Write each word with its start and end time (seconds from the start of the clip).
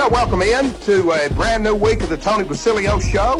Well, 0.00 0.08
welcome 0.08 0.40
in 0.40 0.72
to 0.84 1.12
a 1.12 1.28
brand 1.34 1.62
new 1.62 1.74
week 1.74 2.00
of 2.02 2.08
the 2.08 2.16
Tony 2.16 2.42
Basilio 2.42 2.98
Show. 3.00 3.36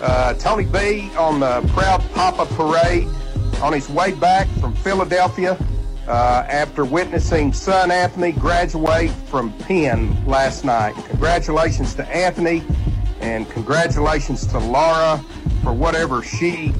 Uh, 0.00 0.32
Tony 0.32 0.64
B 0.64 1.10
on 1.14 1.40
the 1.40 1.60
Proud 1.74 2.02
Papa 2.14 2.46
Parade 2.54 3.06
on 3.60 3.74
his 3.74 3.86
way 3.90 4.14
back 4.14 4.48
from 4.60 4.74
Philadelphia 4.76 5.58
uh, 6.08 6.46
after 6.48 6.86
witnessing 6.86 7.52
son 7.52 7.90
Anthony 7.90 8.32
graduate 8.32 9.10
from 9.10 9.52
Penn 9.58 10.16
last 10.26 10.64
night. 10.64 10.94
Congratulations 11.08 11.92
to 11.96 12.08
Anthony 12.08 12.62
and 13.20 13.46
congratulations 13.50 14.46
to 14.46 14.58
Laura 14.58 15.18
for 15.62 15.74
whatever 15.74 16.22
she 16.22 16.72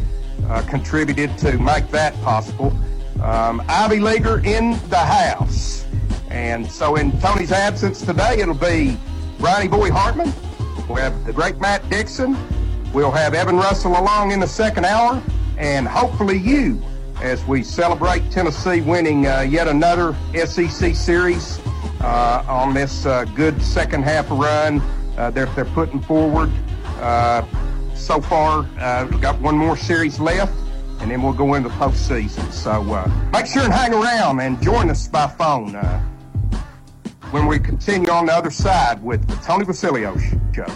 uh, 0.49 0.63
contributed 0.63 1.37
to 1.37 1.59
make 1.59 1.87
that 1.91 2.19
possible. 2.23 2.75
Um, 3.23 3.63
Ivy 3.69 4.01
Leaguer 4.01 4.39
in 4.47 4.81
the 4.89 4.97
house. 4.97 5.85
And 6.31 6.67
so 6.67 6.97
in 6.97 7.13
Tony's 7.21 7.53
absence 7.53 8.01
today, 8.01 8.41
it'll 8.41 8.55
be 8.55 8.97
Bronny 9.41 9.71
Boy 9.71 9.91
Hartman. 9.91 10.33
We'll 10.87 10.99
have 10.99 11.25
the 11.25 11.33
great 11.33 11.59
Matt 11.61 11.89
Dixon. 11.89 12.37
We'll 12.93 13.11
have 13.11 13.33
Evan 13.33 13.57
Russell 13.57 13.93
along 13.93 14.33
in 14.33 14.41
the 14.41 14.47
second 14.47 14.85
hour. 14.85 15.23
And 15.57 15.89
hopefully 15.89 16.37
you 16.37 16.83
as 17.23 17.43
we 17.47 17.63
celebrate 17.63 18.31
Tennessee 18.31 18.83
winning 18.83 19.27
uh, 19.27 19.41
yet 19.41 19.67
another 19.67 20.15
SEC 20.35 20.95
series 20.95 21.59
uh, 22.01 22.45
on 22.47 22.75
this 22.75 23.07
uh, 23.07 23.25
good 23.25 23.63
second 23.63 24.03
half 24.03 24.27
run 24.31 24.83
uh, 25.17 25.31
they're, 25.31 25.47
they're 25.47 25.65
putting 25.65 26.01
forward. 26.01 26.51
Uh, 26.99 27.43
so 27.95 28.21
far, 28.21 28.67
uh, 28.79 29.07
we've 29.11 29.21
got 29.23 29.41
one 29.41 29.57
more 29.57 29.77
series 29.77 30.21
left, 30.21 30.53
and 31.01 31.11
then 31.11 31.23
we'll 31.23 31.33
go 31.33 31.55
into 31.55 31.71
the 31.71 31.75
postseason. 31.77 32.51
So 32.53 32.83
make 33.33 33.47
sure 33.47 33.63
and 33.63 33.73
hang 33.73 33.95
around 33.95 34.41
and 34.41 34.61
join 34.63 34.91
us 34.91 35.09
by 35.09 35.27
phone 35.29 35.77
when 37.31 37.47
we 37.47 37.59
continue 37.59 38.11
on 38.11 38.27
the 38.27 38.33
other 38.33 38.51
side 38.51 39.03
with 39.03 39.27
the 39.29 39.37
Tony 39.37 39.65
Basilio 39.65 40.17
Show. 40.53 40.67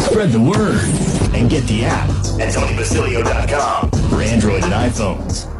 Spread 0.00 0.32
the 0.32 0.40
word 0.40 0.80
and 1.34 1.48
get 1.48 1.64
the 1.64 1.84
app 1.84 2.10
at 2.40 2.52
TonyBasilio.com 2.52 3.90
for 4.10 4.20
Android 4.20 4.64
and 4.64 4.72
iPhones. 4.72 5.59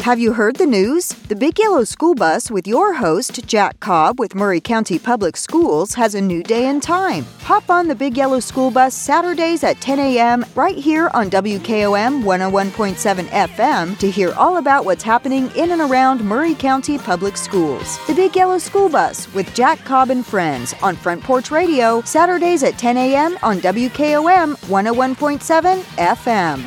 Have 0.00 0.18
you 0.18 0.32
heard 0.32 0.56
the 0.56 0.64
news? 0.64 1.08
The 1.28 1.36
Big 1.36 1.58
Yellow 1.58 1.84
School 1.84 2.14
Bus 2.14 2.50
with 2.50 2.66
your 2.66 2.94
host, 2.94 3.46
Jack 3.46 3.80
Cobb 3.80 4.18
with 4.18 4.34
Maury 4.34 4.60
County 4.60 4.98
Public 4.98 5.36
Schools, 5.36 5.92
has 5.92 6.14
a 6.14 6.22
new 6.22 6.42
day 6.42 6.68
and 6.68 6.82
time. 6.82 7.26
Hop 7.42 7.68
on 7.68 7.86
the 7.86 7.94
Big 7.94 8.16
Yellow 8.16 8.40
School 8.40 8.70
Bus 8.70 8.94
Saturdays 8.94 9.62
at 9.62 9.78
10 9.82 9.98
a.m. 9.98 10.46
right 10.54 10.74
here 10.74 11.10
on 11.12 11.28
WKOM 11.28 12.24
101.7 12.24 13.26
FM 13.26 13.98
to 13.98 14.10
hear 14.10 14.32
all 14.38 14.56
about 14.56 14.86
what's 14.86 15.02
happening 15.02 15.50
in 15.54 15.70
and 15.70 15.82
around 15.82 16.24
Maury 16.24 16.54
County 16.54 16.96
Public 16.96 17.36
Schools. 17.36 17.98
The 18.06 18.14
Big 18.14 18.34
Yellow 18.34 18.56
School 18.56 18.88
Bus 18.88 19.32
with 19.34 19.54
Jack 19.54 19.84
Cobb 19.84 20.08
and 20.08 20.24
Friends 20.24 20.74
on 20.82 20.96
Front 20.96 21.22
Porch 21.22 21.50
Radio, 21.50 22.00
Saturdays 22.02 22.62
at 22.62 22.78
10 22.78 22.96
a.m. 22.96 23.38
on 23.42 23.58
WKOM 23.58 24.56
101.7 24.56 25.82
FM. 25.98 26.64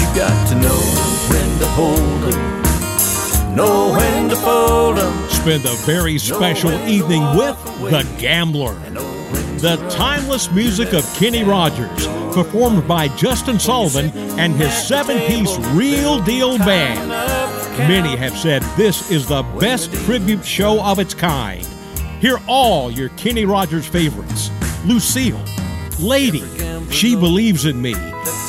You 0.00 0.16
got 0.16 0.48
to 0.48 0.54
know 0.56 0.79
hold 1.80 2.34
'em, 2.34 3.56
know 3.56 3.92
when 3.96 4.28
to 4.28 4.36
fold 4.36 4.98
'em. 4.98 5.12
Spend 5.30 5.64
a 5.64 5.74
very 5.86 6.18
special 6.18 6.72
evening 6.86 7.24
with 7.34 7.56
The 7.90 8.06
Gambler. 8.18 8.76
The 9.58 9.76
timeless 9.88 10.50
music 10.50 10.92
of 10.92 11.04
Kenny 11.18 11.42
Rogers, 11.44 12.08
performed 12.34 12.86
by 12.86 13.08
Justin 13.08 13.58
Sullivan 13.58 14.10
and 14.38 14.54
his 14.54 14.72
seven 14.72 15.18
piece 15.20 15.56
Real 15.72 16.18
Deal 16.20 16.58
Band. 16.58 17.08
Many 17.78 18.16
have 18.16 18.36
said 18.36 18.62
this 18.76 19.10
is 19.10 19.26
the 19.26 19.42
best 19.58 19.92
tribute 20.04 20.44
show 20.44 20.82
of 20.82 20.98
its 20.98 21.14
kind. 21.14 21.66
Hear 22.20 22.38
all 22.46 22.90
your 22.90 23.08
Kenny 23.10 23.44
Rogers 23.46 23.86
favorites 23.86 24.50
Lucille, 24.86 25.40
Lady, 25.98 26.44
She 26.90 27.14
Believes 27.16 27.64
in 27.64 27.80
Me, 27.80 27.94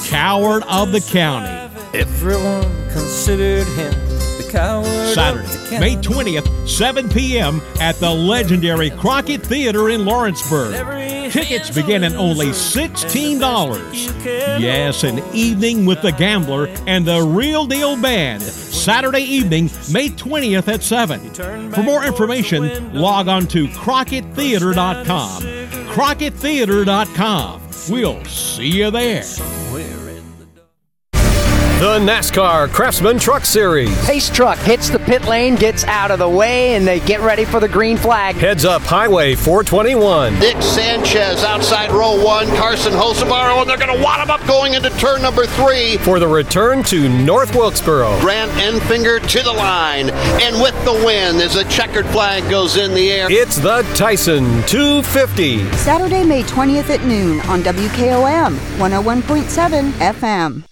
Coward 0.07 0.63
of 0.63 0.92
the 0.92 1.01
County. 1.01 1.61
Everyone 1.94 2.64
considered 2.92 3.68
him 3.68 3.92
the 4.38 4.48
coward. 4.50 4.86
Saturday, 5.14 5.80
May 5.80 5.96
20th, 5.98 6.68
7 6.68 7.10
p.m. 7.10 7.62
at 7.82 7.96
the 7.98 8.10
legendary 8.10 8.90
Crockett 8.92 9.42
Theater 9.46 9.90
in 9.90 10.06
Lawrenceburg. 10.06 11.32
Tickets 11.32 11.70
begin 11.70 12.04
at 12.06 12.14
only 12.14 12.48
$16. 12.48 14.24
Yes, 14.60 15.04
an 15.04 15.22
evening 15.34 15.86
with 15.86 16.02
the 16.02 16.12
Gambler 16.14 16.68
and 16.88 17.06
the 17.06 17.22
Real 17.22 17.66
Deal 17.66 18.02
Band. 18.02 18.42
Saturday 18.42 19.24
evening, 19.24 19.66
May 19.92 20.08
20th 20.10 20.68
at 20.68 20.84
7. 20.84 21.20
For 21.74 21.84
more 21.84 22.06
information, 22.06 22.94
log 22.94 23.28
on 23.28 23.48
to 23.48 23.68
CrockettTheater.com. 23.68 25.42
CrockettTheater.com. 25.92 27.62
We'll 27.90 28.24
see 28.26 28.68
you 28.68 28.92
there. 28.92 29.24
The 31.81 31.98
NASCAR 31.98 32.72
Craftsman 32.72 33.18
Truck 33.18 33.44
Series. 33.44 34.06
Pace 34.06 34.30
truck 34.30 34.60
hits 34.60 34.92
the 34.92 35.00
pit 35.00 35.25
lane, 35.25 35.56
gets 35.56 35.83
out 35.86 36.12
of 36.12 36.19
the 36.19 36.30
way, 36.30 36.75
and 36.75 36.86
they 36.86 37.00
get 37.00 37.22
ready 37.22 37.44
for 37.44 37.60
the 37.60 37.68
green 37.68 37.98
flag. 37.98 38.36
Heads 38.36 38.66
up 38.66 38.83
Highway 38.83 39.33
421. 39.33 40.38
Nick 40.38 40.62
Sanchez 40.62 41.44
outside 41.44 41.89
row 41.89 42.24
one, 42.24 42.45
Carson 42.50 42.94
Hocevar, 42.94 43.60
and 43.60 43.68
they're 43.68 43.80
going 43.80 43.98
to 43.98 44.04
wad 44.04 44.22
him 44.22 44.30
up 44.30 44.45
going 44.45 44.75
into 44.75 44.92
turn 45.00 45.24
number 45.24 45.48
three. 45.48 45.98
For 45.98 46.19
the 46.19 46.28
return 46.28 46.83
to 46.83 47.10
North 47.10 47.56
Wilkesboro. 47.56 48.19
Grant 48.19 48.51
Enfinger 48.51 49.19
to 49.30 49.42
the 49.42 49.51
line, 49.51 50.12
and 50.12 50.62
with 50.62 50.75
the 50.86 50.94
win 51.04 51.38
as 51.38 51.56
a 51.56 51.63
checkered 51.63 52.06
flag 52.10 52.48
goes 52.48 52.77
in 52.77 52.94
the 52.94 53.12
air. 53.12 53.25
It's 53.31 53.57
the 53.57 53.81
Tyson 53.95 54.44
250. 54.68 55.68
Saturday, 55.77 56.24
May 56.24 56.44
20th 56.44 56.92
at 56.92 57.04
noon 57.06 57.42
on 57.50 57.63
WKOM 57.63 58.56
101.7 58.77 59.92
FM. 59.94 60.63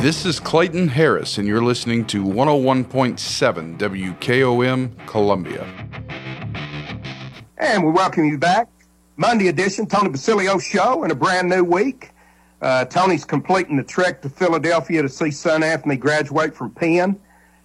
This 0.00 0.26
is 0.26 0.38
Clayton 0.38 0.88
Harris, 0.88 1.38
and 1.38 1.48
you're 1.48 1.64
listening 1.64 2.04
to 2.08 2.22
101.7 2.22 3.78
WKOM 3.78 5.06
Columbia. 5.06 5.66
And 7.56 7.82
we 7.82 7.90
welcome 7.90 8.26
you 8.26 8.36
back. 8.36 8.68
Monday 9.16 9.48
edition, 9.48 9.86
Tony 9.86 10.10
Basilio 10.10 10.58
Show, 10.58 11.02
in 11.04 11.10
a 11.10 11.14
brand 11.14 11.48
new 11.48 11.64
week. 11.64 12.10
Uh, 12.60 12.84
Tony's 12.84 13.24
completing 13.24 13.78
the 13.78 13.82
trek 13.82 14.20
to 14.22 14.28
Philadelphia 14.28 15.00
to 15.00 15.08
see 15.08 15.30
son 15.30 15.62
Anthony 15.62 15.96
graduate 15.96 16.54
from 16.54 16.70
Penn. 16.72 17.18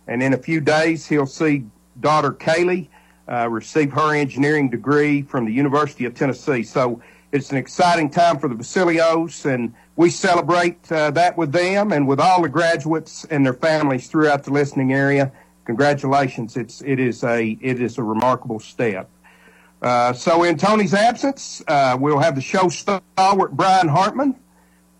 And 0.07 0.23
in 0.23 0.33
a 0.33 0.37
few 0.37 0.61
days, 0.61 1.05
he'll 1.05 1.27
see 1.27 1.65
daughter 1.99 2.31
Kaylee 2.31 2.87
uh, 3.29 3.49
receive 3.49 3.91
her 3.91 4.15
engineering 4.15 4.69
degree 4.69 5.21
from 5.21 5.45
the 5.45 5.51
University 5.51 6.05
of 6.05 6.15
Tennessee. 6.15 6.63
So 6.63 7.01
it's 7.31 7.51
an 7.51 7.57
exciting 7.57 8.09
time 8.09 8.39
for 8.39 8.49
the 8.49 8.55
Basilios, 8.55 9.45
and 9.45 9.73
we 9.95 10.09
celebrate 10.09 10.91
uh, 10.91 11.11
that 11.11 11.37
with 11.37 11.51
them 11.51 11.91
and 11.91 12.07
with 12.07 12.19
all 12.19 12.41
the 12.41 12.49
graduates 12.49 13.25
and 13.25 13.45
their 13.45 13.53
families 13.53 14.07
throughout 14.07 14.43
the 14.43 14.51
listening 14.51 14.91
area. 14.91 15.31
Congratulations! 15.65 16.57
It's 16.57 16.81
it 16.81 16.99
is 16.99 17.23
a 17.23 17.57
it 17.61 17.81
is 17.81 17.97
a 17.97 18.03
remarkable 18.03 18.59
step. 18.59 19.09
Uh, 19.81 20.13
so 20.13 20.43
in 20.43 20.57
Tony's 20.57 20.93
absence, 20.93 21.63
uh, 21.67 21.97
we'll 21.99 22.19
have 22.19 22.35
the 22.35 22.41
show 22.41 22.67
stalwart 22.67 23.51
Brian 23.51 23.87
Hartman, 23.87 24.35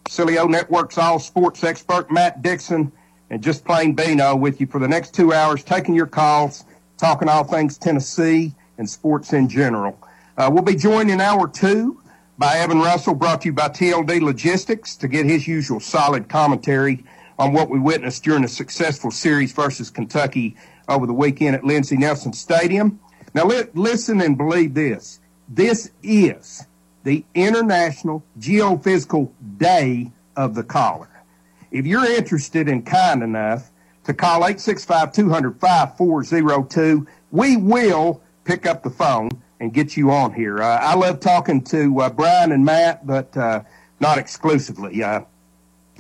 Cilio 0.06 0.50
Network's 0.50 0.98
all 0.98 1.20
sports 1.20 1.64
expert 1.64 2.10
Matt 2.12 2.42
Dixon, 2.42 2.92
and 3.30 3.44
just 3.44 3.66
plain 3.66 3.94
Bino 3.94 4.36
with 4.36 4.62
you 4.62 4.68
for 4.68 4.80
the 4.80 4.88
next 4.88 5.14
two 5.14 5.34
hours, 5.34 5.64
taking 5.64 5.96
your 5.96 6.08
calls, 6.08 6.64
talking 6.98 7.28
all 7.28 7.44
things 7.44 7.78
Tennessee 7.78 8.54
and 8.78 8.90
sports 8.90 9.34
in 9.34 9.50
general. 9.50 10.00
Uh, 10.38 10.50
we'll 10.52 10.64
be 10.64 10.76
joined 10.76 11.12
in 11.12 11.20
hour 11.20 11.48
two 11.48 12.02
by 12.38 12.58
Evan 12.58 12.80
Russell, 12.80 13.16
brought 13.16 13.42
to 13.42 13.48
you 13.48 13.54
by 13.54 13.70
TLD 13.70 14.22
Logistics 14.22 14.96
to 14.98 15.08
get 15.08 15.26
his 15.26 15.48
usual 15.48 15.80
solid 15.80 16.30
commentary 16.30 17.04
on 17.38 17.54
what 17.54 17.70
we 17.70 17.80
witnessed 17.80 18.24
during 18.24 18.44
a 18.44 18.48
successful 18.48 19.12
series 19.12 19.52
versus 19.52 19.90
Kentucky 19.90 20.56
over 20.88 21.06
the 21.06 21.14
weekend 21.14 21.56
at 21.56 21.64
Lindsey 21.64 21.98
Nelson 21.98 22.34
Stadium. 22.34 23.00
Now, 23.34 23.46
li- 23.46 23.66
listen 23.74 24.22
and 24.22 24.38
believe 24.38 24.74
this. 24.74 25.20
This 25.48 25.92
is 26.04 26.66
the 27.04 27.24
International 27.34 28.24
Geophysical 28.40 29.32
Day 29.58 30.12
of 30.36 30.56
the 30.56 30.64
Caller. 30.64 31.10
If 31.72 31.86
you're 31.86 32.06
interested 32.06 32.68
and 32.68 32.86
kind 32.86 33.24
enough 33.24 33.72
to 34.04 34.14
call 34.14 34.42
865-200-5402, 34.42 37.08
we 37.32 37.58
will 37.58 38.22
pick 38.44 38.66
up 38.66 38.84
the 38.84 38.90
phone 38.90 39.30
and 39.62 39.72
get 39.72 39.96
you 39.96 40.10
on 40.10 40.34
here. 40.34 40.60
Uh, 40.60 40.80
I 40.82 40.96
love 40.96 41.20
talking 41.20 41.64
to 41.66 42.02
uh, 42.02 42.10
Brian 42.10 42.52
and 42.52 42.66
Matt, 42.66 43.06
but 43.06 43.38
uh, 43.38 43.62
not 44.00 44.18
exclusively. 44.18 45.04
Uh, 45.04 45.22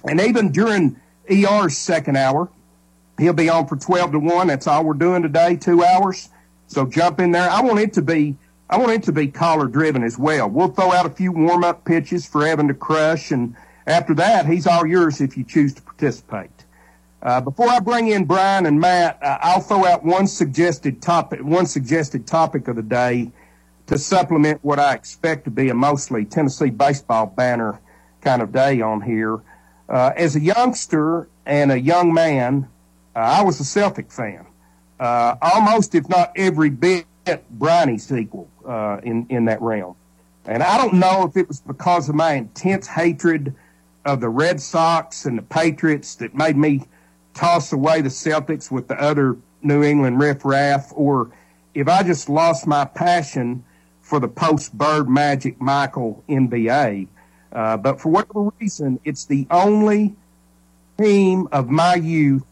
and 0.03 0.19
even 0.19 0.51
during 0.51 0.99
ER's 1.29 1.77
second 1.77 2.17
hour, 2.17 2.49
he'll 3.19 3.33
be 3.33 3.49
on 3.49 3.67
for 3.67 3.75
12 3.75 4.13
to 4.13 4.19
1. 4.19 4.47
That's 4.47 4.65
all 4.65 4.83
we're 4.83 4.95
doing 4.95 5.21
today, 5.21 5.55
two 5.57 5.83
hours. 5.83 6.29
So 6.65 6.87
jump 6.87 7.19
in 7.19 7.31
there. 7.31 7.47
I 7.47 7.61
want 7.61 7.79
it 7.79 7.93
to 7.93 8.01
be 8.01 8.35
I 8.67 8.77
want 8.77 8.93
it 8.93 9.03
to 9.03 9.11
be 9.11 9.27
caller 9.27 9.67
driven 9.67 10.01
as 10.01 10.17
well. 10.17 10.49
We'll 10.49 10.69
throw 10.69 10.93
out 10.93 11.05
a 11.05 11.09
few 11.09 11.33
warm 11.33 11.65
up 11.65 11.83
pitches 11.83 12.25
for 12.25 12.47
Evan 12.47 12.69
to 12.69 12.73
crush, 12.73 13.31
and 13.31 13.53
after 13.85 14.15
that, 14.15 14.47
he's 14.47 14.65
all 14.65 14.87
yours 14.87 15.19
if 15.19 15.37
you 15.37 15.43
choose 15.43 15.73
to 15.73 15.81
participate. 15.81 16.49
Uh, 17.21 17.41
before 17.41 17.67
I 17.67 17.81
bring 17.81 18.07
in 18.07 18.23
Brian 18.23 18.65
and 18.65 18.79
Matt, 18.79 19.21
uh, 19.21 19.39
I'll 19.41 19.59
throw 19.59 19.85
out 19.85 20.05
one 20.05 20.25
suggested 20.25 21.01
topic, 21.01 21.43
one 21.43 21.65
suggested 21.65 22.25
topic 22.25 22.69
of 22.69 22.77
the 22.77 22.81
day 22.81 23.33
to 23.91 23.97
supplement 23.97 24.63
what 24.63 24.79
I 24.79 24.93
expect 24.93 25.43
to 25.43 25.51
be 25.51 25.67
a 25.67 25.73
mostly 25.73 26.23
Tennessee 26.23 26.69
baseball 26.69 27.25
banner 27.25 27.77
kind 28.21 28.41
of 28.41 28.53
day 28.53 28.79
on 28.79 29.01
here. 29.01 29.41
Uh, 29.89 30.13
as 30.15 30.37
a 30.37 30.39
youngster 30.39 31.27
and 31.45 31.73
a 31.73 31.79
young 31.79 32.13
man, 32.13 32.69
uh, 33.13 33.19
I 33.19 33.43
was 33.43 33.59
a 33.59 33.65
Celtic 33.65 34.09
fan. 34.09 34.45
Uh, 34.97 35.35
almost, 35.41 35.93
if 35.93 36.07
not 36.07 36.31
every 36.37 36.69
bit 36.69 37.05
Briney's 37.51 38.09
equal 38.13 38.47
uh, 38.65 39.01
in 39.03 39.25
in 39.29 39.45
that 39.45 39.61
realm. 39.61 39.97
And 40.45 40.63
I 40.63 40.77
don't 40.77 40.93
know 40.93 41.25
if 41.25 41.35
it 41.35 41.49
was 41.49 41.59
because 41.59 42.07
of 42.07 42.15
my 42.15 42.35
intense 42.35 42.87
hatred 42.87 43.53
of 44.05 44.21
the 44.21 44.29
Red 44.29 44.61
Sox 44.61 45.25
and 45.25 45.37
the 45.37 45.43
Patriots 45.43 46.15
that 46.15 46.33
made 46.33 46.55
me 46.55 46.85
toss 47.33 47.73
away 47.73 47.99
the 47.99 48.09
Celtics 48.09 48.71
with 48.71 48.87
the 48.87 48.95
other 48.95 49.35
New 49.61 49.83
England 49.83 50.17
riffraff, 50.17 50.93
or 50.95 51.29
if 51.73 51.89
I 51.89 52.03
just 52.03 52.29
lost 52.29 52.65
my 52.65 52.85
passion 52.85 53.65
for 54.11 54.19
the 54.19 54.27
post 54.27 54.77
Bird 54.77 55.07
Magic 55.07 55.61
Michael 55.61 56.21
NBA. 56.27 57.07
Uh, 57.53 57.77
but 57.77 58.01
for 58.01 58.09
whatever 58.09 58.49
reason, 58.59 58.99
it's 59.05 59.23
the 59.23 59.47
only 59.49 60.13
team 60.97 61.47
of 61.53 61.69
my 61.69 61.95
youth 61.95 62.43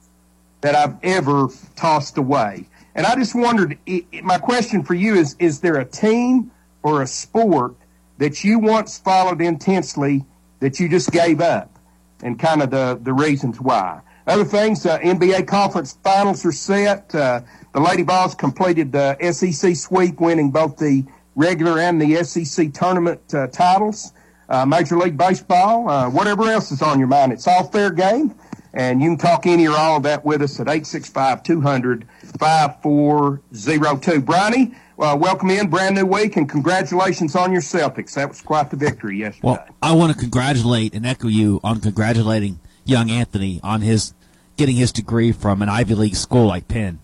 that 0.61 0.73
I've 0.73 0.95
ever 1.03 1.49
tossed 1.75 2.17
away. 2.17 2.65
And 2.95 3.05
I 3.05 3.13
just 3.15 3.35
wondered, 3.35 3.77
it, 3.85 4.05
it, 4.09 4.23
my 4.23 4.37
question 4.37 4.83
for 4.83 4.93
you 4.93 5.15
is, 5.15 5.35
is 5.37 5.59
there 5.59 5.75
a 5.75 5.83
team 5.83 6.49
or 6.81 7.01
a 7.01 7.07
sport 7.07 7.75
that 8.19 8.41
you 8.41 8.59
once 8.59 8.97
followed 8.97 9.41
intensely 9.41 10.23
that 10.61 10.79
you 10.79 10.87
just 10.87 11.11
gave 11.11 11.41
up 11.41 11.77
and 12.23 12.39
kind 12.39 12.61
of 12.61 12.69
the, 12.69 12.97
the 13.03 13.11
reasons 13.11 13.59
why? 13.59 13.99
Other 14.25 14.45
things, 14.45 14.85
uh, 14.85 14.97
NBA 14.99 15.45
conference 15.45 15.97
finals 16.05 16.45
are 16.45 16.53
set. 16.53 17.13
Uh, 17.13 17.41
the 17.73 17.81
Lady 17.81 18.03
Vols 18.03 18.33
completed 18.33 18.93
the 18.93 19.17
SEC 19.33 19.75
sweep, 19.75 20.21
winning 20.21 20.51
both 20.51 20.77
the 20.77 21.03
regular 21.39 21.79
and 21.79 22.01
the 22.01 22.21
SEC 22.23 22.73
tournament 22.73 23.33
uh, 23.33 23.47
titles. 23.47 24.11
Uh, 24.49 24.65
Major 24.65 24.97
League 24.97 25.17
Baseball, 25.17 25.89
uh, 25.89 26.09
whatever 26.09 26.43
else 26.49 26.71
is 26.71 26.81
on 26.81 26.99
your 26.99 27.07
mind, 27.07 27.31
it's 27.31 27.47
all 27.47 27.63
fair 27.63 27.91
game. 27.91 28.35
And 28.73 29.01
you 29.01 29.09
can 29.09 29.17
talk 29.17 29.45
any 29.47 29.67
or 29.67 29.75
all 29.75 29.97
of 29.97 30.03
that 30.03 30.25
with 30.25 30.41
us 30.41 30.59
at 30.59 30.67
865 30.67 31.41
200 31.43 32.07
5402. 32.39 34.21
Bronny, 34.21 34.75
well, 34.97 35.17
welcome 35.17 35.49
in, 35.49 35.69
brand 35.69 35.95
new 35.95 36.05
week, 36.05 36.35
and 36.35 36.47
congratulations 36.47 37.35
on 37.35 37.51
your 37.51 37.61
Celtics. 37.61 38.13
That 38.15 38.29
was 38.29 38.41
quite 38.41 38.69
the 38.69 38.75
victory 38.75 39.19
yesterday. 39.19 39.47
Well, 39.47 39.65
I 39.81 39.93
want 39.93 40.13
to 40.13 40.19
congratulate 40.19 40.93
and 40.93 41.05
echo 41.05 41.27
you 41.29 41.59
on 41.63 41.79
congratulating 41.79 42.59
young 42.85 43.09
Anthony 43.09 43.59
on 43.63 43.81
his 43.81 44.13
getting 44.57 44.75
his 44.75 44.91
degree 44.91 45.31
from 45.31 45.61
an 45.61 45.69
Ivy 45.69 45.95
League 45.95 46.15
school 46.15 46.47
like 46.47 46.67
Penn. 46.67 46.99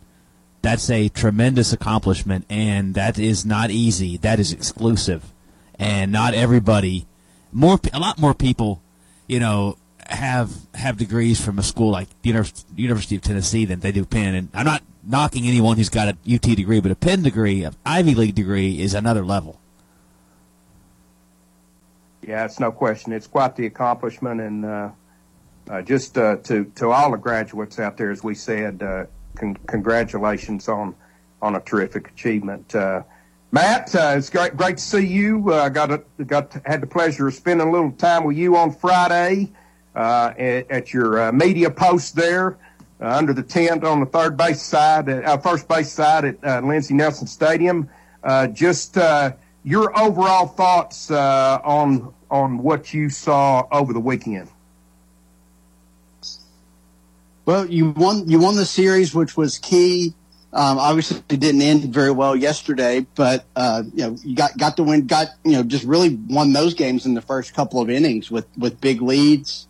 That's 0.65 0.89
a 0.89 1.09
tremendous 1.09 1.73
accomplishment, 1.73 2.47
and 2.49 2.95
that 2.95 3.19
is 3.19 3.45
not 3.45 3.69
easy. 3.69 4.17
That 4.17 4.39
is 4.39 4.51
exclusive, 4.51 5.31
and 5.77 6.11
not 6.11 6.33
everybody. 6.33 7.05
More, 7.51 7.79
a 7.93 7.99
lot 7.99 8.17
more 8.17 8.33
people, 8.33 8.81
you 9.27 9.39
know, 9.39 9.77
have 10.07 10.51
have 10.73 10.97
degrees 10.97 11.39
from 11.39 11.59
a 11.59 11.61
school 11.61 11.91
like 11.91 12.07
the 12.23 12.29
University 12.75 13.15
of 13.15 13.21
Tennessee 13.21 13.65
than 13.65 13.81
they 13.81 13.91
do 13.91 14.05
Penn. 14.05 14.33
And 14.33 14.49
I'm 14.55 14.65
not 14.65 14.81
knocking 15.03 15.45
anyone 15.45 15.77
who's 15.77 15.89
got 15.89 16.07
a 16.07 16.17
UT 16.27 16.41
degree, 16.41 16.79
but 16.79 16.91
a 16.91 16.95
Penn 16.95 17.21
degree, 17.21 17.63
an 17.63 17.75
Ivy 17.85 18.15
League 18.15 18.33
degree, 18.33 18.81
is 18.81 18.95
another 18.95 19.23
level. 19.23 19.59
Yeah, 22.23 22.43
it's 22.43 22.59
no 22.59 22.71
question. 22.71 23.13
It's 23.13 23.27
quite 23.27 23.55
the 23.55 23.67
accomplishment, 23.67 24.41
and 24.41 24.65
uh, 24.65 24.89
uh, 25.69 25.83
just 25.83 26.17
uh, 26.17 26.37
to 26.37 26.65
to 26.77 26.89
all 26.89 27.11
the 27.11 27.17
graduates 27.17 27.77
out 27.77 27.97
there, 27.97 28.09
as 28.09 28.23
we 28.23 28.33
said, 28.33 28.81
uh, 28.81 29.05
con- 29.35 29.57
congratulations 29.67 30.67
on 30.67 30.95
on 31.41 31.55
a 31.55 31.59
terrific 31.59 32.09
achievement. 32.09 32.73
Uh, 32.73 33.03
Matt, 33.51 33.93
uh, 33.95 34.15
it's 34.17 34.29
great 34.29 34.57
great 34.57 34.77
to 34.77 34.83
see 34.83 35.05
you. 35.05 35.51
Uh, 35.51 35.63
I 35.63 35.69
got 35.69 35.91
a, 35.91 36.23
got 36.25 36.51
to, 36.51 36.61
had 36.65 36.81
the 36.81 36.87
pleasure 36.87 37.27
of 37.27 37.33
spending 37.33 37.67
a 37.67 37.71
little 37.71 37.91
time 37.91 38.23
with 38.23 38.37
you 38.37 38.57
on 38.57 38.71
Friday 38.71 39.51
uh, 39.95 40.33
at, 40.37 40.71
at, 40.71 40.93
your 40.93 41.27
uh, 41.27 41.31
media 41.31 41.69
post 41.69 42.15
there. 42.15 42.57
under 42.99 43.33
the 43.33 43.43
tent 43.43 43.83
on 43.83 43.99
the 43.99 44.05
third 44.05 44.35
base 44.35 44.61
side, 44.61 45.09
uh, 45.09 45.37
first 45.37 45.67
base 45.67 45.91
side 45.91 46.37
at 46.43 46.63
Lindsey 46.63 46.93
Nelson 46.93 47.27
Stadium. 47.27 47.89
just 48.53 48.97
your 49.63 49.97
overall 49.99 50.47
thoughts 50.47 51.11
on 51.11 52.13
on 52.31 52.57
what 52.57 52.93
you 52.93 53.09
saw 53.09 53.67
over 53.71 53.93
the 53.93 53.99
weekend. 53.99 54.49
Well, 57.45 57.67
you 57.67 57.91
won 57.91 58.27
you 58.27 58.39
won 58.39 58.55
the 58.55 58.65
series, 58.65 59.13
which 59.13 59.37
was 59.37 59.59
key. 59.59 60.13
Um, 60.51 60.79
obviously, 60.79 61.17
it 61.17 61.39
didn't 61.39 61.61
end 61.61 61.93
very 61.93 62.11
well 62.11 62.35
yesterday, 62.35 63.05
but 63.15 63.45
uh, 63.55 63.83
you 63.93 64.03
know 64.03 64.17
you 64.23 64.35
got 64.35 64.57
got 64.57 64.77
to 64.77 64.83
win. 64.83 65.05
Got 65.05 65.27
you 65.43 65.51
know 65.51 65.63
just 65.63 65.83
really 65.83 66.15
won 66.27 66.53
those 66.53 66.73
games 66.73 67.05
in 67.05 67.13
the 67.13 67.21
first 67.21 67.53
couple 67.53 67.81
of 67.81 67.89
innings 67.89 68.31
with 68.31 68.47
with 68.57 68.81
big 68.81 69.01
leads. 69.01 69.67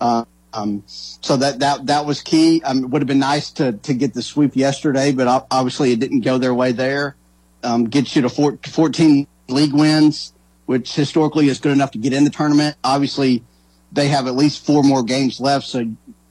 Uh, 0.00 0.24
um, 0.52 0.84
so 0.86 1.36
that 1.36 1.58
that 1.58 1.86
that 1.86 2.06
was 2.06 2.22
key. 2.22 2.62
Um, 2.62 2.84
it 2.84 2.90
would 2.90 3.02
have 3.02 3.08
been 3.08 3.18
nice 3.18 3.50
to 3.52 3.72
to 3.72 3.94
get 3.94 4.14
the 4.14 4.22
sweep 4.22 4.54
yesterday, 4.54 5.10
but 5.10 5.46
obviously 5.50 5.92
it 5.92 5.98
didn't 5.98 6.20
go 6.20 6.38
their 6.38 6.54
way 6.54 6.72
there. 6.72 7.16
Um, 7.64 7.86
gets 7.86 8.14
you 8.14 8.22
to 8.22 8.28
four, 8.28 8.56
14 8.64 9.26
league 9.48 9.72
wins, 9.72 10.32
which 10.66 10.94
historically 10.94 11.48
is 11.48 11.58
good 11.58 11.72
enough 11.72 11.90
to 11.90 11.98
get 11.98 12.12
in 12.12 12.22
the 12.22 12.30
tournament. 12.30 12.76
Obviously, 12.84 13.42
they 13.90 14.06
have 14.06 14.28
at 14.28 14.36
least 14.36 14.64
four 14.64 14.84
more 14.84 15.02
games 15.02 15.40
left, 15.40 15.66
so 15.66 15.84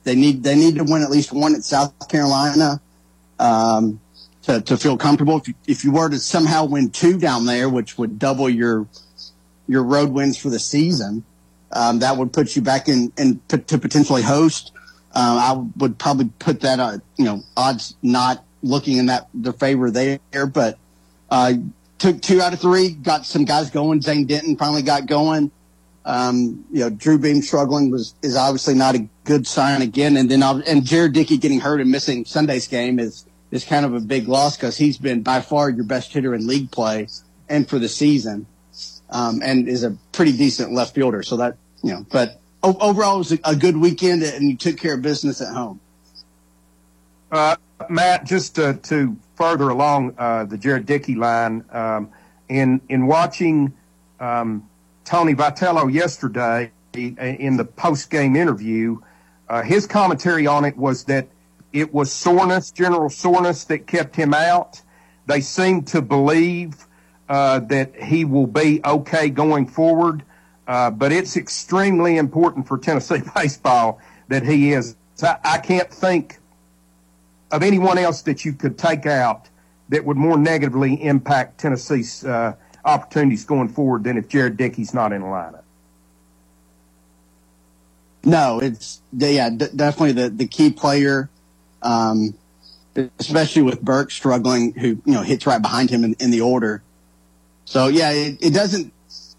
they 0.08 0.16
need 0.16 0.42
they 0.42 0.56
need 0.56 0.76
to 0.76 0.86
win 0.86 1.02
at 1.02 1.10
least 1.10 1.34
one 1.34 1.54
at 1.54 1.64
South 1.64 2.08
Carolina 2.08 2.80
um, 3.40 4.00
to 4.44 4.62
to 4.62 4.78
feel 4.78 4.98
comfortable. 4.98 5.38
If 5.38 5.50
you, 5.50 5.54
if 5.68 5.84
you 5.84 5.92
were 5.92 6.10
to 6.10 6.18
somehow 6.18 6.64
win 6.64 6.92
two 6.92 7.20
down 7.20 7.46
there, 7.46 7.68
which 7.68 7.98
would 7.98 8.18
double 8.18 8.50
your 8.50 8.88
your 9.68 9.84
road 9.84 10.12
wins 10.12 10.38
for 10.38 10.50
the 10.50 10.60
season, 10.60 11.26
um, 11.74 12.00
that 12.00 12.16
would 12.16 12.32
put 12.32 12.56
you 12.56 12.62
back 12.62 12.88
in, 12.88 13.12
in 13.18 13.42
to 13.50 13.78
potentially 13.78 14.22
host. 14.22 14.72
Uh, 15.14 15.58
I 15.58 15.66
would 15.78 15.98
probably 15.98 16.32
put 16.40 16.62
that, 16.62 16.80
uh, 16.80 17.00
you 17.18 17.26
know, 17.26 17.42
odds 17.58 17.96
not 18.02 18.46
looking 18.64 18.98
in 18.98 19.08
that 19.08 19.28
the 19.34 19.52
favor 19.52 19.92
there, 19.92 20.20
but 20.46 20.78
uh, 21.30 21.54
took 21.98 22.22
two 22.22 22.42
out 22.42 22.54
of 22.54 22.62
three, 22.62 22.92
got 22.92 23.26
some 23.26 23.44
guys 23.44 23.70
going. 23.72 24.02
Zane 24.02 24.26
Denton 24.26 24.56
finally 24.56 24.84
got 24.84 25.06
going. 25.06 25.52
Um, 26.06 26.64
you 26.72 26.80
know, 26.80 26.90
Drew 26.90 27.18
Beam 27.18 27.42
struggling 27.42 27.92
was 27.92 28.16
is 28.22 28.38
obviously 28.38 28.76
not 28.76 28.96
a 28.96 29.10
good 29.28 29.46
sign 29.46 29.82
again. 29.82 30.18
And 30.18 30.32
then 30.32 30.42
and 30.42 30.86
Jared 30.86 31.14
Dickey 31.14 31.38
getting 31.38 31.60
hurt 31.60 31.82
and 31.82 31.92
missing 31.92 32.26
Sunday's 32.26 32.68
game 32.68 32.98
is 32.98 33.26
is 33.52 33.64
kind 33.64 33.86
of 33.86 33.94
a 33.94 34.00
big 34.00 34.28
loss 34.28 34.58
because 34.58 34.78
he's 34.78 34.98
been 34.98 35.22
by 35.22 35.42
far 35.42 35.70
your 35.70 35.84
best 35.84 36.12
hitter 36.12 36.34
in 36.34 36.48
league 36.48 36.72
play 36.72 37.08
and 37.48 37.70
for 37.70 37.78
the 37.78 37.88
season, 37.88 38.46
um, 39.10 39.42
and 39.44 39.68
is 39.68 39.84
a 39.84 39.96
pretty 40.12 40.32
decent 40.36 40.74
left 40.74 40.96
fielder. 40.96 41.22
So 41.22 41.38
that 41.38 41.58
you 41.84 41.92
know, 41.92 42.06
but 42.12 42.40
overall 42.64 43.16
it 43.16 43.20
was 43.20 43.32
a, 43.34 43.40
a, 43.44 43.56
good 43.56 43.78
weekend 43.78 44.24
and 44.24 44.50
you 44.50 44.58
took 44.58 44.78
care 44.78 44.96
of 44.96 45.02
business 45.02 45.42
at 45.42 45.54
home. 45.54 45.80
Uh, 47.32 47.56
Matt, 47.88 48.26
just 48.26 48.56
to, 48.56 48.74
to 48.84 49.16
further 49.36 49.70
along 49.70 50.16
uh, 50.18 50.46
the 50.46 50.58
Jared 50.58 50.86
Dickey 50.86 51.16
line, 51.16 51.64
um, 51.72 52.10
in 52.50 52.82
in 52.90 53.06
watching. 53.06 53.74
Um, 54.20 54.68
Tony 55.08 55.34
Vitello 55.34 55.92
yesterday 55.92 56.70
in 56.94 57.56
the 57.56 57.64
post 57.64 58.10
game 58.10 58.36
interview. 58.36 59.00
Uh, 59.50 59.62
his 59.62 59.88
commentary 59.88 60.48
on 60.48 60.66
it 60.66 60.78
was 60.78 61.06
that 61.06 61.28
it 61.74 61.94
was 61.94 62.12
soreness, 62.12 62.72
general 62.72 63.10
soreness, 63.10 63.66
that 63.66 63.88
kept 63.88 64.16
him 64.16 64.34
out. 64.34 64.82
They 65.26 65.42
seem 65.42 65.84
to 65.86 66.02
believe 66.02 66.86
uh, 67.30 67.60
that 67.60 67.96
he 68.02 68.26
will 68.26 68.48
be 68.48 68.82
okay 68.86 69.30
going 69.30 69.68
forward, 69.68 70.24
uh, 70.68 70.92
but 70.92 71.12
it's 71.12 71.38
extremely 71.38 72.18
important 72.18 72.68
for 72.68 72.78
Tennessee 72.78 73.22
baseball 73.36 74.00
that 74.28 74.44
he 74.44 74.74
is. 74.74 74.96
I, 75.22 75.38
I 75.44 75.58
can't 75.58 75.92
think 75.92 76.40
of 77.52 77.64
anyone 77.64 77.98
else 77.98 78.22
that 78.24 78.46
you 78.46 78.54
could 78.54 78.78
take 78.78 79.06
out 79.06 79.50
that 79.90 80.04
would 80.04 80.18
more 80.18 80.38
negatively 80.38 81.02
impact 81.02 81.60
Tennessee's 81.60 82.26
uh, 82.26 82.56
opportunities 82.84 83.46
going 83.46 83.70
forward 83.70 84.04
than 84.04 84.18
if 84.18 84.28
Jared 84.28 84.58
Dickey's 84.58 84.94
not 84.94 85.14
in 85.14 85.22
the 85.22 85.28
lineup. 85.28 85.64
No, 88.28 88.60
it's 88.60 89.02
yeah, 89.14 89.50
d- 89.50 89.70
definitely 89.74 90.12
the 90.12 90.30
the 90.30 90.48
key 90.48 90.70
player, 90.70 91.30
um, 91.82 92.34
especially 93.20 93.62
with 93.62 93.82
Burke 93.82 94.12
struggling, 94.12 94.74
who 94.74 95.02
you 95.06 95.14
know 95.14 95.22
hits 95.22 95.48
right 95.48 95.62
behind 95.62 95.90
him 95.90 96.04
in, 96.04 96.14
in 96.20 96.30
the 96.30 96.42
order. 96.42 96.84
So 97.64 97.88
yeah, 97.88 98.12
it, 98.12 98.38
it, 98.42 98.54
doesn't 98.54 98.92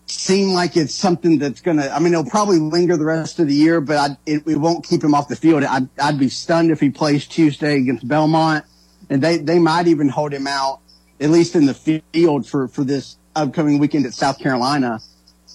seem 0.07 0.55
like 0.55 0.75
it's 0.79 0.95
something 0.95 1.39
that's 1.39 1.61
gonna. 1.61 1.89
I 1.89 1.99
mean, 1.99 2.15
it'll 2.15 2.31
probably 2.31 2.59
linger 2.59 2.97
the 2.97 3.05
rest 3.05 3.39
of 3.39 3.49
the 3.49 3.55
year, 3.55 3.83
but 3.83 3.97
I, 3.99 4.17
it, 4.25 4.47
it, 4.47 4.57
won't 4.57 4.87
keep 4.87 5.05
him 5.05 5.15
off 5.15 5.29
the 5.29 5.37
field. 5.37 5.65
I'd, 5.65 5.91
I'd 6.01 6.19
be 6.19 6.31
stunned 6.31 6.71
if 6.71 6.81
he 6.81 6.89
plays 6.89 7.27
Tuesday 7.27 7.77
against 7.77 8.09
Belmont, 8.09 8.65
and 9.11 9.21
they 9.21 9.37
they 9.37 9.59
might 9.59 9.87
even 9.87 10.09
hold 10.09 10.33
him 10.33 10.47
out 10.47 10.81
at 11.21 11.29
least 11.29 11.55
in 11.57 11.67
the 11.67 11.75
field 11.75 12.47
for 12.47 12.69
for 12.69 12.85
this 12.85 13.19
upcoming 13.37 13.79
weekend 13.79 14.07
at 14.07 14.15
South 14.15 14.39
Carolina. 14.39 15.01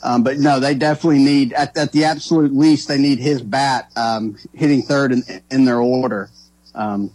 Um, 0.04 0.22
but 0.22 0.38
no, 0.38 0.60
they 0.60 0.76
definitely 0.76 1.24
need 1.24 1.54
at, 1.54 1.76
at 1.78 1.94
the 1.94 2.04
absolute 2.04 2.54
least 2.54 2.90
they 2.90 2.98
need 2.98 3.20
his 3.20 3.42
bat 3.42 3.90
um, 3.96 4.38
hitting 4.54 4.82
third 4.82 5.14
in, 5.14 5.24
in 5.50 5.64
their 5.64 5.80
order 5.80 6.30
um, 6.76 7.10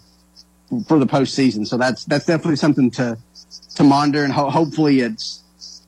for 0.87 0.99
the 0.99 1.07
postseason. 1.07 1.67
So 1.67 1.77
that's 1.77 2.07
that's 2.07 2.25
definitely 2.25 2.57
something 2.57 2.91
to 2.93 3.19
to 3.75 3.85
monitor, 3.85 4.25
and 4.25 4.33
ho- 4.33 4.49
hopefully 4.49 5.01
it's 5.01 5.43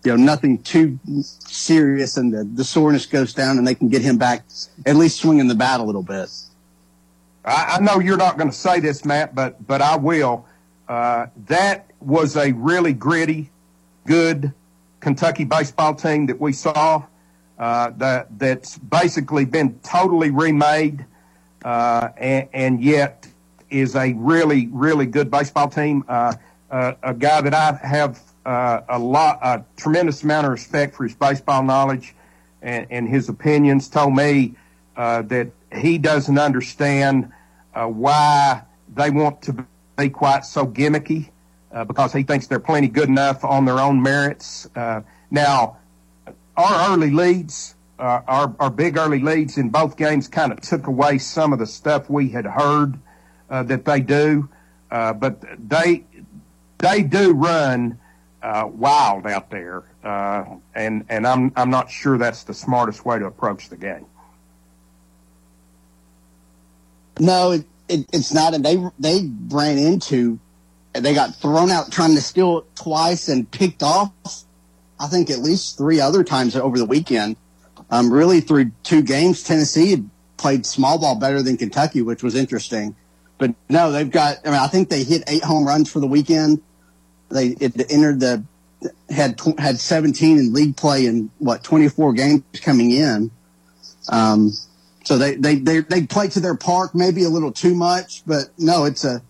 you 0.04 0.11
know 0.11 0.16
nothing 0.16 0.62
too 0.62 0.99
serious, 1.23 2.19
and 2.19 2.35
the, 2.35 2.45
the 2.45 2.64
soreness 2.64 3.07
goes 3.07 3.33
down, 3.33 3.57
and 3.57 3.66
they 3.66 3.75
can 3.75 3.88
get 3.88 4.02
him 4.02 4.19
back 4.19 4.45
at 4.85 4.97
least 4.97 5.21
swinging 5.21 5.49
the 5.49 5.54
bat 5.54 5.80
a 5.80 5.83
little 5.83 6.02
bit. 6.02 6.28
I, 7.47 7.78
I 7.78 7.80
know 7.80 7.99
you're 7.99 8.19
not 8.19 8.37
going 8.37 8.50
to 8.50 8.57
say 8.57 8.78
this, 8.78 9.07
Matt, 9.07 9.35
but 9.35 9.66
but 9.66 9.80
I 9.80 9.97
will. 9.97 10.47
Uh, 10.87 11.28
that 11.47 11.90
was 12.00 12.37
a 12.37 12.52
really 12.52 12.92
gritty, 12.92 13.50
good 14.07 14.52
Kentucky 15.00 15.45
baseball 15.45 15.95
team 15.95 16.26
that 16.26 16.40
we 16.40 16.52
saw. 16.52 17.04
Uh, 17.59 17.90
that 17.99 18.38
that's 18.38 18.78
basically 18.78 19.45
been 19.45 19.78
totally 19.80 20.30
remade, 20.30 21.04
uh, 21.62 22.09
and, 22.16 22.49
and, 22.54 22.83
yet 22.83 23.28
is 23.69 23.95
a 23.97 24.14
really 24.14 24.66
really 24.69 25.04
good 25.04 25.30
baseball 25.30 25.69
team. 25.69 26.02
Uh, 26.09 26.33
uh 26.71 26.95
a 27.02 27.12
guy 27.12 27.38
that 27.42 27.52
I 27.52 27.78
have 27.87 28.19
uh, 28.47 28.80
a 28.88 28.99
lot, 28.99 29.40
a 29.42 29.62
tremendous 29.76 30.23
amount 30.23 30.47
of 30.47 30.52
respect 30.52 30.95
for 30.95 31.04
his 31.04 31.14
baseball 31.14 31.62
knowledge 31.62 32.14
and, 32.62 32.87
and 32.88 33.07
his 33.07 33.28
opinions. 33.28 33.88
Told 33.88 34.16
me 34.16 34.54
uh, 34.97 35.21
that 35.23 35.50
he 35.71 35.99
doesn't 35.99 36.38
understand 36.38 37.30
why 37.75 38.62
they 38.95 39.11
want 39.11 39.42
to 39.42 39.66
be 39.99 40.09
quite 40.09 40.47
so 40.47 40.66
gimmicky 40.66 41.28
because 41.87 42.12
he 42.12 42.23
thinks 42.23 42.47
they're 42.47 42.59
plenty 42.59 42.89
good 42.89 43.09
enough 43.09 43.45
on 43.45 43.65
their 43.65 43.79
own 43.79 44.03
merits. 44.03 44.69
now 45.31 45.77
our 46.57 46.93
early 46.93 47.11
leads, 47.11 47.75
uh, 47.99 48.21
our, 48.27 48.55
our 48.61 48.71
big 48.71 48.97
early 48.97 49.21
leads 49.21 49.59
in 49.59 49.71
both 49.71 49.97
games 49.97 50.29
kind 50.29 50.53
of 50.53 50.61
took 50.61 50.87
away 50.87 51.19
some 51.19 51.53
of 51.53 51.59
the 51.59 51.67
stuff 51.67 52.11
we 52.11 52.29
had 52.29 52.45
heard 52.45 52.99
uh, 53.49 53.62
that 53.65 53.85
they 53.85 54.00
do. 54.00 54.49
Uh, 54.91 55.12
but 55.12 55.43
they 55.69 56.05
they 56.79 57.03
do 57.03 57.33
run 57.33 57.99
uh, 58.43 58.69
wild 58.73 59.27
out 59.27 59.50
there, 59.50 59.85
uh, 60.03 60.45
and 60.75 61.05
and 61.09 61.27
I'm 61.27 61.53
I'm 61.55 61.71
not 61.71 61.91
sure 61.91 62.19
that's 62.19 62.43
the 62.43 62.55
smartest 62.55 63.05
way 63.05 63.19
to 63.19 63.27
approach 63.27 63.69
the 63.69 63.77
game. 63.77 64.07
No, 67.21 67.53
it, 67.53 67.65
it, 67.89 68.07
it's 68.12 68.35
not, 68.35 68.55
and 68.55 68.65
they 68.65 68.83
they 68.99 69.31
ran 69.49 69.79
into, 69.79 70.41
they 70.92 71.14
got 71.14 71.37
thrown 71.37 71.70
out 71.70 71.92
trying 71.92 72.14
to 72.14 72.20
steal 72.20 72.66
twice 72.75 73.28
and 73.28 73.50
picked 73.50 73.82
off 73.82 74.12
I 75.00 75.06
think 75.06 75.30
at 75.30 75.38
least 75.38 75.78
three 75.78 75.99
other 75.99 76.23
times 76.23 76.54
over 76.54 76.76
the 76.76 76.85
weekend. 76.85 77.37
Um, 77.90 78.12
really 78.12 78.40
through 78.40 78.70
two 78.82 79.02
games, 79.02 79.42
Tennessee 79.42 80.04
played 80.37 80.66
small 80.66 80.99
ball 80.99 81.18
better 81.18 81.42
than 81.42 81.56
Kentucky, 81.56 82.02
which 82.02 82.23
was 82.23 82.35
interesting. 82.35 82.94
But 83.38 83.54
no, 83.70 83.90
they've 83.90 84.11
got, 84.11 84.37
I 84.44 84.50
mean, 84.50 84.61
I 84.61 84.66
think 84.66 84.90
they 84.90 85.02
hit 85.02 85.25
eight 85.26 85.42
home 85.42 85.66
runs 85.66 85.90
for 85.90 85.99
the 85.99 86.06
weekend. 86.06 86.61
They 87.30 87.49
it 87.61 87.90
entered 87.90 88.20
the, 88.20 88.44
had, 89.09 89.40
had 89.59 89.80
17 89.80 90.38
in 90.38 90.52
league 90.52 90.76
play 90.76 91.06
in 91.06 91.30
what, 91.38 91.64
24 91.64 92.12
games 92.12 92.42
coming 92.62 92.90
in. 92.90 93.30
Um, 94.11 94.52
so 95.04 95.16
they, 95.16 95.37
they, 95.37 95.56
they, 95.56 95.80
they 95.80 96.06
play 96.06 96.28
to 96.28 96.40
their 96.40 96.54
park, 96.54 96.94
maybe 96.94 97.25
a 97.25 97.30
little 97.30 97.52
too 97.52 97.75
much, 97.75 98.23
but 98.26 98.50
no, 98.59 98.85
it's 98.85 99.04
a, 99.04 99.23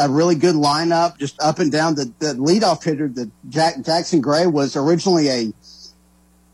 a 0.00 0.08
really 0.08 0.34
good 0.34 0.54
lineup, 0.54 1.18
just 1.18 1.40
up 1.40 1.58
and 1.58 1.70
down. 1.70 1.94
The, 1.94 2.12
the 2.18 2.34
leadoff 2.34 2.82
hitter, 2.82 3.08
the 3.08 3.30
Jack, 3.48 3.82
Jackson 3.82 4.20
Gray, 4.20 4.46
was 4.46 4.76
originally 4.76 5.28
a 5.28 5.52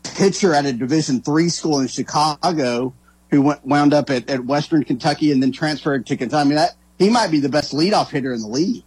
pitcher 0.03 0.53
at 0.53 0.65
a 0.65 0.73
Division 0.73 1.21
three 1.21 1.49
school 1.49 1.79
in 1.79 1.87
Chicago, 1.87 2.93
who 3.29 3.41
went, 3.41 3.65
wound 3.65 3.93
up 3.93 4.09
at, 4.09 4.29
at 4.29 4.45
Western 4.45 4.83
Kentucky 4.83 5.31
and 5.31 5.41
then 5.41 5.51
transferred 5.51 6.05
to 6.07 6.17
Kentucky. 6.17 6.41
I 6.41 6.43
mean, 6.43 6.55
that 6.55 6.75
he 6.97 7.09
might 7.09 7.31
be 7.31 7.39
the 7.39 7.49
best 7.49 7.73
leadoff 7.73 8.09
hitter 8.09 8.33
in 8.33 8.41
the 8.41 8.47
league. 8.47 8.83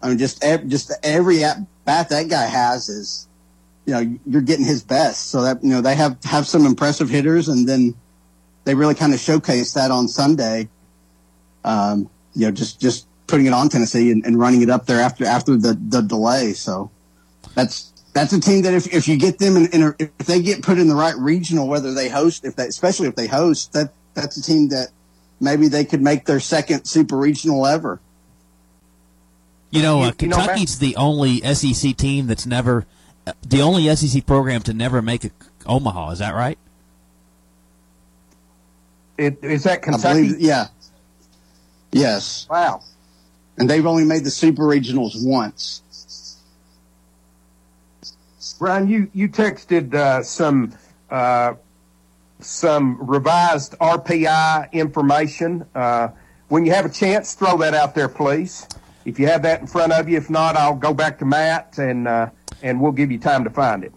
I 0.00 0.08
mean, 0.08 0.18
just 0.18 0.42
just 0.66 0.92
every 1.02 1.42
at 1.42 1.58
bat 1.84 2.08
that 2.10 2.28
guy 2.28 2.46
has 2.46 2.88
is, 2.88 3.28
you 3.84 3.94
know, 3.94 4.18
you're 4.26 4.42
getting 4.42 4.64
his 4.64 4.82
best. 4.82 5.30
So 5.30 5.42
that 5.42 5.62
you 5.62 5.70
know 5.70 5.80
they 5.80 5.96
have 5.96 6.22
have 6.24 6.46
some 6.46 6.66
impressive 6.66 7.08
hitters, 7.08 7.48
and 7.48 7.68
then 7.68 7.94
they 8.64 8.74
really 8.74 8.94
kind 8.94 9.12
of 9.12 9.18
showcase 9.18 9.72
that 9.72 9.90
on 9.90 10.06
Sunday. 10.06 10.68
Um, 11.64 12.08
you 12.34 12.46
know, 12.46 12.52
just 12.52 12.80
just 12.80 13.07
putting 13.28 13.46
it 13.46 13.52
on 13.52 13.68
Tennessee 13.68 14.10
and, 14.10 14.24
and 14.26 14.38
running 14.38 14.62
it 14.62 14.70
up 14.70 14.86
there 14.86 15.00
after 15.00 15.24
after 15.24 15.56
the, 15.56 15.78
the 15.88 16.00
delay. 16.00 16.54
So 16.54 16.90
that's 17.54 17.92
that's 18.14 18.32
a 18.32 18.40
team 18.40 18.62
that 18.62 18.74
if, 18.74 18.92
if 18.92 19.06
you 19.06 19.16
get 19.16 19.38
them 19.38 19.56
in, 19.56 19.66
in 19.66 19.82
a, 19.82 19.94
if 19.98 20.26
they 20.26 20.42
get 20.42 20.62
put 20.62 20.78
in 20.78 20.88
the 20.88 20.94
right 20.94 21.16
regional, 21.16 21.68
whether 21.68 21.94
they 21.94 22.08
host, 22.08 22.44
if 22.44 22.56
they 22.56 22.66
especially 22.66 23.06
if 23.06 23.14
they 23.14 23.28
host, 23.28 23.72
that 23.74 23.92
that's 24.14 24.36
a 24.36 24.42
team 24.42 24.68
that 24.70 24.88
maybe 25.40 25.68
they 25.68 25.84
could 25.84 26.02
make 26.02 26.24
their 26.24 26.40
second 26.40 26.86
super 26.86 27.16
regional 27.16 27.66
ever. 27.66 28.00
You 29.70 29.82
know, 29.82 30.02
uh, 30.02 30.12
Kentucky's 30.12 30.78
the 30.78 30.96
only 30.96 31.40
SEC 31.54 31.94
team 31.94 32.26
that's 32.26 32.46
never, 32.46 32.86
uh, 33.26 33.34
the 33.46 33.60
only 33.60 33.94
SEC 33.94 34.24
program 34.24 34.62
to 34.62 34.72
never 34.72 35.02
make 35.02 35.26
a 35.26 35.30
Omaha. 35.66 36.12
Is 36.12 36.18
that 36.20 36.34
right? 36.34 36.58
It, 39.18 39.44
is 39.44 39.64
that 39.64 39.82
Kentucky? 39.82 40.22
Believe, 40.22 40.40
yeah. 40.40 40.68
Yes. 41.92 42.46
Wow 42.48 42.80
and 43.58 43.68
they've 43.68 43.86
only 43.86 44.04
made 44.04 44.24
the 44.24 44.30
super 44.30 44.62
regionals 44.62 45.12
once. 45.16 45.82
Brian, 48.58 48.88
you 48.88 49.08
you 49.12 49.28
texted 49.28 49.94
uh, 49.94 50.22
some 50.22 50.74
uh, 51.10 51.54
some 52.40 53.08
revised 53.08 53.76
RPI 53.78 54.72
information. 54.72 55.64
Uh, 55.74 56.08
when 56.48 56.64
you 56.64 56.72
have 56.72 56.84
a 56.84 56.88
chance, 56.88 57.34
throw 57.34 57.58
that 57.58 57.74
out 57.74 57.94
there, 57.94 58.08
please. 58.08 58.66
If 59.04 59.18
you 59.18 59.26
have 59.26 59.42
that 59.42 59.60
in 59.60 59.66
front 59.66 59.92
of 59.92 60.08
you, 60.08 60.16
if 60.16 60.28
not, 60.28 60.56
I'll 60.56 60.74
go 60.74 60.92
back 60.92 61.18
to 61.20 61.24
Matt 61.24 61.78
and 61.78 62.08
uh, 62.08 62.30
and 62.62 62.80
we'll 62.80 62.92
give 62.92 63.12
you 63.12 63.18
time 63.18 63.44
to 63.44 63.50
find 63.50 63.84
it. 63.84 63.92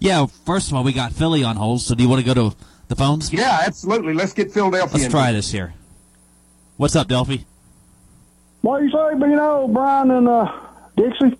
Yeah, 0.00 0.26
first 0.26 0.68
of 0.68 0.74
all, 0.74 0.84
we 0.84 0.92
got 0.92 1.12
Philly 1.12 1.44
on 1.44 1.56
hold. 1.56 1.80
So 1.80 1.94
do 1.94 2.02
you 2.02 2.08
want 2.08 2.24
to 2.24 2.34
go 2.34 2.50
to 2.50 2.56
the 2.88 2.96
phones? 2.96 3.32
Yeah, 3.32 3.62
absolutely. 3.66 4.14
Let's 4.14 4.32
get 4.32 4.52
Philadelphia. 4.52 4.98
Let's 4.98 5.10
try 5.10 5.32
this 5.32 5.50
here. 5.50 5.74
What's 6.76 6.96
up, 6.96 7.08
Delphi? 7.08 7.38
What 8.68 8.80
do 8.80 8.84
you 8.84 8.90
say, 8.90 9.14
Bino, 9.14 9.66
Brian, 9.66 10.10
and 10.10 10.28
uh, 10.28 10.52
Dixie? 10.94 11.38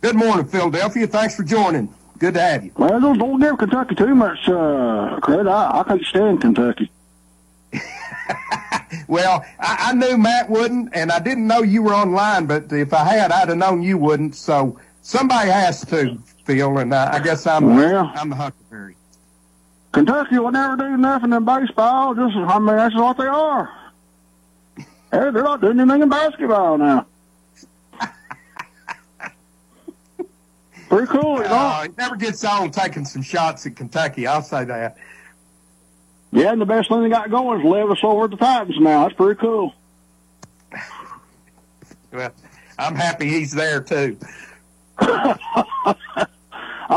Good 0.00 0.16
morning, 0.16 0.46
Philadelphia. 0.46 1.06
Thanks 1.06 1.36
for 1.36 1.42
joining. 1.42 1.92
Good 2.18 2.32
to 2.32 2.40
have 2.40 2.64
you. 2.64 2.72
Well, 2.78 2.98
don't, 2.98 3.18
don't 3.18 3.38
give 3.38 3.58
Kentucky 3.58 3.94
too 3.94 4.14
much 4.14 4.48
uh, 4.48 5.20
credit. 5.20 5.46
I, 5.46 5.80
I 5.80 5.82
can't 5.82 6.02
stand 6.02 6.40
Kentucky. 6.40 6.90
well, 9.06 9.44
I, 9.58 9.90
I 9.90 9.92
knew 9.92 10.16
Matt 10.16 10.48
wouldn't, 10.48 10.88
and 10.94 11.12
I 11.12 11.18
didn't 11.18 11.46
know 11.46 11.60
you 11.60 11.82
were 11.82 11.92
online, 11.92 12.46
but 12.46 12.72
if 12.72 12.94
I 12.94 13.04
had, 13.04 13.32
I'd 13.32 13.50
have 13.50 13.58
known 13.58 13.82
you 13.82 13.98
wouldn't. 13.98 14.34
So 14.34 14.80
somebody 15.02 15.50
has 15.50 15.84
to, 15.88 16.16
Phil, 16.46 16.78
and 16.78 16.94
I, 16.94 17.16
I 17.16 17.18
guess 17.18 17.46
I'm, 17.46 17.76
well, 17.76 18.10
I'm 18.14 18.30
the 18.30 18.36
Huckleberry. 18.36 18.96
Kentucky 19.92 20.38
will 20.38 20.52
never 20.52 20.78
do 20.78 20.96
nothing 20.96 21.34
in 21.34 21.44
baseball. 21.44 22.14
Just, 22.14 22.34
I 22.34 22.58
mean, 22.58 22.76
that's 22.76 22.94
what 22.94 23.18
they 23.18 23.26
are. 23.26 23.70
Hey, 25.12 25.18
they're 25.18 25.32
not 25.42 25.60
doing 25.60 25.80
anything 25.80 26.02
in 26.02 26.08
basketball 26.08 26.78
now. 26.78 27.06
Pretty 30.88 31.06
cool, 31.08 31.38
you 31.38 31.42
know. 31.44 31.48
Uh, 31.48 31.82
it 31.84 31.96
never 31.98 32.16
gets 32.16 32.44
old 32.44 32.72
taking 32.72 33.04
some 33.04 33.22
shots 33.22 33.66
at 33.66 33.76
Kentucky. 33.76 34.26
I'll 34.26 34.42
say 34.42 34.64
that. 34.64 34.96
Yeah, 36.32 36.52
and 36.52 36.60
the 36.60 36.66
best 36.66 36.88
thing 36.88 37.02
they 37.02 37.08
got 37.08 37.28
going 37.30 37.60
is 37.60 37.66
Levis 37.66 37.98
over 38.04 38.24
at 38.24 38.30
the 38.30 38.36
Titans 38.36 38.76
now. 38.78 39.02
That's 39.02 39.14
pretty 39.16 39.40
cool. 39.40 39.74
Well, 42.12 42.32
I'm 42.76 42.96
happy 42.96 43.28
he's 43.28 43.52
there 43.52 43.80
too. 43.80 44.18
I 44.98 45.36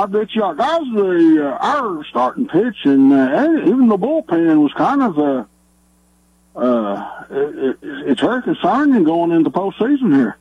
bet 0.07 0.33
you 0.33 0.43
our 0.43 0.55
guys, 0.55 0.81
the 0.91 1.51
uh, 1.53 1.57
our 1.63 2.03
starting 2.05 2.47
pitch 2.47 2.77
and 2.85 3.13
uh, 3.13 3.47
even 3.61 3.89
the 3.89 3.97
bullpen 3.97 4.63
was 4.63 4.73
kind 4.73 5.03
of 5.03 5.19
uh, 5.19 5.43
uh, 6.55 7.23
it, 7.29 7.77
it's 7.81 8.21
very 8.21 8.41
concerning 8.43 9.03
going 9.03 9.31
into 9.31 9.49
postseason 9.49 10.15
here. 10.15 10.37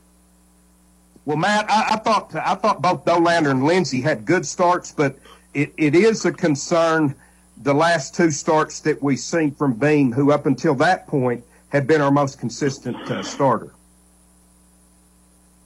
Well, 1.25 1.37
Matt, 1.37 1.69
I, 1.69 1.93
I 1.93 1.95
thought 1.97 2.35
I 2.35 2.55
thought 2.55 2.81
both 2.81 3.05
Dollander 3.05 3.49
and 3.49 3.63
Lindsey 3.63 4.01
had 4.01 4.25
good 4.25 4.45
starts, 4.45 4.91
but 4.91 5.17
it, 5.53 5.73
it 5.77 5.95
is 5.95 6.25
a 6.25 6.31
concern 6.31 7.15
the 7.57 7.73
last 7.73 8.15
two 8.15 8.31
starts 8.31 8.81
that 8.81 9.01
we've 9.01 9.19
seen 9.19 9.51
from 9.51 9.73
Beam, 9.73 10.11
who 10.11 10.31
up 10.31 10.45
until 10.45 10.75
that 10.75 11.07
point 11.07 11.43
had 11.69 11.87
been 11.87 12.01
our 12.01 12.11
most 12.11 12.39
consistent 12.39 12.97
uh, 13.09 13.23
starter. 13.23 13.73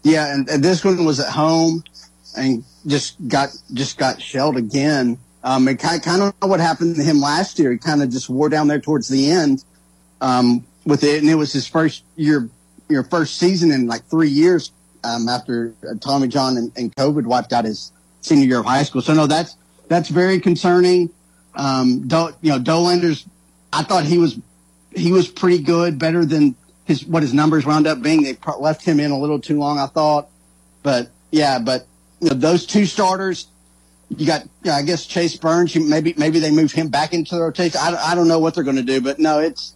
Yeah, 0.04 0.34
and, 0.34 0.48
and, 0.48 0.64
this 0.64 0.86
one 0.86 1.04
was 1.04 1.20
at 1.20 1.30
home 1.30 1.84
and 2.38 2.64
just 2.86 3.16
got 3.28 3.50
just 3.74 3.98
got 3.98 4.22
shelled 4.22 4.58
again. 4.58 5.18
Um, 5.44 5.68
it 5.68 5.80
kind, 5.80 6.02
kind 6.02 6.22
of 6.22 6.34
what 6.50 6.60
happened 6.60 6.96
to 6.96 7.04
him 7.04 7.20
last 7.20 7.58
year. 7.60 7.72
He 7.72 7.78
kind 7.78 8.02
of 8.04 8.10
just 8.10 8.30
wore 8.30 8.48
down 8.48 8.68
there 8.68 8.80
towards 8.80 9.08
the 9.08 9.32
end 9.32 9.64
um, 10.22 10.66
with 10.86 11.04
it, 11.04 11.22
and 11.22 11.30
it 11.30 11.36
was 11.36 11.54
his 11.54 11.68
first 11.68 12.04
year, 12.16 12.50
your 12.90 13.04
first 13.04 13.38
season 13.38 13.72
in 13.72 13.88
like 13.88 14.04
three 14.06 14.30
years 14.30 14.72
um, 15.04 15.28
after 15.30 15.74
Tommy 16.02 16.28
John 16.28 16.58
and, 16.58 16.72
and, 16.76 16.96
COVID 16.96 17.26
wiped 17.26 17.54
out 17.54 17.66
his 17.66 17.92
senior 18.22 18.46
year 18.46 18.60
of 18.60 18.66
high 18.66 18.84
school. 18.84 19.02
So 19.02 19.14
no, 19.14 19.28
that's 19.28 19.56
that's 19.88 20.10
very 20.10 20.40
concerning. 20.40 21.10
Um, 21.56 22.08
Do, 22.08 22.30
you 22.42 22.52
know, 22.52 22.60
Dollander's, 22.60 23.26
I 23.72 23.84
thought 23.84 24.06
he 24.06 24.18
was 24.18 24.40
he 24.92 25.12
was 25.12 25.28
pretty 25.28 25.60
good, 25.60 26.00
better 26.00 26.26
than 26.26 26.56
his 26.86 27.06
what 27.06 27.24
his 27.24 27.34
numbers 27.34 27.66
wound 27.66 27.88
up 27.88 28.02
being. 28.02 28.24
They 28.24 28.38
left 28.60 28.84
him 28.84 29.00
in 29.00 29.12
a 29.12 29.20
little 29.20 29.40
too 29.40 29.58
long, 29.60 29.78
I 29.78 29.88
thought. 29.88 30.30
But 30.84 31.10
yeah, 31.32 31.60
but 31.60 31.86
you 32.20 32.30
know, 32.30 32.36
those 32.36 32.66
two 32.66 32.86
starters, 32.86 33.48
you 34.10 34.26
got, 34.26 34.44
you 34.64 34.72
know, 34.72 34.74
I 34.74 34.82
guess 34.82 35.06
Chase 35.06 35.36
Burns. 35.36 35.76
maybe 35.76 36.14
maybe 36.18 36.40
they 36.40 36.52
move 36.52 36.72
him 36.72 36.90
back 36.90 37.14
into 37.14 37.36
the 37.36 37.42
rotation. 37.42 37.80
I, 37.82 37.96
I 38.12 38.16
don't 38.16 38.28
know 38.28 38.40
what 38.40 38.56
they're 38.56 38.64
going 38.64 38.78
to 38.78 38.84
do, 38.84 39.02
but 39.02 39.20
no, 39.20 39.40
it's 39.40 39.76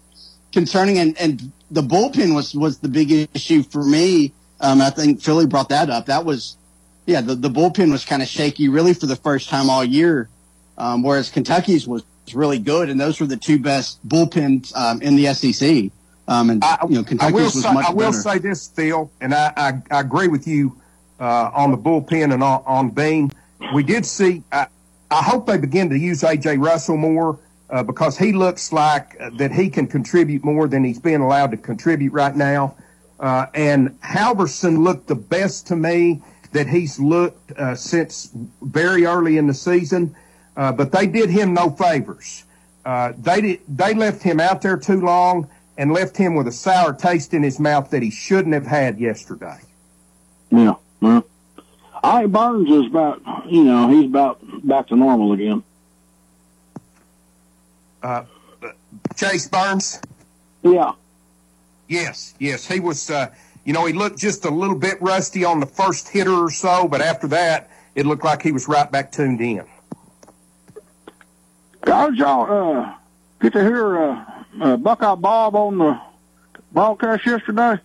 concerning. 0.52 0.98
And, 0.98 1.20
and 1.20 1.52
the 1.70 1.82
bullpen 1.82 2.36
was, 2.36 2.54
was 2.54 2.80
the 2.80 2.90
big 2.90 3.30
issue 3.34 3.64
for 3.64 3.84
me. 3.84 4.34
Um, 4.60 4.82
I 4.82 4.90
think 4.90 5.22
Philly 5.22 5.48
brought 5.48 5.70
that 5.70 5.90
up. 5.90 6.06
That 6.06 6.26
was, 6.26 6.58
yeah, 7.06 7.22
the, 7.22 7.36
the 7.36 7.50
bullpen 7.50 7.92
was 7.92 8.06
kind 8.06 8.22
of 8.22 8.28
shaky 8.28 8.70
really 8.70 8.94
for 8.94 9.08
the 9.08 9.16
first 9.16 9.50
time 9.50 9.70
all 9.70 9.84
year, 9.84 10.30
um, 10.78 11.02
whereas 11.04 11.30
Kentucky's 11.30 11.88
was 11.88 12.04
really 12.34 12.60
good, 12.60 12.90
and 12.90 13.00
those 13.00 13.20
were 13.20 13.26
the 13.26 13.38
two 13.38 13.60
best 13.60 14.08
bullpens 14.08 14.76
um, 14.76 15.02
in 15.02 15.16
the 15.16 15.34
SEC. 15.34 15.92
Um, 16.28 16.50
and 16.50 16.64
you 16.88 16.96
know, 16.96 17.02
I 17.02 17.04
Kentucky's 17.04 17.34
will, 17.34 17.44
was 17.44 17.64
say, 17.64 17.74
much 17.74 17.86
I 17.86 17.92
will 17.92 18.12
better. 18.12 18.22
say 18.22 18.38
this, 18.38 18.68
Phil, 18.68 19.12
and 19.20 19.34
I, 19.34 19.52
I, 19.58 19.82
I 19.92 20.00
agree 20.00 20.28
with 20.28 20.48
you 20.48 20.78
uh, 21.20 21.52
on 21.54 21.72
the 21.72 21.78
bullpen 21.78 22.34
and 22.34 22.44
on, 22.44 22.64
on 22.66 22.90
Beam. 22.90 23.32
We 23.74 23.84
did 23.84 24.06
see. 24.06 24.44
I, 24.52 24.68
I 25.10 25.22
hope 25.22 25.48
they 25.48 25.58
begin 25.58 25.90
to 25.90 25.98
use 25.98 26.22
AJ 26.22 26.64
Russell 26.64 26.98
more 26.98 27.38
uh, 27.72 27.84
because 27.84 28.18
he 28.18 28.34
looks 28.34 28.74
like 28.74 29.16
uh, 29.20 29.30
that 29.38 29.52
he 29.52 29.70
can 29.70 29.88
contribute 29.88 30.44
more 30.44 30.68
than 30.68 30.84
he's 30.84 31.00
being 31.00 31.22
allowed 31.22 31.52
to 31.52 31.58
contribute 31.58 32.12
right 32.12 32.36
now. 32.36 32.76
Uh, 33.20 33.46
and 33.54 34.00
Halvorsen 34.02 34.84
looked 34.84 35.08
the 35.08 35.16
best 35.16 35.68
to 35.68 35.76
me 35.76 36.22
that 36.52 36.68
he's 36.68 37.00
looked 37.00 37.52
uh, 37.54 37.76
since 37.76 38.30
very 38.62 39.06
early 39.06 39.38
in 39.38 39.48
the 39.48 39.54
season. 39.54 40.16
Uh, 40.58 40.72
but 40.72 40.92
they 40.92 41.08
did 41.08 41.30
him 41.30 41.54
no 41.54 41.70
favors. 41.70 42.44
Uh, 42.84 43.14
they 43.18 43.42
did, 43.42 43.60
they 43.70 43.94
left 43.94 44.22
him 44.22 44.40
out 44.40 44.62
there 44.62 44.78
too 44.78 45.00
long 45.00 45.50
and 45.78 45.94
left 45.94 46.18
him 46.18 46.36
with 46.36 46.48
a 46.48 46.52
sour 46.52 46.94
taste 46.94 47.34
in 47.34 47.42
his 47.42 47.60
mouth 47.60 47.90
that 47.92 48.02
he 48.02 48.12
shouldn't 48.12 48.54
have 48.54 48.66
had 48.66 49.00
yesterday. 49.00 49.60
Yeah. 50.50 50.76
Well, 51.00 51.26
I 52.04 52.26
Burns 52.26 52.70
is 52.70 52.88
about, 52.88 53.22
you 53.50 53.64
know, 53.64 53.90
he's 53.90 54.06
about 54.06 54.40
back 54.68 54.88
to 54.88 54.96
normal 54.96 55.32
again. 55.32 55.64
Uh, 58.02 58.24
Chase 59.16 59.48
Burns. 59.48 60.02
Yeah. 60.64 60.94
Yes, 61.88 62.34
yes, 62.40 62.66
he 62.66 62.80
was. 62.80 63.10
Uh, 63.10 63.32
you 63.66 63.74
know, 63.74 63.86
he 63.86 63.94
looked 63.94 64.18
just 64.18 64.46
a 64.46 64.50
little 64.50 64.78
bit 64.78 65.02
rusty 65.02 65.44
on 65.44 65.60
the 65.60 65.66
first 65.66 66.08
hitter 66.10 66.34
or 66.34 66.50
so, 66.50 66.88
but 66.88 67.02
after 67.02 67.28
that, 67.28 67.70
it 67.94 68.06
looked 68.06 68.24
like 68.24 68.42
he 68.42 68.52
was 68.52 68.68
right 68.68 68.92
back 68.92 69.12
tuned 69.12 69.42
in. 69.42 69.64
Guys, 71.82 72.16
y'all 72.16 72.80
uh, 72.80 72.94
get 73.42 73.54
to 73.54 73.64
hear 73.64 73.98
uh, 74.02 74.26
uh, 74.62 74.78
Buckeye 74.78 75.16
Bob 75.16 75.56
on 75.56 75.78
the 75.78 76.00
broadcast 76.72 77.26
yesterday? 77.26 77.80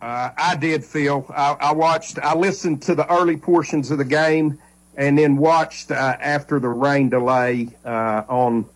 Uh, 0.00 0.30
I 0.36 0.56
did, 0.56 0.84
Phil. 0.84 1.26
I, 1.28 1.56
I 1.60 1.72
watched. 1.72 2.18
I 2.18 2.34
listened 2.34 2.82
to 2.82 2.94
the 2.94 3.10
early 3.12 3.36
portions 3.36 3.90
of 3.90 3.98
the 3.98 4.04
game, 4.04 4.58
and 5.00 5.16
then 5.16 5.38
watched 5.38 5.90
uh, 5.90 5.94
after 6.20 6.60
the 6.60 6.68
rain 6.68 7.08
delay 7.08 7.68
uh, 7.86 8.22
on 8.28 8.66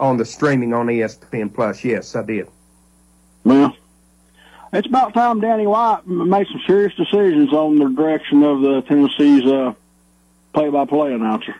on 0.00 0.16
the 0.16 0.24
streaming 0.24 0.72
on 0.72 0.86
ESPN 0.86 1.54
Plus. 1.54 1.84
Yes, 1.84 2.16
I 2.16 2.22
did. 2.22 2.48
Well, 3.44 3.76
it's 4.72 4.88
about 4.88 5.12
time 5.12 5.40
Danny 5.40 5.66
White 5.66 6.06
made 6.06 6.46
some 6.46 6.62
serious 6.66 6.94
decisions 6.94 7.52
on 7.52 7.78
the 7.78 7.90
direction 7.90 8.42
of 8.42 8.62
the 8.62 8.80
Tennessee's 8.88 9.44
uh, 9.44 9.74
play-by-play 10.54 11.12
announcer. 11.12 11.54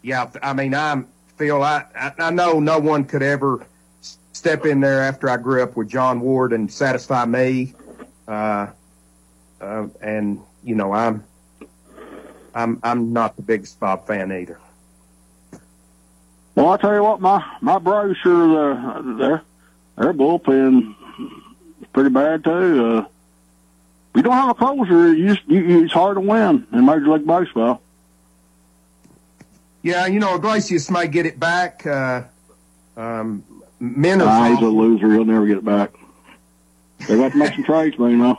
Yeah, 0.00 0.30
I 0.42 0.54
mean, 0.54 0.74
I'm 0.74 1.06
Phil. 1.36 1.62
I, 1.62 1.84
I 1.94 2.12
I 2.18 2.30
know 2.30 2.60
no 2.60 2.78
one 2.78 3.04
could 3.04 3.22
ever 3.22 3.66
step 4.32 4.64
in 4.64 4.80
there 4.80 5.02
after 5.02 5.28
I 5.28 5.36
grew 5.36 5.62
up 5.62 5.76
with 5.76 5.90
John 5.90 6.22
Ward 6.22 6.54
and 6.54 6.72
satisfy 6.72 7.26
me. 7.26 7.74
Uh, 8.26 8.68
uh, 9.60 9.86
and 10.00 10.40
you 10.64 10.74
know, 10.74 10.92
I'm 10.92 11.24
I'm 12.54 12.78
I'm 12.82 13.12
not 13.12 13.36
the 13.36 13.42
biggest 13.42 13.78
Bob 13.80 14.06
fan 14.06 14.30
either. 14.32 14.58
Well, 16.54 16.68
I 16.70 16.76
tell 16.76 16.94
you 16.94 17.02
what, 17.02 17.20
my 17.20 17.44
my 17.60 17.78
Braves 17.78 18.18
sure 18.18 18.72
uh, 18.72 19.02
their 19.16 19.42
their 19.96 20.12
bullpen 20.12 20.94
is 21.80 21.88
pretty 21.92 22.10
bad 22.10 22.44
too. 22.44 22.86
Uh, 22.86 23.00
if 23.00 24.16
you 24.16 24.22
don't 24.22 24.32
have 24.34 24.50
a 24.50 24.54
closer, 24.54 25.14
you, 25.14 25.34
just- 25.34 25.48
you, 25.48 25.84
it's 25.84 25.92
hard 25.92 26.16
to 26.16 26.20
win 26.20 26.66
in 26.72 26.84
Major 26.84 27.08
League 27.08 27.26
Baseball. 27.26 27.80
Yeah, 29.82 30.06
you 30.06 30.20
know, 30.20 30.34
Iglesias 30.36 30.90
may 30.90 31.08
get 31.08 31.24
it 31.26 31.40
back. 31.40 31.84
Uh, 31.86 32.24
um, 32.96 33.42
Minter's 33.80 34.26
Nah, 34.26 34.50
he's 34.50 34.60
a 34.60 34.66
loser. 34.68 35.10
He'll 35.12 35.24
never 35.24 35.46
get 35.46 35.56
it 35.56 35.64
back. 35.64 35.90
They 37.08 37.16
got 37.16 37.32
to 37.32 37.38
make 37.38 37.54
some 37.54 37.64
trades, 37.64 37.98
man. 37.98 38.10
You 38.10 38.16
know. 38.18 38.38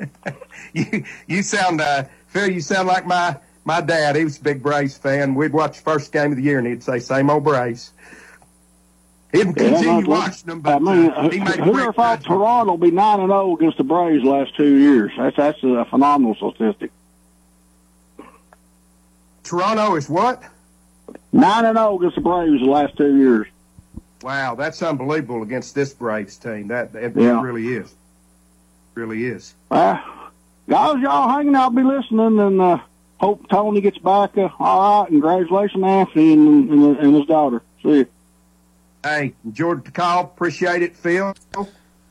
you 0.72 1.04
you 1.26 1.42
sound 1.42 1.80
uh, 1.80 2.04
Phil. 2.28 2.50
You 2.50 2.60
sound 2.60 2.88
like 2.88 3.06
my 3.06 3.36
my 3.64 3.80
dad. 3.80 4.16
He 4.16 4.24
was 4.24 4.38
a 4.38 4.42
big 4.42 4.62
Braves 4.62 4.96
fan. 4.96 5.34
We'd 5.34 5.52
watch 5.52 5.76
the 5.78 5.82
first 5.82 6.12
game 6.12 6.30
of 6.32 6.36
the 6.36 6.42
year, 6.42 6.58
and 6.58 6.66
he'd 6.66 6.82
say, 6.82 6.98
"Same 6.98 7.30
old 7.30 7.44
Braves." 7.44 7.92
He'd 9.32 9.46
Yeah, 9.46 9.52
continue 9.52 10.08
watching 10.08 10.48
them, 10.48 10.60
but 10.60 10.76
I 10.76 10.78
mean, 10.80 11.10
uh, 11.10 11.30
he 11.30 11.38
made 11.38 11.60
whoever 11.60 11.92
thought 11.92 12.24
Toronto 12.24 12.72
will 12.72 12.78
be 12.78 12.90
nine 12.90 13.20
and 13.20 13.28
zero 13.28 13.54
against 13.54 13.78
the 13.78 13.84
Braves 13.84 14.24
last 14.24 14.56
two 14.56 14.76
years? 14.76 15.12
That's 15.16 15.36
that's 15.36 15.62
a 15.62 15.84
phenomenal 15.88 16.34
statistic. 16.34 16.90
Toronto 19.44 19.96
is 19.96 20.08
what? 20.08 20.42
Nine 21.32 21.64
and 21.64 21.76
zero 21.76 21.96
against 21.98 22.16
the 22.16 22.22
Braves 22.22 22.60
the 22.60 22.66
last 22.70 22.96
two 22.96 23.16
years. 23.16 23.46
Wow, 24.22 24.54
that's 24.54 24.82
unbelievable 24.82 25.42
against 25.42 25.74
this 25.74 25.92
Braves 25.94 26.36
team. 26.36 26.68
That 26.68 26.94
it 26.94 27.14
Yeah. 27.16 27.40
really 27.40 27.68
is. 27.68 27.94
Really 28.94 29.26
is. 29.26 29.54
Uh, 29.70 29.96
guys, 30.68 31.00
y'all 31.02 31.28
hanging 31.28 31.54
out, 31.54 31.74
be 31.74 31.82
listening, 31.82 32.38
and 32.38 32.60
uh, 32.60 32.78
hope 33.18 33.48
Tony 33.48 33.80
gets 33.80 33.98
back 33.98 34.36
uh, 34.38 34.48
all 34.58 35.02
right. 35.02 35.10
And 35.10 35.22
congratulations, 35.22 35.84
Anthony 35.84 36.32
and, 36.32 36.70
and, 36.70 36.96
and 36.98 37.16
his 37.16 37.26
daughter. 37.26 37.62
See 37.82 37.98
you. 37.98 38.06
Hey, 39.02 39.34
enjoyed 39.44 39.84
the 39.84 39.90
call. 39.90 40.24
Appreciate 40.24 40.82
it, 40.82 40.96
Phil. 40.96 41.34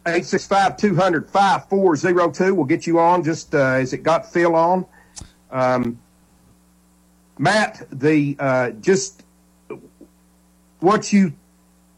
865-200-5402. 0.05 2.55
We'll 2.55 2.65
get 2.65 2.87
you 2.87 2.99
on 2.99 3.23
just 3.23 3.53
uh, 3.53 3.59
as 3.59 3.93
it 3.93 4.01
got 4.03 4.31
Phil 4.31 4.55
on. 4.55 4.85
Um, 5.51 5.99
Matt, 7.37 7.85
the 7.91 8.35
uh, 8.39 8.71
just 8.71 9.23
what 10.79 11.13
you 11.13 11.33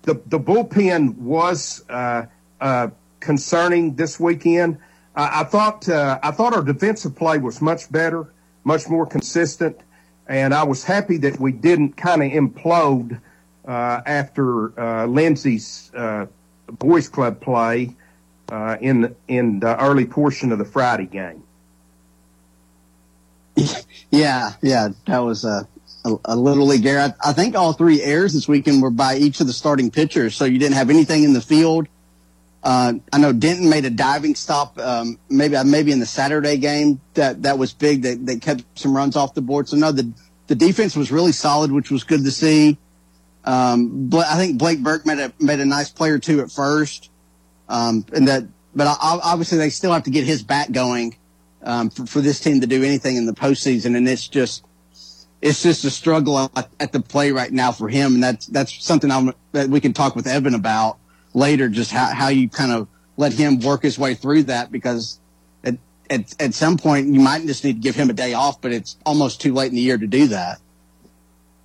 the 0.03 0.15
the 0.27 0.39
bullpen 0.39 1.17
was 1.17 1.83
uh, 1.89 2.25
uh, 2.59 2.89
concerning 3.19 3.95
this 3.95 4.19
weekend. 4.19 4.77
I, 5.15 5.41
I 5.41 5.43
thought 5.43 5.88
uh, 5.89 6.19
I 6.24 6.32
thought 6.32 6.54
our 6.54 6.63
defensive 6.63 7.15
play 7.15 7.38
was 7.38 7.62
much 7.62 7.91
better, 7.91 8.34
much 8.63 8.88
more 8.88 9.06
consistent, 9.06 9.80
and 10.28 10.54
I 10.54 10.63
was 10.63 10.84
happy 10.84 11.17
that 11.17 11.39
we 11.39 11.52
didn't 11.52 11.97
kind 11.97 12.24
of 12.24 12.32
implode 12.32 13.19
uh, 13.67 14.02
after 14.06 14.80
uh, 14.80 15.06
Lindsey's 15.06 15.91
uh, 15.95 16.28
boys 16.67 17.10
club 17.10 17.41
play 17.41 17.95
uh, 18.50 18.78
in 18.82 19.15
in 19.28 19.60
the 19.60 19.80
early 19.82 20.06
portion 20.06 20.52
of 20.52 20.60
the 20.60 20.65
Friday 20.65 21.06
game. 21.08 21.43
Yeah, 24.13 24.52
yeah, 24.62 24.89
that 25.08 25.19
was 25.19 25.45
a, 25.45 25.65
a, 26.04 26.15
a 26.26 26.36
little 26.36 26.65
league 26.67 26.86
error. 26.86 27.15
I, 27.24 27.30
I 27.30 27.34
think 27.34 27.56
all 27.56 27.71
three 27.71 28.02
errors 28.02 28.34
this 28.34 28.45
weekend 28.45 28.82
were 28.82 28.89
by 28.89 29.15
each 29.15 29.39
of 29.39 29.47
the 29.47 29.54
starting 29.54 29.89
pitchers, 29.89 30.36
so 30.36 30.43
you 30.43 30.60
didn't 30.60 30.76
have 30.76 30.89
anything 30.89 31.24
in 31.24 31.32
the 31.32 31.39
field. 31.39 31.88
Uh, 32.63 32.93
I 33.12 33.17
know 33.17 33.34
Denton 33.34 33.69
made 33.69 33.86
a 33.86 33.89
diving 33.89 34.36
stop, 34.36 34.78
um, 34.78 35.17
maybe 35.30 35.56
maybe 35.65 35.91
in 35.91 36.00
the 36.00 36.06
Saturday 36.06 36.58
game 36.58 37.02
that 37.15 37.41
that 37.43 37.58
was 37.58 37.74
big. 37.74 38.04
That 38.04 38.26
that 38.28 38.41
kept 38.41 38.63
some 38.76 38.95
runs 38.95 39.15
off 39.15 39.34
the 39.34 39.41
board. 39.41 39.67
So 39.67 39.78
no, 39.78 39.91
the 39.91 40.12
the 40.47 40.56
defense 40.56 40.95
was 40.95 41.12
really 41.12 41.32
solid, 41.32 41.71
which 41.71 41.89
was 41.89 42.04
good 42.04 42.24
to 42.24 42.32
see. 42.32 42.78
Um, 43.45 44.12
I 44.13 44.38
think 44.38 44.60
Blake 44.60 44.84
Burke 44.84 45.06
made 45.06 45.17
a 45.17 45.34
made 45.39 45.60
a 45.60 45.65
nice 45.65 45.89
play 45.89 46.12
or 46.12 46.19
two 46.19 46.41
at 46.41 46.52
first, 46.52 47.10
um, 47.67 48.06
and 48.13 48.28
that. 48.28 48.43
But 48.74 48.95
obviously, 49.02 49.58
they 49.58 49.69
still 49.69 49.91
have 49.91 50.04
to 50.04 50.12
get 50.12 50.24
his 50.24 50.43
bat 50.43 50.71
going 50.71 51.17
um, 51.63 51.89
for, 51.89 52.06
for 52.06 52.21
this 52.21 52.39
team 52.39 52.62
to 52.62 52.67
do 52.67 52.84
anything 52.84 53.17
in 53.17 53.26
the 53.26 53.34
postseason, 53.34 53.97
and 53.97 54.08
it's 54.08 54.28
just 54.28 54.63
it's 55.41 55.63
just 55.63 55.84
a 55.84 55.89
struggle 55.89 56.52
at, 56.56 56.69
at 56.80 56.91
the 56.91 57.02
play 57.02 57.32
right 57.32 57.52
now 57.52 57.71
for 57.71 57.89
him, 57.89 58.15
and 58.15 58.24
that's 58.24 58.45
that's 58.45 58.84
something 58.84 59.12
I'm, 59.12 59.34
that 59.52 59.67
we 59.67 59.82
can 59.82 59.93
talk 59.93 60.15
with 60.15 60.28
Evan 60.28 60.54
about 60.54 61.00
later. 61.34 61.70
Just 61.70 61.91
how 61.91 62.08
how 62.08 62.30
you 62.30 62.50
kind 62.50 62.72
of 62.72 62.88
let 63.17 63.34
him 63.34 63.60
work 63.60 63.84
his 63.84 63.98
way 64.00 64.15
through 64.15 64.44
that 64.44 64.72
because. 64.72 65.20
At, 65.63 65.78
at, 66.10 66.41
at 66.41 66.54
some 66.54 66.78
point, 66.78 67.08
you 67.08 67.20
might 67.22 67.46
just 67.46 67.63
need 67.63 67.74
to 67.74 67.80
give 67.80 67.96
him 67.96 68.10
a 68.10 68.13
day 68.13 68.34
off, 68.34 68.60
but 68.60 68.74
it's 68.74 68.98
almost 69.06 69.39
too 69.39 69.54
late 69.54 69.70
in 69.70 69.76
the 69.76 69.82
year 69.82 69.98
to 69.98 70.08
do 70.08 70.28
that. 70.28 70.60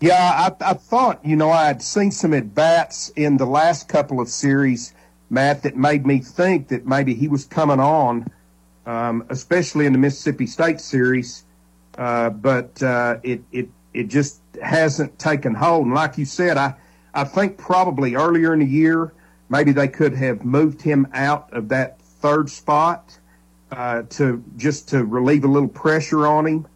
Yeah, 0.00 0.50
I, 0.60 0.70
I 0.70 0.74
thought, 0.74 1.24
you 1.24 1.36
know, 1.36 1.50
I 1.50 1.66
had 1.66 1.82
seen 1.82 2.10
some 2.10 2.34
at 2.34 2.54
bats 2.54 3.08
in 3.16 3.38
the 3.38 3.46
last 3.46 3.88
couple 3.88 4.20
of 4.20 4.28
series, 4.28 4.92
Matt, 5.30 5.62
that 5.62 5.74
made 5.74 6.06
me 6.06 6.18
think 6.18 6.68
that 6.68 6.86
maybe 6.86 7.14
he 7.14 7.28
was 7.28 7.46
coming 7.46 7.80
on, 7.80 8.30
um, 8.84 9.24
especially 9.30 9.86
in 9.86 9.92
the 9.92 9.98
Mississippi 9.98 10.46
State 10.46 10.80
series. 10.80 11.44
Uh, 11.96 12.28
but 12.28 12.82
uh, 12.82 13.16
it, 13.22 13.42
it, 13.52 13.68
it 13.94 14.08
just 14.08 14.42
hasn't 14.62 15.18
taken 15.18 15.54
hold. 15.54 15.86
And 15.86 15.94
like 15.94 16.18
you 16.18 16.26
said, 16.26 16.58
I, 16.58 16.74
I 17.14 17.24
think 17.24 17.56
probably 17.56 18.14
earlier 18.14 18.52
in 18.52 18.60
the 18.60 18.66
year, 18.66 19.14
maybe 19.48 19.72
they 19.72 19.88
could 19.88 20.14
have 20.14 20.44
moved 20.44 20.82
him 20.82 21.06
out 21.12 21.52
of 21.52 21.68
that 21.68 22.00
third 22.00 22.50
spot 22.50 23.18
uh, 23.70 24.02
to 24.10 24.42
just 24.56 24.88
to 24.90 25.04
relieve 25.04 25.44
a 25.44 25.48
little 25.48 25.68
pressure 25.68 26.26
on 26.26 26.46
him. 26.46 26.66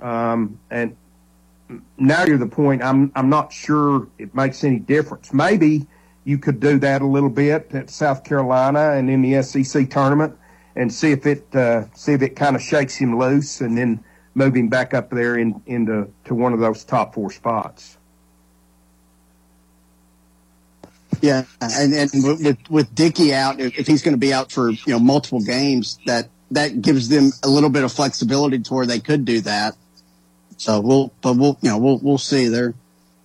Um, 0.00 0.60
and 0.70 0.96
now 1.96 2.24
you're 2.24 2.38
the 2.38 2.46
point. 2.46 2.82
I'm 2.82 3.12
I'm 3.14 3.28
not 3.28 3.52
sure 3.52 4.08
it 4.18 4.34
makes 4.34 4.64
any 4.64 4.78
difference. 4.78 5.32
Maybe 5.32 5.86
you 6.24 6.38
could 6.38 6.60
do 6.60 6.78
that 6.78 7.02
a 7.02 7.06
little 7.06 7.30
bit 7.30 7.74
at 7.74 7.90
South 7.90 8.24
Carolina 8.24 8.92
and 8.92 9.10
in 9.10 9.22
the 9.22 9.42
SEC 9.42 9.90
tournament, 9.90 10.36
and 10.76 10.92
see 10.92 11.12
if 11.12 11.26
it 11.26 11.54
uh, 11.54 11.84
see 11.94 12.12
if 12.12 12.22
it 12.22 12.36
kind 12.36 12.56
of 12.56 12.62
shakes 12.62 12.96
him 12.96 13.18
loose, 13.18 13.60
and 13.60 13.76
then 13.76 14.02
move 14.34 14.54
him 14.54 14.68
back 14.68 14.94
up 14.94 15.10
there 15.10 15.36
in 15.36 15.60
into 15.66 16.10
to 16.24 16.34
one 16.34 16.52
of 16.52 16.60
those 16.60 16.84
top 16.84 17.14
four 17.14 17.30
spots. 17.30 17.97
Yeah, 21.20 21.44
and, 21.60 21.94
and 21.94 22.10
with 22.22 22.58
with 22.70 22.94
Dickey 22.94 23.34
out, 23.34 23.60
if, 23.60 23.86
he's 23.86 24.02
going 24.02 24.14
to 24.14 24.18
be 24.18 24.32
out 24.32 24.52
for 24.52 24.70
you 24.70 24.78
know 24.88 24.98
multiple 24.98 25.40
games, 25.40 25.98
that 26.06 26.28
that 26.50 26.80
gives 26.80 27.08
them 27.08 27.30
a 27.42 27.48
little 27.48 27.70
bit 27.70 27.84
of 27.84 27.92
flexibility 27.92 28.58
to 28.58 28.74
where 28.74 28.86
they 28.86 29.00
could 29.00 29.24
do 29.24 29.40
that. 29.42 29.74
So 30.56 30.80
we'll, 30.80 31.12
but 31.20 31.36
we'll, 31.36 31.58
you 31.62 31.70
know, 31.70 31.78
we'll 31.78 31.98
we'll 31.98 32.18
see. 32.18 32.48
They're, 32.48 32.68
you 32.68 32.74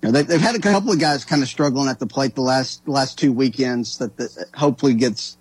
know, 0.03 0.11
they, 0.11 0.23
they've 0.23 0.41
had 0.41 0.55
a 0.55 0.59
couple 0.59 0.91
of 0.91 0.99
guys 0.99 1.25
kind 1.25 1.41
of 1.41 1.47
struggling 1.47 1.89
at 1.89 1.99
the 1.99 2.07
plate 2.07 2.35
the 2.35 2.41
last 2.41 2.87
last 2.87 3.17
two 3.17 3.33
weekends 3.33 3.97
that, 3.97 4.17
that 4.17 4.45
hopefully 4.55 4.93
gets 4.93 5.37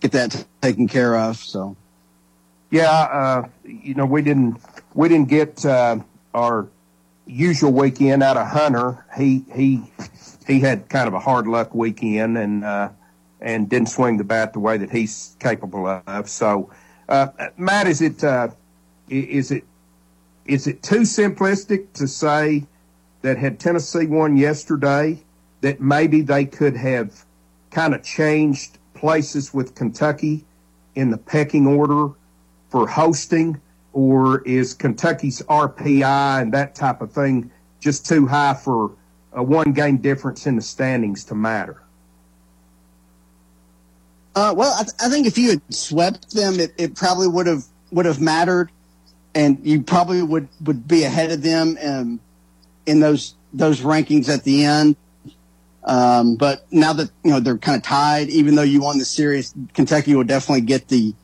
get 0.00 0.12
that 0.12 0.44
taken 0.62 0.86
care 0.86 1.16
of. 1.16 1.36
So 1.38 1.76
yeah, 2.70 2.90
uh, 2.90 3.48
you 3.64 3.94
know, 3.94 4.06
we 4.06 4.22
didn't 4.22 4.60
we 4.94 5.08
didn't 5.08 5.28
get 5.28 5.64
uh, 5.64 5.98
our 6.34 6.68
usual 7.26 7.72
weekend 7.72 8.22
out 8.22 8.36
of 8.36 8.48
Hunter. 8.48 9.04
He 9.16 9.44
he 9.54 9.82
he 10.46 10.60
had 10.60 10.88
kind 10.88 11.08
of 11.08 11.14
a 11.14 11.20
hard 11.20 11.46
luck 11.46 11.74
weekend 11.74 12.36
and 12.36 12.64
uh, 12.64 12.90
and 13.40 13.68
didn't 13.68 13.88
swing 13.88 14.16
the 14.16 14.24
bat 14.24 14.52
the 14.52 14.60
way 14.60 14.78
that 14.78 14.90
he's 14.90 15.36
capable 15.38 15.86
of. 15.86 16.28
So, 16.28 16.70
uh, 17.08 17.28
Matt, 17.56 17.86
is 17.86 18.00
it 18.00 18.22
uh, 18.22 18.48
is 19.08 19.50
it 19.50 19.64
is 20.46 20.66
it 20.66 20.82
too 20.82 21.00
simplistic 21.00 21.92
to 21.94 22.06
say 22.06 22.64
that 23.22 23.38
had 23.38 23.58
Tennessee 23.58 24.06
won 24.06 24.36
yesterday, 24.36 25.18
that 25.62 25.80
maybe 25.80 26.20
they 26.20 26.44
could 26.44 26.76
have 26.76 27.24
kind 27.70 27.94
of 27.94 28.02
changed 28.02 28.78
places 28.92 29.52
with 29.54 29.74
Kentucky 29.74 30.44
in 30.94 31.10
the 31.10 31.16
pecking 31.18 31.66
order 31.66 32.14
for 32.68 32.86
hosting, 32.86 33.60
or 33.92 34.42
is 34.42 34.74
Kentucky's 34.74 35.40
RPI 35.42 36.42
and 36.42 36.52
that 36.52 36.74
type 36.74 37.00
of 37.00 37.12
thing 37.12 37.50
just 37.80 38.06
too 38.06 38.26
high 38.26 38.54
for 38.54 38.92
a 39.34 39.42
one 39.42 39.72
game 39.72 39.98
difference 39.98 40.46
in 40.46 40.56
the 40.56 40.62
standings 40.62 41.24
to 41.24 41.34
matter? 41.34 41.82
Uh, 44.34 44.52
well, 44.56 44.74
I, 44.78 44.82
th- 44.82 44.94
I, 45.00 45.08
think 45.08 45.26
if 45.26 45.38
you 45.38 45.50
had 45.50 45.62
swept 45.72 46.32
them, 46.32 46.58
it, 46.58 46.74
it 46.76 46.96
probably 46.96 47.28
would 47.28 47.46
have 47.46 47.64
would 47.92 48.06
have 48.06 48.20
mattered, 48.20 48.70
and 49.34 49.64
you 49.64 49.82
probably 49.82 50.22
would, 50.22 50.48
would 50.64 50.88
be 50.88 51.04
ahead 51.04 51.30
of 51.30 51.42
them 51.42 51.76
in, 51.76 52.18
in 52.86 53.00
those 53.00 53.34
those 53.52 53.80
rankings 53.80 54.28
at 54.28 54.42
the 54.42 54.64
end. 54.64 54.96
Um, 55.84 56.34
but 56.34 56.66
now 56.72 56.94
that 56.94 57.10
you 57.22 57.30
know 57.30 57.38
they're 57.38 57.58
kind 57.58 57.76
of 57.76 57.84
tied, 57.84 58.28
even 58.28 58.56
though 58.56 58.62
you 58.62 58.80
won 58.80 58.98
the 58.98 59.04
series, 59.04 59.54
Kentucky 59.72 60.14
will 60.16 60.24
definitely 60.24 60.62
get 60.62 60.88
the 60.88 61.14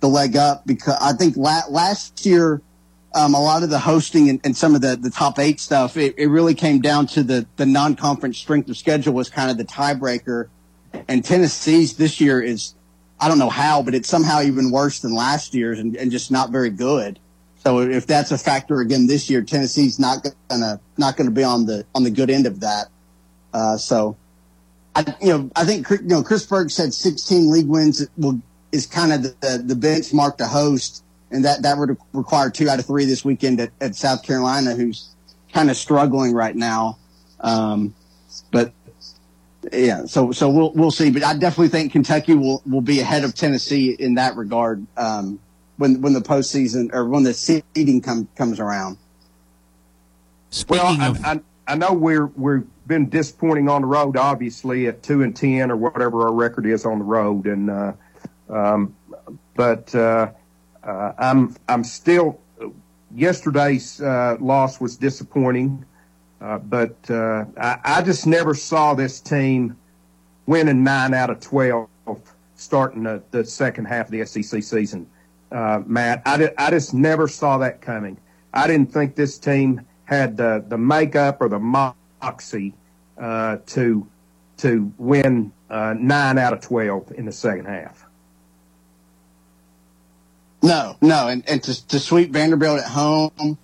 the 0.00 0.08
leg 0.08 0.36
up 0.36 0.66
because 0.66 0.98
I 1.00 1.14
think 1.14 1.36
la- 1.36 1.68
last 1.70 2.26
year 2.26 2.60
um, 3.14 3.34
a 3.34 3.40
lot 3.40 3.62
of 3.62 3.70
the 3.70 3.78
hosting 3.78 4.28
and, 4.28 4.40
and, 4.44 4.56
some 4.56 4.74
of 4.74 4.80
the, 4.80 4.96
the 4.96 5.10
top 5.10 5.38
eight 5.38 5.60
stuff, 5.60 5.96
it, 5.96 6.14
it 6.18 6.26
really 6.26 6.54
came 6.54 6.80
down 6.80 7.06
to 7.06 7.22
the, 7.22 7.46
the 7.56 7.64
non-conference 7.64 8.36
strength 8.36 8.68
of 8.68 8.76
schedule 8.76 9.14
was 9.14 9.30
kind 9.30 9.50
of 9.50 9.56
the 9.56 9.64
tiebreaker. 9.64 10.48
And 11.08 11.24
Tennessee's 11.24 11.96
this 11.96 12.20
year 12.20 12.42
is, 12.42 12.74
I 13.20 13.28
don't 13.28 13.38
know 13.38 13.50
how, 13.50 13.82
but 13.82 13.94
it's 13.94 14.08
somehow 14.08 14.42
even 14.42 14.70
worse 14.70 14.98
than 14.98 15.14
last 15.14 15.54
year's 15.54 15.78
and, 15.78 15.96
and 15.96 16.10
just 16.10 16.30
not 16.30 16.50
very 16.50 16.70
good. 16.70 17.20
So 17.64 17.80
if 17.80 18.06
that's 18.06 18.30
a 18.30 18.36
factor 18.36 18.80
again 18.80 19.06
this 19.06 19.30
year, 19.30 19.42
Tennessee's 19.42 19.98
not 19.98 20.26
gonna 20.50 20.80
not 20.98 21.16
gonna 21.16 21.30
be 21.30 21.44
on 21.44 21.64
the 21.64 21.86
on 21.94 22.04
the 22.04 22.10
good 22.10 22.28
end 22.28 22.46
of 22.46 22.60
that. 22.60 22.88
Uh, 23.54 23.78
so, 23.78 24.18
I 24.94 25.16
you 25.22 25.28
know 25.28 25.50
I 25.56 25.64
think 25.64 25.88
you 25.88 25.98
know 26.02 26.22
Chris 26.22 26.44
Berg 26.44 26.70
said 26.70 26.92
16 26.92 27.50
league 27.50 27.66
wins 27.66 28.06
will 28.18 28.42
is 28.70 28.86
kind 28.86 29.14
of 29.14 29.22
the, 29.22 29.62
the 29.64 29.74
benchmark 29.74 30.36
to 30.38 30.46
host 30.46 31.03
and 31.34 31.44
that 31.44 31.62
that 31.62 31.76
would 31.76 31.96
require 32.12 32.48
two 32.48 32.68
out 32.68 32.78
of 32.78 32.86
three 32.86 33.04
this 33.04 33.24
weekend 33.24 33.60
at, 33.60 33.70
at 33.80 33.96
South 33.96 34.22
Carolina, 34.22 34.74
who's 34.74 35.08
kind 35.52 35.68
of 35.68 35.76
struggling 35.76 36.32
right 36.32 36.54
now. 36.54 36.96
Um, 37.40 37.94
but 38.52 38.72
yeah, 39.72 40.04
so 40.04 40.30
so 40.30 40.48
we'll 40.48 40.72
we'll 40.72 40.92
see. 40.92 41.10
But 41.10 41.24
I 41.24 41.36
definitely 41.36 41.68
think 41.68 41.92
Kentucky 41.92 42.34
will 42.34 42.62
will 42.64 42.80
be 42.80 43.00
ahead 43.00 43.24
of 43.24 43.34
Tennessee 43.34 43.90
in 43.90 44.14
that 44.14 44.36
regard 44.36 44.86
um, 44.96 45.40
when 45.76 46.00
when 46.00 46.12
the 46.12 46.20
postseason 46.20 46.94
or 46.94 47.04
when 47.06 47.24
the 47.24 47.34
seeding 47.34 48.00
come, 48.00 48.28
comes 48.36 48.60
around. 48.60 48.96
Speaking 50.50 50.98
well, 50.98 51.10
of- 51.10 51.24
I, 51.24 51.40
I 51.66 51.74
know 51.74 51.92
we're 51.94 52.26
we've 52.26 52.64
been 52.86 53.08
disappointing 53.08 53.68
on 53.68 53.80
the 53.80 53.88
road, 53.88 54.16
obviously 54.16 54.86
at 54.86 55.02
two 55.02 55.22
and 55.22 55.34
ten 55.34 55.72
or 55.72 55.76
whatever 55.76 56.28
our 56.28 56.32
record 56.32 56.64
is 56.64 56.86
on 56.86 57.00
the 57.00 57.04
road, 57.04 57.46
and 57.46 57.70
uh, 57.70 57.92
um, 58.48 58.94
but. 59.56 59.92
Uh, 59.92 60.30
uh, 60.84 61.12
I'm 61.18 61.56
I'm 61.68 61.84
still. 61.84 62.40
Yesterday's 63.16 64.00
uh, 64.00 64.36
loss 64.40 64.80
was 64.80 64.96
disappointing, 64.96 65.84
uh, 66.40 66.58
but 66.58 66.96
uh, 67.08 67.44
I, 67.56 67.78
I, 67.84 68.02
just 68.02 68.26
never 68.26 68.54
saw 68.54 68.94
this 68.94 69.20
team 69.20 69.76
winning 70.46 70.82
nine 70.82 71.14
out 71.14 71.30
of 71.30 71.38
twelve 71.38 71.88
starting 72.56 73.04
the, 73.04 73.22
the 73.30 73.44
second 73.44 73.84
half 73.84 74.06
of 74.06 74.10
the 74.12 74.26
SEC 74.26 74.64
season. 74.64 75.06
Uh, 75.52 75.80
Matt, 75.86 76.22
I, 76.26 76.36
di- 76.38 76.54
I 76.58 76.70
just 76.70 76.92
never 76.92 77.28
saw 77.28 77.58
that 77.58 77.80
coming. 77.80 78.18
I 78.52 78.66
didn't 78.66 78.92
think 78.92 79.14
this 79.14 79.38
team 79.38 79.82
had 80.06 80.36
the 80.36 80.64
the 80.66 80.78
makeup 80.78 81.40
or 81.40 81.48
the 81.48 81.60
moxie 81.60 82.74
uh, 83.16 83.58
to 83.66 84.06
to 84.56 84.92
win 84.98 85.52
nine 85.70 86.38
out 86.38 86.52
of 86.52 86.60
twelve 86.60 87.12
in 87.16 87.26
the 87.26 87.32
second 87.32 87.66
half. 87.66 88.03
No, 90.64 90.96
no, 91.02 91.28
and, 91.28 91.46
and 91.46 91.62
to, 91.62 91.86
to 91.88 91.98
sweep 91.98 92.30
Vanderbilt 92.30 92.80
at 92.80 92.88
home, 92.88 93.58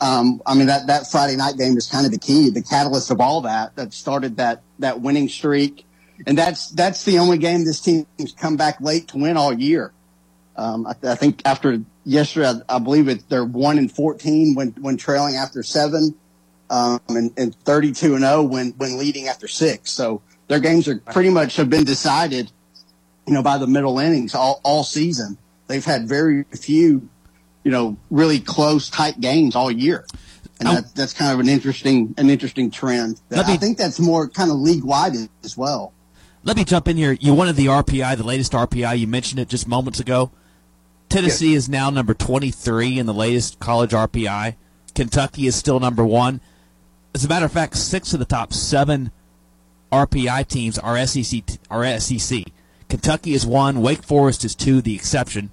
um, 0.00 0.40
I 0.46 0.54
mean 0.54 0.66
that 0.66 0.86
that 0.86 1.10
Friday 1.10 1.34
night 1.34 1.56
game 1.56 1.76
is 1.76 1.88
kind 1.88 2.06
of 2.06 2.12
the 2.12 2.18
key, 2.18 2.48
the 2.50 2.62
catalyst 2.62 3.10
of 3.10 3.20
all 3.20 3.40
that 3.40 3.74
that 3.74 3.92
started 3.92 4.36
that 4.36 4.62
that 4.78 5.00
winning 5.00 5.28
streak, 5.28 5.84
and 6.28 6.38
that's 6.38 6.70
that's 6.70 7.04
the 7.04 7.18
only 7.18 7.38
game 7.38 7.64
this 7.64 7.80
team's 7.80 8.06
come 8.38 8.56
back 8.56 8.80
late 8.80 9.08
to 9.08 9.18
win 9.18 9.36
all 9.36 9.52
year. 9.52 9.92
Um, 10.54 10.86
I, 10.86 10.94
I, 11.02 11.14
think 11.16 11.42
after 11.44 11.80
yesterday, 12.04 12.60
I, 12.68 12.76
I, 12.76 12.78
believe 12.78 13.08
it 13.08 13.28
they're 13.28 13.44
one 13.44 13.76
and 13.76 13.90
fourteen 13.90 14.54
when 14.54 14.68
when 14.80 14.96
trailing 14.96 15.34
after 15.34 15.64
seven, 15.64 16.14
um, 16.70 17.00
and, 17.08 17.32
and 17.36 17.52
thirty 17.64 17.90
two 17.90 18.14
and 18.14 18.22
zero 18.22 18.36
oh 18.36 18.42
when 18.44 18.70
when 18.76 18.96
leading 18.96 19.26
after 19.26 19.48
six. 19.48 19.90
So 19.90 20.22
their 20.46 20.60
games 20.60 20.86
are 20.86 21.00
pretty 21.00 21.30
much 21.30 21.56
have 21.56 21.68
been 21.68 21.82
decided, 21.82 22.52
you 23.26 23.34
know, 23.34 23.42
by 23.42 23.58
the 23.58 23.66
middle 23.66 23.98
innings 23.98 24.36
all 24.36 24.60
all 24.62 24.84
season 24.84 25.36
they've 25.66 25.84
had 25.84 26.08
very 26.08 26.44
few, 26.52 27.08
you 27.62 27.70
know, 27.70 27.96
really 28.10 28.40
close, 28.40 28.90
tight 28.90 29.20
games 29.20 29.56
all 29.56 29.70
year. 29.70 30.06
And 30.60 30.68
oh. 30.68 30.74
that, 30.74 30.94
that's 30.94 31.12
kind 31.12 31.32
of 31.32 31.40
an 31.40 31.48
interesting, 31.48 32.14
an 32.16 32.30
interesting 32.30 32.70
trend. 32.70 33.20
Me, 33.30 33.38
I 33.40 33.56
think 33.56 33.76
that's 33.76 33.98
more 33.98 34.28
kind 34.28 34.50
of 34.50 34.56
league 34.58 34.84
wide 34.84 35.14
as 35.42 35.56
well. 35.56 35.92
Let 36.42 36.56
me 36.56 36.64
jump 36.64 36.88
in 36.88 36.96
here. 36.96 37.12
You 37.12 37.34
wanted 37.34 37.56
the 37.56 37.66
RPI, 37.66 38.16
the 38.16 38.24
latest 38.24 38.52
RPI. 38.52 38.98
You 38.98 39.06
mentioned 39.06 39.40
it 39.40 39.48
just 39.48 39.66
moments 39.66 39.98
ago. 39.98 40.30
Tennessee 41.08 41.54
yes. 41.54 41.64
is 41.64 41.68
now 41.68 41.90
number 41.90 42.12
23 42.12 42.98
in 42.98 43.06
the 43.06 43.14
latest 43.14 43.58
college 43.60 43.92
RPI. 43.92 44.56
Kentucky 44.94 45.46
is 45.46 45.56
still 45.56 45.80
number 45.80 46.04
one. 46.04 46.40
As 47.14 47.24
a 47.24 47.28
matter 47.28 47.46
of 47.46 47.52
fact, 47.52 47.76
six 47.76 48.12
of 48.12 48.18
the 48.18 48.24
top 48.24 48.52
seven 48.52 49.10
RPI 49.92 50.46
teams 50.48 50.78
are 50.78 51.04
SEC. 51.06 51.42
Are 51.70 51.98
SEC. 51.98 52.44
Kentucky 52.88 53.32
is 53.32 53.46
one. 53.46 53.80
Wake 53.80 54.02
Forest 54.02 54.44
is 54.44 54.54
two. 54.54 54.80
The 54.80 54.94
exception. 54.94 55.50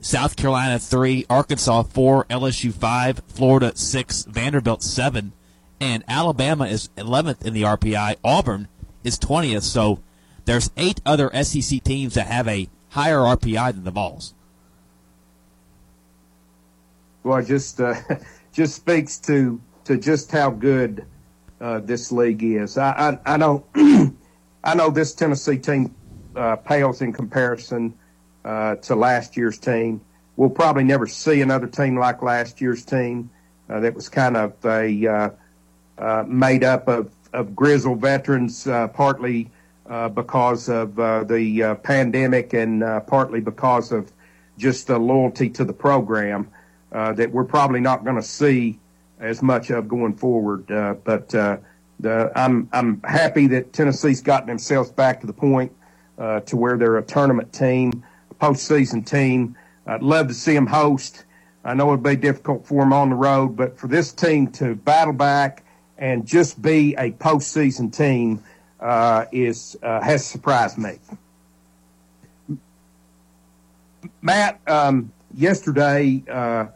South 0.00 0.36
Carolina 0.36 0.78
three, 0.78 1.24
Arkansas 1.30 1.84
four, 1.84 2.24
LSU 2.26 2.72
five, 2.72 3.22
Florida 3.26 3.72
six, 3.74 4.24
Vanderbilt 4.24 4.82
seven, 4.82 5.32
and 5.80 6.04
Alabama 6.06 6.66
is 6.66 6.90
11th 6.96 7.44
in 7.44 7.54
the 7.54 7.62
RPI. 7.62 8.16
Auburn 8.22 8.68
is 9.02 9.18
20th. 9.18 9.62
So 9.62 10.00
there's 10.44 10.70
eight 10.76 11.00
other 11.06 11.30
SEC 11.42 11.82
teams 11.82 12.14
that 12.14 12.26
have 12.26 12.46
a 12.48 12.68
higher 12.90 13.18
RPI 13.18 13.74
than 13.74 13.84
the 13.84 13.90
Vols. 13.90 14.34
Well, 17.22 17.38
it 17.38 17.46
just 17.46 17.80
uh, 17.80 17.94
just 18.52 18.76
speaks 18.76 19.18
to 19.20 19.60
to 19.84 19.96
just 19.96 20.30
how 20.30 20.50
good 20.50 21.06
uh, 21.60 21.80
this 21.80 22.12
league 22.12 22.42
is. 22.42 22.76
I 22.76 23.18
I, 23.26 23.34
I 23.34 23.36
know 23.38 23.64
I 24.64 24.74
know 24.74 24.90
this 24.90 25.14
Tennessee 25.14 25.58
team 25.58 25.94
uh, 26.36 26.56
pales 26.56 27.00
in 27.00 27.12
comparison 27.12 27.94
uh, 28.44 28.76
to 28.76 28.94
last 28.94 29.36
year's 29.36 29.58
team. 29.58 30.00
We'll 30.36 30.50
probably 30.50 30.84
never 30.84 31.06
see 31.06 31.40
another 31.40 31.66
team 31.66 31.96
like 31.96 32.22
last 32.22 32.60
year's 32.60 32.84
team 32.84 33.30
uh, 33.68 33.80
that 33.80 33.94
was 33.94 34.08
kind 34.08 34.36
of 34.36 34.52
a 34.64 35.06
uh, 35.06 35.30
uh, 35.98 36.24
made 36.26 36.64
up 36.64 36.88
of, 36.88 37.10
of 37.32 37.54
grizzled 37.54 38.00
veterans, 38.00 38.66
uh, 38.66 38.88
partly 38.88 39.50
because 40.14 40.70
of 40.70 40.96
the 40.96 41.78
pandemic 41.82 42.54
and 42.54 42.80
partly 43.06 43.40
because 43.40 43.92
of 43.92 44.10
just 44.56 44.86
the 44.86 44.98
loyalty 44.98 45.50
to 45.50 45.62
the 45.64 45.74
program 45.74 46.48
that 46.90 47.30
we're 47.30 47.44
probably 47.44 47.80
not 47.80 48.02
going 48.02 48.16
to 48.16 48.22
see 48.22 48.78
as 49.20 49.42
much 49.42 49.68
of 49.70 49.86
going 49.86 50.14
forward. 50.14 50.66
but 51.04 51.28
the, 52.00 52.32
I'm 52.34 52.68
I'm 52.72 53.02
happy 53.02 53.46
that 53.48 53.72
Tennessee's 53.72 54.22
gotten 54.22 54.48
themselves 54.48 54.90
back 54.90 55.20
to 55.20 55.26
the 55.26 55.32
point 55.34 55.70
uh, 56.18 56.40
to 56.40 56.56
where 56.56 56.76
they're 56.76 56.98
a 56.98 57.02
tournament 57.02 57.52
team, 57.52 58.04
a 58.30 58.34
postseason 58.34 59.06
team. 59.06 59.56
I'd 59.86 60.02
love 60.02 60.28
to 60.28 60.34
see 60.34 60.54
them 60.54 60.66
host. 60.66 61.24
I 61.64 61.74
know 61.74 61.88
it'd 61.88 62.02
be 62.02 62.16
difficult 62.16 62.66
for 62.66 62.82
them 62.82 62.92
on 62.92 63.10
the 63.10 63.16
road, 63.16 63.56
but 63.56 63.78
for 63.78 63.86
this 63.86 64.12
team 64.12 64.48
to 64.52 64.74
battle 64.74 65.14
back 65.14 65.64
and 65.98 66.26
just 66.26 66.60
be 66.60 66.94
a 66.96 67.12
postseason 67.12 67.94
team 67.94 68.42
uh, 68.80 69.24
is 69.32 69.76
uh, 69.82 70.00
has 70.00 70.24
surprised 70.26 70.76
me. 70.76 70.98
Matt, 74.20 74.60
um, 74.66 75.12
yesterday 75.34 76.22
uh, 76.30 76.66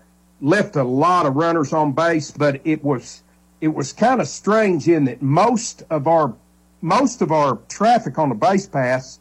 left 0.41 0.77
a 0.77 0.85
lot 0.85 1.27
of 1.27 1.37
runners 1.37 1.73
on 1.73 1.93
base, 1.93 2.31
but 2.31 2.61
it 2.65 2.83
was 2.83 3.23
it 3.61 3.69
was 3.69 3.93
kind 3.93 4.21
of 4.21 4.29
strange 4.29 4.89
in 4.89 5.05
that 5.05 5.21
most 5.21 5.83
of 5.91 6.07
our 6.07 6.35
most 6.81 7.23
of 7.23 7.33
our 7.33 7.57
traffic 7.69 8.19
on 8.19 8.29
the 8.29 8.35
base 8.35 8.67
pass 8.67 9.19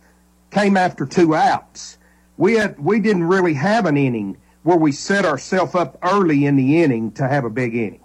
came 0.51 0.77
after 0.77 1.05
two 1.05 1.36
outs. 1.36 1.97
We 2.38 2.53
had 2.53 2.79
we 2.79 2.99
didn't 2.99 3.25
really 3.25 3.53
have 3.53 3.86
an 3.86 3.97
inning 3.97 4.38
where 4.63 4.77
we 4.77 4.91
set 4.91 5.25
ourselves 5.25 5.75
up 5.75 5.97
early 6.03 6.45
in 6.45 6.55
the 6.55 6.81
inning 6.83 7.12
to 7.13 7.27
have 7.27 7.45
a 7.45 7.49
big 7.49 7.75
inning. 7.75 8.01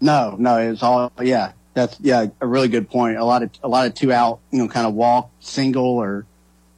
No, 0.00 0.34
no, 0.38 0.58
it 0.58 0.70
was 0.70 0.82
all 0.82 1.12
yeah. 1.20 1.52
That's 1.74 1.98
yeah, 2.00 2.26
a 2.40 2.46
really 2.46 2.68
good 2.68 2.90
point. 2.90 3.16
A 3.16 3.24
lot 3.24 3.42
of 3.42 3.50
a 3.62 3.68
lot 3.68 3.86
of 3.86 3.94
two 3.94 4.12
out, 4.12 4.40
you 4.50 4.58
know, 4.58 4.68
kind 4.68 4.86
of 4.86 4.94
walk 4.94 5.30
single 5.40 5.84
or 5.86 6.26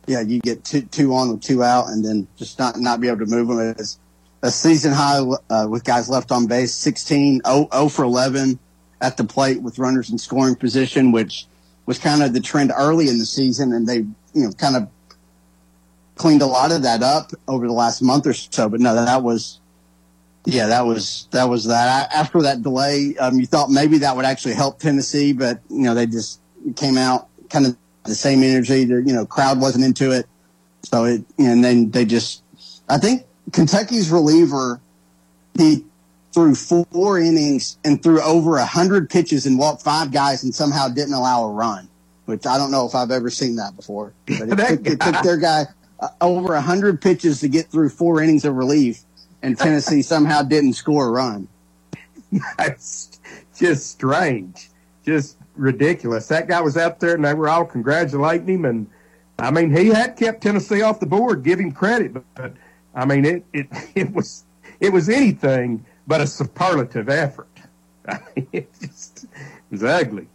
yeah, 0.07 0.21
you 0.21 0.41
get 0.41 0.65
two 0.65 0.83
two 0.83 1.15
on 1.15 1.31
with 1.31 1.43
two 1.43 1.63
out, 1.63 1.89
and 1.89 2.05
then 2.05 2.29
just 2.37 2.59
not 2.59 2.79
not 2.79 3.01
be 3.01 3.09
able 3.09 3.21
to 3.21 3.27
move 3.27 3.49
them. 3.49 3.75
It's 3.79 3.99
a 4.43 4.51
season 4.51 4.93
high 4.93 5.21
uh, 5.51 5.67
with 5.69 5.85
guys 5.85 6.09
left 6.09 6.31
on 6.31 6.47
base, 6.47 6.75
16, 6.75 7.41
0, 7.47 7.69
0 7.73 7.89
for 7.89 8.05
11 8.05 8.59
at 9.01 9.17
the 9.17 9.25
plate 9.25 9.63
with 9.63 9.79
runners 9.79 10.11
in 10.11 10.19
scoring 10.19 10.55
position, 10.55 11.13
which 11.13 11.47
was 11.87 11.99
kind 11.99 12.23
of 12.23 12.33
the 12.33 12.41
trend 12.41 12.73
early 12.77 13.09
in 13.09 13.19
the 13.19 13.27
season, 13.27 13.73
and 13.73 13.87
they 13.87 13.99
you 13.99 14.45
know 14.45 14.53
kind 14.53 14.77
of 14.77 14.89
cleaned 16.17 16.43
a 16.43 16.47
lot 16.47 16.73
of 16.73 16.83
that 16.83 17.03
up 17.03 17.33
over 17.49 17.67
the 17.67 17.73
last 17.73 18.03
month 18.03 18.27
or 18.27 18.33
so. 18.33 18.69
But 18.69 18.81
no, 18.81 18.95
that 18.95 19.23
was 19.23 19.61
yeah, 20.47 20.67
that 20.67 20.87
was 20.87 21.29
that 21.31 21.45
was 21.45 21.65
that. 21.65 22.13
After 22.13 22.43
that 22.43 22.63
delay, 22.63 23.17
um, 23.19 23.39
you 23.39 23.47
thought 23.47 23.71
maybe 23.71 23.99
that 23.99 24.15
would 24.15 24.25
actually 24.25 24.55
help 24.55 24.79
Tennessee, 24.79 25.33
but 25.33 25.61
you 25.71 25.83
know 25.83 25.95
they 25.95 26.07
just 26.07 26.41
came 26.77 26.99
out 26.99 27.29
kind 27.49 27.67
of 27.67 27.77
the 28.05 28.15
same 28.15 28.43
energy. 28.43 28.85
The, 28.85 28.97
you 28.97 29.15
know, 29.15 29.25
crowd 29.25 29.61
wasn't 29.61 29.85
into 29.85 30.13
it, 30.13 30.27
so 30.83 31.05
it 31.05 31.25
and 31.39 31.65
then 31.65 31.91
they 31.91 32.05
just. 32.05 32.43
I 32.89 32.99
think 32.99 33.25
Kentucky's 33.53 34.11
reliever, 34.11 34.81
he 35.57 35.87
threw 36.35 36.55
four 36.57 37.19
innings 37.19 37.79
and 37.85 38.03
threw 38.03 38.21
over 38.21 38.57
a 38.57 38.67
hundred 38.67 39.09
pitches 39.09 39.47
and 39.47 39.57
walked 39.57 39.83
five 39.83 40.11
guys 40.11 40.43
and 40.43 40.53
somehow 40.53 40.89
didn't 40.89 41.15
allow 41.15 41.45
a 41.45 41.51
run, 41.51 41.89
which 42.27 42.45
I 42.45 42.59
don't 42.59 42.73
know 42.73 42.87
if 42.87 42.95
I've 42.95 43.13
ever 43.13 43.31
seen 43.31 43.57
that 43.57 43.77
before. 43.77 44.13
But 44.27 44.49
it, 44.49 44.57
took, 44.69 44.87
it 44.87 45.01
took 45.01 45.23
their 45.23 45.37
guy 45.37 45.67
uh, 46.01 46.09
over 46.21 46.55
a 46.55 46.61
hundred 46.61 47.01
pitches 47.01 47.41
to 47.41 47.49
get 47.49 47.69
through 47.69 47.91
four 47.91 48.21
innings 48.21 48.45
of 48.45 48.57
relief 48.57 49.05
and 49.43 49.57
Tennessee 49.57 50.03
somehow 50.03 50.43
didn't 50.43 50.73
score 50.73 51.07
a 51.07 51.11
run. 51.11 51.47
That's 52.59 53.21
just 53.57 53.93
strange, 53.93 54.71
just 55.05 55.37
ridiculous. 55.55 56.27
That 56.29 56.49
guy 56.49 56.61
was 56.61 56.77
out 56.77 56.99
there, 56.99 57.15
and 57.15 57.25
they 57.25 57.35
were 57.35 57.49
all 57.49 57.65
congratulating 57.65 58.49
him. 58.49 58.65
And 58.65 58.87
I 59.39 59.53
mean, 59.53 59.75
he 59.75 59.89
had 59.89 60.17
kept 60.17 60.43
Tennessee 60.43 60.83
off 60.83 60.99
the 60.99 61.07
board. 61.07 61.45
Give 61.45 61.61
him 61.61 61.71
credit, 61.71 62.13
but, 62.13 62.25
but 62.35 62.55
I 62.93 63.05
mean, 63.05 63.25
it 63.25 63.45
it 63.53 63.69
it 63.95 64.13
was 64.13 64.43
it 64.81 64.93
was 64.93 65.09
anything 65.09 65.87
but 66.07 66.21
a 66.21 66.27
superlative 66.27 67.09
effort. 67.09 67.49
I 68.09 68.21
mean, 68.37 68.47
it 68.53 68.71
just 68.81 69.25
it 69.25 69.31
was 69.71 69.83
ugly. 69.83 70.29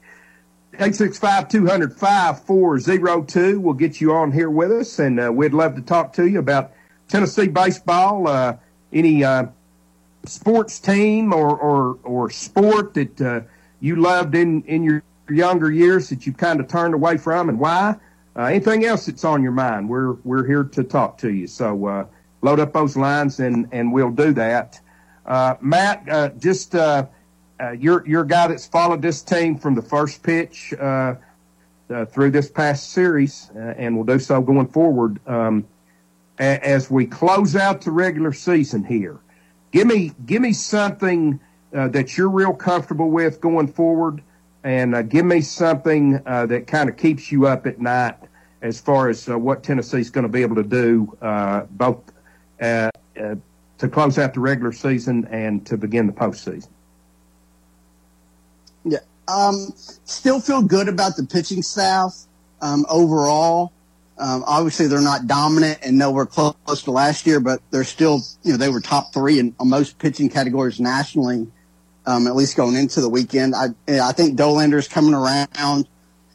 865-200-5402 0.74 3.62
will 3.62 3.74
get 3.74 4.00
you 4.00 4.14
on 4.14 4.32
here 4.32 4.50
with 4.50 4.72
us, 4.72 5.00
and 5.00 5.20
uh, 5.20 5.30
we'd 5.32 5.54
love 5.54 5.76
to 5.76 5.82
talk 5.82 6.14
to 6.14 6.26
you 6.26 6.40
about 6.40 6.72
Tennessee 7.10 7.48
baseball. 7.48 8.28
Uh, 8.28 8.56
any 8.94 9.24
uh, 9.24 9.46
sports 10.26 10.80
team 10.80 11.34
or, 11.34 11.58
or, 11.58 11.98
or 12.04 12.30
sport 12.30 12.94
that 12.94 13.22
uh, 13.22 13.42
you 13.80 13.98
loved 13.98 14.36
in, 14.36 14.62
in 14.64 14.84
your 14.84 15.04
younger 15.30 15.72
years 15.72 16.10
that 16.10 16.26
you've 16.26 16.38
kind 16.38 16.60
of 16.60 16.68
turned 16.68 16.94
away 16.94 17.18
from 17.18 17.50
and 17.50 17.60
why? 17.60 17.96
Uh, 18.36 18.44
anything 18.44 18.86
else 18.86 19.06
that's 19.06 19.26
on 19.26 19.44
your 19.44 19.52
mind, 19.52 19.90
we're, 19.90 20.14
we're 20.24 20.46
here 20.46 20.64
to 20.64 20.84
talk 20.84 21.18
to 21.18 21.32
you. 21.32 21.48
So 21.48 21.86
uh, 21.86 22.06
load 22.42 22.60
up 22.60 22.74
those 22.74 22.96
lines 22.96 23.40
and, 23.40 23.68
and 23.72 23.92
we'll 23.92 24.12
do 24.12 24.34
that. 24.34 24.80
Uh, 25.30 25.56
Matt, 25.62 26.10
uh, 26.10 26.30
just 26.39 26.74
uh, 26.74 27.06
uh, 27.62 27.72
you're, 27.72 28.06
you're 28.08 28.24
a 28.24 28.28
guy 28.28 28.48
that's 28.48 28.65
followed 28.65 29.02
this 29.02 29.22
team 29.22 29.60
from 29.60 29.76
the 29.76 29.82
first 29.82 30.24
pitch 30.24 30.74
uh, 30.74 31.13
uh, 31.89 32.06
through 32.06 32.32
this 32.32 32.50
past 32.50 32.92
series, 32.92 33.52
and 33.56 33.96
will 33.96 34.04
do 34.04 34.18
so 34.18 34.42
going 34.42 34.68
forward. 34.68 35.20
Um, 35.28 35.68
as 36.39 36.89
we 36.89 37.06
close 37.06 37.56
out 37.56 37.82
the 37.82 37.92
regular 37.92 38.32
season 38.32 38.84
here, 38.84 39.20
give 39.72 39.86
me 39.86 40.13
give 40.26 40.42
me 40.42 40.54
something 40.54 41.39
that 41.72 42.18
you're 42.18 42.30
real 42.30 42.54
comfortable 42.54 43.10
with 43.10 43.42
going 43.42 43.68
forward, 43.68 44.24
and 44.63 45.10
give 45.10 45.26
me 45.26 45.42
something 45.42 46.13
that 46.24 46.65
kind 46.68 46.89
of 46.89 46.96
keeps 46.96 47.30
you 47.30 47.46
up 47.46 47.68
at 47.68 47.82
night 47.82 48.15
as 48.62 48.80
far 48.80 49.10
as 49.10 49.28
what 49.28 49.63
Tennessee's 49.63 50.10
going 50.10 50.24
to 50.24 50.32
be 50.32 50.44
able 50.44 50.56
to 50.56 50.63
do 50.63 51.18
both 51.72 52.10
uh, 52.62 52.89
to 53.80 53.88
close 53.88 54.18
out 54.18 54.34
the 54.34 54.39
regular 54.39 54.72
season 54.72 55.28
and 55.32 55.65
to 55.65 55.78
begin 55.78 56.06
the 56.06 56.13
postseason. 56.13 56.68
Yeah, 58.84 59.00
um, 59.28 59.74
still 59.76 60.39
feel 60.39 60.62
good 60.62 60.88
about 60.88 61.18
the 61.18 61.24
pitching 61.24 61.62
staff 61.62 62.15
um, 62.62 62.86
overall. 62.89 63.72
Um, 64.18 64.44
obviously, 64.46 64.88
they're 64.88 65.02
not 65.02 65.28
dominant 65.28 65.80
and 65.82 65.98
nowhere 65.98 66.26
close 66.26 66.84
to 66.84 66.92
last 66.92 67.26
year, 67.26 67.39
but 67.39 67.62
they're 67.72 67.86
still, 67.86 68.22
you 68.44 68.52
know, 68.52 68.58
they 68.58 68.70
were 68.70 68.82
top 68.82 69.13
three 69.13 69.39
in 69.39 69.56
most 69.63 69.98
pitching 69.98 70.30
categories 70.30 70.80
nationally, 70.80 71.48
um, 72.06 72.28
at 72.28 72.36
least 72.36 72.58
going 72.58 72.76
into 72.76 73.00
the 73.00 73.08
weekend. 73.08 73.56
I, 73.56 73.68
I 73.88 74.12
think 74.12 74.38
Dollander's 74.38 74.89
coming 74.89 75.13
around, 75.13 75.88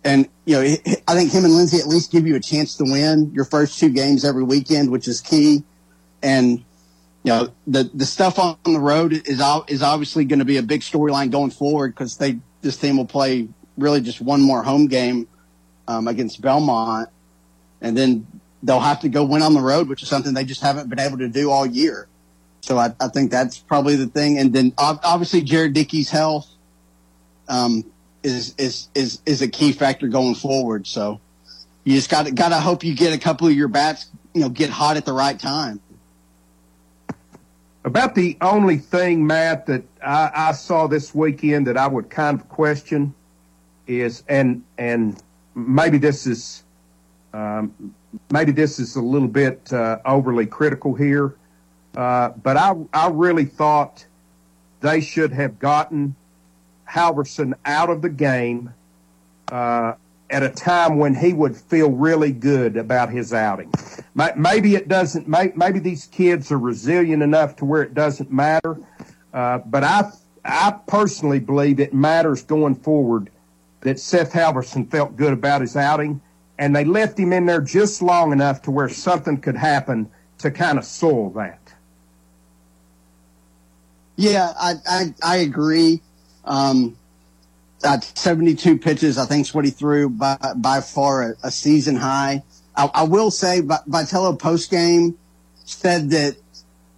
and 0.03 0.29
you 0.47 0.57
know, 0.57 0.63
I 1.09 1.15
think 1.15 1.31
him 1.31 1.45
and 1.45 1.55
Lindsey 1.55 1.77
at 1.77 1.87
least 1.87 2.11
give 2.11 2.27
you 2.27 2.37
a 2.37 2.41
chance 2.41 2.77
to 2.77 2.85
win 2.85 3.33
your 3.35 3.45
first 3.45 3.79
two 3.79 3.91
games 3.91 4.25
every 4.25 4.45
weekend, 4.45 4.91
which 4.91 5.07
is 5.07 5.21
key. 5.21 5.63
And 6.23 6.65
you 7.25 7.33
know, 7.33 7.49
the 7.67 7.91
the 7.93 8.07
stuff 8.07 8.39
on 8.39 8.57
the 8.65 8.79
road 8.79 9.13
is 9.13 9.41
is 9.69 9.83
obviously 9.83 10.25
going 10.25 10.39
to 10.39 10.45
be 10.45 10.59
a 10.59 10.63
big 10.63 10.83
storyline 10.83 11.31
going 11.31 11.51
forward 11.51 11.95
because 11.95 12.17
they 12.19 12.39
this 12.61 12.77
team 12.77 12.97
will 12.97 13.07
play 13.07 13.49
really 13.77 14.01
just 14.01 14.21
one 14.21 14.41
more 14.41 14.63
home 14.63 14.87
game 14.87 15.27
um, 15.89 16.07
against 16.07 16.41
Belmont 16.41 17.09
and 17.85 17.97
then 17.97 18.27
they'll 18.63 18.81
have 18.81 19.01
to 19.01 19.09
go 19.09 19.25
win 19.25 19.43
on 19.43 19.53
the 19.53 19.61
road, 19.61 19.89
which 19.89 20.03
is 20.03 20.09
something 20.09 20.33
they 20.33 20.45
just 20.45 20.63
haven't 20.63 20.89
been 20.89 20.99
able 20.99 21.19
to 21.19 21.29
do 21.29 21.51
all 21.51 21.67
year. 21.67 22.09
So 22.63 22.79
I, 22.79 22.95
I 22.99 23.09
think 23.09 23.31
that's 23.31 23.59
probably 23.59 23.97
the 23.97 24.07
thing. 24.07 24.39
And 24.39 24.53
then 24.55 24.73
obviously 24.79 25.43
Jared 25.43 25.75
Dickey's 25.75 26.09
health 26.09 26.49
um, 27.47 27.85
is 28.23 28.55
is 28.57 28.89
is 28.95 29.21
is 29.27 29.43
a 29.43 29.49
key 29.49 29.73
factor 29.73 30.09
going 30.09 30.35
forward. 30.35 30.87
So 30.87 31.21
you 31.85 31.95
just 31.95 32.09
got 32.09 32.35
got 32.35 32.49
to 32.49 32.61
hope 32.61 32.85
you 32.85 32.97
get 32.97 33.13
a 33.13 33.19
couple 33.19 33.47
of 33.47 33.53
your 33.53 33.69
bats, 33.69 34.09
you 34.33 34.41
know, 34.41 34.49
get 34.49 34.71
hot 34.71 34.97
at 34.97 35.05
the 35.05 35.13
right 35.13 35.39
time. 35.39 35.81
About 37.85 38.15
the 38.15 38.37
only 38.41 38.79
thing, 38.79 39.27
Matt, 39.27 39.67
that 39.67 39.83
I, 40.03 40.31
I 40.35 40.53
saw 40.53 40.87
this 40.87 41.15
weekend 41.15 41.67
that 41.67 41.77
I 41.77 41.87
would 41.87 42.09
kind 42.09 42.41
of 42.41 42.49
question 42.49 43.15
is, 43.87 44.23
and 44.27 44.65
and 44.79 45.23
maybe 45.55 45.99
this 45.99 46.27
is 46.27 46.63
um, 47.35 47.95
maybe 48.33 48.53
this 48.53 48.79
is 48.79 48.97
a 48.97 49.03
little 49.03 49.29
bit 49.29 49.71
uh, 49.71 49.99
overly 50.07 50.47
critical 50.47 50.95
here, 50.95 51.37
uh, 51.95 52.31
but 52.31 52.57
I, 52.57 52.75
I 52.95 53.09
really 53.09 53.45
thought 53.45 54.07
they 54.81 55.01
should 55.03 55.33
have 55.33 55.59
gotten 55.59 56.15
Halvorsen 56.89 57.53
out 57.67 57.91
of 57.91 58.01
the 58.01 58.09
game 58.09 58.73
uh, 59.53 59.95
at 60.31 60.43
a 60.43 60.49
time 60.49 60.99
when 60.99 61.15
he 61.15 61.33
would 61.33 61.57
feel 61.57 61.91
really 61.91 62.33
good 62.33 62.77
about 62.77 63.11
his 63.11 63.33
outing. 63.33 63.73
Maybe 64.15 64.75
it 64.75 64.89
doesn't. 64.89 65.29
Maybe 65.29 65.79
these 65.79 66.07
kids 66.07 66.51
are 66.51 66.59
resilient 66.59 67.23
enough 67.23 67.57
to 67.57 67.65
where 67.65 67.83
it 67.83 67.95
doesn't 67.95 68.33
matter. 68.33 68.79
Uh, 69.33 69.59
but 69.59 69.85
I, 69.85 70.11
I 70.45 70.75
personally 70.87 71.41
believe 71.41 71.81
it 71.81 71.93
matters 71.93 72.43
going 72.43 72.75
forward 72.75 73.31
that 73.81 74.01
Seth 74.01 74.33
Halvorsen 74.33 74.91
felt 74.91 75.17
good 75.17 75.33
about 75.33 75.61
his 75.61 75.77
outing 75.77 76.21
and 76.59 76.75
they 76.75 76.85
left 76.85 77.19
him 77.19 77.33
in 77.33 77.47
there 77.47 77.61
just 77.61 78.01
long 78.03 78.33
enough 78.33 78.63
to 78.63 78.71
where 78.71 78.89
something 78.89 79.39
could 79.41 79.57
happen 79.57 80.09
to 80.39 80.51
kind 80.51 80.79
of 80.79 80.85
soil 80.85 81.31
that. 81.31 81.61
Yeah, 84.17 84.53
I 84.59 84.75
I, 84.87 85.15
I 85.23 85.37
agree. 85.39 86.01
Um, 86.45 86.97
at 87.85 88.05
72 88.17 88.79
pitches, 88.79 89.19
I 89.19 89.27
think 89.27 89.47
is 89.47 89.55
what 89.55 89.65
he 89.65 89.71
threw 89.71 90.09
by 90.09 90.39
by 90.57 90.81
far 90.81 91.31
a, 91.31 91.35
a 91.45 91.51
season 91.51 91.97
high. 91.97 92.43
I, 92.77 92.91
I, 92.93 93.03
will 93.05 93.31
say, 93.31 93.61
Vitello 93.61 94.37
post 94.37 94.71
game 94.71 95.17
said 95.65 96.11
that 96.11 96.37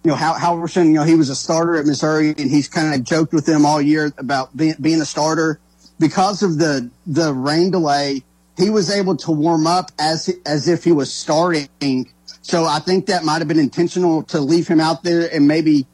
you 0.07 0.11
know, 0.11 0.15
Hal 0.15 0.35
Halvorsen, 0.35 0.87
you 0.87 0.93
know, 0.93 1.03
he 1.03 1.15
was 1.15 1.29
a 1.29 1.35
starter 1.35 1.75
at 1.75 1.85
Missouri 1.85 2.29
and 2.29 2.49
he's 2.49 2.69
kind 2.69 2.93
of 2.93 3.03
joked 3.03 3.33
with 3.33 3.45
them 3.45 3.65
all 3.65 3.81
year 3.81 4.13
about 4.17 4.55
being, 4.55 4.75
being 4.79 5.01
a 5.01 5.05
starter 5.05 5.59
because 5.99 6.43
of 6.43 6.57
the, 6.57 6.89
the 7.05 7.33
rain 7.33 7.71
delay. 7.71 8.23
He 8.55 8.69
was 8.69 8.89
able 8.89 9.17
to 9.17 9.31
warm 9.31 9.67
up 9.67 9.91
as, 9.99 10.33
as 10.45 10.69
if 10.69 10.85
he 10.85 10.93
was 10.93 11.13
starting. 11.13 12.09
So 12.41 12.63
I 12.63 12.79
think 12.79 13.07
that 13.07 13.25
might 13.25 13.39
have 13.39 13.49
been 13.49 13.59
intentional 13.59 14.23
to 14.23 14.39
leave 14.39 14.67
him 14.67 14.79
out 14.79 15.03
there 15.03 15.29
and 15.29 15.45
maybe, 15.45 15.85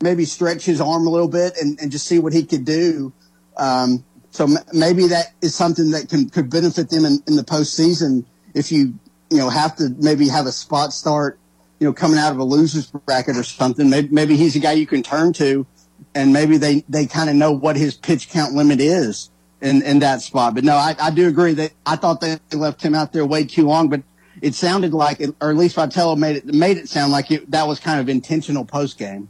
maybe 0.00 0.24
stretch 0.24 0.64
his 0.64 0.80
arm 0.80 1.06
a 1.06 1.10
little 1.10 1.28
bit 1.28 1.58
and, 1.60 1.78
and 1.78 1.92
just 1.92 2.06
see 2.06 2.18
what 2.18 2.32
he 2.32 2.44
could 2.44 2.64
do. 2.64 3.12
Um, 3.58 4.02
so 4.32 4.44
m- 4.44 4.58
maybe 4.72 5.06
that 5.06 5.26
is 5.40 5.54
something 5.54 5.90
that 5.92 6.08
can, 6.08 6.28
could 6.28 6.50
benefit 6.50 6.90
them 6.90 7.04
in, 7.04 7.22
in 7.28 7.36
the 7.36 7.44
postseason 7.44 8.24
if 8.54 8.72
you, 8.72 8.94
you 9.30 9.38
know, 9.38 9.48
have 9.48 9.76
to 9.76 9.94
maybe 9.98 10.28
have 10.28 10.46
a 10.46 10.52
spot 10.52 10.92
start 10.92 11.38
you 11.78 11.88
know, 11.88 11.92
coming 11.92 12.16
out 12.16 12.30
of 12.30 12.38
a 12.38 12.44
loser's 12.44 12.86
bracket 12.86 13.36
or 13.36 13.42
something. 13.42 13.90
Maybe, 13.90 14.08
maybe 14.08 14.36
he's 14.36 14.54
a 14.54 14.60
guy 14.60 14.72
you 14.72 14.86
can 14.86 15.02
turn 15.02 15.32
to, 15.34 15.66
and 16.14 16.32
maybe 16.32 16.56
they, 16.56 16.84
they 16.88 17.06
kind 17.06 17.28
of 17.28 17.34
know 17.34 17.50
what 17.50 17.76
his 17.76 17.94
pitch 17.94 18.28
count 18.30 18.54
limit 18.54 18.80
is 18.80 19.30
in, 19.60 19.82
in 19.82 19.98
that 19.98 20.22
spot. 20.22 20.54
But 20.54 20.62
no, 20.62 20.76
I, 20.76 20.94
I 21.00 21.10
do 21.10 21.26
agree 21.26 21.54
that 21.54 21.72
I 21.84 21.96
thought 21.96 22.20
they 22.20 22.38
left 22.52 22.82
him 22.82 22.94
out 22.94 23.12
there 23.12 23.26
way 23.26 23.44
too 23.44 23.66
long, 23.66 23.88
but 23.88 24.02
it 24.40 24.54
sounded 24.54 24.94
like, 24.94 25.20
or 25.40 25.50
at 25.50 25.56
least 25.56 25.74
Vitello 25.76 26.16
made 26.16 26.36
it, 26.36 26.46
made 26.46 26.78
it 26.78 26.88
sound 26.88 27.10
like 27.10 27.32
it, 27.32 27.50
that 27.50 27.66
was 27.66 27.80
kind 27.80 28.00
of 28.00 28.08
intentional 28.08 28.64
post 28.64 28.96
game. 28.96 29.28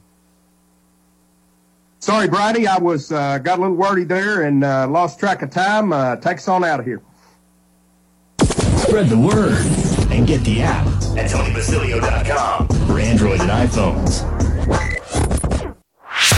Sorry, 2.02 2.26
Bridie, 2.26 2.66
I 2.66 2.78
was 2.78 3.12
uh, 3.12 3.38
got 3.38 3.60
a 3.60 3.62
little 3.62 3.76
wordy 3.76 4.02
there 4.02 4.42
and 4.42 4.64
uh, 4.64 4.88
lost 4.88 5.20
track 5.20 5.40
of 5.42 5.50
time. 5.50 5.92
Uh, 5.92 6.16
take 6.16 6.38
us 6.38 6.48
on 6.48 6.64
out 6.64 6.80
of 6.80 6.84
here. 6.84 7.00
Spread 8.40 9.06
the 9.06 9.16
word 9.16 9.64
and 10.10 10.26
get 10.26 10.40
the 10.40 10.62
app 10.62 10.84
at 11.16 11.30
TonyBasilio.com 11.30 12.66
for 12.88 12.98
Android 12.98 13.40
and 13.40 13.50
iPhones. 13.50 14.26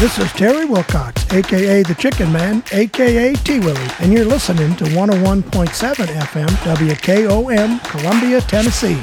This 0.01 0.19
is 0.19 0.31
Terry 0.33 0.67
Wilcox, 0.67 1.33
aka 1.33 1.83
the 1.83 1.95
Chicken 1.95 2.31
Man, 2.31 2.62
aka 2.71 3.33
T 3.33 3.61
Willie, 3.61 3.89
and 4.01 4.12
you're 4.12 4.27
listening 4.27 4.77
to 4.77 4.85
101.7 4.85 5.45
FM 5.49 6.47
WKOM, 6.47 7.83
Columbia, 7.85 8.43
Tennessee. 8.43 9.03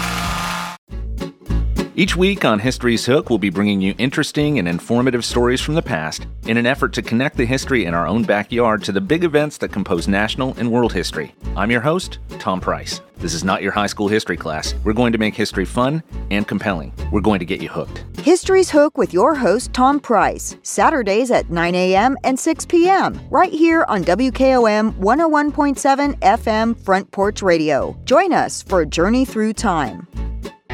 Each 1.93 2.15
week 2.15 2.45
on 2.45 2.59
History's 2.59 3.05
Hook, 3.05 3.29
we'll 3.29 3.37
be 3.37 3.49
bringing 3.49 3.81
you 3.81 3.93
interesting 3.97 4.59
and 4.59 4.67
informative 4.67 5.25
stories 5.25 5.59
from 5.59 5.75
the 5.75 5.81
past 5.81 6.25
in 6.43 6.55
an 6.55 6.65
effort 6.65 6.93
to 6.93 7.01
connect 7.01 7.35
the 7.35 7.45
history 7.45 7.83
in 7.83 7.93
our 7.93 8.07
own 8.07 8.23
backyard 8.23 8.81
to 8.85 8.93
the 8.93 9.01
big 9.01 9.25
events 9.25 9.57
that 9.57 9.73
compose 9.73 10.07
national 10.07 10.55
and 10.57 10.71
world 10.71 10.93
history. 10.93 11.35
I'm 11.57 11.69
your 11.69 11.81
host, 11.81 12.19
Tom 12.39 12.61
Price. 12.61 13.01
This 13.17 13.33
is 13.33 13.43
not 13.43 13.61
your 13.61 13.73
high 13.73 13.87
school 13.87 14.07
history 14.07 14.37
class. 14.37 14.73
We're 14.85 14.93
going 14.93 15.11
to 15.11 15.17
make 15.17 15.35
history 15.35 15.65
fun 15.65 16.01
and 16.29 16.47
compelling. 16.47 16.93
We're 17.11 17.19
going 17.19 17.39
to 17.39 17.45
get 17.45 17.61
you 17.61 17.67
hooked. 17.67 18.05
History's 18.21 18.71
Hook 18.71 18.97
with 18.97 19.11
your 19.11 19.35
host, 19.35 19.73
Tom 19.73 19.99
Price, 19.99 20.55
Saturdays 20.63 21.29
at 21.29 21.49
9 21.49 21.75
a.m. 21.75 22.15
and 22.23 22.39
6 22.39 22.65
p.m., 22.67 23.19
right 23.29 23.51
here 23.51 23.83
on 23.89 24.05
WKOM 24.05 24.93
101.7 24.93 26.19
FM 26.19 26.79
Front 26.79 27.11
Porch 27.11 27.41
Radio. 27.41 27.99
Join 28.05 28.31
us 28.31 28.61
for 28.61 28.79
a 28.79 28.85
journey 28.85 29.25
through 29.25 29.51
time. 29.53 30.07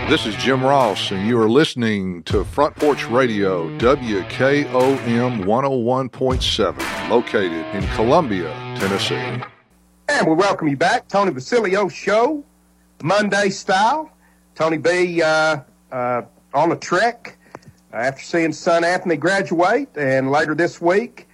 This 0.09 0.25
is 0.25 0.35
Jim 0.37 0.63
Ross, 0.63 1.11
and 1.11 1.27
you 1.27 1.37
are 1.37 1.49
listening 1.49 2.23
to 2.23 2.45
Front 2.45 2.77
Porch 2.77 3.09
Radio, 3.09 3.67
WKOM 3.77 5.43
101.7, 5.43 7.09
located 7.09 7.75
in 7.75 7.85
Columbia, 7.89 8.53
Tennessee. 8.79 9.43
And 10.07 10.25
we 10.25 10.33
welcome 10.33 10.69
you 10.69 10.77
back, 10.77 11.09
Tony 11.09 11.31
Basilio 11.31 11.89
Show, 11.89 12.41
Monday 13.03 13.49
style. 13.49 14.09
Tony 14.55 14.77
B 14.77 15.21
uh, 15.21 15.59
uh, 15.91 16.21
on 16.53 16.69
the 16.69 16.77
trek 16.77 17.37
after 17.91 18.23
seeing 18.23 18.53
son 18.53 18.85
Anthony 18.85 19.17
graduate, 19.17 19.89
and 19.97 20.31
later 20.31 20.55
this 20.55 20.79
week 20.79 21.27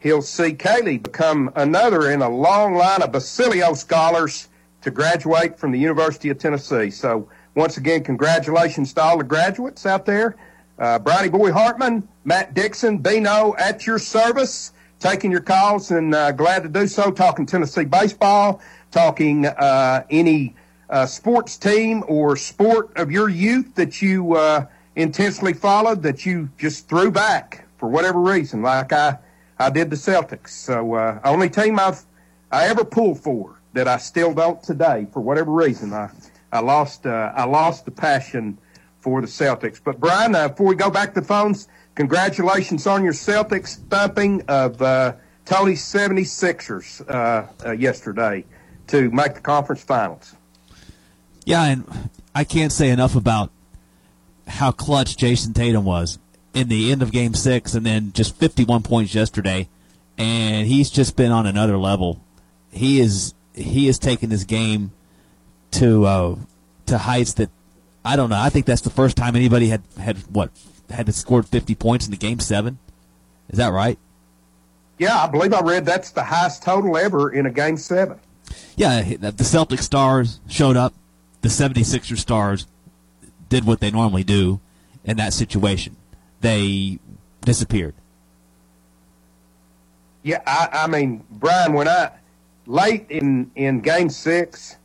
he'll 0.00 0.20
see 0.20 0.52
Kaylee 0.52 1.02
become 1.02 1.50
another 1.56 2.10
in 2.10 2.20
a 2.20 2.28
long 2.28 2.74
line 2.74 3.00
of 3.00 3.10
Basilio 3.10 3.72
scholars 3.72 4.50
to 4.82 4.90
graduate 4.90 5.58
from 5.58 5.72
the 5.72 5.78
University 5.78 6.28
of 6.28 6.36
Tennessee. 6.36 6.90
So 6.90 7.30
once 7.54 7.76
again, 7.76 8.02
congratulations 8.02 8.92
to 8.94 9.02
all 9.02 9.18
the 9.18 9.24
graduates 9.24 9.86
out 9.86 10.06
there. 10.06 10.36
Uh, 10.78 10.98
Bronny 10.98 11.30
Boy 11.30 11.52
Hartman, 11.52 12.08
Matt 12.24 12.54
Dixon, 12.54 12.98
Bino 12.98 13.54
at 13.58 13.86
your 13.86 13.98
service, 13.98 14.72
taking 15.00 15.30
your 15.30 15.40
calls 15.40 15.90
and 15.90 16.14
uh, 16.14 16.32
glad 16.32 16.62
to 16.62 16.68
do 16.68 16.86
so. 16.86 17.10
Talking 17.10 17.46
Tennessee 17.46 17.84
baseball, 17.84 18.60
talking 18.90 19.46
uh, 19.46 20.04
any 20.10 20.54
uh, 20.88 21.06
sports 21.06 21.56
team 21.56 22.04
or 22.08 22.36
sport 22.36 22.96
of 22.96 23.10
your 23.10 23.28
youth 23.28 23.74
that 23.74 24.00
you 24.00 24.34
uh, 24.34 24.66
intensely 24.96 25.52
followed 25.52 26.02
that 26.02 26.24
you 26.24 26.48
just 26.58 26.88
threw 26.88 27.10
back 27.10 27.66
for 27.78 27.88
whatever 27.88 28.20
reason, 28.20 28.62
like 28.62 28.92
I, 28.92 29.18
I 29.58 29.70
did 29.70 29.90
the 29.90 29.96
Celtics. 29.96 30.50
So 30.50 30.94
uh, 30.94 31.20
only 31.24 31.50
team 31.50 31.78
I've 31.78 32.04
I 32.50 32.66
ever 32.66 32.84
pulled 32.84 33.18
for 33.18 33.58
that 33.72 33.88
I 33.88 33.96
still 33.96 34.34
don't 34.34 34.62
today 34.62 35.06
for 35.12 35.20
whatever 35.20 35.50
reason. 35.50 35.92
I 35.92 36.10
I 36.52 36.60
lost 36.60 37.06
uh, 37.06 37.32
I 37.34 37.44
lost 37.44 37.86
the 37.86 37.90
passion 37.90 38.58
for 39.00 39.20
the 39.20 39.26
Celtics. 39.26 39.80
But 39.82 39.98
Brian, 39.98 40.34
uh, 40.34 40.48
before 40.48 40.66
we 40.66 40.74
go 40.76 40.90
back 40.90 41.14
to 41.14 41.20
the 41.20 41.26
phones, 41.26 41.66
congratulations 41.94 42.86
on 42.86 43.02
your 43.02 43.14
Celtics 43.14 43.76
thumping 43.88 44.42
of 44.48 44.80
uh, 44.80 45.14
Tony's 45.44 45.82
76ers 45.82 47.08
uh, 47.08 47.46
uh, 47.66 47.72
yesterday 47.72 48.44
to 48.88 49.10
make 49.10 49.34
the 49.34 49.40
conference 49.40 49.82
finals. 49.82 50.34
Yeah, 51.44 51.64
and 51.64 52.10
I 52.34 52.44
can't 52.44 52.70
say 52.70 52.90
enough 52.90 53.16
about 53.16 53.50
how 54.46 54.70
clutch 54.70 55.16
Jayson 55.16 55.54
Tatum 55.54 55.84
was 55.84 56.18
in 56.54 56.68
the 56.68 56.92
end 56.92 57.02
of 57.02 57.10
Game 57.10 57.34
Six, 57.34 57.74
and 57.74 57.84
then 57.84 58.12
just 58.12 58.36
51 58.36 58.82
points 58.82 59.14
yesterday, 59.14 59.68
and 60.18 60.66
he's 60.66 60.90
just 60.90 61.16
been 61.16 61.32
on 61.32 61.46
another 61.46 61.78
level. 61.78 62.20
He 62.70 63.00
is 63.00 63.34
he 63.54 63.86
has 63.86 63.98
taken 63.98 64.30
his 64.30 64.44
game 64.44 64.92
to 65.72 66.04
uh, 66.04 66.36
to 66.86 66.98
heights 66.98 67.34
that 67.34 67.50
I 68.04 68.16
don't 68.16 68.30
know. 68.30 68.38
I 68.38 68.48
think 68.48 68.66
that's 68.66 68.82
the 68.82 68.90
first 68.90 69.16
time 69.16 69.36
anybody 69.36 69.68
had 69.68 69.82
had 69.98 70.18
what 70.32 70.50
had 70.90 71.12
scored 71.14 71.46
50 71.46 71.74
points 71.74 72.06
in 72.06 72.10
the 72.10 72.16
game 72.16 72.40
seven. 72.40 72.78
Is 73.48 73.58
that 73.58 73.72
right? 73.72 73.98
Yeah, 74.98 75.22
I 75.22 75.26
believe 75.26 75.52
I 75.52 75.60
read 75.60 75.84
that's 75.84 76.10
the 76.10 76.22
highest 76.22 76.62
total 76.62 76.96
ever 76.96 77.30
in 77.32 77.46
a 77.46 77.50
game 77.50 77.76
seven. 77.76 78.18
Yeah, 78.76 79.02
the 79.18 79.44
Celtic 79.44 79.80
stars 79.80 80.40
showed 80.48 80.76
up. 80.76 80.94
The 81.40 81.48
76er 81.48 82.16
stars 82.16 82.66
did 83.48 83.64
what 83.64 83.80
they 83.80 83.90
normally 83.90 84.22
do 84.24 84.60
in 85.04 85.16
that 85.16 85.32
situation. 85.32 85.96
They 86.40 86.98
disappeared. 87.40 87.94
Yeah, 90.22 90.40
I, 90.46 90.84
I 90.84 90.86
mean, 90.86 91.24
Brian, 91.30 91.72
when 91.72 91.88
I 91.88 92.12
late 92.66 93.06
in 93.10 93.50
in 93.56 93.80
game 93.80 94.08
six, 94.08 94.76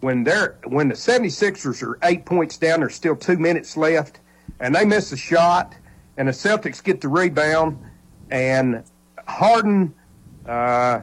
when 0.00 0.24
they're 0.24 0.58
when 0.64 0.88
the 0.88 0.94
76ers 0.94 1.82
are 1.82 1.98
eight 2.02 2.24
points 2.24 2.56
down, 2.56 2.80
there's 2.80 2.94
still 2.94 3.16
two 3.16 3.36
minutes 3.36 3.76
left, 3.76 4.20
and 4.58 4.74
they 4.74 4.84
miss 4.84 5.12
a 5.12 5.16
shot, 5.16 5.74
and 6.16 6.28
the 6.28 6.32
Celtics 6.32 6.82
get 6.82 7.00
the 7.00 7.08
rebound, 7.08 7.78
and 8.30 8.82
Harden 9.26 9.94
uh, 10.46 11.02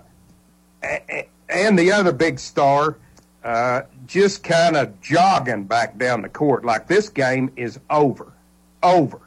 and 1.49 1.79
the 1.79 1.91
other 1.91 2.11
big 2.11 2.39
star 2.39 2.97
uh, 3.43 3.83
just 4.05 4.43
kind 4.43 4.75
of 4.75 4.99
jogging 5.01 5.63
back 5.65 5.97
down 5.97 6.21
the 6.21 6.29
court 6.29 6.65
like 6.65 6.87
this 6.87 7.09
game 7.09 7.51
is 7.55 7.79
over, 7.89 8.33
over. 8.83 9.21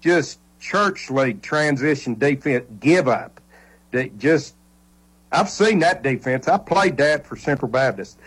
Just 0.00 0.38
church 0.60 1.10
league 1.10 1.42
transition 1.42 2.14
defense 2.14 2.66
give 2.80 3.08
up. 3.08 3.40
They 3.90 4.10
just 4.10 4.54
I've 5.30 5.48
seen 5.48 5.78
that 5.78 6.02
defense. 6.02 6.48
I 6.48 6.58
played 6.58 6.98
that 6.98 7.26
for 7.26 7.36
Central 7.36 7.70
Baptist. 7.70 8.18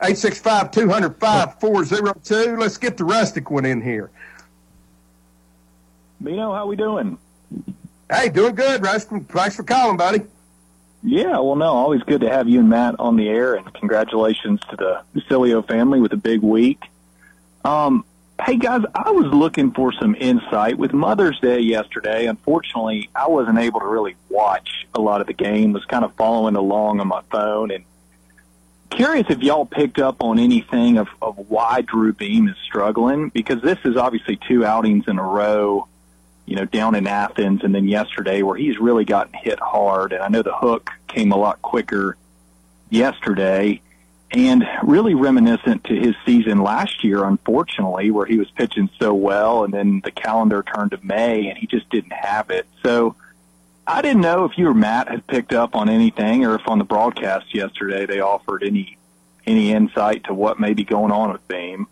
865 0.00 0.70
205 0.70 1.60
402. 1.60 2.56
Let's 2.56 2.76
get 2.78 2.96
the 2.96 3.04
rustic 3.04 3.50
one 3.50 3.64
in 3.64 3.82
here. 3.82 4.10
Bino, 6.22 6.52
how 6.52 6.66
we 6.66 6.76
doing? 6.76 7.18
Hey, 8.10 8.28
doing 8.28 8.54
good, 8.54 8.82
Rustic. 8.82 9.24
Thanks 9.24 9.56
for 9.56 9.62
calling, 9.62 9.96
buddy. 9.96 10.22
Yeah, 11.02 11.38
well, 11.38 11.56
no, 11.56 11.66
always 11.66 12.02
good 12.02 12.22
to 12.22 12.30
have 12.30 12.48
you 12.48 12.60
and 12.60 12.68
Matt 12.68 12.96
on 12.98 13.16
the 13.16 13.28
air, 13.28 13.54
and 13.54 13.72
congratulations 13.74 14.60
to 14.70 14.76
the 14.76 15.02
Basilio 15.14 15.62
family 15.62 16.00
with 16.00 16.12
a 16.12 16.16
big 16.16 16.42
week. 16.42 16.82
Um, 17.64 18.04
hey, 18.44 18.56
guys, 18.56 18.82
I 18.94 19.10
was 19.10 19.26
looking 19.26 19.72
for 19.72 19.92
some 19.92 20.16
insight 20.16 20.78
with 20.78 20.92
Mother's 20.92 21.38
Day 21.40 21.60
yesterday. 21.60 22.26
Unfortunately, 22.26 23.10
I 23.14 23.28
wasn't 23.28 23.58
able 23.58 23.80
to 23.80 23.86
really 23.86 24.16
watch 24.28 24.86
a 24.94 25.00
lot 25.00 25.20
of 25.20 25.26
the 25.26 25.34
game. 25.34 25.72
Was 25.72 25.84
kind 25.84 26.04
of 26.04 26.14
following 26.14 26.56
along 26.56 27.00
on 27.00 27.08
my 27.08 27.22
phone, 27.30 27.70
and 27.70 27.84
curious 28.90 29.26
if 29.28 29.42
y'all 29.42 29.66
picked 29.66 29.98
up 29.98 30.22
on 30.22 30.38
anything 30.38 30.98
of, 30.98 31.08
of 31.20 31.36
why 31.50 31.82
Drew 31.82 32.12
Beam 32.12 32.48
is 32.48 32.56
struggling 32.64 33.28
because 33.28 33.62
this 33.62 33.78
is 33.84 33.96
obviously 33.96 34.38
two 34.48 34.64
outings 34.64 35.04
in 35.08 35.18
a 35.18 35.22
row, 35.22 35.86
you 36.46 36.56
know, 36.56 36.64
down 36.64 36.94
in 36.94 37.06
Athens 37.06 37.62
and 37.64 37.74
then 37.74 37.86
yesterday 37.86 38.42
where 38.42 38.56
he's 38.56 38.78
really 38.78 39.04
gotten 39.04 39.34
hit 39.34 39.60
hard. 39.60 40.12
And 40.12 40.22
I 40.22 40.28
know 40.28 40.42
the 40.42 40.56
hook 40.56 40.90
came 41.06 41.32
a 41.32 41.36
lot 41.36 41.62
quicker 41.62 42.16
yesterday 42.90 43.80
and 44.30 44.64
really 44.82 45.14
reminiscent 45.14 45.84
to 45.84 45.94
his 45.94 46.14
season 46.26 46.62
last 46.62 47.02
year, 47.02 47.24
unfortunately, 47.24 48.10
where 48.10 48.26
he 48.26 48.38
was 48.38 48.50
pitching 48.50 48.90
so 48.98 49.14
well 49.14 49.64
and 49.64 49.72
then 49.72 50.00
the 50.04 50.10
calendar 50.10 50.62
turned 50.62 50.90
to 50.90 50.98
May 51.02 51.48
and 51.48 51.56
he 51.56 51.66
just 51.66 51.88
didn't 51.90 52.12
have 52.12 52.50
it. 52.50 52.66
So, 52.84 53.14
I 53.88 54.02
didn't 54.02 54.20
know 54.20 54.44
if 54.44 54.58
you 54.58 54.68
or 54.68 54.74
Matt 54.74 55.08
had 55.08 55.26
picked 55.26 55.54
up 55.54 55.74
on 55.74 55.88
anything, 55.88 56.44
or 56.44 56.54
if 56.56 56.68
on 56.68 56.76
the 56.76 56.84
broadcast 56.84 57.54
yesterday 57.54 58.04
they 58.04 58.20
offered 58.20 58.62
any 58.62 58.98
any 59.46 59.72
insight 59.72 60.24
to 60.24 60.34
what 60.34 60.60
may 60.60 60.74
be 60.74 60.84
going 60.84 61.10
on 61.10 61.32
with 61.32 61.48
Beam. 61.48 61.86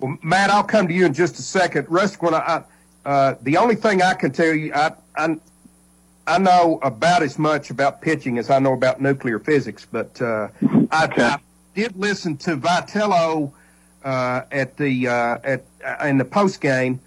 Well, 0.00 0.16
Matt, 0.22 0.48
I'll 0.48 0.64
come 0.64 0.88
to 0.88 0.94
you 0.94 1.04
in 1.04 1.12
just 1.12 1.38
a 1.38 1.42
second. 1.42 1.88
Rustic, 1.90 2.22
when 2.22 2.32
I, 2.32 2.64
uh, 3.04 3.34
the 3.42 3.58
only 3.58 3.74
thing 3.74 4.00
I 4.00 4.14
can 4.14 4.32
tell 4.32 4.54
you, 4.54 4.72
I, 4.72 4.92
I 5.14 5.36
I 6.26 6.38
know 6.38 6.78
about 6.82 7.22
as 7.22 7.38
much 7.38 7.68
about 7.68 8.00
pitching 8.00 8.38
as 8.38 8.48
I 8.48 8.60
know 8.60 8.72
about 8.72 9.02
nuclear 9.02 9.38
physics, 9.38 9.86
but 9.90 10.20
uh, 10.22 10.48
I, 10.90 11.08
I 11.16 11.38
did 11.74 11.96
listen 11.96 12.38
to 12.38 12.56
Vitello 12.56 13.52
uh, 14.04 14.42
at 14.50 14.74
the 14.78 15.06
uh, 15.06 15.38
at 15.44 15.64
uh, 15.84 16.06
in 16.06 16.16
the 16.16 16.24
post 16.24 16.62
game 16.62 16.98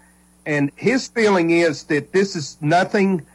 and 0.46 0.70
his 0.76 1.08
feeling 1.08 1.50
is 1.50 1.84
that 1.84 2.12
this 2.12 2.36
is 2.36 2.56
nothing 2.60 3.26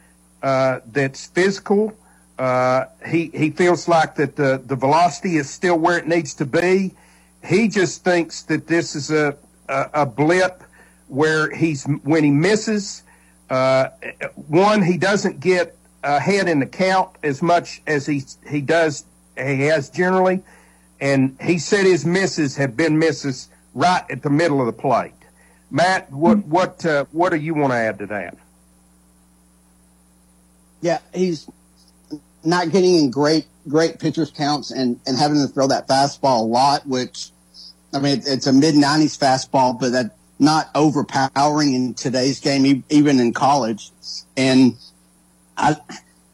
uh, 0.42 0.80
that's 0.86 1.26
physical. 1.26 1.96
Uh, 2.38 2.84
he 3.06 3.30
he 3.34 3.50
feels 3.50 3.88
like 3.88 4.14
that 4.16 4.36
the 4.36 4.62
the 4.64 4.76
velocity 4.76 5.36
is 5.36 5.50
still 5.50 5.76
where 5.76 5.98
it 5.98 6.06
needs 6.06 6.34
to 6.34 6.46
be. 6.46 6.94
He 7.44 7.68
just 7.68 8.04
thinks 8.04 8.42
that 8.42 8.66
this 8.66 8.94
is 8.94 9.10
a 9.10 9.36
a, 9.68 9.90
a 9.94 10.06
blip 10.06 10.62
where 11.08 11.50
he's 11.50 11.84
when 12.02 12.24
he 12.24 12.30
misses. 12.30 13.02
Uh, 13.50 13.88
one, 14.46 14.82
he 14.82 14.98
doesn't 14.98 15.40
get 15.40 15.76
ahead 16.04 16.48
in 16.48 16.60
the 16.60 16.66
count 16.66 17.10
as 17.22 17.42
much 17.42 17.82
as 17.86 18.06
he 18.06 18.22
he 18.48 18.60
does 18.60 19.04
he 19.36 19.62
has 19.62 19.90
generally, 19.90 20.42
and 21.00 21.36
he 21.40 21.58
said 21.58 21.86
his 21.86 22.04
misses 22.04 22.56
have 22.56 22.76
been 22.76 22.98
misses 22.98 23.48
right 23.74 24.04
at 24.10 24.22
the 24.22 24.30
middle 24.30 24.60
of 24.60 24.66
the 24.66 24.72
plate. 24.72 25.12
Matt, 25.70 26.10
what 26.10 26.38
what 26.46 26.84
uh, 26.84 27.04
what 27.12 27.30
do 27.30 27.36
you 27.36 27.54
want 27.54 27.72
to 27.72 27.76
add 27.76 27.98
to 27.98 28.06
that? 28.06 28.36
Yeah, 30.80 30.98
he's 31.12 31.48
not 32.44 32.70
getting 32.70 32.94
in 32.96 33.10
great 33.10 33.46
great 33.68 33.98
pitchers 33.98 34.30
counts 34.30 34.70
and 34.70 34.98
and 35.06 35.18
having 35.18 35.38
to 35.38 35.48
throw 35.48 35.68
that 35.68 35.88
fastball 35.88 36.40
a 36.40 36.44
lot, 36.44 36.86
which 36.86 37.30
I 37.92 38.00
mean, 38.00 38.22
it's 38.26 38.46
a 38.46 38.52
mid 38.52 38.74
90s 38.74 39.18
fastball, 39.18 39.78
but 39.78 39.92
that 39.92 40.16
not 40.38 40.70
overpowering 40.74 41.74
in 41.74 41.94
today's 41.94 42.40
game, 42.40 42.84
even 42.88 43.18
in 43.18 43.32
college. 43.32 43.90
And 44.36 44.76
I, 45.56 45.76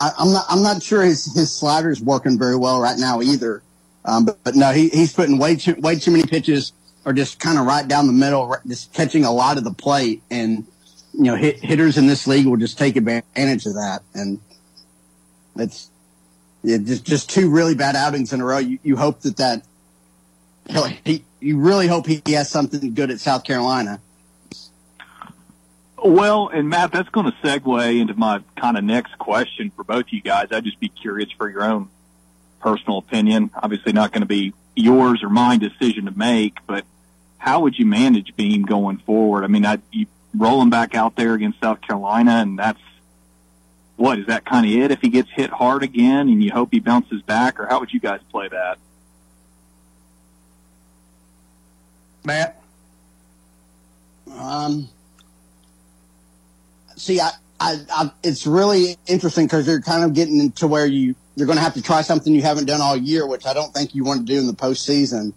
I 0.01 0.11
am 0.21 0.33
not 0.33 0.45
I'm 0.49 0.63
not 0.63 0.83
sure 0.83 1.03
his 1.03 1.35
his 1.35 1.55
slider 1.55 1.91
is 1.91 2.01
working 2.01 2.39
very 2.39 2.57
well 2.57 2.81
right 2.81 2.99
now 2.99 3.23
either. 3.23 3.63
Um, 4.05 4.27
but, 4.27 4.45
but 4.45 4.55
no, 4.55 4.73
he, 4.73 4.91
he's 4.91 5.13
putting 5.13 5.39
way 5.39 5.57
too 5.57 5.75
way 5.79 5.97
too 5.97 6.11
many 6.11 6.25
pitches 6.25 6.73
or 7.05 7.13
just 7.13 7.39
kind 7.39 7.59
of 7.59 7.67
right 7.67 7.87
down 7.87 8.07
the 8.07 8.13
middle, 8.13 8.55
just 8.67 8.93
catching 8.93 9.25
a 9.25 9.33
lot 9.33 9.59
of 9.59 9.65
the 9.65 9.73
plate. 9.73 10.23
And 10.31 10.67
you 11.13 11.25
know, 11.25 11.37
hit, 11.37 11.61
hitters 11.61 11.97
in 11.97 12.07
this 12.07 12.27
league 12.27 12.47
will 12.47 12.57
just 12.57 12.79
take 12.79 12.97
advantage 12.97 13.67
of 13.67 13.75
that. 13.75 14.01
And 14.15 14.41
it's 15.57 15.91
just 16.65 17.05
just 17.05 17.31
two 17.31 17.51
really 17.51 17.75
bad 17.75 17.97
outings 17.97 18.33
in 18.33 18.41
a 18.41 18.45
row. 18.45 18.59
You, 18.59 18.79
you 18.83 18.97
hope 18.97 19.21
that 19.21 19.37
that 19.37 19.65
he, 21.05 21.25
you 21.41 21.59
really 21.59 21.87
hope 21.87 22.07
he 22.07 22.21
has 22.33 22.51
something 22.51 22.95
good 22.95 23.11
at 23.11 23.21
South 23.21 23.45
Carolina. 23.45 24.01
Well, 26.03 26.49
and 26.49 26.69
Matt, 26.69 26.93
that's 26.93 27.09
going 27.09 27.33
to 27.33 27.37
segue 27.43 28.01
into 28.01 28.15
my 28.15 28.41
kind 28.57 28.77
of 28.77 28.85
next 28.85 29.17
question 29.19 29.71
for 29.71 29.85
both 29.85 30.07
you 30.11 30.21
guys. 30.21 30.49
I'd 30.51 30.65
just 30.65 30.79
be 30.79 30.91
curious 30.91 31.31
for 31.31 31.49
your 31.49 31.65
own 31.65 31.89
personal 32.61 32.99
opinion. 32.99 33.51
Obviously, 33.55 33.93
not 33.93 34.13
going 34.13 34.21
to 34.21 34.27
be 34.27 34.53
yours 34.77 35.23
or 35.23 35.31
my 35.31 35.57
decision 35.57 36.05
to 36.05 36.11
make, 36.11 36.59
but 36.67 36.85
how 37.45 37.61
would 37.61 37.79
you 37.79 37.85
manage 37.85 38.35
Beam 38.37 38.63
going 38.63 38.97
forward? 38.97 39.45
I 39.45 39.49
mean, 39.49 39.67
I, 39.67 39.79
you 39.93 40.07
roll 40.35 40.63
him 40.63 40.71
back 40.71 40.95
out 40.95 41.15
there 41.15 41.35
against 41.35 41.61
South 41.61 41.83
Carolina, 41.83 42.37
and 42.37 42.59
that's 42.59 42.81
what 43.97 44.19
is 44.19 44.29
that 44.29 44.47
kind 44.47 44.65
of 44.65 44.73
it? 44.73 44.91
If 44.91 45.03
he 45.03 45.11
gets 45.11 45.29
hit 45.31 45.51
hard 45.51 45.83
again, 45.83 46.31
and 46.31 46.43
you 46.43 46.51
hope 46.51 46.71
he 46.73 46.81
bounces 46.81 47.21
back, 47.21 47.61
or 47.61 47.67
how 47.67 47.81
would 47.81 47.93
you 47.93 48.01
guys 48.01 48.21
play 48.31 48.49
that? 48.49 48.79
Matt? 52.25 52.63
Um, 54.39 54.89
see, 56.97 57.21
I, 57.21 57.31
I, 57.61 57.81
I, 57.91 58.11
it's 58.23 58.47
really 58.47 58.97
interesting 59.07 59.45
because 59.45 59.67
you're 59.67 59.83
kind 59.83 60.03
of 60.03 60.15
getting 60.15 60.41
into 60.41 60.67
where 60.67 60.87
you 60.87 61.15
you're 61.37 61.47
going 61.47 61.59
to 61.59 61.63
have 61.63 61.75
to 61.75 61.83
try 61.83 62.01
something 62.01 62.35
you 62.35 62.41
haven't 62.41 62.65
done 62.65 62.81
all 62.81 62.97
year, 62.97 63.27
which 63.27 63.45
I 63.45 63.53
don't 63.53 63.75
think 63.75 63.95
you 63.95 64.03
want 64.03 64.27
to 64.27 64.33
do 64.33 64.39
in 64.39 64.47
the 64.47 64.55
postseason. 64.55 65.35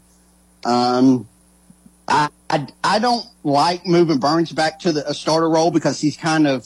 Um, 0.63 1.27
I, 2.07 2.67
I, 2.83 2.99
don't 2.99 3.25
like 3.43 3.85
moving 3.85 4.19
Burns 4.19 4.51
back 4.51 4.79
to 4.79 4.91
the 4.93 5.09
a 5.09 5.13
starter 5.13 5.49
role 5.49 5.71
because 5.71 5.99
he's 5.99 6.15
kind 6.15 6.47
of 6.47 6.65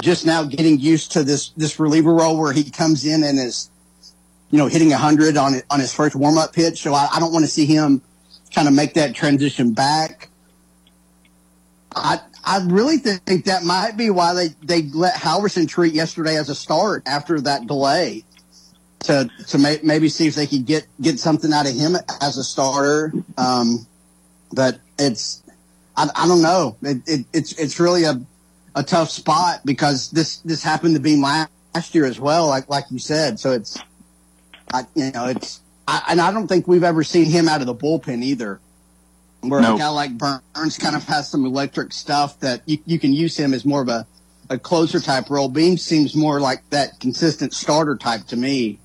just 0.00 0.24
now 0.24 0.44
getting 0.44 0.78
used 0.78 1.12
to 1.12 1.24
this 1.24 1.50
this 1.50 1.78
reliever 1.78 2.14
role 2.14 2.38
where 2.38 2.52
he 2.52 2.70
comes 2.70 3.04
in 3.04 3.22
and 3.24 3.38
is, 3.38 3.70
you 4.50 4.58
know, 4.58 4.66
hitting 4.66 4.90
hundred 4.90 5.36
on 5.36 5.54
it 5.54 5.64
on 5.70 5.80
his 5.80 5.92
first 5.92 6.16
warm 6.16 6.38
up 6.38 6.52
pitch. 6.52 6.80
So 6.82 6.94
I, 6.94 7.08
I 7.12 7.20
don't 7.20 7.32
want 7.32 7.44
to 7.44 7.50
see 7.50 7.66
him 7.66 8.00
kind 8.54 8.68
of 8.68 8.74
make 8.74 8.94
that 8.94 9.14
transition 9.14 9.72
back. 9.72 10.30
I 11.94 12.20
I 12.44 12.64
really 12.64 12.96
think 12.96 13.44
that 13.44 13.64
might 13.64 13.96
be 13.96 14.08
why 14.08 14.32
they, 14.32 14.48
they 14.62 14.82
let 14.90 15.14
Halvorsen 15.14 15.68
treat 15.68 15.92
yesterday 15.92 16.36
as 16.36 16.48
a 16.48 16.54
start 16.54 17.02
after 17.06 17.40
that 17.42 17.66
delay 17.66 18.24
to 19.00 19.30
to 19.48 19.58
may, 19.58 19.78
maybe 19.82 20.08
see 20.08 20.26
if 20.26 20.34
they 20.34 20.46
could 20.46 20.64
get 20.64 20.86
get 21.00 21.18
something 21.18 21.52
out 21.52 21.68
of 21.68 21.74
him 21.74 21.96
as 22.20 22.38
a 22.38 22.44
starter. 22.44 23.12
Um, 23.36 23.86
but 24.52 24.78
it's 24.98 25.42
I, 25.96 26.08
I 26.14 26.28
don't 26.28 26.42
know. 26.42 26.76
It, 26.82 27.02
it, 27.06 27.26
it's 27.32 27.52
it's 27.52 27.80
really 27.80 28.04
a 28.04 28.20
a 28.74 28.82
tough 28.82 29.10
spot 29.10 29.60
because 29.64 30.10
this 30.10 30.38
this 30.38 30.62
happened 30.62 30.94
to 30.94 31.00
be 31.00 31.16
last 31.16 31.94
year 31.94 32.06
as 32.06 32.20
well, 32.20 32.46
like 32.46 32.68
like 32.68 32.84
you 32.90 32.98
said. 32.98 33.40
So 33.40 33.52
it's 33.52 33.78
I, 34.72 34.84
you 34.94 35.10
know 35.12 35.26
it's 35.26 35.60
I, 35.86 36.02
and 36.10 36.20
I 36.20 36.30
don't 36.32 36.46
think 36.46 36.68
we've 36.68 36.84
ever 36.84 37.02
seen 37.02 37.26
him 37.26 37.48
out 37.48 37.60
of 37.60 37.66
the 37.66 37.74
bullpen 37.74 38.22
either. 38.22 38.60
Where 39.40 39.60
nope. 39.60 39.76
a 39.76 39.78
guy 39.78 39.88
like 39.88 40.18
Burns 40.18 40.78
kind 40.78 40.96
of 40.96 41.04
has 41.04 41.28
some 41.28 41.44
electric 41.44 41.92
stuff 41.92 42.40
that 42.40 42.62
you, 42.66 42.78
you 42.86 42.98
can 42.98 43.12
use 43.12 43.36
him 43.36 43.54
as 43.54 43.64
more 43.64 43.82
of 43.82 43.88
a, 43.88 44.04
a 44.50 44.58
closer 44.58 44.98
type 44.98 45.30
role. 45.30 45.48
Beam 45.48 45.76
seems 45.76 46.16
more 46.16 46.40
like 46.40 46.68
that 46.70 46.98
consistent 46.98 47.54
starter 47.54 47.96
type 47.96 48.26
to 48.26 48.36
me, 48.36 48.80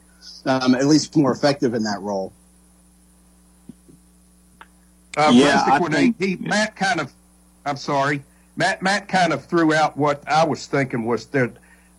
um, 0.46 0.76
at 0.76 0.86
least 0.86 1.16
more 1.18 1.32
effective 1.32 1.74
in 1.74 1.84
that 1.84 2.00
role. 2.02 2.34
Uh, 5.16 5.32
yeah, 5.34 5.80
think, 5.80 6.20
he, 6.20 6.36
Matt 6.38 6.76
kind 6.76 7.00
of, 7.00 7.12
I'm 7.66 7.78
sorry, 7.78 8.24
Matt. 8.56 8.82
Matt 8.82 9.08
kind 9.08 9.32
of 9.32 9.46
threw 9.46 9.74
out 9.74 9.96
what 9.96 10.28
I 10.28 10.44
was 10.46 10.66
thinking 10.66 11.06
was 11.06 11.28
that 11.28 11.54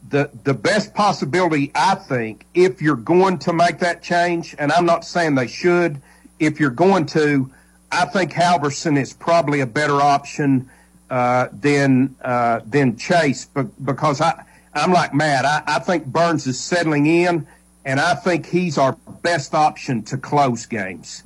the 0.08 0.30
the 0.42 0.54
best 0.54 0.94
possibility 0.94 1.70
I 1.74 1.94
think 1.94 2.44
if 2.54 2.82
you're 2.82 2.96
going 2.96 3.38
to 3.40 3.52
make 3.52 3.78
that 3.78 4.02
change, 4.02 4.54
and 4.58 4.72
I'm 4.72 4.84
not 4.84 5.04
saying 5.04 5.36
they 5.36 5.46
should, 5.46 6.00
if 6.38 6.58
you're 6.58 6.70
going 6.70 7.06
to, 7.06 7.50
I 7.90 8.06
think 8.06 8.32
Halvorsen 8.32 8.98
is 9.00 9.12
probably 9.12 9.60
a 9.60 9.66
better 9.66 10.00
option 10.00 10.68
uh, 11.08 11.48
than 11.52 12.16
uh, 12.22 12.60
than 12.66 12.96
Chase, 12.96 13.44
but, 13.44 13.84
because 13.84 14.20
I 14.20 14.44
I'm 14.74 14.92
like 14.92 15.14
Matt. 15.14 15.44
I, 15.44 15.62
I 15.66 15.78
think 15.78 16.06
Burns 16.06 16.46
is 16.46 16.58
settling 16.58 17.06
in, 17.06 17.46
and 17.84 18.00
I 18.00 18.14
think 18.14 18.46
he's 18.46 18.76
our 18.76 18.96
best 19.22 19.54
option 19.54 20.02
to 20.04 20.18
close 20.18 20.66
games. 20.66 21.22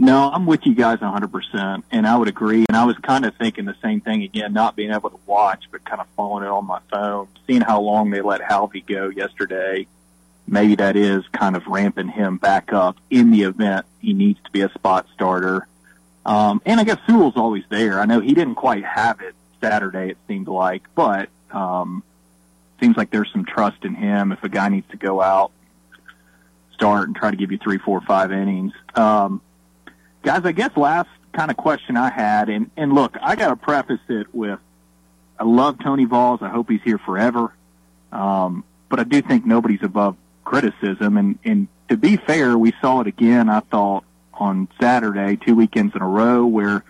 No, 0.00 0.30
I'm 0.32 0.46
with 0.46 0.64
you 0.64 0.74
guys 0.74 1.00
100%, 1.00 1.82
and 1.90 2.06
I 2.06 2.16
would 2.16 2.28
agree. 2.28 2.64
And 2.66 2.74
I 2.74 2.86
was 2.86 2.96
kind 2.96 3.26
of 3.26 3.36
thinking 3.36 3.66
the 3.66 3.76
same 3.82 4.00
thing 4.00 4.22
again, 4.22 4.54
not 4.54 4.74
being 4.74 4.92
able 4.92 5.10
to 5.10 5.20
watch, 5.26 5.64
but 5.70 5.84
kind 5.84 6.00
of 6.00 6.06
following 6.16 6.42
it 6.42 6.48
on 6.48 6.64
my 6.66 6.80
phone, 6.90 7.28
seeing 7.46 7.60
how 7.60 7.82
long 7.82 8.08
they 8.08 8.22
let 8.22 8.40
Halvey 8.40 8.80
go 8.80 9.10
yesterday. 9.10 9.86
Maybe 10.46 10.74
that 10.76 10.96
is 10.96 11.28
kind 11.28 11.54
of 11.54 11.66
ramping 11.66 12.08
him 12.08 12.38
back 12.38 12.72
up 12.72 12.96
in 13.10 13.30
the 13.30 13.42
event 13.42 13.84
he 14.00 14.14
needs 14.14 14.42
to 14.42 14.50
be 14.50 14.62
a 14.62 14.70
spot 14.70 15.06
starter. 15.12 15.68
Um, 16.24 16.62
and 16.64 16.80
I 16.80 16.84
guess 16.84 16.98
Sewell's 17.06 17.36
always 17.36 17.64
there. 17.68 18.00
I 18.00 18.06
know 18.06 18.20
he 18.20 18.32
didn't 18.32 18.54
quite 18.54 18.86
have 18.86 19.20
it 19.20 19.34
Saturday, 19.60 20.12
it 20.12 20.18
seemed 20.26 20.48
like, 20.48 20.82
but 20.94 21.28
um, 21.50 22.02
seems 22.80 22.96
like 22.96 23.10
there's 23.10 23.30
some 23.32 23.44
trust 23.44 23.84
in 23.84 23.94
him 23.94 24.32
if 24.32 24.42
a 24.44 24.48
guy 24.48 24.70
needs 24.70 24.88
to 24.92 24.96
go 24.96 25.20
out, 25.20 25.52
start, 26.72 27.06
and 27.08 27.14
try 27.14 27.30
to 27.30 27.36
give 27.36 27.52
you 27.52 27.58
three, 27.58 27.76
four, 27.76 28.00
five 28.00 28.32
innings. 28.32 28.72
Um, 28.94 29.42
Guys, 30.22 30.42
I 30.44 30.52
guess 30.52 30.76
last 30.76 31.08
kind 31.32 31.50
of 31.50 31.56
question 31.56 31.96
I 31.96 32.10
had, 32.10 32.48
and, 32.48 32.70
and 32.76 32.92
look, 32.92 33.16
I 33.22 33.36
got 33.36 33.48
to 33.48 33.56
preface 33.56 34.00
it 34.08 34.34
with 34.34 34.58
I 35.40 35.44
love 35.44 35.78
Tony 35.82 36.04
Valls. 36.04 36.42
I 36.42 36.50
hope 36.50 36.68
he's 36.68 36.82
here 36.82 36.98
forever. 36.98 37.54
Um, 38.12 38.62
but 38.90 39.00
I 39.00 39.04
do 39.04 39.22
think 39.22 39.46
nobody's 39.46 39.82
above 39.82 40.16
criticism. 40.44 41.16
And, 41.16 41.38
and 41.44 41.66
to 41.88 41.96
be 41.96 42.18
fair, 42.18 42.58
we 42.58 42.74
saw 42.82 43.00
it 43.00 43.06
again, 43.06 43.48
I 43.48 43.60
thought, 43.60 44.04
on 44.34 44.68
Saturday, 44.78 45.36
two 45.36 45.54
weekends 45.54 45.94
in 45.96 46.02
a 46.02 46.06
row, 46.06 46.44
where, 46.44 46.84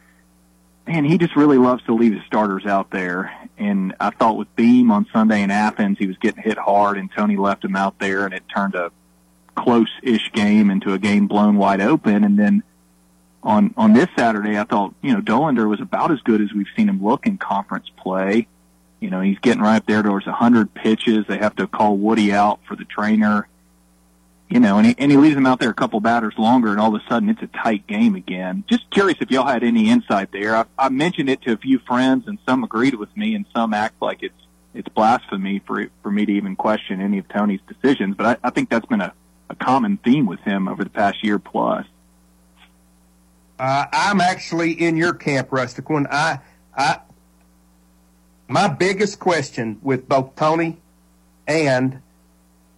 man, 0.84 1.04
he 1.04 1.16
just 1.16 1.36
really 1.36 1.58
loves 1.58 1.84
to 1.84 1.94
leave 1.94 2.12
his 2.12 2.24
starters 2.24 2.66
out 2.66 2.90
there. 2.90 3.32
And 3.56 3.94
I 4.00 4.10
thought 4.10 4.36
with 4.36 4.54
Beam 4.56 4.90
on 4.90 5.06
Sunday 5.12 5.42
in 5.42 5.52
Athens, 5.52 5.98
he 5.98 6.08
was 6.08 6.16
getting 6.16 6.42
hit 6.42 6.58
hard, 6.58 6.98
and 6.98 7.08
Tony 7.16 7.36
left 7.36 7.64
him 7.64 7.76
out 7.76 8.00
there, 8.00 8.24
and 8.24 8.34
it 8.34 8.42
turned 8.52 8.74
a 8.74 8.90
close-ish 9.54 10.32
game 10.32 10.70
into 10.70 10.92
a 10.92 10.98
game 10.98 11.28
blown 11.28 11.56
wide 11.56 11.80
open. 11.80 12.24
And 12.24 12.36
then 12.36 12.64
on 13.42 13.74
on 13.76 13.92
this 13.92 14.08
Saturday, 14.16 14.58
I 14.58 14.64
thought 14.64 14.94
you 15.02 15.12
know 15.12 15.20
Dollander 15.20 15.68
was 15.68 15.80
about 15.80 16.10
as 16.10 16.20
good 16.20 16.40
as 16.40 16.52
we've 16.52 16.66
seen 16.76 16.88
him 16.88 17.02
look 17.02 17.26
in 17.26 17.38
conference 17.38 17.90
play. 17.96 18.46
You 19.00 19.08
know, 19.08 19.20
he's 19.20 19.38
getting 19.38 19.62
right 19.62 19.76
up 19.76 19.86
there 19.86 20.02
towards 20.02 20.26
a 20.26 20.32
hundred 20.32 20.74
pitches. 20.74 21.26
They 21.26 21.38
have 21.38 21.56
to 21.56 21.66
call 21.66 21.96
Woody 21.96 22.32
out 22.32 22.60
for 22.66 22.76
the 22.76 22.84
trainer. 22.84 23.48
You 24.50 24.58
know, 24.58 24.78
and 24.78 24.86
he, 24.88 24.94
and 24.98 25.12
he 25.12 25.16
leaves 25.16 25.36
him 25.36 25.46
out 25.46 25.60
there 25.60 25.70
a 25.70 25.74
couple 25.74 26.00
batters 26.00 26.34
longer, 26.36 26.72
and 26.72 26.80
all 26.80 26.94
of 26.94 27.00
a 27.00 27.08
sudden 27.08 27.28
it's 27.28 27.40
a 27.40 27.46
tight 27.46 27.86
game 27.86 28.16
again. 28.16 28.64
Just 28.68 28.90
curious 28.90 29.16
if 29.20 29.30
y'all 29.30 29.46
had 29.46 29.62
any 29.62 29.88
insight 29.88 30.32
there. 30.32 30.56
I, 30.56 30.64
I 30.76 30.88
mentioned 30.88 31.30
it 31.30 31.40
to 31.42 31.52
a 31.52 31.56
few 31.56 31.78
friends, 31.78 32.26
and 32.26 32.36
some 32.46 32.64
agreed 32.64 32.96
with 32.96 33.16
me, 33.16 33.36
and 33.36 33.46
some 33.54 33.72
act 33.72 34.02
like 34.02 34.22
it's 34.22 34.34
it's 34.74 34.88
blasphemy 34.88 35.60
for 35.66 35.88
for 36.02 36.10
me 36.10 36.26
to 36.26 36.32
even 36.32 36.56
question 36.56 37.00
any 37.00 37.18
of 37.18 37.28
Tony's 37.28 37.60
decisions. 37.68 38.16
But 38.16 38.26
I, 38.26 38.48
I 38.48 38.50
think 38.50 38.70
that's 38.70 38.86
been 38.86 39.00
a, 39.00 39.14
a 39.48 39.54
common 39.54 39.98
theme 39.98 40.26
with 40.26 40.40
him 40.40 40.68
over 40.68 40.82
the 40.82 40.90
past 40.90 41.22
year 41.24 41.38
plus. 41.38 41.86
Uh, 43.60 43.84
I'm 43.92 44.22
actually 44.22 44.72
in 44.72 44.96
your 44.96 45.12
camp, 45.12 45.52
Rustic 45.52 45.90
One. 45.90 46.06
I, 46.10 46.38
I, 46.74 47.00
my 48.48 48.68
biggest 48.68 49.18
question 49.18 49.78
with 49.82 50.08
both 50.08 50.34
Tony 50.34 50.78
and 51.46 52.00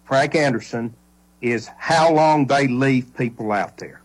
Frank 0.03 0.35
Anderson 0.35 0.93
is 1.41 1.69
how 1.77 2.11
long 2.11 2.47
they 2.47 2.67
leave 2.67 3.15
people 3.15 3.53
out 3.53 3.77
there, 3.77 4.01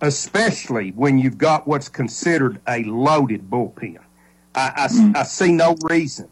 especially 0.00 0.90
when 0.92 1.18
you've 1.18 1.38
got 1.38 1.66
what's 1.66 1.88
considered 1.88 2.60
a 2.68 2.84
loaded 2.84 3.50
bullpen. 3.50 3.98
I, 4.54 4.72
I, 4.76 4.86
mm. 4.86 5.16
I 5.16 5.24
see 5.24 5.50
no 5.50 5.74
reason 5.90 6.28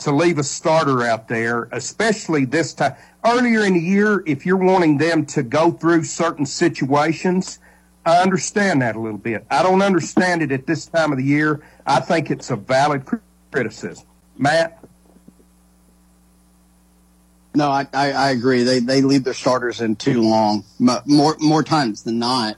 to 0.00 0.10
leave 0.10 0.38
a 0.38 0.42
starter 0.42 1.04
out 1.04 1.28
there, 1.28 1.68
especially 1.70 2.44
this 2.44 2.74
time. 2.74 2.96
Earlier 3.24 3.64
in 3.64 3.74
the 3.74 3.80
year, 3.80 4.24
if 4.26 4.44
you're 4.44 4.56
wanting 4.56 4.98
them 4.98 5.26
to 5.26 5.44
go 5.44 5.70
through 5.70 6.02
certain 6.02 6.44
situations– 6.44 7.60
I 8.04 8.18
understand 8.22 8.82
that 8.82 8.96
a 8.96 9.00
little 9.00 9.18
bit. 9.18 9.46
I 9.50 9.62
don't 9.62 9.82
understand 9.82 10.42
it 10.42 10.50
at 10.52 10.66
this 10.66 10.86
time 10.86 11.12
of 11.12 11.18
the 11.18 11.24
year. 11.24 11.62
I 11.86 12.00
think 12.00 12.30
it's 12.30 12.50
a 12.50 12.56
valid 12.56 13.04
criticism. 13.52 14.06
Matt? 14.36 14.82
No, 17.54 17.70
I, 17.70 17.86
I, 17.92 18.12
I 18.12 18.30
agree. 18.30 18.62
They 18.62 18.78
they 18.80 19.02
leave 19.02 19.24
their 19.24 19.34
starters 19.34 19.80
in 19.80 19.96
too 19.96 20.22
long, 20.22 20.64
more 21.06 21.36
more 21.38 21.62
times 21.62 22.02
than 22.02 22.18
not. 22.18 22.56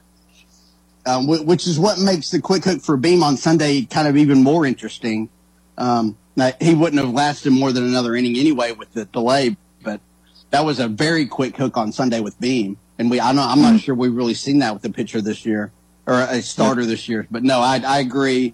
um, 1.05 1.27
which 1.27 1.67
is 1.67 1.77
what 1.79 1.99
makes 1.99 2.31
the 2.31 2.41
quick 2.41 2.63
hook 2.63 2.81
for 2.81 2.97
Beam 2.97 3.23
on 3.23 3.37
Sunday 3.37 3.83
kind 3.83 4.07
of 4.07 4.17
even 4.17 4.43
more 4.43 4.65
interesting. 4.65 5.29
Um, 5.77 6.17
he 6.59 6.73
wouldn't 6.73 7.01
have 7.01 7.13
lasted 7.13 7.51
more 7.51 7.71
than 7.71 7.83
another 7.83 8.15
inning 8.15 8.37
anyway 8.37 8.71
with 8.71 8.91
the 8.93 9.05
delay, 9.05 9.55
but 9.83 10.01
that 10.51 10.65
was 10.65 10.79
a 10.79 10.87
very 10.87 11.25
quick 11.25 11.55
hook 11.57 11.77
on 11.77 11.91
Sunday 11.91 12.19
with 12.19 12.39
Beam. 12.39 12.77
And 12.97 13.09
we, 13.09 13.19
I 13.19 13.31
know, 13.33 13.43
I'm 13.43 13.61
not 13.61 13.79
sure 13.79 13.93
we've 13.93 14.15
really 14.15 14.33
seen 14.33 14.59
that 14.59 14.73
with 14.73 14.81
the 14.81 14.89
pitcher 14.89 15.21
this 15.21 15.45
year 15.45 15.71
or 16.05 16.21
a 16.21 16.41
starter 16.41 16.85
this 16.85 17.09
year. 17.09 17.27
But 17.29 17.43
no, 17.43 17.59
I, 17.59 17.81
I 17.85 17.99
agree. 17.99 18.53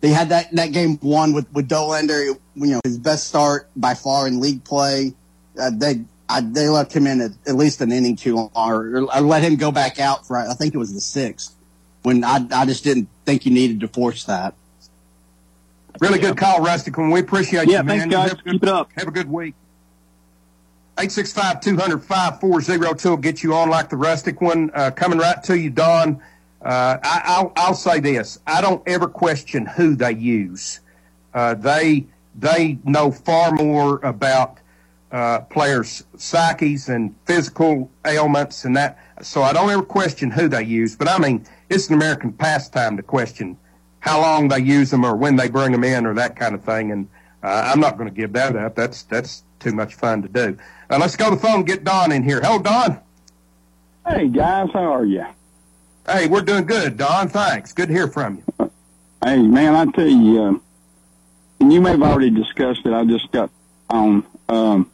They 0.00 0.08
had 0.08 0.30
that, 0.30 0.50
that 0.52 0.72
game 0.72 0.98
one 0.98 1.32
with, 1.32 1.50
with 1.52 1.68
Dollander, 1.68 2.38
you 2.54 2.66
know, 2.66 2.80
his 2.84 2.98
best 2.98 3.28
start 3.28 3.68
by 3.76 3.94
far 3.94 4.26
in 4.26 4.40
league 4.40 4.64
play. 4.64 5.14
Uh, 5.58 5.70
they, 5.72 6.02
I, 6.28 6.40
they 6.40 6.68
left 6.68 6.92
him 6.92 7.06
in 7.06 7.20
at, 7.20 7.32
at, 7.46 7.56
least 7.56 7.80
an 7.80 7.92
inning 7.92 8.16
too 8.16 8.36
long 8.36 8.50
or, 8.54 8.98
or 8.98 9.20
let 9.20 9.42
him 9.42 9.56
go 9.56 9.72
back 9.72 9.98
out 9.98 10.26
for, 10.26 10.36
I 10.36 10.54
think 10.54 10.74
it 10.74 10.78
was 10.78 10.92
the 10.92 11.00
sixth 11.00 11.54
when 12.02 12.24
I, 12.24 12.46
I 12.52 12.66
just 12.66 12.84
didn't 12.84 13.08
think 13.24 13.44
you 13.44 13.52
needed 13.52 13.80
to 13.80 13.88
force 13.88 14.24
that. 14.24 14.54
Really 16.00 16.18
good 16.18 16.36
call, 16.36 16.60
Rustic. 16.60 16.96
We 16.96 17.20
appreciate 17.20 17.68
yeah, 17.68 17.78
you, 17.78 17.84
man. 17.84 17.98
Thanks, 18.10 18.14
guys. 18.14 18.30
Have 18.30 18.44
Keep 18.44 18.62
it 18.62 18.68
up. 18.68 18.90
Have 18.96 19.08
a 19.08 19.10
good 19.10 19.30
week. 19.30 19.54
865-200-5402 21.00 23.08
will 23.08 23.16
get 23.16 23.42
you 23.42 23.54
on 23.54 23.70
like 23.70 23.88
the 23.88 23.96
Rustic 23.96 24.42
one. 24.42 24.70
Uh, 24.74 24.90
coming 24.90 25.18
right 25.18 25.42
to 25.44 25.58
you, 25.58 25.70
Don. 25.70 26.20
Uh, 26.60 26.98
I, 27.02 27.42
will 27.42 27.52
I'll 27.56 27.74
say 27.74 28.00
this. 28.00 28.38
I 28.46 28.60
don't 28.60 28.82
ever 28.86 29.08
question 29.08 29.64
who 29.64 29.94
they 29.94 30.12
use. 30.12 30.80
Uh, 31.32 31.54
they, 31.54 32.06
they 32.38 32.78
know 32.84 33.10
far 33.10 33.52
more 33.52 33.98
about 34.02 34.58
uh, 35.10 35.40
players' 35.40 36.04
psyches 36.18 36.90
and 36.90 37.14
physical 37.24 37.90
ailments 38.04 38.66
and 38.66 38.76
that. 38.76 38.98
So 39.22 39.42
I 39.42 39.54
don't 39.54 39.70
ever 39.70 39.82
question 39.82 40.30
who 40.30 40.48
they 40.48 40.64
use. 40.64 40.96
But 40.96 41.08
I 41.08 41.18
mean, 41.18 41.46
it's 41.70 41.88
an 41.88 41.94
American 41.94 42.32
pastime 42.32 42.98
to 42.98 43.02
question 43.02 43.56
how 44.00 44.20
long 44.20 44.48
they 44.48 44.60
use 44.60 44.90
them 44.90 45.04
or 45.04 45.16
when 45.16 45.36
they 45.36 45.48
bring 45.48 45.72
them 45.72 45.84
in 45.84 46.04
or 46.04 46.12
that 46.14 46.36
kind 46.36 46.54
of 46.54 46.62
thing. 46.62 46.92
And 46.92 47.08
uh, 47.42 47.70
I'm 47.72 47.80
not 47.80 47.96
going 47.96 48.08
to 48.08 48.14
give 48.14 48.34
that 48.34 48.54
up. 48.54 48.74
That's 48.74 49.04
that's 49.04 49.44
too 49.60 49.72
much 49.72 49.94
fun 49.94 50.22
to 50.22 50.28
do. 50.28 50.58
Uh, 50.90 50.98
let's 50.98 51.14
go 51.14 51.30
to 51.30 51.36
the 51.36 51.40
phone 51.40 51.56
and 51.56 51.66
get 51.66 51.84
Don 51.84 52.10
in 52.10 52.24
here. 52.24 52.40
Hello, 52.42 52.58
Don. 52.58 52.98
Hey, 54.06 54.26
guys. 54.26 54.68
How 54.72 54.92
are 54.92 55.04
you? 55.04 55.24
Hey, 56.04 56.26
we're 56.26 56.40
doing 56.40 56.66
good, 56.66 56.96
Don. 56.96 57.28
Thanks. 57.28 57.72
Good 57.72 57.88
to 57.88 57.94
hear 57.94 58.08
from 58.08 58.42
you. 58.58 58.70
Hey, 59.24 59.40
man, 59.40 59.76
I 59.76 59.84
tell 59.92 60.08
you, 60.08 60.42
uh, 60.42 60.52
and 61.60 61.72
you 61.72 61.80
may 61.80 61.90
have 61.90 62.02
already 62.02 62.30
discussed 62.30 62.80
it. 62.84 62.92
I 62.92 63.04
just 63.04 63.30
got 63.30 63.50
on. 63.88 64.26
Um, 64.48 64.90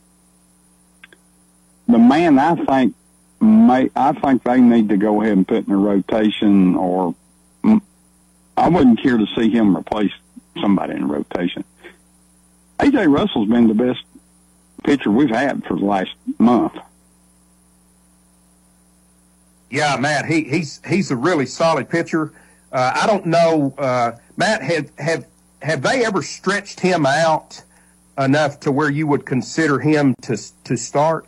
the 1.88 1.98
man 1.98 2.38
I 2.38 2.56
think 2.56 2.94
may, 3.40 3.88
I 3.96 4.12
think 4.12 4.42
they 4.42 4.60
need 4.60 4.90
to 4.90 4.98
go 4.98 5.22
ahead 5.22 5.36
and 5.36 5.48
put 5.48 5.66
in 5.66 5.72
a 5.72 5.76
rotation 5.76 6.76
or 6.76 7.14
I 8.56 8.68
wouldn't 8.68 9.02
care 9.02 9.16
to 9.16 9.26
see 9.36 9.50
him 9.50 9.76
replace 9.76 10.12
somebody 10.60 10.94
in 10.94 11.08
rotation. 11.08 11.64
AJ 12.80 13.14
Russell's 13.14 13.48
been 13.48 13.68
the 13.68 13.74
best 13.74 14.00
pitcher 14.86 15.10
we've 15.10 15.28
had 15.28 15.64
for 15.64 15.76
the 15.76 15.84
last 15.84 16.14
month. 16.38 16.74
Yeah, 19.68 19.96
Matt, 19.96 20.26
he, 20.26 20.44
he's 20.44 20.80
he's 20.86 21.10
a 21.10 21.16
really 21.16 21.44
solid 21.44 21.88
pitcher. 21.90 22.32
Uh, 22.72 22.92
I 22.94 23.06
don't 23.06 23.26
know, 23.26 23.74
uh, 23.76 24.12
Matt, 24.36 24.62
have 24.62 24.90
have 24.98 25.26
have 25.60 25.82
they 25.82 26.04
ever 26.06 26.22
stretched 26.22 26.78
him 26.78 27.04
out 27.04 27.62
enough 28.16 28.60
to 28.60 28.72
where 28.72 28.88
you 28.88 29.08
would 29.08 29.26
consider 29.26 29.80
him 29.80 30.14
to 30.22 30.38
to 30.64 30.76
start? 30.76 31.26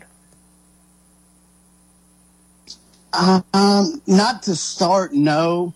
Um, 3.13 4.01
not 4.07 4.45
to 4.45 4.55
start, 4.55 5.13
no. 5.13 5.75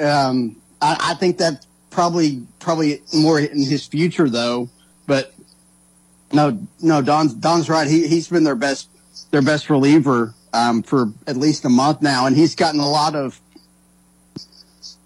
Um, 0.00 0.56
I, 0.82 1.12
I 1.12 1.14
think 1.14 1.38
that 1.38 1.64
probably 1.90 2.42
probably 2.58 3.02
more 3.14 3.38
in 3.38 3.62
his 3.62 3.86
future 3.86 4.28
though. 4.28 4.68
But 5.06 5.32
no, 6.32 6.58
no, 6.80 7.02
Don's 7.02 7.34
Don's 7.34 7.68
right. 7.68 7.88
He 7.88 8.06
he's 8.06 8.28
been 8.28 8.44
their 8.44 8.54
best 8.54 8.88
their 9.30 9.42
best 9.42 9.70
reliever 9.70 10.34
um, 10.52 10.82
for 10.82 11.12
at 11.26 11.36
least 11.36 11.64
a 11.64 11.68
month 11.68 12.02
now, 12.02 12.26
and 12.26 12.36
he's 12.36 12.54
gotten 12.54 12.80
a 12.80 12.88
lot 12.88 13.14
of 13.14 13.40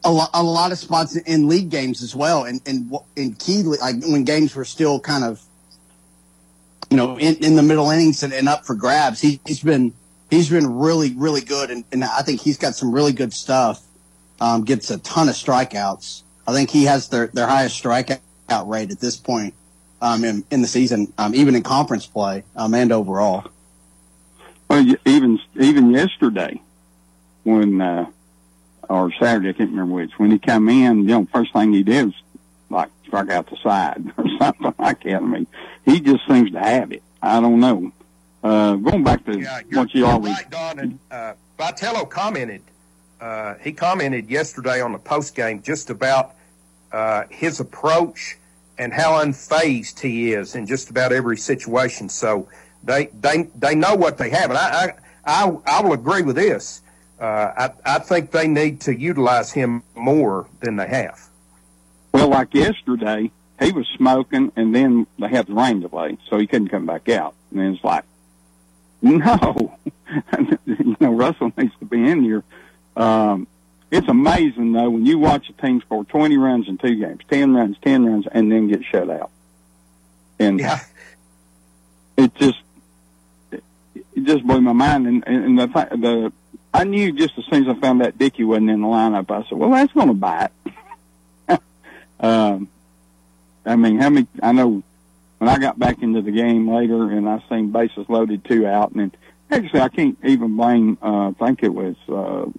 a 0.04 0.12
lot, 0.12 0.30
a 0.34 0.42
lot 0.42 0.72
of 0.72 0.78
spots 0.78 1.16
in 1.16 1.48
league 1.48 1.70
games 1.70 2.02
as 2.02 2.14
well, 2.14 2.44
and 2.44 2.60
and 2.66 2.92
in 3.16 3.34
key 3.34 3.62
like 3.62 4.02
when 4.02 4.24
games 4.24 4.54
were 4.54 4.64
still 4.64 5.00
kind 5.00 5.24
of 5.24 5.42
you 6.90 6.96
know 6.96 7.18
in, 7.18 7.36
in 7.36 7.56
the 7.56 7.62
middle 7.62 7.90
innings 7.90 8.22
and, 8.22 8.32
and 8.32 8.48
up 8.48 8.66
for 8.66 8.74
grabs. 8.74 9.20
He, 9.20 9.40
he's 9.46 9.60
been 9.60 9.94
he's 10.30 10.50
been 10.50 10.78
really 10.78 11.14
really 11.14 11.40
good, 11.40 11.70
and, 11.70 11.84
and 11.90 12.04
I 12.04 12.22
think 12.22 12.40
he's 12.40 12.58
got 12.58 12.74
some 12.74 12.92
really 12.92 13.12
good 13.12 13.32
stuff 13.32 13.82
um, 14.40 14.64
gets 14.64 14.90
a 14.90 14.98
ton 14.98 15.28
of 15.28 15.34
strikeouts. 15.34 16.22
I 16.46 16.52
think 16.52 16.68
he 16.68 16.84
has 16.84 17.08
their, 17.08 17.28
their 17.28 17.46
highest 17.46 17.82
strikeout 17.82 18.20
rate 18.66 18.90
at 18.90 19.00
this 19.00 19.16
point 19.16 19.54
um, 20.00 20.24
in, 20.24 20.44
in 20.50 20.62
the 20.62 20.68
season, 20.68 21.12
um, 21.18 21.34
even 21.34 21.54
in 21.54 21.62
conference 21.62 22.06
play 22.06 22.44
um, 22.56 22.74
and 22.74 22.92
overall. 22.92 23.44
Well, 24.68 24.84
even 25.04 25.38
even 25.60 25.90
yesterday, 25.90 26.60
when 27.44 27.80
uh, 27.80 28.06
or 28.88 29.12
Saturday, 29.20 29.50
I 29.50 29.52
can't 29.52 29.70
remember 29.70 29.94
which. 29.94 30.12
When 30.16 30.30
he 30.30 30.38
come 30.38 30.68
in, 30.68 31.00
you 31.00 31.04
know, 31.04 31.28
first 31.32 31.52
thing 31.52 31.72
he 31.72 31.82
did 31.82 32.06
was 32.06 32.14
like 32.70 32.90
strike 33.06 33.30
out 33.30 33.48
the 33.50 33.56
side 33.62 34.12
or 34.16 34.24
something 34.40 34.74
like 34.78 35.02
that. 35.04 35.16
I 35.16 35.20
mean, 35.20 35.46
he 35.84 36.00
just 36.00 36.26
seems 36.26 36.50
to 36.52 36.60
have 36.60 36.92
it. 36.92 37.02
I 37.22 37.40
don't 37.40 37.60
know. 37.60 37.92
Uh, 38.42 38.74
going 38.76 39.04
back 39.04 39.24
to 39.26 39.38
yeah, 39.38 39.60
what 39.72 39.94
you 39.94 40.06
always. 40.06 40.34
Right, 40.34 40.50
Don, 40.50 40.78
and 40.78 40.98
uh, 41.10 41.34
Vitello 41.58 42.08
commented 42.08 42.62
uh, 43.24 43.54
he 43.62 43.72
commented 43.72 44.28
yesterday 44.28 44.82
on 44.82 44.92
the 44.92 44.98
post 44.98 45.34
game 45.34 45.62
just 45.62 45.88
about 45.88 46.34
uh, 46.92 47.24
his 47.30 47.58
approach 47.58 48.36
and 48.78 48.92
how 48.92 49.22
unfazed 49.24 50.00
he 50.00 50.32
is 50.32 50.54
in 50.54 50.66
just 50.66 50.90
about 50.90 51.12
every 51.12 51.36
situation. 51.36 52.08
So 52.08 52.48
they 52.82 53.06
they 53.06 53.44
they 53.56 53.74
know 53.74 53.94
what 53.94 54.18
they 54.18 54.30
have, 54.30 54.50
and 54.50 54.58
I 54.58 54.92
I 55.26 55.44
I, 55.44 55.56
I 55.66 55.82
will 55.82 55.92
agree 55.92 56.22
with 56.22 56.36
this. 56.36 56.82
Uh, 57.20 57.52
I 57.56 57.70
I 57.84 57.98
think 58.00 58.30
they 58.30 58.48
need 58.48 58.80
to 58.82 58.94
utilize 58.94 59.52
him 59.52 59.82
more 59.94 60.46
than 60.60 60.76
they 60.76 60.88
have. 60.88 61.20
Well, 62.12 62.28
like 62.28 62.54
yesterday, 62.54 63.30
he 63.60 63.72
was 63.72 63.86
smoking, 63.96 64.52
and 64.56 64.74
then 64.74 65.06
they 65.18 65.28
had 65.28 65.46
the 65.46 65.54
rain 65.54 65.80
delay, 65.80 66.18
so 66.28 66.38
he 66.38 66.46
couldn't 66.46 66.68
come 66.68 66.86
back 66.86 67.08
out. 67.08 67.34
And 67.50 67.60
then 67.60 67.74
it's 67.74 67.84
like, 67.84 68.04
no, 69.02 69.76
you 70.66 70.96
know, 71.00 71.12
Russell 71.12 71.52
needs 71.56 71.72
to 71.78 71.84
be 71.84 72.08
in 72.08 72.22
here 72.22 72.44
um, 72.96 73.46
it's 73.94 74.08
amazing 74.08 74.72
though 74.72 74.90
when 74.90 75.06
you 75.06 75.20
watch 75.20 75.48
a 75.48 75.52
team 75.52 75.80
score 75.80 76.04
20 76.04 76.36
runs 76.36 76.68
in 76.68 76.78
two 76.78 76.96
games, 76.96 77.20
10 77.30 77.54
runs, 77.54 77.76
10 77.80 78.04
runs, 78.04 78.26
and 78.30 78.50
then 78.50 78.66
get 78.66 78.82
shut 78.84 79.08
out. 79.08 79.30
And 80.40 80.58
yeah. 80.58 80.80
it 82.16 82.34
just 82.34 82.58
it 83.52 84.24
just 84.24 84.44
blew 84.44 84.60
my 84.60 84.72
mind. 84.72 85.06
And, 85.06 85.24
and 85.28 85.58
the 85.58 85.66
the 85.66 86.32
I 86.72 86.82
knew 86.82 87.12
just 87.12 87.38
as 87.38 87.44
soon 87.44 87.68
as 87.68 87.76
I 87.76 87.80
found 87.80 88.00
that 88.00 88.18
Dickey 88.18 88.42
wasn't 88.42 88.70
in 88.70 88.80
the 88.80 88.88
lineup, 88.88 89.30
I 89.30 89.48
said, 89.48 89.56
"Well, 89.56 89.70
that's 89.70 89.92
going 89.92 90.08
to 90.08 90.14
bite." 90.14 90.50
um, 92.18 92.68
I 93.64 93.76
mean, 93.76 94.00
how 94.00 94.10
many? 94.10 94.26
I 94.42 94.50
know 94.50 94.82
when 95.38 95.48
I 95.48 95.58
got 95.58 95.78
back 95.78 96.02
into 96.02 96.20
the 96.20 96.32
game 96.32 96.68
later, 96.68 97.10
and 97.12 97.28
I 97.28 97.40
seen 97.48 97.70
bases 97.70 98.08
loaded, 98.08 98.44
two 98.44 98.66
out, 98.66 98.90
and 98.90 99.00
then 99.00 99.12
actually 99.52 99.82
I 99.82 99.88
can't 99.88 100.18
even 100.24 100.56
blame. 100.56 100.98
Uh, 101.00 101.28
I 101.28 101.32
think 101.38 101.62
it 101.62 101.72
was. 101.72 101.94
Uh, 102.08 102.50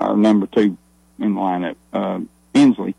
our 0.00 0.16
number 0.16 0.46
two 0.46 0.76
in 1.18 1.34
the 1.34 1.40
lineup, 1.40 1.76
uh, 1.92 2.20
Ensley. 2.54 2.94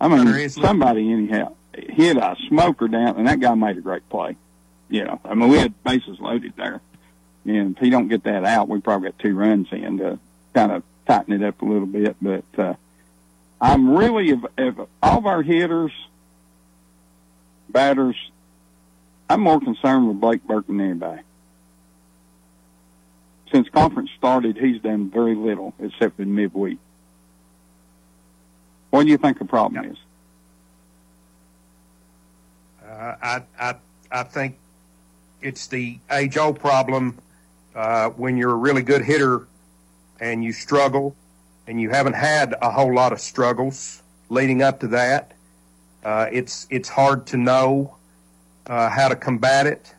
I 0.00 0.08
mean, 0.08 0.48
somebody 0.48 1.12
anyhow 1.12 1.54
hit 1.74 2.16
a 2.16 2.36
smoker 2.48 2.88
down, 2.88 3.16
and 3.16 3.28
that 3.28 3.40
guy 3.40 3.54
made 3.54 3.76
a 3.76 3.80
great 3.80 4.08
play. 4.08 4.36
You 4.88 5.04
know, 5.04 5.20
I 5.24 5.34
mean, 5.34 5.50
we 5.50 5.58
had 5.58 5.84
bases 5.84 6.18
loaded 6.18 6.54
there, 6.56 6.80
and 7.44 7.76
if 7.76 7.82
he 7.82 7.90
don't 7.90 8.08
get 8.08 8.24
that 8.24 8.44
out, 8.44 8.68
we 8.68 8.80
probably 8.80 9.10
got 9.10 9.18
two 9.18 9.34
runs 9.34 9.68
in 9.70 9.98
to 9.98 10.18
kind 10.54 10.72
of 10.72 10.82
tighten 11.06 11.34
it 11.34 11.46
up 11.46 11.60
a 11.60 11.64
little 11.64 11.86
bit. 11.86 12.16
But 12.22 12.44
uh, 12.56 12.74
I'm 13.60 13.94
really, 13.94 14.30
if, 14.30 14.40
if 14.56 14.74
all 15.02 15.18
of 15.18 15.26
our 15.26 15.42
hitters, 15.42 15.92
batters, 17.68 18.16
I'm 19.28 19.42
more 19.42 19.60
concerned 19.60 20.08
with 20.08 20.20
Blake 20.20 20.42
Burke 20.44 20.68
than 20.68 20.80
anybody 20.80 21.22
since 23.50 23.68
conference 23.68 24.10
started, 24.16 24.56
he's 24.56 24.80
done 24.80 25.10
very 25.10 25.34
little 25.34 25.74
except 25.80 26.18
in 26.20 26.34
midweek. 26.34 26.78
What 28.90 29.04
do 29.04 29.10
you 29.10 29.18
think 29.18 29.38
the 29.38 29.44
problem 29.44 29.84
is? 29.84 29.96
Uh, 32.84 33.14
I, 33.22 33.42
I, 33.60 33.74
I 34.10 34.22
think 34.22 34.58
it's 35.42 35.66
the 35.66 35.98
age-old 36.10 36.58
problem 36.58 37.18
uh, 37.74 38.08
when 38.10 38.36
you're 38.36 38.52
a 38.52 38.56
really 38.56 38.82
good 38.82 39.04
hitter 39.04 39.46
and 40.20 40.42
you 40.42 40.52
struggle, 40.52 41.14
and 41.66 41.80
you 41.80 41.90
haven't 41.90 42.14
had 42.14 42.54
a 42.62 42.70
whole 42.70 42.92
lot 42.92 43.12
of 43.12 43.20
struggles 43.20 44.02
leading 44.30 44.62
up 44.62 44.80
to 44.80 44.88
that. 44.88 45.32
Uh, 46.04 46.26
it's 46.32 46.66
it's 46.70 46.88
hard 46.88 47.26
to 47.26 47.36
know 47.36 47.94
uh, 48.66 48.88
how 48.88 49.08
to 49.08 49.14
combat 49.14 49.66
it, 49.66 49.94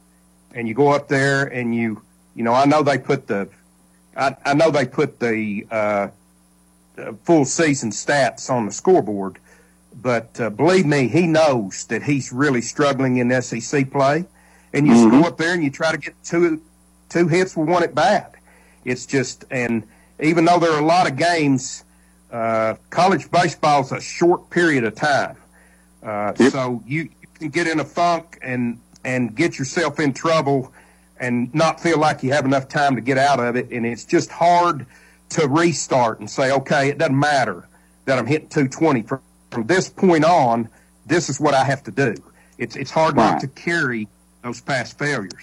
and 0.53 0.67
you 0.67 0.73
go 0.73 0.89
up 0.89 1.07
there 1.07 1.45
and 1.45 1.75
you 1.75 2.01
you 2.39 2.45
know, 2.45 2.53
I 2.53 2.63
know 2.63 2.83
they 2.83 2.97
put 2.97 3.27
the, 3.27 3.49
I, 4.15 4.33
I 4.45 4.53
know 4.53 4.71
they 4.71 4.85
put 4.85 5.19
the 5.19 5.67
uh, 5.69 6.07
uh, 6.97 7.11
full 7.25 7.43
season 7.43 7.91
stats 7.91 8.49
on 8.49 8.65
the 8.65 8.71
scoreboard. 8.71 9.39
But 10.01 10.39
uh, 10.39 10.49
believe 10.49 10.85
me, 10.85 11.09
he 11.09 11.27
knows 11.27 11.83
that 11.87 12.01
he's 12.01 12.31
really 12.31 12.61
struggling 12.61 13.17
in 13.17 13.41
SEC 13.41 13.91
play. 13.91 14.23
And 14.73 14.87
you 14.87 14.93
Mhm. 14.93 15.11
go 15.11 15.27
up 15.27 15.37
there 15.37 15.53
and 15.53 15.61
you 15.61 15.69
try 15.69 15.91
to 15.91 15.97
get 15.97 16.13
two 16.23 16.61
two 17.09 17.27
hits 17.27 17.57
with 17.57 17.67
one 17.67 17.83
at 17.83 17.93
bat. 17.93 18.35
It's 18.85 19.05
just 19.05 19.43
and 19.51 19.83
even 20.21 20.45
though 20.45 20.59
there 20.59 20.71
are 20.71 20.79
a 20.79 20.85
lot 20.85 21.11
of 21.11 21.17
games, 21.17 21.83
uh, 22.31 22.75
college 22.89 23.29
baseball's 23.31 23.91
a 23.91 23.99
short 23.99 24.49
period 24.49 24.85
of 24.85 24.95
time. 24.95 25.35
Uh, 26.01 26.35
So 26.35 26.81
you, 26.85 27.01
you 27.21 27.27
can 27.37 27.49
get 27.49 27.67
in 27.67 27.81
a 27.81 27.85
funk 27.85 28.39
and 28.41 28.79
and 29.03 29.35
get 29.35 29.59
yourself 29.59 29.99
in 29.99 30.13
trouble 30.13 30.71
and 31.19 31.53
not 31.53 31.79
feel 31.79 31.99
like 31.99 32.23
you 32.23 32.31
have 32.33 32.45
enough 32.45 32.67
time 32.67 32.95
to 32.95 33.01
get 33.01 33.17
out 33.17 33.39
of 33.39 33.55
it. 33.55 33.71
And 33.71 33.85
it's 33.85 34.05
just 34.05 34.31
hard 34.31 34.85
to 35.29 35.47
restart 35.47 36.19
and 36.19 36.29
say, 36.29 36.51
okay, 36.51 36.89
it 36.89 36.97
doesn't 36.97 37.17
matter 37.17 37.67
that 38.05 38.17
I'm 38.17 38.25
hitting 38.25 38.49
220 38.49 39.03
from, 39.03 39.21
from 39.51 39.67
this 39.67 39.89
point 39.89 40.25
on. 40.25 40.69
This 41.05 41.29
is 41.29 41.39
what 41.39 41.53
I 41.53 41.63
have 41.63 41.83
to 41.83 41.91
do. 41.91 42.15
It's 42.57 42.75
it's 42.75 42.91
hard 42.91 43.15
not 43.15 43.39
to 43.41 43.47
carry 43.47 44.07
those 44.43 44.61
past 44.61 44.97
failures. 44.99 45.33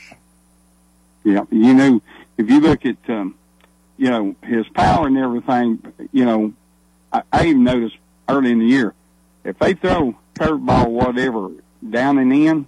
Yeah, 1.24 1.44
you 1.50 1.74
know, 1.74 2.02
if 2.36 2.48
you 2.50 2.60
look 2.60 2.84
at, 2.84 2.98
um, 3.08 3.34
you 3.96 4.10
know, 4.10 4.36
his 4.42 4.68
power 4.68 5.06
and 5.06 5.16
everything, 5.16 5.92
you 6.12 6.24
know, 6.24 6.52
I, 7.12 7.22
I 7.32 7.46
even 7.46 7.64
noticed 7.64 7.96
early 8.28 8.52
in 8.52 8.58
the 8.58 8.66
year, 8.66 8.94
if 9.44 9.58
they 9.58 9.74
throw 9.74 10.16
curveball, 10.34 10.88
whatever, 10.88 11.50
down 11.88 12.18
and 12.18 12.32
in, 12.32 12.66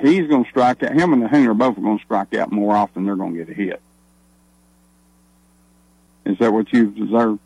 he's 0.00 0.28
going 0.28 0.44
to 0.44 0.50
strike 0.50 0.82
out. 0.82 0.92
Him 0.92 1.12
and 1.12 1.22
the 1.22 1.28
Hooner 1.28 1.54
both 1.54 1.78
are 1.78 1.80
going 1.80 1.98
to 1.98 2.04
strike 2.04 2.34
out 2.34 2.52
more 2.52 2.74
often. 2.76 3.04
They're 3.04 3.16
going 3.16 3.34
to 3.34 3.44
get 3.44 3.48
a 3.48 3.54
hit. 3.54 3.80
Is 6.24 6.38
that 6.38 6.52
what 6.52 6.72
you've 6.72 6.96
observed? 7.00 7.38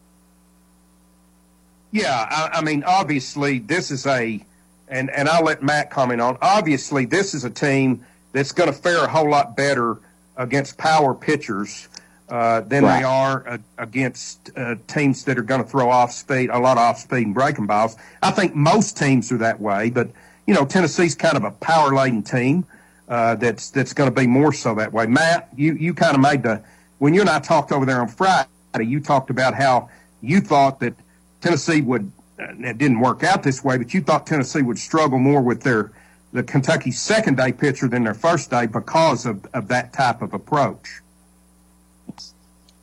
Yeah, 1.90 2.26
I, 2.30 2.58
I 2.58 2.62
mean, 2.62 2.84
obviously, 2.84 3.58
this 3.58 3.90
is 3.90 4.06
a, 4.06 4.44
and, 4.88 5.10
and 5.10 5.28
I'll 5.28 5.44
let 5.44 5.62
Matt 5.62 5.90
comment 5.90 6.20
on. 6.20 6.36
Obviously, 6.42 7.06
this 7.06 7.34
is 7.34 7.44
a 7.44 7.50
team 7.50 8.04
that's 8.32 8.52
going 8.52 8.70
to 8.72 8.78
fare 8.78 9.04
a 9.04 9.08
whole 9.08 9.30
lot 9.30 9.56
better 9.56 9.96
against 10.36 10.76
power 10.78 11.14
pitchers 11.14 11.88
uh, 12.28 12.60
than 12.60 12.84
Right. 12.84 12.98
they 12.98 13.04
are 13.04 13.48
uh, 13.48 13.58
against 13.78 14.50
uh, 14.54 14.74
teams 14.86 15.24
that 15.24 15.38
are 15.38 15.42
going 15.42 15.62
to 15.64 15.68
throw 15.68 15.90
off 15.90 16.12
speed, 16.12 16.50
a 16.50 16.58
lot 16.58 16.76
of 16.76 16.82
off 16.82 16.98
speed 16.98 17.24
and 17.26 17.34
breaking 17.34 17.66
balls. 17.66 17.96
I 18.22 18.30
think 18.30 18.54
most 18.54 18.98
teams 18.98 19.32
are 19.32 19.38
that 19.38 19.60
way, 19.60 19.88
but 19.90 20.10
you 20.48 20.54
know, 20.54 20.64
Tennessee's 20.64 21.14
kind 21.14 21.36
of 21.36 21.44
a 21.44 21.50
power 21.50 21.94
laden 21.94 22.22
team 22.22 22.64
uh, 23.06 23.34
that's 23.34 23.70
that's 23.70 23.92
going 23.92 24.10
to 24.10 24.20
be 24.20 24.26
more 24.26 24.52
so 24.52 24.74
that 24.76 24.94
way. 24.94 25.06
Matt, 25.06 25.50
you 25.54 25.74
you 25.74 25.92
kind 25.92 26.14
of 26.14 26.22
made 26.22 26.42
the 26.42 26.64
when 26.98 27.12
you 27.12 27.20
and 27.20 27.28
I 27.28 27.38
talked 27.38 27.70
over 27.70 27.84
there 27.84 28.00
on 28.00 28.08
Friday, 28.08 28.48
you 28.78 29.00
talked 29.00 29.28
about 29.28 29.52
how 29.52 29.90
you 30.22 30.40
thought 30.40 30.80
that 30.80 30.94
Tennessee 31.42 31.82
would. 31.82 32.10
Uh, 32.40 32.46
it 32.60 32.78
didn't 32.78 33.00
work 33.00 33.22
out 33.22 33.42
this 33.42 33.62
way, 33.62 33.76
but 33.76 33.92
you 33.92 34.00
thought 34.00 34.26
Tennessee 34.26 34.62
would 34.62 34.78
struggle 34.78 35.18
more 35.18 35.42
with 35.42 35.62
their 35.62 35.92
the 36.32 36.42
Kentucky 36.42 36.92
second 36.92 37.36
day 37.36 37.52
pitcher 37.52 37.86
than 37.86 38.04
their 38.04 38.14
first 38.14 38.50
day 38.50 38.64
because 38.64 39.26
of, 39.26 39.44
of 39.52 39.68
that 39.68 39.92
type 39.92 40.22
of 40.22 40.32
approach. 40.32 41.02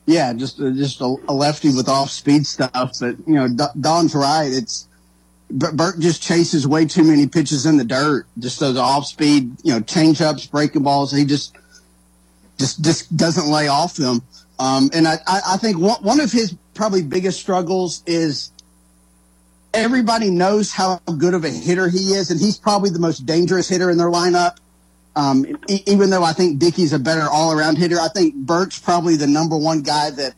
Yeah, 0.06 0.34
just 0.34 0.62
uh, 0.62 0.70
just 0.70 1.02
a, 1.02 1.16
a 1.28 1.34
lefty 1.34 1.74
with 1.74 1.90
off 1.90 2.12
speed 2.12 2.46
stuff. 2.46 3.00
But 3.00 3.16
you 3.26 3.34
know, 3.34 3.48
D- 3.48 3.80
Don's 3.82 4.14
right. 4.14 4.52
It's 4.54 4.88
B- 5.50 5.68
Burke 5.74 6.00
just 6.00 6.22
chases 6.22 6.68
way 6.68 6.86
too 6.86 7.04
many 7.04 7.28
pitches 7.28 7.66
in 7.66 7.78
the 7.78 7.84
dirt. 7.84 8.26
Just 8.40 8.60
those 8.60 8.78
off 8.78 9.06
speed, 9.06 9.56
you 9.64 9.74
know, 9.74 9.80
change 9.80 10.22
ups, 10.22 10.46
breaking 10.48 10.84
balls. 10.84 11.12
He 11.12 11.26
just 11.26 11.56
just 12.58 12.84
just 12.84 13.16
doesn't 13.16 13.48
lay 13.48 13.68
off 13.68 13.96
them. 13.96 14.22
Um, 14.58 14.90
and 14.94 15.08
I, 15.08 15.18
I, 15.28 15.58
think 15.58 15.78
one, 15.78 16.22
of 16.22 16.32
his 16.32 16.56
probably 16.74 17.04
biggest 17.04 17.42
struggles 17.42 18.02
is 18.06 18.52
everybody 19.74 20.30
knows 20.30 20.72
how 20.72 21.00
good 21.18 21.34
of 21.34 21.44
a 21.44 21.50
hitter 21.50 21.90
he 21.90 22.14
is, 22.14 22.32
and 22.32 22.40
he's 22.40 22.58
probably 22.58 22.90
the 22.90 23.00
most 23.00 23.26
dangerous 23.26 23.68
hitter 23.68 23.90
in 23.90 23.98
their 23.98 24.10
lineup. 24.10 24.58
Um, 25.18 25.46
even 25.68 26.10
though 26.10 26.24
I 26.24 26.34
think 26.34 26.60
Dickey's 26.60 26.94
a 26.94 27.00
better 27.00 27.28
all 27.30 27.52
around 27.52 27.78
hitter, 27.78 28.00
I 28.00 28.08
think 28.08 28.36
Burke's 28.36 28.80
probably 28.80 29.16
the 29.16 29.28
number 29.28 29.58
one 29.58 29.82
guy 29.82 30.10
that 30.10 30.36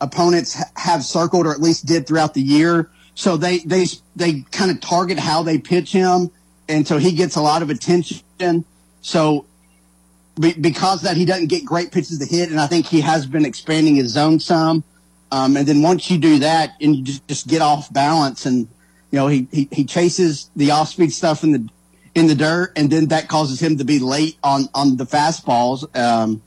opponents 0.00 0.54
ha- 0.54 0.70
have 0.76 1.04
circled 1.04 1.46
or 1.46 1.52
at 1.52 1.60
least 1.60 1.86
did 1.86 2.06
throughout 2.06 2.34
the 2.34 2.42
year. 2.42 2.90
So 3.18 3.36
they, 3.36 3.58
they, 3.58 3.86
they 4.14 4.42
kind 4.52 4.70
of 4.70 4.80
target 4.80 5.18
how 5.18 5.42
they 5.42 5.58
pitch 5.58 5.90
him. 5.90 6.30
And 6.68 6.86
so 6.86 6.98
he 6.98 7.10
gets 7.10 7.34
a 7.34 7.40
lot 7.40 7.62
of 7.62 7.68
attention. 7.68 8.64
So 9.00 9.44
be, 10.38 10.52
because 10.52 11.02
that, 11.02 11.16
he 11.16 11.24
doesn't 11.24 11.48
get 11.48 11.64
great 11.64 11.90
pitches 11.90 12.20
to 12.20 12.26
hit. 12.26 12.48
And 12.48 12.60
I 12.60 12.68
think 12.68 12.86
he 12.86 13.00
has 13.00 13.26
been 13.26 13.44
expanding 13.44 13.96
his 13.96 14.12
zone 14.12 14.38
some. 14.38 14.84
Um, 15.32 15.56
and 15.56 15.66
then 15.66 15.82
once 15.82 16.08
you 16.08 16.18
do 16.18 16.38
that 16.38 16.76
and 16.80 16.94
you 16.94 17.02
just, 17.02 17.26
just 17.26 17.48
get 17.48 17.60
off 17.60 17.92
balance 17.92 18.46
and, 18.46 18.68
you 19.10 19.18
know, 19.18 19.26
he, 19.26 19.48
he, 19.50 19.68
he 19.72 19.84
chases 19.84 20.48
the 20.54 20.70
off 20.70 20.90
speed 20.90 21.12
stuff 21.12 21.42
in 21.42 21.50
the, 21.50 21.68
in 22.14 22.28
the 22.28 22.36
dirt. 22.36 22.72
And 22.76 22.88
then 22.88 23.08
that 23.08 23.26
causes 23.26 23.60
him 23.60 23.78
to 23.78 23.84
be 23.84 23.98
late 23.98 24.36
on, 24.44 24.68
on 24.76 24.96
the 24.96 25.06
fastballs. 25.06 25.82
Um, 25.98 26.40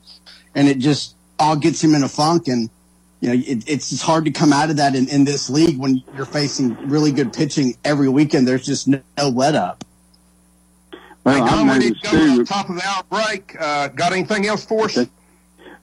and 0.54 0.68
it 0.68 0.78
just 0.78 1.16
all 1.38 1.54
gets 1.54 1.84
him 1.84 1.94
in 1.94 2.02
a 2.02 2.08
funk. 2.08 2.48
And, 2.48 2.70
you 3.22 3.28
know, 3.28 3.34
it, 3.34 3.62
it's 3.68 3.90
just 3.90 4.02
hard 4.02 4.24
to 4.24 4.32
come 4.32 4.52
out 4.52 4.68
of 4.68 4.78
that 4.78 4.96
in, 4.96 5.08
in 5.08 5.24
this 5.24 5.48
league 5.48 5.78
when 5.78 6.02
you're 6.16 6.26
facing 6.26 6.74
really 6.88 7.12
good 7.12 7.32
pitching 7.32 7.76
every 7.84 8.08
weekend. 8.08 8.48
There's 8.48 8.66
just 8.66 8.88
no, 8.88 9.00
no 9.16 9.28
let 9.28 9.54
up. 9.54 9.84
Well, 11.22 11.36
hey, 11.36 11.40
I've 11.40 11.50
Don, 11.50 11.68
we 11.68 11.78
need 11.78 12.02
to 12.02 12.10
go 12.10 12.10
to 12.10 12.38
the 12.38 12.44
top 12.44 12.68
of 12.68 12.74
the 12.74 12.82
hour 12.84 13.04
break. 13.08 13.54
Uh, 13.58 13.88
got 13.88 14.12
anything 14.12 14.46
else 14.46 14.66
for 14.66 14.86
us? 14.86 14.98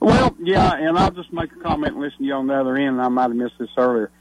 Well, 0.02 0.36
yeah, 0.40 0.74
and 0.74 0.98
I'll 0.98 1.12
just 1.12 1.32
make 1.32 1.50
a 1.54 1.60
comment 1.62 1.94
and 1.94 2.02
listen 2.02 2.20
to 2.20 2.26
you 2.26 2.34
on 2.34 2.48
the 2.48 2.60
other 2.60 2.76
end. 2.76 2.96
And 2.96 3.02
I 3.02 3.08
might 3.08 3.30
have 3.30 3.36
missed 3.36 3.58
this 3.58 3.70
earlier. 3.78 4.12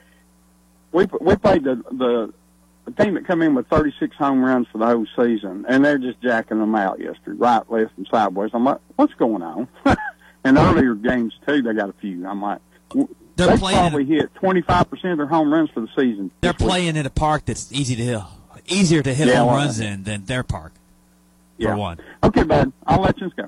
We 0.93 1.07
we 1.21 1.35
played 1.35 1.65
the 1.65 1.75
the, 1.91 2.33
the 2.85 3.03
team 3.03 3.15
that 3.15 3.27
come 3.27 3.43
in 3.43 3.57
with 3.57 3.67
36 3.67 4.15
home 4.15 4.45
runs 4.45 4.69
for 4.71 4.79
the 4.79 4.87
whole 4.87 5.07
season, 5.17 5.67
and 5.69 5.85
they're 5.85 5.99
just 5.99 6.21
jacking 6.21 6.61
them 6.61 6.77
out 6.77 7.01
yesterday, 7.01 7.37
right, 7.37 7.69
left, 7.69 7.99
and 7.99 8.07
sideways. 8.09 8.53
I'm 8.55 8.65
like, 8.65 8.79
what's 8.95 9.15
going 9.15 9.43
on? 9.43 9.67
and 10.45 10.57
earlier 10.57 10.95
games 10.95 11.35
too, 11.45 11.63
they 11.63 11.75
got 11.75 11.89
a 11.89 11.95
few. 11.95 12.25
I'm 12.27 12.41
like, 12.41 12.61
w- 12.61 12.68
They're 12.95 13.47
they 13.47 13.57
playing- 13.57 13.79
probably 13.79 14.05
hit 14.05 14.35
25 14.37 14.91
percent 14.91 15.13
of 15.13 15.19
their 15.19 15.27
home 15.27 15.53
runs 15.53 15.71
for 15.71 15.81
the 15.81 15.89
season. 15.97 16.31
They're 16.41 16.53
this 16.53 16.61
week. 16.61 16.69
playing 16.69 16.97
in 16.97 17.07
a 17.07 17.11
park 17.11 17.45
that's 17.47 17.71
easy 17.73 17.95
to 17.97 18.03
hit, 18.05 18.21
easier 18.67 19.03
to 19.03 19.15
hit 19.15 19.29
Yeah, 19.29 19.41
home 19.41 19.55
runs 19.55 19.79
in 19.81 20.03
than 20.05 20.25
their 20.25 20.43
park. 20.43 20.73
Yeah. 21.57 21.73
For 21.73 21.77
one. 21.77 21.99
Okay, 22.25 22.43
bud. 22.45 22.73
I'll 22.87 23.01
let 23.01 23.21
you 23.21 23.31
go. 23.37 23.47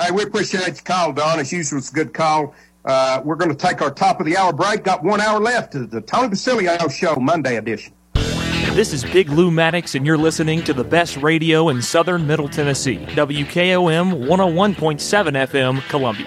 Hey, 0.00 0.10
we 0.10 0.22
appreciate 0.24 0.66
your 0.66 0.74
call, 0.84 1.12
Don. 1.12 1.38
As 1.40 1.52
usual, 1.52 1.78
it's 1.78 1.90
a 1.90 1.94
good 1.94 2.12
call. 2.14 2.54
Uh, 2.84 3.20
we're 3.24 3.36
going 3.36 3.50
to 3.50 3.56
take 3.56 3.80
our 3.80 3.90
top 3.90 4.20
of 4.20 4.26
the 4.26 4.36
hour 4.36 4.52
break. 4.52 4.82
Got 4.84 5.02
one 5.02 5.20
hour 5.20 5.40
left 5.40 5.72
to 5.72 5.86
the 5.86 6.00
Tony 6.00 6.28
Basilio 6.28 6.76
Show, 6.88 7.14
Monday 7.16 7.56
edition. 7.56 7.94
This 8.74 8.92
is 8.92 9.04
Big 9.04 9.28
Lou 9.30 9.50
Maddox, 9.52 9.94
and 9.94 10.04
you're 10.04 10.18
listening 10.18 10.62
to 10.64 10.72
the 10.74 10.82
best 10.84 11.16
radio 11.18 11.68
in 11.68 11.80
southern 11.80 12.26
Middle 12.26 12.48
Tennessee. 12.48 12.98
WKOM 12.98 14.26
101.7 14.26 15.46
FM, 15.46 15.80
Columbia. 15.88 16.26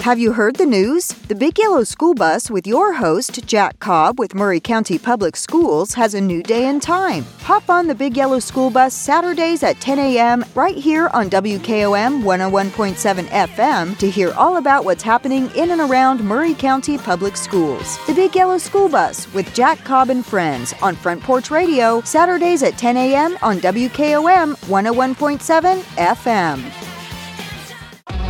Have 0.00 0.20
you 0.20 0.32
heard 0.32 0.56
the 0.56 0.64
news? 0.64 1.08
The 1.08 1.34
Big 1.34 1.58
Yellow 1.58 1.82
School 1.82 2.14
Bus 2.14 2.50
with 2.50 2.68
your 2.68 2.94
host, 2.94 3.44
Jack 3.46 3.80
Cobb 3.80 4.18
with 4.18 4.32
Maury 4.32 4.60
County 4.60 4.96
Public 4.96 5.36
Schools, 5.36 5.92
has 5.94 6.14
a 6.14 6.20
new 6.20 6.40
day 6.42 6.66
and 6.66 6.80
time. 6.80 7.24
Hop 7.40 7.68
on 7.68 7.88
the 7.88 7.96
Big 7.96 8.16
Yellow 8.16 8.38
School 8.38 8.70
Bus 8.70 8.94
Saturdays 8.94 9.62
at 9.64 9.80
10 9.80 9.98
a.m. 9.98 10.44
right 10.54 10.76
here 10.76 11.08
on 11.08 11.28
WKOM 11.28 12.22
101.7 12.22 13.26
FM 13.26 13.98
to 13.98 14.08
hear 14.08 14.32
all 14.34 14.56
about 14.56 14.84
what's 14.84 15.02
happening 15.02 15.50
in 15.56 15.72
and 15.72 15.80
around 15.80 16.22
Maury 16.24 16.54
County 16.54 16.96
Public 16.96 17.36
Schools. 17.36 17.98
The 18.06 18.14
Big 18.14 18.36
Yellow 18.36 18.58
School 18.58 18.88
Bus 18.88 19.30
with 19.34 19.52
Jack 19.52 19.78
Cobb 19.84 20.10
and 20.10 20.24
Friends 20.24 20.74
on 20.80 20.94
Front 20.94 21.22
Porch 21.22 21.50
Radio, 21.50 22.00
Saturdays 22.02 22.62
at 22.62 22.78
10 22.78 22.96
a.m. 22.96 23.36
on 23.42 23.58
WKOM 23.58 24.54
101.7 24.54 25.80
FM. 25.96 26.97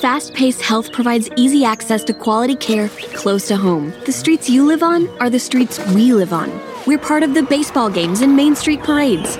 Fast 0.00 0.34
Pace 0.34 0.60
Health 0.60 0.92
provides 0.92 1.30
easy 1.36 1.64
access 1.64 2.04
to 2.04 2.12
quality 2.12 2.54
care 2.54 2.90
close 3.14 3.48
to 3.48 3.56
home. 3.56 3.94
The 4.04 4.12
streets 4.12 4.48
you 4.48 4.66
live 4.66 4.82
on 4.82 5.08
are 5.20 5.30
the 5.30 5.38
streets 5.38 5.78
we 5.94 6.12
live 6.12 6.34
on. 6.34 6.52
We're 6.86 6.98
part 6.98 7.22
of 7.22 7.32
the 7.32 7.42
baseball 7.42 7.88
games 7.88 8.20
and 8.20 8.36
Main 8.36 8.54
Street 8.54 8.82
parades. 8.82 9.38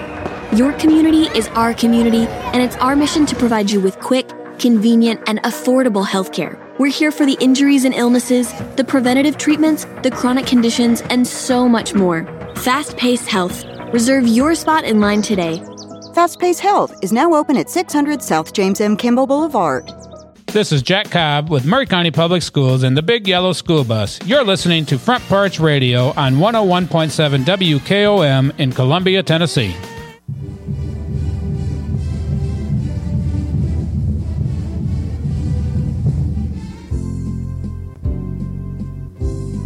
Your 0.54 0.72
community 0.74 1.24
is 1.38 1.48
our 1.48 1.74
community, 1.74 2.26
and 2.26 2.62
it's 2.62 2.76
our 2.76 2.96
mission 2.96 3.26
to 3.26 3.36
provide 3.36 3.70
you 3.70 3.80
with 3.80 4.00
quick, 4.00 4.30
convenient, 4.58 5.20
and 5.26 5.42
affordable 5.42 6.06
health 6.06 6.32
care. 6.32 6.58
We're 6.78 6.86
here 6.86 7.12
for 7.12 7.26
the 7.26 7.36
injuries 7.38 7.84
and 7.84 7.94
illnesses, 7.94 8.50
the 8.76 8.84
preventative 8.84 9.36
treatments, 9.36 9.84
the 10.02 10.10
chronic 10.10 10.46
conditions, 10.46 11.02
and 11.10 11.26
so 11.26 11.68
much 11.68 11.92
more. 11.92 12.24
Fast 12.56 12.96
Pace 12.96 13.26
Health. 13.26 13.62
Reserve 13.92 14.26
your 14.26 14.54
spot 14.54 14.84
in 14.84 15.00
line 15.00 15.20
today. 15.20 15.62
Fast 16.14 16.40
Pace 16.40 16.58
Health 16.58 16.94
is 17.02 17.12
now 17.12 17.34
open 17.34 17.58
at 17.58 17.68
600 17.68 18.22
South 18.22 18.54
James 18.54 18.80
M. 18.80 18.96
Campbell 18.96 19.26
Boulevard. 19.26 19.92
This 20.52 20.72
is 20.72 20.80
Jack 20.80 21.10
Cobb 21.10 21.50
with 21.50 21.66
Maury 21.66 21.86
County 21.86 22.10
Public 22.10 22.40
Schools 22.42 22.82
and 22.82 22.96
the 22.96 23.02
Big 23.02 23.28
Yellow 23.28 23.52
School 23.52 23.84
Bus. 23.84 24.18
You're 24.24 24.44
listening 24.44 24.86
to 24.86 24.98
Front 24.98 25.22
Porch 25.24 25.60
Radio 25.60 26.14
on 26.16 26.36
101.7 26.36 27.44
WKOM 27.44 28.58
in 28.58 28.72
Columbia, 28.72 29.22
Tennessee. 29.22 29.74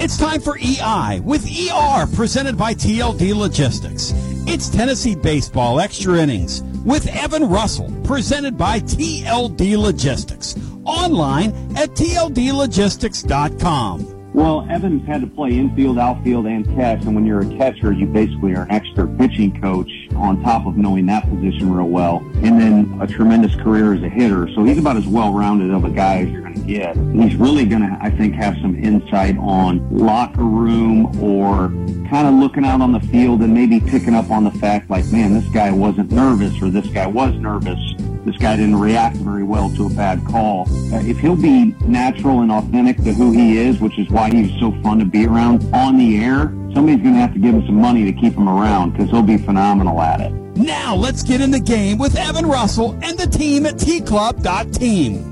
It's 0.02 0.16
time 0.16 0.40
for 0.40 0.58
EI 0.58 1.20
with 1.20 1.46
ER 1.46 2.06
presented 2.16 2.56
by 2.56 2.74
TLD 2.74 3.34
Logistics. 3.36 4.12
It's 4.46 4.68
Tennessee 4.68 5.14
Baseball 5.14 5.78
Extra 5.78 6.18
Innings 6.18 6.62
with 6.84 7.06
Evan 7.08 7.48
Russell 7.48 7.90
presented 8.04 8.58
by 8.58 8.80
TLD 8.80 9.76
Logistics. 9.76 10.56
Online 10.84 11.50
at 11.76 11.90
tldlogistics.com. 11.90 14.16
Well, 14.32 14.64
Evans 14.70 15.04
had 15.08 15.22
to 15.22 15.26
play 15.26 15.58
infield, 15.58 15.98
outfield, 15.98 16.46
and 16.46 16.64
catch, 16.76 17.02
and 17.02 17.16
when 17.16 17.26
you're 17.26 17.40
a 17.40 17.56
catcher, 17.56 17.90
you 17.90 18.06
basically 18.06 18.54
are 18.54 18.62
an 18.62 18.70
extra 18.70 19.08
pitching 19.08 19.60
coach 19.60 19.90
on 20.14 20.40
top 20.44 20.66
of 20.66 20.76
knowing 20.76 21.06
that 21.06 21.28
position 21.28 21.72
real 21.72 21.88
well, 21.88 22.18
and 22.36 22.60
then 22.60 22.96
a 23.00 23.08
tremendous 23.08 23.56
career 23.56 23.92
as 23.92 24.04
a 24.04 24.08
hitter. 24.08 24.48
So 24.54 24.62
he's 24.62 24.78
about 24.78 24.96
as 24.96 25.08
well-rounded 25.08 25.72
of 25.72 25.84
a 25.84 25.90
guy 25.90 26.26
going. 26.54 27.12
He's 27.14 27.36
really 27.36 27.64
going 27.64 27.82
to, 27.82 27.98
I 28.00 28.10
think, 28.10 28.34
have 28.34 28.56
some 28.60 28.76
insight 28.76 29.36
on 29.38 29.86
locker 29.96 30.44
room 30.44 31.06
or 31.22 31.68
kind 32.08 32.26
of 32.26 32.34
looking 32.34 32.64
out 32.64 32.80
on 32.80 32.92
the 32.92 33.00
field 33.00 33.42
and 33.42 33.52
maybe 33.52 33.80
picking 33.80 34.14
up 34.14 34.30
on 34.30 34.44
the 34.44 34.50
fact, 34.52 34.90
like, 34.90 35.06
man, 35.12 35.34
this 35.34 35.48
guy 35.48 35.70
wasn't 35.70 36.10
nervous 36.10 36.60
or 36.62 36.70
this 36.70 36.86
guy 36.88 37.06
was 37.06 37.34
nervous 37.34 37.78
this 38.24 38.36
guy 38.36 38.56
didn't 38.56 38.76
react 38.76 39.16
very 39.16 39.42
well 39.42 39.70
to 39.70 39.86
a 39.86 39.90
bad 39.90 40.24
call. 40.26 40.68
Uh, 40.92 41.00
if 41.00 41.18
he'll 41.18 41.36
be 41.36 41.74
natural 41.86 42.40
and 42.40 42.52
authentic 42.52 42.98
to 42.98 43.12
who 43.12 43.32
he 43.32 43.58
is, 43.58 43.80
which 43.80 43.98
is 43.98 44.08
why 44.10 44.30
he's 44.30 44.52
so 44.60 44.72
fun 44.82 44.98
to 44.98 45.04
be 45.04 45.26
around 45.26 45.62
on 45.74 45.96
the 45.96 46.22
air, 46.22 46.52
somebody's 46.74 47.00
going 47.00 47.14
to 47.14 47.20
have 47.20 47.32
to 47.32 47.38
give 47.38 47.54
him 47.54 47.64
some 47.66 47.80
money 47.80 48.04
to 48.04 48.12
keep 48.12 48.34
him 48.34 48.48
around 48.48 48.92
because 48.92 49.10
he'll 49.10 49.22
be 49.22 49.38
phenomenal 49.38 50.00
at 50.00 50.20
it. 50.20 50.32
Now 50.56 50.94
let's 50.94 51.22
get 51.22 51.40
in 51.40 51.50
the 51.50 51.60
game 51.60 51.96
with 51.96 52.16
Evan 52.16 52.46
Russell 52.46 52.92
and 53.02 53.18
the 53.18 53.26
team 53.26 53.64
at 53.64 53.76
tclub.team. 53.76 55.29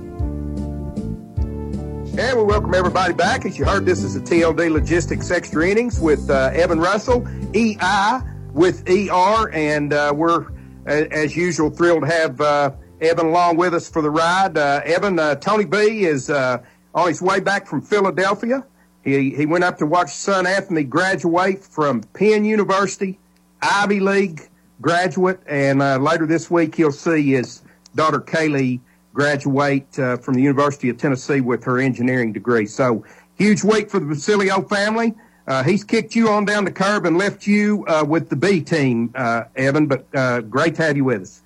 And 2.19 2.37
we 2.37 2.43
welcome 2.43 2.75
everybody 2.75 3.15
back. 3.15 3.47
As 3.47 3.57
you 3.57 3.65
heard, 3.65 3.87
this 3.87 4.03
is 4.03 4.15
the 4.15 4.21
TLD 4.21 4.73
Logistics 4.73 5.31
Extra 5.31 5.69
Innings 5.69 6.01
with 6.01 6.29
uh, 6.29 6.51
Evan 6.53 6.81
Russell, 6.81 7.25
EI 7.55 8.19
with 8.53 8.83
ER, 8.89 9.49
and 9.53 9.93
uh, 9.93 10.13
we're 10.17 10.49
as 10.85 11.37
usual, 11.37 11.71
thrilled 11.71 12.03
to 12.03 12.09
have 12.09 12.41
uh, 12.41 12.73
Evan 13.01 13.27
along 13.27 13.57
with 13.57 13.73
us 13.73 13.89
for 13.89 14.03
the 14.03 14.11
ride. 14.11 14.59
Uh, 14.59 14.81
Evan, 14.85 15.17
uh, 15.17 15.37
Tony 15.37 15.65
B 15.65 16.07
is 16.07 16.29
uh, 16.29 16.61
on 16.93 17.07
his 17.07 17.23
way 17.23 17.39
back 17.39 17.69
from 17.69 17.83
Philadelphia. 17.83 18.67
He, 19.05 19.31
he 19.31 19.47
went 19.47 19.63
up 19.63 19.79
to 19.79 19.87
watch 19.87 20.11
son 20.11 20.45
Anthony 20.45 20.83
graduate 20.83 21.63
from 21.63 22.01
Penn 22.01 22.45
University, 22.45 23.17
Ivy 23.63 24.01
League 24.01 24.43
graduate, 24.81 25.39
and 25.47 25.79
later 26.03 26.27
this 26.27 26.51
week 26.51 26.75
he'll 26.75 26.91
see 26.91 27.31
his 27.31 27.63
daughter 27.95 28.19
Kaylee 28.19 28.81
graduate 29.19 29.99
uh, 29.99 30.17
from 30.17 30.35
the 30.35 30.41
University 30.41 30.89
of 30.89 30.97
Tennessee 30.97 31.41
with 31.41 31.65
her 31.65 31.81
engineering 31.81 32.33
degree. 32.33 32.67
So 32.67 33.05
huge 33.35 33.65
week 33.65 33.91
for 33.91 33.99
the 33.99 34.07
Basilio 34.07 34.63
family. 34.63 35.13
Uh, 35.49 35.65
he's 35.65 35.83
kicked 35.83 36.15
you 36.15 36.29
on 36.29 36.45
down 36.45 36.65
the 36.65 36.71
curb 36.71 37.05
and 37.05 37.19
left 37.19 37.45
you 37.45 37.85
uh, 37.89 38.05
with 38.07 38.29
the 38.29 38.37
B 38.37 38.61
team, 38.61 39.11
uh, 39.17 39.45
Evan. 39.57 39.89
But 39.89 40.07
uh, 40.15 40.43
great 40.43 40.77
to 40.77 40.85
have 40.85 40.97
you 40.97 41.03
with 41.03 41.23
us. 41.23 41.43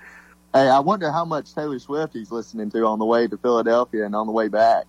Hey, 0.52 0.68
I 0.68 0.80
wonder 0.80 1.10
how 1.10 1.24
much 1.24 1.54
Taylor 1.54 1.78
Swift 1.78 2.12
he's 2.12 2.30
listening 2.30 2.70
to 2.72 2.84
on 2.84 2.98
the 2.98 3.06
way 3.06 3.26
to 3.26 3.38
Philadelphia 3.38 4.04
and 4.04 4.14
on 4.14 4.26
the 4.26 4.34
way 4.34 4.48
back. 4.48 4.84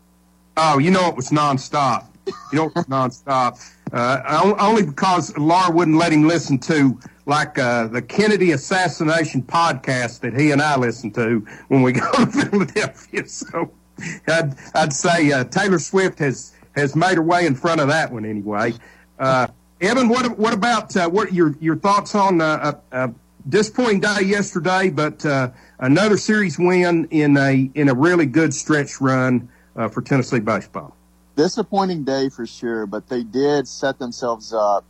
Oh, 0.57 0.77
you 0.77 0.91
know 0.91 1.07
it 1.07 1.15
was 1.15 1.29
nonstop. 1.29 2.07
You 2.27 2.33
know 2.51 2.65
it 2.65 2.75
was 2.75 2.85
nonstop. 2.87 3.61
Uh, 3.93 4.55
only 4.59 4.85
because 4.85 5.37
Laura 5.37 5.71
wouldn't 5.71 5.95
let 5.95 6.11
him 6.11 6.27
listen 6.27 6.59
to 6.59 6.99
like 7.25 7.57
uh, 7.57 7.87
the 7.87 8.01
Kennedy 8.01 8.51
assassination 8.51 9.41
podcast 9.43 10.21
that 10.21 10.33
he 10.33 10.51
and 10.51 10.61
I 10.61 10.77
listen 10.77 11.11
to 11.11 11.45
when 11.67 11.81
we 11.81 11.91
go 11.93 12.11
to 12.11 12.25
Philadelphia. 12.25 13.23
So 13.27 13.71
I'd, 14.27 14.55
I'd 14.73 14.93
say 14.93 15.43
Taylor 15.45 15.79
Swift 15.79 16.19
has 16.19 16.53
has 16.75 16.95
made 16.95 17.15
her 17.15 17.21
way 17.21 17.45
in 17.45 17.55
front 17.55 17.81
of 17.81 17.87
that 17.87 18.11
one 18.11 18.25
anyway. 18.25 18.73
Uh, 19.17 19.47
Evan, 19.81 20.09
what 20.09 20.37
what 20.37 20.53
about 20.53 20.95
uh, 20.95 21.09
what 21.09 21.33
your 21.33 21.55
your 21.59 21.75
thoughts 21.75 22.15
on 22.15 22.41
uh, 22.41 22.79
a, 22.91 23.05
a 23.05 23.13
disappointing 23.47 23.99
day 23.99 24.21
yesterday, 24.21 24.89
but 24.89 25.25
uh, 25.25 25.51
another 25.79 26.17
series 26.17 26.57
win 26.57 27.07
in 27.11 27.37
a 27.37 27.69
in 27.75 27.89
a 27.89 27.93
really 27.93 28.25
good 28.25 28.53
stretch 28.53 29.01
run 29.01 29.49
uh, 29.75 29.89
for 29.89 30.01
Tennessee 30.01 30.39
baseball? 30.39 30.95
Disappointing 31.35 32.03
day 32.03 32.29
for 32.29 32.45
sure, 32.45 32.85
but 32.85 33.09
they 33.09 33.23
did 33.23 33.67
set 33.67 33.99
themselves 33.99 34.53
up 34.53 34.85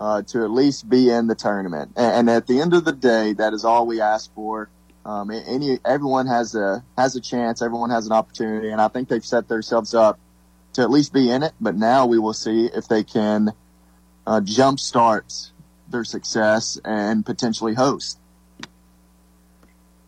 uh, 0.00 0.22
to 0.22 0.44
at 0.44 0.50
least 0.50 0.88
be 0.88 1.10
in 1.10 1.26
the 1.26 1.34
tournament. 1.34 1.92
And, 1.96 2.28
and, 2.28 2.30
at 2.30 2.46
the 2.46 2.60
end 2.60 2.74
of 2.74 2.84
the 2.84 2.92
day, 2.92 3.32
that 3.34 3.52
is 3.52 3.64
all 3.64 3.86
we 3.86 4.00
ask 4.00 4.32
for. 4.34 4.68
Um, 5.04 5.30
any 5.30 5.78
everyone 5.84 6.26
has 6.26 6.54
a 6.54 6.84
has 6.96 7.16
a 7.16 7.20
chance, 7.20 7.62
everyone 7.62 7.90
has 7.90 8.06
an 8.06 8.12
opportunity, 8.12 8.70
and 8.70 8.80
I 8.80 8.88
think 8.88 9.08
they've 9.08 9.24
set 9.24 9.48
themselves 9.48 9.94
up 9.94 10.18
to 10.74 10.82
at 10.82 10.90
least 10.90 11.12
be 11.12 11.30
in 11.30 11.42
it. 11.42 11.52
But 11.60 11.76
now 11.76 12.06
we 12.06 12.18
will 12.18 12.34
see 12.34 12.66
if 12.66 12.88
they 12.88 13.04
can 13.04 13.52
uh, 14.26 14.40
jumpstart 14.40 15.50
their 15.88 16.04
success 16.04 16.78
and 16.84 17.24
potentially 17.24 17.74
host. 17.74 18.18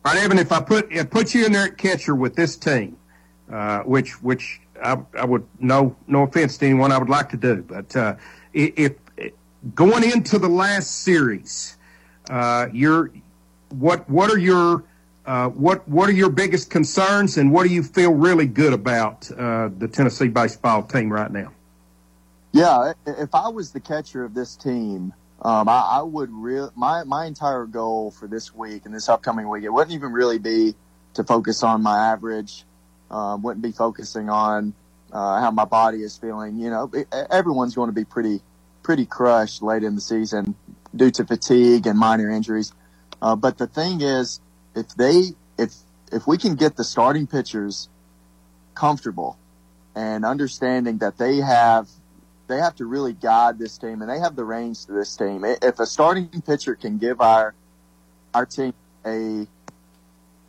All 0.05 0.15
right, 0.15 0.23
Evan. 0.23 0.39
If 0.39 0.53
I 0.53 0.61
put 0.61 0.93
if 0.93 1.11
put 1.11 1.35
you 1.35 1.47
in 1.47 1.53
there 1.53 1.65
at 1.65 1.79
catcher 1.79 2.15
with 2.15 2.37
this 2.37 2.57
team, 2.57 2.97
uh, 3.51 3.81
which 3.81 4.23
which 4.23 4.61
I, 4.83 4.99
I, 5.19 5.25
would 5.25 5.47
no 5.59 5.97
no 6.07 6.23
offense 6.23 6.59
to 6.59 6.67
anyone, 6.67 6.93
I 6.93 6.99
would 6.99 7.09
like 7.09 7.31
to 7.31 7.37
do, 7.37 7.63
but 7.63 7.95
uh, 7.97 8.17
if, 8.53 8.73
if, 8.77 8.93
going 9.75 10.05
into 10.05 10.39
the 10.39 10.49
last 10.49 11.03
series, 11.03 11.77
uh, 12.29 12.69
you're 12.73 13.11
what 13.71 14.09
what 14.09 14.31
are 14.31 14.39
your 14.39 14.85
uh, 15.27 15.49
what 15.49 15.87
what 15.89 16.09
are 16.09 16.13
your 16.13 16.31
biggest 16.31 16.71
concerns, 16.71 17.37
and 17.37 17.53
what 17.53 17.67
do 17.67 17.73
you 17.73 17.83
feel 17.83 18.13
really 18.13 18.47
good 18.47 18.73
about 18.73 19.31
uh, 19.33 19.69
the 19.79 19.89
Tennessee 19.89 20.29
baseball 20.29 20.83
team 20.83 21.13
right 21.13 21.31
now? 21.31 21.53
Yeah, 22.53 22.95
if 23.07 23.35
I 23.35 23.49
was 23.49 23.73
the 23.73 23.81
catcher 23.81 24.25
of 24.25 24.35
this 24.35 24.57
team, 24.57 25.13
um, 25.43 25.69
I, 25.69 25.99
I, 25.99 26.03
would 26.03 26.31
real 26.31 26.73
my 26.75 27.05
my 27.05 27.27
entire 27.27 27.65
goal 27.65 28.11
for 28.11 28.27
this 28.27 28.53
week 28.55 28.87
and 28.87 28.95
this 28.95 29.09
upcoming 29.09 29.49
week 29.49 29.63
it 29.63 29.73
wouldn't 29.73 29.95
even 29.95 30.13
really 30.13 30.39
be 30.39 30.75
to 31.15 31.23
focus 31.23 31.63
on 31.63 31.83
my 31.83 32.13
average, 32.13 32.65
um, 33.11 33.43
wouldn't 33.43 33.63
be 33.63 33.73
focusing 33.73 34.29
on 34.29 34.75
uh, 35.13 35.41
how 35.41 35.51
my 35.51 35.65
body 35.65 36.03
is 36.03 36.17
feeling. 36.17 36.57
You 36.57 36.71
know, 36.71 36.93
everyone's 37.31 37.75
going 37.75 37.89
to 37.89 37.95
be 37.95 38.05
pretty 38.05 38.41
pretty 38.83 39.07
crushed 39.07 39.63
late 39.63 39.83
in 39.83 39.95
the 39.95 40.01
season 40.01 40.55
due 40.95 41.11
to 41.11 41.25
fatigue 41.25 41.87
and 41.87 41.99
minor 41.99 42.31
injuries. 42.31 42.73
Uh, 43.23 43.37
but 43.37 43.59
the 43.59 43.67
thing 43.67 44.01
is 44.01 44.41
if 44.75 44.89
they 44.95 45.25
if 45.59 45.75
if 46.13 46.27
we 46.27 46.39
can 46.39 46.55
get 46.55 46.77
the 46.77 46.85
starting 46.85 47.27
pitchers 47.27 47.89
comfortable 48.75 49.39
and 49.95 50.25
understanding 50.25 50.99
that 50.99 51.19
they 51.19 51.37
have 51.37 51.89
they 52.49 52.59
have 52.59 52.75
to 52.77 52.87
really 52.87 53.13
guide 53.13 53.59
this 53.59 53.79
team 53.79 54.03
and 54.03 54.11
they 54.11 54.19
have 54.19 54.35
the 54.35 54.45
reins 54.45 54.87
to 54.87 54.93
this 54.93 55.17
team. 55.17 55.45
If 55.45 55.79
a 55.79 55.87
starting 55.87 56.29
pitcher 56.29 56.75
can 56.75 56.99
give 56.99 57.21
our 57.21 57.55
our 58.35 58.47
team 58.47 58.75
a 59.05 59.47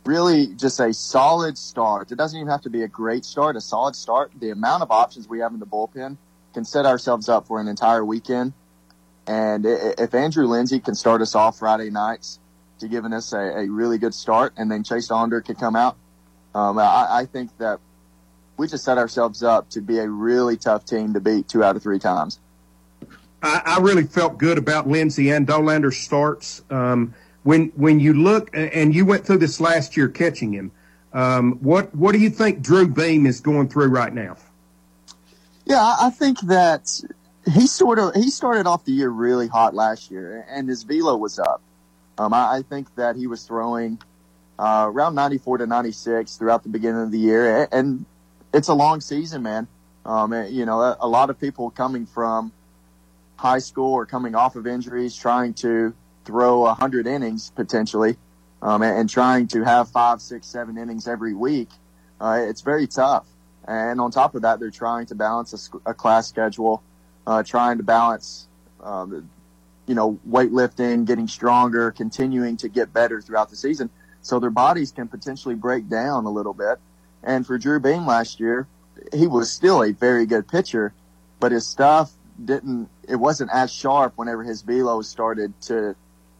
really 0.04 0.48
just 0.48 0.80
a 0.80 0.92
solid 0.92 1.56
start, 1.56 2.10
it 2.10 2.16
doesn't 2.16 2.38
even 2.38 2.50
have 2.50 2.62
to 2.62 2.70
be 2.70 2.82
a 2.82 2.88
great 2.88 3.24
start, 3.24 3.56
a 3.56 3.60
solid 3.60 3.94
start. 3.94 4.32
The 4.38 4.50
amount 4.50 4.82
of 4.82 4.90
options 4.90 5.28
we 5.28 5.40
have 5.40 5.52
in 5.52 5.60
the 5.60 5.66
bullpen 5.66 6.16
can 6.52 6.64
set 6.64 6.86
ourselves 6.86 7.28
up 7.28 7.46
for 7.46 7.60
an 7.60 7.68
entire 7.68 8.04
weekend. 8.04 8.52
And 9.26 9.64
if 9.66 10.14
Andrew 10.14 10.46
Lindsey 10.46 10.80
can 10.80 10.94
start 10.94 11.22
us 11.22 11.34
off 11.34 11.58
Friday 11.58 11.90
nights 11.90 12.40
to 12.80 12.88
giving 12.88 13.12
us 13.12 13.32
a, 13.32 13.38
a 13.38 13.68
really 13.68 13.98
good 13.98 14.14
start, 14.14 14.52
and 14.56 14.70
then 14.70 14.82
Chase 14.82 15.08
Dollander 15.08 15.44
could 15.44 15.58
come 15.58 15.76
out. 15.76 15.96
Um, 16.54 16.78
I, 16.78 17.06
I 17.10 17.26
think 17.26 17.56
that 17.58 17.78
we 18.56 18.66
just 18.66 18.84
set 18.84 18.98
ourselves 18.98 19.42
up 19.42 19.70
to 19.70 19.80
be 19.80 19.98
a 19.98 20.08
really 20.08 20.56
tough 20.56 20.84
team 20.84 21.14
to 21.14 21.20
beat 21.20 21.48
two 21.48 21.64
out 21.64 21.76
of 21.76 21.82
three 21.82 21.98
times. 21.98 22.38
I, 23.42 23.62
I 23.64 23.78
really 23.80 24.04
felt 24.04 24.38
good 24.38 24.58
about 24.58 24.88
Lindsey 24.88 25.30
and 25.30 25.46
Dollander's 25.46 25.96
starts. 25.96 26.62
Um, 26.70 27.14
when 27.44 27.68
when 27.74 27.98
you 27.98 28.14
look, 28.14 28.50
and 28.52 28.94
you 28.94 29.04
went 29.04 29.26
through 29.26 29.38
this 29.38 29.60
last 29.60 29.96
year 29.96 30.08
catching 30.08 30.52
him, 30.52 30.70
um, 31.12 31.58
what 31.60 31.94
what 31.94 32.12
do 32.12 32.18
you 32.18 32.30
think 32.30 32.62
Drew 32.62 32.86
Beam 32.86 33.26
is 33.26 33.40
going 33.40 33.68
through 33.68 33.88
right 33.88 34.12
now? 34.12 34.36
Yeah, 35.72 35.96
I 35.98 36.10
think 36.10 36.38
that 36.42 37.00
he 37.50 37.66
sort 37.66 37.98
of 37.98 38.14
he 38.14 38.28
started 38.28 38.66
off 38.66 38.84
the 38.84 38.92
year 38.92 39.08
really 39.08 39.48
hot 39.48 39.74
last 39.74 40.10
year, 40.10 40.44
and 40.50 40.68
his 40.68 40.82
velo 40.82 41.16
was 41.16 41.38
up. 41.38 41.62
Um, 42.18 42.34
I, 42.34 42.56
I, 42.56 42.62
think 42.62 42.94
that 42.96 43.16
he 43.16 43.26
was 43.26 43.46
throwing 43.46 43.98
uh, 44.58 44.84
around 44.86 45.14
94 45.14 45.58
to 45.58 45.66
96 45.66 46.36
throughout 46.36 46.62
the 46.62 46.68
beginning 46.68 47.00
of 47.00 47.10
the 47.10 47.18
year, 47.18 47.66
and 47.72 48.04
it's 48.52 48.68
a 48.68 48.74
long 48.74 49.00
season, 49.00 49.42
man. 49.42 49.66
Um, 50.04 50.34
you 50.50 50.66
know, 50.66 50.94
a, 51.00 51.08
lot 51.08 51.30
of 51.30 51.40
people 51.40 51.70
coming 51.70 52.04
from 52.04 52.52
high 53.36 53.60
school 53.60 53.94
or 53.94 54.04
coming 54.04 54.34
off 54.34 54.56
of 54.56 54.66
injuries, 54.66 55.16
trying 55.16 55.54
to 55.54 55.94
throw 56.26 56.64
100 56.64 57.06
innings 57.06 57.50
potentially, 57.56 58.18
um, 58.60 58.82
and, 58.82 58.98
and, 58.98 59.08
trying 59.08 59.46
to 59.48 59.64
have 59.64 59.88
five, 59.88 60.20
six, 60.20 60.48
seven 60.48 60.76
innings 60.76 61.08
every 61.08 61.32
week. 61.32 61.70
Uh, 62.20 62.44
it's 62.46 62.60
very 62.60 62.86
tough. 62.86 63.24
And 63.66 64.00
on 64.00 64.10
top 64.10 64.34
of 64.34 64.42
that, 64.42 64.60
they're 64.60 64.70
trying 64.70 65.06
to 65.06 65.14
balance 65.14 65.70
a, 65.86 65.90
a 65.90 65.94
class 65.94 66.28
schedule, 66.28 66.82
uh, 67.26 67.42
trying 67.42 67.78
to 67.78 67.84
balance 67.84 68.48
uh, 68.82 69.06
you 69.86 69.94
know, 69.94 70.18
weightlifting, 70.28 71.04
getting 71.04 71.28
stronger, 71.28 71.90
continuing 71.90 72.56
to 72.58 72.68
get 72.68 72.92
better 72.92 73.20
throughout 73.20 73.50
the 73.50 73.56
season. 73.56 73.90
So 74.22 74.38
their 74.38 74.50
bodies 74.50 74.92
can 74.92 75.08
potentially 75.08 75.54
break 75.54 75.88
down 75.88 76.24
a 76.24 76.30
little 76.30 76.54
bit. 76.54 76.78
And 77.22 77.46
for 77.46 77.58
Drew 77.58 77.80
Beam 77.80 78.06
last 78.06 78.40
year, 78.40 78.66
he 79.12 79.26
was 79.26 79.50
still 79.50 79.82
a 79.82 79.92
very 79.92 80.26
good 80.26 80.46
pitcher, 80.46 80.92
but 81.40 81.52
his 81.52 81.66
stuff 81.66 82.12
didn't, 82.42 82.88
it 83.08 83.16
wasn't 83.16 83.50
as 83.52 83.72
sharp 83.72 84.14
whenever 84.16 84.42
his 84.42 84.62
velo 84.62 85.02
started 85.02 85.52
to 85.62 85.96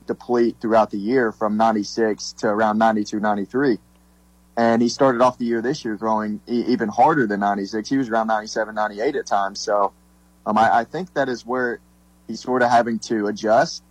deplete 0.07 0.57
throughout 0.61 0.91
the 0.91 0.99
year 0.99 1.33
from 1.33 1.57
96 1.57 2.33
to 2.35 2.49
around 2.49 2.79
92, 2.79 3.21
93. 3.21 3.79
And 4.57 4.83
he 4.83 4.89
started 4.89 5.23
off 5.23 5.39
the 5.39 5.47
year 5.47 5.63
this 5.63 5.85
year 5.85 5.97
throwing 5.97 6.41
even 6.47 6.89
harder 6.89 7.27
than 7.27 7.41
96. 7.41 7.89
He 7.89 7.97
was 7.97 8.09
around 8.11 8.27
97, 8.27 8.75
98 8.75 9.17
at 9.17 9.27
times. 9.27 9.61
So, 9.61 9.93
Um, 10.45 10.59
I, 10.59 10.81
I 10.81 10.85
think 10.85 11.15
that 11.15 11.29
is 11.29 11.47
where 11.47 11.79
he's 12.27 12.41
sort 12.41 12.63
of 12.63 12.71
having 12.71 12.99
to 13.01 13.29
adjust. 13.29 13.83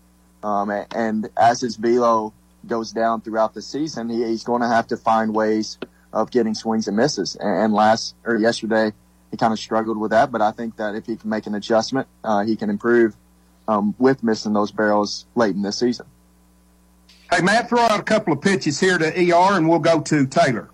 Um, 0.44 0.70
and 0.94 1.30
as 1.38 1.62
his 1.62 1.76
velo 1.78 2.34
goes 2.68 2.92
down 2.92 3.22
throughout 3.22 3.54
the 3.54 3.62
season, 3.62 4.10
he, 4.10 4.24
he's 4.26 4.44
going 4.44 4.62
to 4.62 4.68
have 4.68 4.88
to 4.88 4.98
find 4.98 5.34
ways 5.34 5.78
of 6.14 6.30
getting 6.30 6.54
swings 6.54 6.88
and 6.88 6.98
misses. 6.98 7.38
And 7.40 7.74
last 7.74 8.16
or 8.26 8.36
yesterday, 8.36 8.92
he 9.32 9.38
kind 9.38 9.54
of 9.54 9.60
struggled 9.60 9.98
with 9.98 10.12
that. 10.12 10.32
But 10.32 10.42
I 10.42 10.52
think 10.52 10.78
that 10.78 10.94
if 10.96 11.06
he 11.06 11.16
can 11.16 11.30
make 11.30 11.48
an 11.48 11.56
adjustment, 11.56 12.08
uh, 12.24 12.44
he 12.44 12.56
can 12.56 12.70
improve 12.70 13.16
um, 13.68 13.96
with 13.98 14.24
missing 14.24 14.54
those 14.54 14.72
barrels 14.72 15.26
late 15.36 15.56
in 15.56 15.62
the 15.62 15.72
season. 15.72 16.06
Hey, 17.34 17.42
Matt, 17.42 17.70
throw 17.70 17.80
out 17.80 17.98
a 17.98 18.04
couple 18.04 18.34
of 18.34 18.42
pitches 18.42 18.78
here 18.78 18.98
to 18.98 19.06
ER, 19.06 19.56
and 19.56 19.70
we'll 19.70 19.80
go 19.80 20.02
to 20.02 20.28
Taylor. 20.28 20.70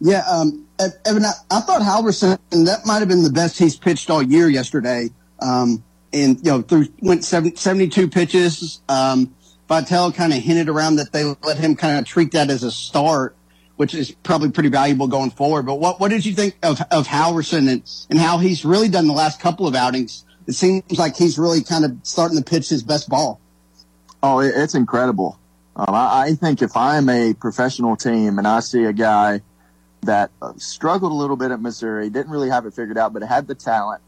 Yeah, 0.00 0.22
um, 0.28 0.66
Evan, 1.06 1.24
I, 1.24 1.32
I, 1.50 1.60
thought 1.60 1.80
Halvorsen 1.80 2.38
that 2.66 2.84
might 2.84 2.98
have 2.98 3.08
been 3.08 3.22
the 3.22 3.30
best 3.30 3.58
he's 3.58 3.76
pitched 3.76 4.10
all 4.10 4.22
year 4.22 4.48
yesterday. 4.48 5.08
Um, 5.40 5.82
and 6.12 6.36
you 6.38 6.52
know, 6.52 6.62
through 6.62 6.88
went 7.00 7.24
70, 7.24 7.56
72 7.56 8.08
pitches. 8.08 8.82
Um, 8.88 9.34
Vitello 9.68 10.14
kind 10.14 10.32
of 10.32 10.40
hinted 10.40 10.68
around 10.68 10.96
that 10.96 11.12
they 11.12 11.24
let 11.24 11.56
him 11.56 11.74
kind 11.74 11.98
of 11.98 12.04
treat 12.04 12.32
that 12.32 12.50
as 12.50 12.62
a 12.62 12.70
start, 12.70 13.36
which 13.76 13.94
is 13.94 14.10
probably 14.10 14.50
pretty 14.50 14.68
valuable 14.68 15.06
going 15.06 15.30
forward. 15.30 15.64
But 15.64 15.76
what, 15.76 16.00
what 16.00 16.10
did 16.10 16.26
you 16.26 16.34
think 16.34 16.56
of, 16.62 16.82
of 16.90 17.06
Halvorsen 17.06 17.70
and, 17.70 17.82
and 18.10 18.18
how 18.18 18.38
he's 18.38 18.64
really 18.64 18.88
done 18.88 19.06
the 19.06 19.14
last 19.14 19.40
couple 19.40 19.66
of 19.66 19.74
outings? 19.74 20.24
It 20.46 20.52
seems 20.52 20.98
like 20.98 21.16
he's 21.16 21.38
really 21.38 21.62
kind 21.62 21.84
of 21.84 21.96
starting 22.02 22.36
to 22.36 22.44
pitch 22.44 22.68
his 22.68 22.82
best 22.82 23.08
ball. 23.08 23.40
Oh, 24.22 24.40
it's 24.40 24.74
incredible. 24.74 25.38
Um, 25.76 25.94
I, 25.94 26.22
I, 26.22 26.34
think 26.34 26.60
if 26.60 26.76
I'm 26.76 27.08
a 27.08 27.32
professional 27.32 27.96
team 27.96 28.38
and 28.38 28.46
I 28.46 28.60
see 28.60 28.84
a 28.84 28.92
guy 28.92 29.40
that 30.02 30.30
uh, 30.42 30.52
struggled 30.56 31.12
a 31.12 31.14
little 31.14 31.36
bit 31.36 31.52
at 31.52 31.60
Missouri, 31.60 32.10
didn't 32.10 32.30
really 32.30 32.50
have 32.50 32.66
it 32.66 32.74
figured 32.74 32.98
out, 32.98 33.12
but 33.14 33.22
had 33.22 33.46
the 33.46 33.54
talent, 33.54 34.02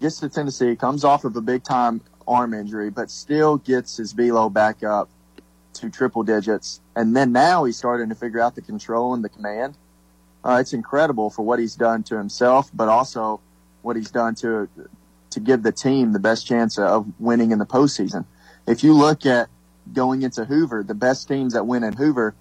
gets 0.00 0.20
to 0.20 0.28
Tennessee, 0.28 0.76
comes 0.76 1.04
off 1.04 1.24
of 1.24 1.34
a 1.34 1.40
big 1.40 1.64
time 1.64 2.00
arm 2.26 2.54
injury, 2.54 2.90
but 2.90 3.10
still 3.10 3.56
gets 3.56 3.96
his 3.96 4.12
velo 4.12 4.48
back 4.48 4.84
up 4.84 5.08
to 5.74 5.90
triple 5.90 6.22
digits. 6.22 6.80
And 6.94 7.16
then 7.16 7.32
now 7.32 7.64
he's 7.64 7.76
starting 7.76 8.10
to 8.10 8.14
figure 8.14 8.40
out 8.40 8.54
the 8.54 8.62
control 8.62 9.14
and 9.14 9.24
the 9.24 9.28
command. 9.28 9.76
Uh, 10.44 10.58
it's 10.60 10.72
incredible 10.72 11.30
for 11.30 11.42
what 11.42 11.58
he's 11.58 11.74
done 11.74 12.02
to 12.04 12.16
himself, 12.16 12.70
but 12.72 12.88
also 12.88 13.40
what 13.82 13.96
he's 13.96 14.10
done 14.10 14.34
to 14.36 14.68
to 15.30 15.40
give 15.40 15.62
the 15.62 15.72
team 15.72 16.12
the 16.12 16.18
best 16.18 16.46
chance 16.46 16.78
of 16.78 17.06
winning 17.18 17.50
in 17.50 17.58
the 17.58 17.66
postseason. 17.66 18.24
If 18.68 18.84
you 18.84 18.92
look 18.92 19.24
at 19.24 19.48
going 19.94 20.20
into 20.20 20.44
Hoover, 20.44 20.82
the 20.82 20.94
best 20.94 21.26
teams 21.26 21.54
that 21.54 21.66
win 21.66 21.82
in 21.82 21.94
Hoover, 21.94 22.34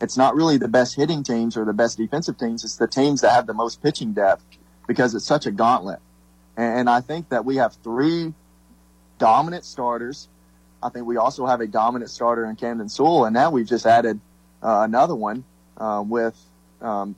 it's 0.00 0.16
not 0.16 0.36
really 0.36 0.56
the 0.56 0.68
best 0.68 0.94
hitting 0.94 1.24
teams 1.24 1.56
or 1.56 1.64
the 1.64 1.72
best 1.72 1.98
defensive 1.98 2.38
teams. 2.38 2.62
It's 2.64 2.76
the 2.76 2.86
teams 2.86 3.22
that 3.22 3.32
have 3.32 3.48
the 3.48 3.54
most 3.54 3.82
pitching 3.82 4.12
depth 4.12 4.44
because 4.86 5.12
it's 5.16 5.24
such 5.24 5.44
a 5.44 5.50
gauntlet. 5.50 5.98
And 6.56 6.88
I 6.88 7.00
think 7.00 7.30
that 7.30 7.44
we 7.44 7.56
have 7.56 7.74
three 7.82 8.32
dominant 9.18 9.64
starters. 9.64 10.28
I 10.80 10.88
think 10.88 11.06
we 11.06 11.16
also 11.16 11.46
have 11.46 11.60
a 11.60 11.66
dominant 11.66 12.12
starter 12.12 12.44
in 12.44 12.54
Camden 12.54 12.88
Sewell, 12.88 13.24
and 13.24 13.34
now 13.34 13.50
we've 13.50 13.66
just 13.66 13.84
added 13.84 14.20
uh, 14.62 14.82
another 14.84 15.16
one 15.16 15.42
uh, 15.78 16.04
with 16.06 16.38
um, 16.80 17.16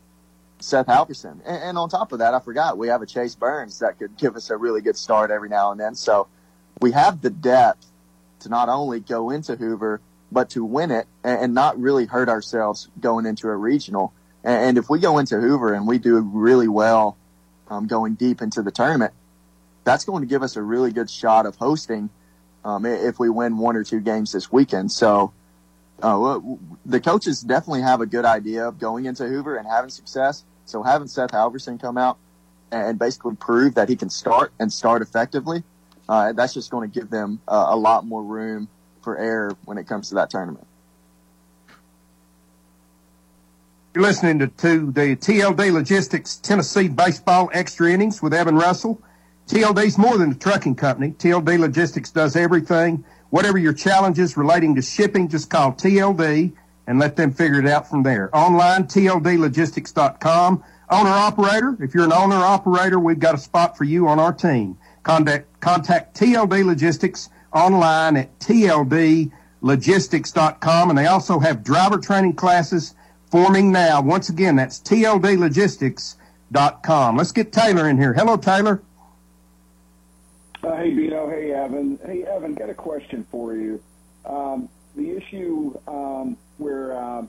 Seth 0.60 0.86
Halvorsen. 0.86 1.40
And, 1.44 1.62
and, 1.62 1.78
on 1.78 1.90
top 1.90 2.12
of 2.12 2.20
that, 2.20 2.32
I 2.32 2.40
forgot 2.40 2.78
we 2.78 2.88
have 2.88 3.02
a 3.02 3.06
Chase 3.06 3.34
Burns 3.34 3.80
that 3.80 3.98
could 3.98 4.16
give 4.16 4.36
us 4.36 4.48
a 4.48 4.56
really 4.56 4.80
good 4.80 4.96
start 4.96 5.30
every 5.30 5.50
now 5.50 5.70
and 5.70 5.78
then. 5.78 5.94
So 5.94 6.28
we 6.80 6.92
have 6.92 7.20
the 7.20 7.30
depth 7.30 7.86
to 8.44 8.48
not 8.48 8.68
only 8.68 9.00
go 9.00 9.30
into 9.30 9.56
Hoover, 9.56 10.00
but 10.30 10.50
to 10.50 10.64
win 10.64 10.90
it 10.90 11.06
and, 11.22 11.54
not 11.54 11.78
really 11.78 12.06
hurt 12.06 12.28
ourselves 12.28 12.88
going 13.00 13.26
into 13.26 13.48
a 13.48 13.56
regional. 13.56 14.12
And, 14.42 14.68
and, 14.68 14.78
if 14.78 14.88
we 14.88 14.98
go 14.98 15.18
into 15.18 15.40
Hoover 15.40 15.74
and 15.74 15.86
we 15.86 15.98
do 15.98 16.18
really 16.20 16.68
well 16.68 17.16
um, 17.68 17.86
going 17.86 18.14
deep 18.14 18.42
into 18.42 18.62
the 18.62 18.70
tournament, 18.70 19.12
that's 19.84 20.04
going 20.04 20.22
to 20.22 20.26
give 20.26 20.42
us 20.42 20.56
a 20.56 20.62
really 20.62 20.92
good 20.92 21.10
shot 21.10 21.46
of 21.46 21.56
hosting 21.56 22.10
um, 22.64 22.86
if 22.86 23.18
we 23.18 23.28
win 23.28 23.58
one 23.58 23.76
or 23.76 23.84
two 23.84 24.00
games 24.00 24.32
this 24.32 24.50
weekend. 24.50 24.90
So 24.90 25.32
uh, 26.02 26.40
the 26.84 27.00
coaches 27.00 27.40
definitely 27.40 27.82
have 27.82 28.00
a 28.00 28.06
good 28.06 28.24
idea 28.24 28.66
of 28.68 28.78
going 28.78 29.04
into 29.04 29.26
Hoover 29.26 29.56
and 29.56 29.66
having 29.66 29.90
success. 29.90 30.44
So 30.64 30.82
having 30.82 31.08
Seth 31.08 31.30
Halvorsen 31.30 31.80
come 31.80 31.98
out 31.98 32.18
and 32.72 32.98
basically 32.98 33.36
prove 33.36 33.74
that 33.76 33.88
he 33.88 33.96
can 33.96 34.10
start 34.10 34.52
and 34.58 34.72
start 34.72 35.02
effectively, 35.02 35.62
uh, 36.08 36.32
that's 36.32 36.54
just 36.54 36.70
going 36.70 36.90
to 36.90 37.00
give 37.00 37.10
them 37.10 37.40
uh, 37.48 37.66
a 37.68 37.76
lot 37.76 38.04
more 38.04 38.22
room 38.22 38.68
for 39.02 39.18
error 39.18 39.56
when 39.64 39.78
it 39.78 39.86
comes 39.86 40.10
to 40.10 40.16
that 40.16 40.30
tournament. 40.30 40.66
You're 43.94 44.02
listening 44.02 44.40
to, 44.40 44.48
to 44.48 44.90
the 44.90 45.14
TLD 45.14 45.72
Logistics 45.72 46.36
Tennessee 46.36 46.88
Baseball 46.88 47.48
Extra 47.52 47.92
Innings 47.92 48.20
with 48.20 48.34
Evan 48.34 48.56
Russell. 48.56 49.00
TLD's 49.46 49.98
more 49.98 50.18
than 50.18 50.32
a 50.32 50.34
trucking 50.34 50.74
company. 50.74 51.12
TLD 51.12 51.58
Logistics 51.60 52.10
does 52.10 52.34
everything. 52.34 53.04
Whatever 53.30 53.58
your 53.58 53.72
challenges 53.72 54.36
relating 54.36 54.74
to 54.76 54.82
shipping, 54.82 55.28
just 55.28 55.48
call 55.48 55.72
TLD 55.72 56.52
and 56.86 56.98
let 56.98 57.16
them 57.16 57.32
figure 57.32 57.60
it 57.60 57.66
out 57.66 57.88
from 57.88 58.02
there. 58.02 58.34
Online, 58.34 58.84
tldlogistics.com. 58.84 60.64
Owner 60.90 61.10
operator, 61.10 61.76
if 61.80 61.94
you're 61.94 62.04
an 62.04 62.12
owner 62.12 62.36
operator, 62.36 62.98
we've 62.98 63.18
got 63.18 63.34
a 63.34 63.38
spot 63.38 63.78
for 63.78 63.84
you 63.84 64.08
on 64.08 64.18
our 64.18 64.32
team. 64.32 64.76
Contact, 65.04 65.46
contact 65.60 66.18
TLD 66.18 66.64
Logistics 66.64 67.30
online 67.52 68.16
at 68.16 68.36
tldlogistics.com. 68.40 70.90
And 70.90 70.98
they 70.98 71.06
also 71.06 71.38
have 71.38 71.62
driver 71.62 71.98
training 71.98 72.34
classes 72.34 72.96
forming 73.30 73.70
now. 73.70 74.02
Once 74.02 74.28
again, 74.28 74.56
that's 74.56 74.80
tldlogistics.com. 74.80 77.16
Let's 77.16 77.30
get 77.32 77.52
Taylor 77.52 77.88
in 77.88 77.98
here. 77.98 78.12
Hello, 78.12 78.36
Taylor. 78.36 78.82
Uh, 80.62 80.76
hey, 80.76 80.94
Bino. 80.94 81.28
Hey, 81.28 81.52
Evan. 81.52 81.98
Hey, 82.04 82.22
Evan, 82.24 82.54
got 82.54 82.70
a 82.70 82.74
question 82.74 83.26
for 83.30 83.54
you. 83.54 83.82
Um, 84.24 84.68
the 84.96 85.10
issue 85.10 85.76
um, 85.86 86.36
where 86.58 86.98
um, 86.98 87.28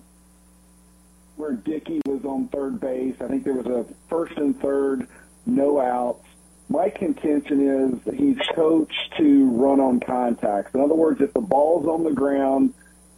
where 1.35 1.53
Dickey 1.53 1.99
was 2.06 2.23
on 2.23 2.47
third 2.47 2.80
base, 2.80 3.15
I 3.19 3.27
think 3.27 3.43
there 3.43 3.53
was 3.53 3.65
a 3.65 3.85
first 4.10 4.38
and 4.38 4.57
third, 4.61 5.07
no 5.45 5.81
outs. 5.81 6.24
My 6.70 6.90
contention 6.90 8.02
is 8.06 8.16
he's 8.16 8.38
coached 8.54 9.14
to 9.18 9.50
run 9.52 9.80
on 9.80 10.00
contacts. 10.00 10.74
In 10.74 10.82
other 10.82 10.96
words, 10.96 11.22
if 11.22 11.34
the 11.34 11.42
ball's 11.42 11.88
on 11.88 12.04
the 12.04 12.12
ground, 12.12 12.74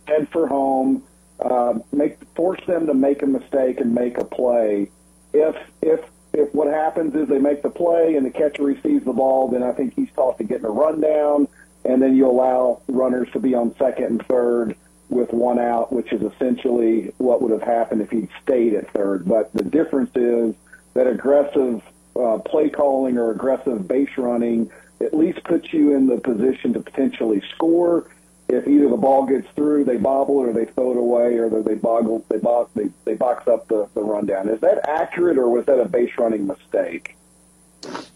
head 0.06 0.28
for 0.30 0.48
home, 0.48 1.04
uh, 1.40 1.76
make 1.92 2.18
force 2.36 2.60
them 2.68 2.88
to 2.88 2.94
make 2.94 3.22
a 3.22 3.26
mistake 3.28 3.80
and 3.80 3.94
make 3.94 4.18
a 4.18 4.26
play. 4.26 4.92
If 5.34 5.56
if 5.82 6.02
if 6.34 6.54
what 6.54 6.68
happens 6.68 7.16
is 7.16 7.28
they 7.30 7.40
make 7.40 7.62
the 7.62 7.70
play 7.70 8.16
and 8.16 8.26
the 8.26 8.32
catcher 8.32 8.64
receives 8.64 9.06
the 9.06 9.14
ball, 9.14 9.48
then 9.48 9.64
I 9.64 9.72
think 9.72 9.96
he's 9.96 10.12
taught 10.12 10.38
to 10.40 10.44
get 10.44 10.60
in 10.60 10.66
a 10.66 10.70
rundown, 10.70 11.48
and 11.86 12.02
then 12.02 12.16
you 12.16 12.28
allow 12.28 12.82
runners 12.88 13.30
to 13.32 13.40
be 13.40 13.56
on 13.56 13.76
second 13.78 14.06
and 14.06 14.26
third 14.28 14.76
with 15.10 15.32
one 15.32 15.58
out, 15.58 15.94
which 15.94 16.12
is 16.12 16.22
essentially 16.22 17.14
what 17.18 17.42
would 17.42 17.52
have 17.52 17.64
happened 17.64 18.02
if 18.02 18.12
he'd 18.12 18.30
stayed 18.44 18.74
at 18.74 18.92
third. 18.92 19.26
But 19.26 19.54
the 19.54 19.64
difference 19.64 20.12
is 20.16 20.54
that 20.96 21.08
aggressive 21.08 21.82
uh, 22.20 22.40
play 22.40 22.70
calling 22.70 23.18
or 23.18 23.32
aggressive 23.32 23.88
base 23.88 24.10
running 24.18 24.72
at 25.00 25.14
least 25.14 25.44
puts 25.44 25.72
you 25.74 25.96
in 25.96 26.08
the 26.08 26.18
position 26.18 26.74
to 26.74 26.80
potentially 26.80 27.42
score 27.54 28.10
if 28.50 28.66
either 28.68 28.90
the 28.90 28.98
ball 28.98 29.26
gets 29.26 29.48
through, 29.56 29.84
they 29.84 29.98
bobble 29.98 30.36
or 30.36 30.54
they 30.54 30.66
throw 30.66 30.92
it 30.92 30.98
away, 30.98 31.38
or 31.38 31.50
they 31.50 31.76
boggle, 31.76 32.24
they 32.30 32.38
box, 32.38 32.72
they, 32.76 32.90
they 33.04 33.14
box 33.14 33.48
up 33.48 33.68
the, 33.68 33.90
the 33.94 34.02
rundown. 34.02 34.48
Is 34.48 34.62
that 34.62 34.88
accurate, 34.88 35.38
or 35.38 35.50
was 35.50 35.66
that 35.66 35.80
a 35.80 35.86
base 35.86 36.12
running 36.18 36.48
mistake? 36.48 37.18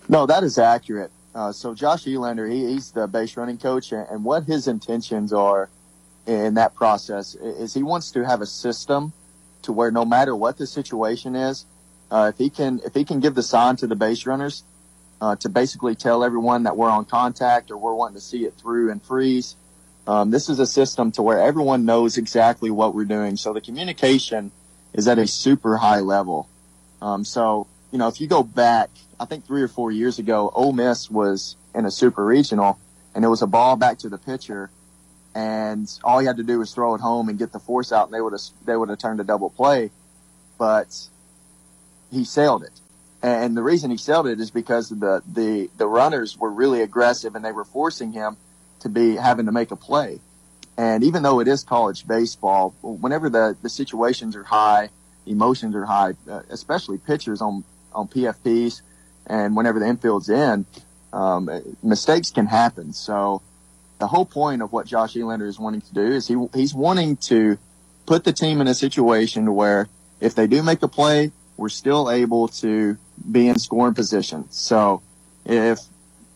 No, 0.07 0.25
that 0.25 0.43
is 0.43 0.57
accurate. 0.57 1.11
Uh, 1.35 1.51
so 1.51 1.73
Josh 1.73 2.05
Elander, 2.05 2.47
he, 2.49 2.67
he's 2.67 2.91
the 2.91 3.07
base 3.07 3.35
running 3.35 3.57
coach, 3.57 3.91
and, 3.91 4.07
and 4.09 4.23
what 4.23 4.45
his 4.45 4.67
intentions 4.67 5.33
are 5.33 5.69
in 6.25 6.53
that 6.53 6.75
process 6.75 7.35
is 7.35 7.73
he 7.73 7.83
wants 7.83 8.11
to 8.11 8.23
have 8.25 8.41
a 8.41 8.45
system 8.45 9.11
to 9.63 9.73
where 9.73 9.91
no 9.91 10.05
matter 10.05 10.35
what 10.35 10.57
the 10.57 10.67
situation 10.67 11.35
is, 11.35 11.65
uh, 12.11 12.31
if 12.33 12.37
he 12.37 12.49
can 12.49 12.81
if 12.85 12.93
he 12.93 13.05
can 13.05 13.21
give 13.21 13.33
the 13.33 13.43
sign 13.43 13.77
to 13.77 13.87
the 13.87 13.95
base 13.95 14.25
runners 14.25 14.63
uh, 15.21 15.35
to 15.37 15.49
basically 15.49 15.95
tell 15.95 16.23
everyone 16.23 16.63
that 16.63 16.75
we're 16.75 16.89
on 16.89 17.05
contact 17.05 17.71
or 17.71 17.77
we're 17.77 17.95
wanting 17.95 18.15
to 18.15 18.21
see 18.21 18.43
it 18.43 18.53
through 18.55 18.91
and 18.91 19.01
freeze, 19.01 19.55
um, 20.07 20.31
this 20.31 20.49
is 20.49 20.59
a 20.59 20.67
system 20.67 21.11
to 21.13 21.21
where 21.21 21.39
everyone 21.39 21.85
knows 21.85 22.17
exactly 22.17 22.69
what 22.69 22.93
we're 22.93 23.05
doing. 23.05 23.37
So 23.37 23.53
the 23.53 23.61
communication 23.61 24.51
is 24.93 25.07
at 25.07 25.19
a 25.19 25.27
super 25.27 25.77
high 25.77 25.99
level. 25.99 26.49
Um, 27.01 27.23
so, 27.23 27.67
you 27.91 27.97
know, 27.97 28.07
if 28.07 28.19
you 28.19 28.27
go 28.27 28.43
back, 28.43 28.89
I 29.19 29.25
think 29.25 29.45
three 29.45 29.61
or 29.61 29.67
four 29.67 29.91
years 29.91 30.19
ago, 30.19 30.51
Ole 30.53 30.73
Miss 30.73 31.09
was 31.09 31.55
in 31.73 31.85
a 31.85 31.91
super 31.91 32.25
regional 32.25 32.79
and 33.15 33.23
it 33.23 33.27
was 33.27 33.41
a 33.41 33.47
ball 33.47 33.75
back 33.75 33.99
to 33.99 34.09
the 34.09 34.17
pitcher 34.17 34.69
and 35.33 35.87
all 36.03 36.19
he 36.19 36.27
had 36.27 36.37
to 36.37 36.43
do 36.43 36.59
was 36.59 36.73
throw 36.73 36.93
it 36.95 37.01
home 37.01 37.29
and 37.29 37.39
get 37.39 37.53
the 37.53 37.59
force 37.59 37.91
out 37.91 38.07
and 38.07 38.13
they 38.13 38.21
would 38.21 38.33
have, 38.33 38.41
they 38.65 38.75
would 38.75 38.89
have 38.89 38.97
turned 38.97 39.21
a 39.21 39.23
double 39.23 39.49
play. 39.49 39.91
But 40.57 41.09
he 42.11 42.25
sailed 42.25 42.63
it. 42.63 42.71
And 43.23 43.55
the 43.55 43.61
reason 43.61 43.91
he 43.91 43.97
sailed 43.97 44.27
it 44.27 44.39
is 44.39 44.49
because 44.49 44.89
the, 44.89 45.21
the, 45.31 45.69
the 45.77 45.87
runners 45.87 46.37
were 46.37 46.49
really 46.49 46.81
aggressive 46.81 47.35
and 47.35 47.45
they 47.45 47.51
were 47.51 47.65
forcing 47.65 48.11
him 48.11 48.35
to 48.79 48.89
be 48.89 49.15
having 49.15 49.45
to 49.45 49.51
make 49.51 49.71
a 49.71 49.75
play. 49.75 50.19
And 50.77 51.03
even 51.03 51.21
though 51.21 51.39
it 51.39 51.47
is 51.47 51.63
college 51.63 52.07
baseball, 52.07 52.73
whenever 52.81 53.29
the, 53.29 53.55
the 53.61 53.69
situations 53.69 54.35
are 54.35 54.43
high, 54.43 54.89
emotions 55.27 55.75
are 55.75 55.85
high, 55.85 56.13
uh, 56.29 56.41
especially 56.49 56.97
pitchers 56.97 57.41
on, 57.41 57.63
on 57.93 58.07
PFPs 58.07 58.81
and 59.27 59.55
whenever 59.55 59.79
the 59.79 59.85
infield's 59.85 60.29
in, 60.29 60.65
um, 61.13 61.49
mistakes 61.83 62.31
can 62.31 62.47
happen. 62.47 62.93
So 62.93 63.43
the 63.99 64.07
whole 64.07 64.25
point 64.25 64.63
of 64.63 64.71
what 64.71 64.87
Josh 64.87 65.15
Elander 65.15 65.45
is 65.45 65.59
wanting 65.59 65.81
to 65.81 65.93
do 65.93 66.01
is 66.01 66.27
he 66.27 66.35
he's 66.55 66.73
wanting 66.73 67.17
to 67.17 67.59
put 68.07 68.23
the 68.23 68.33
team 68.33 68.61
in 68.61 68.67
a 68.67 68.73
situation 68.73 69.53
where 69.53 69.89
if 70.19 70.33
they 70.33 70.47
do 70.47 70.63
make 70.63 70.81
a 70.81 70.87
play, 70.87 71.31
we're 71.57 71.69
still 71.69 72.09
able 72.09 72.47
to 72.47 72.97
be 73.29 73.47
in 73.47 73.59
scoring 73.59 73.93
position. 73.93 74.49
So 74.51 75.01
if 75.45 75.79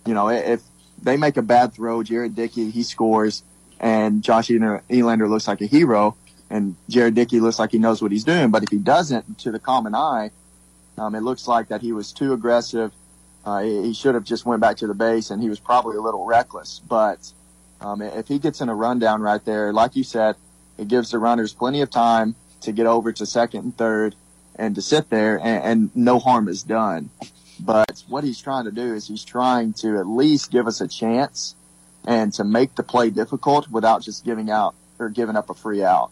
you 0.05 0.13
know 0.13 0.29
if 0.29 0.61
they 1.01 1.17
make 1.17 1.37
a 1.37 1.41
bad 1.41 1.73
throw, 1.73 2.03
Jared 2.03 2.35
Dickey 2.35 2.69
he 2.69 2.83
scores, 2.83 3.43
and 3.79 4.23
Josh 4.23 4.49
Elander 4.49 5.27
looks 5.29 5.47
like 5.47 5.61
a 5.61 5.65
hero, 5.65 6.15
and 6.49 6.75
Jared 6.89 7.15
Dickey 7.15 7.39
looks 7.39 7.59
like 7.59 7.71
he 7.71 7.79
knows 7.79 8.01
what 8.01 8.11
he's 8.11 8.23
doing. 8.23 8.51
But 8.51 8.63
if 8.63 8.69
he 8.69 8.77
doesn't, 8.77 9.39
to 9.39 9.51
the 9.51 9.59
common 9.59 9.95
eye, 9.95 10.31
um, 10.97 11.15
it 11.15 11.21
looks 11.21 11.47
like 11.47 11.69
that 11.69 11.81
he 11.81 11.91
was 11.91 12.11
too 12.11 12.33
aggressive. 12.33 12.91
Uh, 13.43 13.61
he, 13.61 13.93
should 13.93 14.15
have 14.15 14.23
just 14.23 14.45
went 14.45 14.59
back 14.59 14.77
to 14.77 14.87
the 14.87 14.95
base, 14.95 15.29
and 15.29 15.41
he 15.41 15.49
was 15.49 15.59
probably 15.59 15.97
a 15.97 16.01
little 16.01 16.25
reckless. 16.25 16.81
But 16.87 17.31
um, 17.79 18.01
if 18.01 18.27
he 18.27 18.39
gets 18.39 18.59
in 18.59 18.69
a 18.69 18.75
rundown 18.75 19.21
right 19.21 19.43
there, 19.45 19.71
like 19.71 19.95
you 19.95 20.03
said, 20.03 20.35
it 20.79 20.87
gives 20.87 21.11
the 21.11 21.19
runners 21.19 21.53
plenty 21.53 21.81
of 21.81 21.91
time 21.91 22.35
to 22.61 22.71
get 22.71 22.87
over 22.87 23.11
to 23.11 23.25
second 23.25 23.63
and 23.63 23.77
third 23.77 24.15
and 24.57 24.75
to 24.75 24.81
sit 24.81 25.09
there 25.09 25.39
and, 25.39 25.63
and 25.63 25.95
no 25.95 26.19
harm 26.19 26.47
is 26.47 26.63
done. 26.63 27.09
But 27.59 28.03
what 28.07 28.23
he's 28.23 28.41
trying 28.41 28.65
to 28.65 28.71
do 28.71 28.93
is 28.93 29.07
he's 29.07 29.23
trying 29.23 29.73
to 29.73 29.97
at 29.97 30.07
least 30.07 30.51
give 30.51 30.67
us 30.67 30.81
a 30.81 30.87
chance 30.87 31.55
and 32.05 32.33
to 32.33 32.43
make 32.43 32.75
the 32.75 32.83
play 32.83 33.09
difficult 33.09 33.69
without 33.69 34.01
just 34.01 34.25
giving 34.25 34.49
out 34.49 34.75
or 34.99 35.09
giving 35.09 35.35
up 35.35 35.49
a 35.49 35.53
free 35.53 35.83
out. 35.83 36.11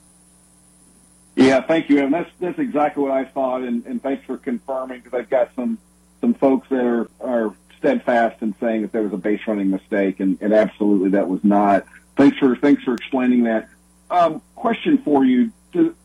Yeah, 1.36 1.61
thank 1.61 1.90
you, 1.90 1.98
Evan. 1.98 2.11
That's 2.11 2.30
that's 2.40 2.60
exactly 2.60 3.02
what 3.02 3.11
I 3.11 3.26
thought, 3.26 3.64
and, 3.64 3.86
and 3.86 4.02
thanks 4.02 4.24
for 4.26 4.38
confirming 4.38 5.02
because 5.02 5.20
I've 5.20 5.30
got 5.30 5.49
some 5.56 5.80
some 6.22 6.36
folks 6.36 6.70
that 6.70 6.86
are, 6.86 7.10
are 7.20 7.56
steadfast 7.80 8.41
in 8.41 8.56
saying 8.60 8.84
that 8.84 8.91
there 8.91 9.02
was 9.02 9.14
a 9.14 9.18
base 9.18 9.41
running 9.48 9.70
mistake, 9.70 10.20
and, 10.20 10.38
and 10.41 10.53
absolutely 10.53 11.10
that 11.10 11.28
was 11.28 11.44
not. 11.44 11.86
Thanks 12.15 12.38
for 12.38 12.56
thanks 12.56 12.84
for 12.84 12.94
explaining 12.94 13.44
that. 13.44 13.68
Um, 14.11 14.41
question 14.56 14.99
for 14.99 15.26
you: 15.26 15.52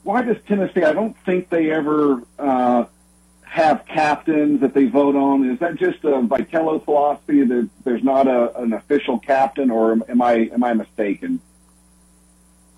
Why 0.03 0.23
does 0.23 0.37
Tennessee? 0.47 0.83
I 0.83 0.93
don't 0.93 1.17
think 1.25 1.49
they 1.51 1.71
ever 1.71 2.23
uh, 2.39 2.85
have 3.43 3.87
captains 3.87 4.61
that 4.61 4.75
they 4.75 4.87
vote 4.87 5.17
on. 5.17 5.51
Is 5.51 5.59
that 5.61 5.77
just 5.77 6.05
a 6.05 6.21
Vitello 6.21 6.85
philosophy 6.85 7.45
that 7.45 7.69
there's 7.85 8.03
not 8.03 8.27
a, 8.27 8.57
an 8.59 8.73
official 8.73 9.19
captain, 9.19 9.71
or 9.71 9.93
am 9.93 10.23
I 10.23 10.51
am 10.53 10.65
I 10.65 10.75
mistaken? 10.75 11.41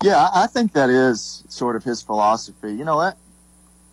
Yeah, 0.03 0.29
I 0.33 0.47
think 0.47 0.73
that 0.73 0.89
is 0.89 1.43
sort 1.47 1.75
of 1.75 1.83
his 1.83 2.01
philosophy. 2.01 2.73
You 2.73 2.85
know 2.85 2.95
what? 2.95 3.17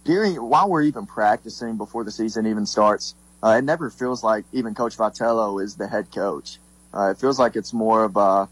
During 0.05 0.37
while 0.37 0.69
we're 0.69 0.83
even 0.83 1.07
practicing 1.07 1.77
before 1.77 2.05
the 2.05 2.11
season 2.11 2.47
even 2.47 2.65
starts, 2.65 3.15
uh, 3.43 3.57
it 3.59 3.65
never 3.65 3.91
feels 3.91 4.25
like 4.25 4.45
even 4.53 4.75
Coach 4.75 4.97
Vitello 4.97 5.63
is 5.63 5.77
the 5.77 5.87
head 5.87 6.11
coach. 6.13 6.59
Uh, 6.95 7.11
it 7.11 7.19
feels 7.19 7.39
like 7.39 7.57
it's 7.57 7.73
more 7.73 8.05
of 8.05 8.17
a, 8.17 8.49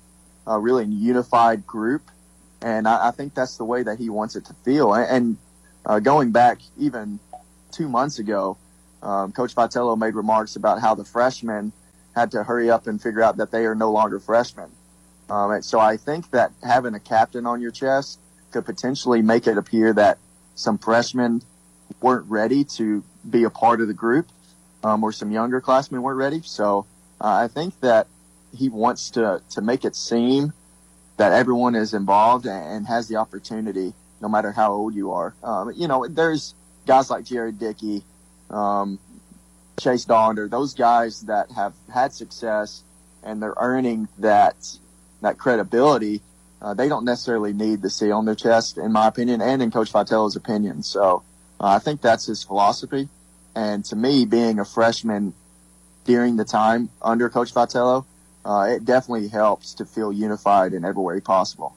a 0.47 0.59
really 0.59 0.85
unified 0.85 1.67
group, 1.67 2.03
and 2.63 2.89
I, 2.89 3.09
I, 3.09 3.11
think 3.11 3.35
that's 3.35 3.57
the 3.57 3.65
way 3.65 3.83
that 3.83 3.99
he 3.99 4.11
wants 4.11 4.37
it 4.37 4.47
to 4.47 4.55
feel. 4.65 4.95
And, 4.95 5.11
and 5.11 5.37
uh, 5.85 6.01
going 6.01 6.33
back 6.33 6.61
even 6.79 7.21
two 7.71 7.89
months 7.89 8.19
ago, 8.19 8.57
um, 9.03 9.33
Coach 9.33 9.55
Vitello 9.55 9.99
made 9.99 10.15
remarks 10.15 10.57
about 10.57 10.81
how 10.81 10.95
the 10.95 11.05
freshmen 11.05 11.73
had 12.15 12.31
to 12.33 12.43
hurry 12.43 12.71
up 12.71 12.87
and 12.87 13.01
figure 13.01 13.23
out 13.23 13.37
that 13.37 13.51
they 13.51 13.67
are 13.67 13.75
no 13.75 13.93
longer 13.93 14.19
freshmen. 14.19 14.71
Um, 15.29 15.61
so 15.63 15.79
I 15.79 15.97
think 15.97 16.31
that 16.31 16.53
having 16.63 16.95
a 16.95 17.01
captain 17.01 17.47
on 17.47 17.61
your 17.61 17.71
chest 17.71 18.19
could 18.53 18.65
potentially 18.65 19.23
make 19.23 19.47
it 19.47 19.59
appear 19.59 19.93
that 19.93 20.19
some 20.55 20.79
freshmen 20.79 21.43
weren't 22.01 22.27
ready 22.29 22.65
to 22.65 23.05
be 23.29 23.45
a 23.45 23.51
part 23.51 23.81
of 23.81 23.89
the 23.89 23.95
group 23.95 24.29
um, 24.83 25.03
or 25.05 25.13
some 25.13 25.31
younger 25.31 25.61
classmen 25.61 26.03
weren't 26.03 26.19
ready. 26.19 26.41
So 26.43 26.87
uh, 27.21 27.35
I 27.35 27.49
think 27.49 27.79
that 27.81 28.07
he 28.57 28.69
wants 28.69 29.11
to, 29.11 29.43
to 29.51 29.61
make 29.61 29.85
it 29.85 29.95
seem 29.97 30.53
that 31.17 31.33
everyone 31.33 31.75
is 31.75 31.95
involved 31.95 32.47
and, 32.47 32.87
has 32.87 33.09
the 33.09 33.17
opportunity, 33.17 33.95
no 34.21 34.29
matter 34.29 34.53
how 34.53 34.73
old 34.73 34.95
you 34.95 35.13
are. 35.13 35.35
Um, 35.43 35.73
you 35.75 35.89
know, 35.89 36.07
there's 36.09 36.55
guys 36.87 37.11
like 37.11 37.25
Jared 37.25 37.59
Dickey, 37.59 38.05
um, 38.51 38.99
Chase 39.81 40.05
Dollander, 40.05 40.49
those 40.49 40.75
guys 40.75 41.23
that 41.23 41.51
have 41.53 41.75
had 41.93 42.13
success 42.13 42.83
and 43.27 43.43
they're 43.43 43.55
earning 43.57 44.09
that 44.19 44.57
that 45.21 45.37
credibility. 45.37 46.23
Uh, 46.63 46.73
they 46.73 46.89
don't 46.89 47.05
necessarily 47.05 47.53
need 47.53 47.83
the 47.83 47.91
C 47.91 48.11
on 48.11 48.25
their 48.25 48.35
chest, 48.35 48.79
in 48.79 48.93
my 48.93 49.09
opinion, 49.09 49.43
and 49.43 49.61
in 49.61 49.71
Coach 49.71 49.93
Vitello's 49.93 50.37
opinion. 50.37 50.83
So 50.83 51.23
uh, 51.61 51.67
I 51.67 51.79
think 51.81 52.01
that's 52.01 52.27
his 52.27 52.43
philosophy. 52.43 53.09
And 53.55 53.85
to 53.87 53.97
me, 53.97 54.25
being 54.25 54.59
a 54.59 54.65
freshman 54.65 55.35
during 56.05 56.37
the 56.37 56.45
time 56.45 56.89
under 57.03 57.29
Coach 57.29 57.53
Vitello, 57.53 58.07
uh, 58.47 58.67
it 58.71 58.85
definitely 58.85 59.29
helps 59.29 59.75
to 59.75 59.85
feel 59.85 60.13
unified 60.13 60.73
in 60.73 60.85
every 60.85 61.03
way 61.03 61.21
possible. 61.21 61.77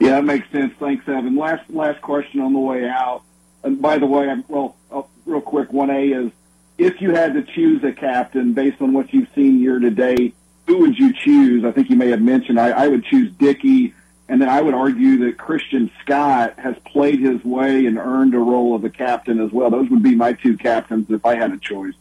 Yeah, 0.00 0.10
that 0.10 0.24
makes 0.24 0.50
sense. 0.50 0.74
Thanks, 0.78 1.08
Evan. 1.08 1.36
Last 1.36 1.68
last 1.70 2.00
question 2.02 2.40
on 2.40 2.52
the 2.52 2.58
way 2.58 2.88
out. 2.88 3.22
And 3.62 3.80
by 3.80 3.98
the 3.98 4.06
way, 4.06 4.28
I'm, 4.28 4.44
well, 4.48 4.76
uh, 4.90 5.02
real 5.24 5.40
quick, 5.40 5.72
one 5.72 5.90
A 5.90 6.08
is 6.08 6.32
if 6.78 7.00
you 7.00 7.14
had 7.14 7.34
to 7.34 7.42
choose 7.42 7.82
a 7.84 7.92
captain 7.92 8.52
based 8.52 8.80
on 8.80 8.92
what 8.92 9.12
you've 9.12 9.28
seen 9.34 9.60
year 9.60 9.78
to 9.78 9.90
date, 9.90 10.34
who 10.66 10.78
would 10.78 10.98
you 10.98 11.12
choose? 11.12 11.64
I 11.64 11.72
think 11.72 11.90
you 11.90 11.96
may 11.96 12.10
have 12.10 12.22
mentioned 12.22 12.60
I, 12.60 12.70
I 12.70 12.88
would 12.88 13.04
choose 13.04 13.32
Dickey 13.32 13.94
and 14.28 14.40
then 14.40 14.48
I 14.48 14.60
would 14.60 14.74
argue 14.74 15.18
that 15.26 15.38
Christian 15.38 15.90
Scott 16.02 16.58
has 16.58 16.74
played 16.84 17.20
his 17.20 17.42
way 17.44 17.86
and 17.86 17.96
earned 17.96 18.34
a 18.34 18.38
role 18.38 18.74
of 18.74 18.84
a 18.84 18.90
captain 18.90 19.40
as 19.40 19.52
well. 19.52 19.70
Those 19.70 19.88
would 19.90 20.02
be 20.02 20.14
my 20.14 20.32
two 20.32 20.56
captains 20.56 21.10
if 21.10 21.24
I 21.24 21.36
had 21.36 21.52
a 21.52 21.58
choice. 21.58 21.94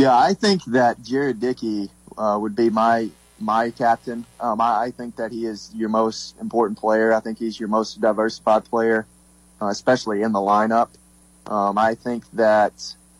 Yeah, 0.00 0.16
I 0.16 0.32
think 0.32 0.64
that 0.68 1.02
Jared 1.02 1.40
Dickey 1.40 1.90
uh, 2.16 2.38
would 2.40 2.56
be 2.56 2.70
my 2.70 3.10
my 3.38 3.70
captain. 3.70 4.24
Um, 4.40 4.58
I, 4.58 4.84
I, 4.84 4.90
think 4.92 5.16
that 5.16 5.30
he 5.30 5.44
is 5.44 5.70
your 5.74 5.90
most 5.90 6.40
important 6.40 6.78
player. 6.78 7.12
I 7.12 7.20
think 7.20 7.36
he's 7.36 7.60
your 7.60 7.68
most 7.68 8.00
diversified 8.00 8.64
player, 8.64 9.06
uh, 9.60 9.66
especially 9.66 10.22
in 10.22 10.32
the 10.32 10.38
lineup. 10.38 10.88
Um, 11.44 11.76
I 11.76 11.96
think 11.96 12.24
that 12.30 12.72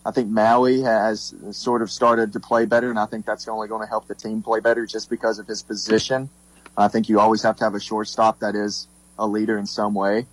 I 0.07 0.11
think 0.11 0.31
Maui 0.31 0.81
has 0.81 1.35
sort 1.51 1.83
of 1.83 1.91
started 1.91 2.33
to 2.33 2.41
play 2.41 2.65
better, 2.65 2.89
and 2.89 2.99
I 2.99 3.05
think 3.05 3.27
that's 3.27 3.47
only 3.47 3.69
going 3.69 3.83
to 3.83 3.89
help 3.89 4.09
the 4.09 4.15
team 4.15 4.41
play 4.41 4.61
better 4.61 4.87
just 4.87 5.11
because 5.11 5.39
of 5.39 5.47
his 5.47 5.63
position. 5.63 6.31
I 6.79 6.89
think 6.89 7.11
you 7.11 7.21
always 7.21 7.43
have 7.43 7.59
to 7.59 7.65
have 7.65 7.75
a 7.75 7.81
shortstop 7.81 8.39
that 8.39 8.55
is 8.55 8.89
a 9.19 9.27
leader 9.27 9.59
in 9.59 9.67
some 9.67 9.93
way. 9.93 10.25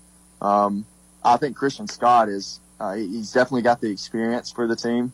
Um, 0.42 0.86
I 1.26 1.36
think 1.36 1.58
Christian 1.58 1.90
Scott 1.90 2.30
is, 2.30 2.62
uh, 2.80 2.94
he's 2.94 3.34
definitely 3.34 3.64
got 3.64 3.82
the 3.82 3.92
experience 3.92 4.50
for 4.50 4.66
the 4.66 4.78
team. 4.78 5.12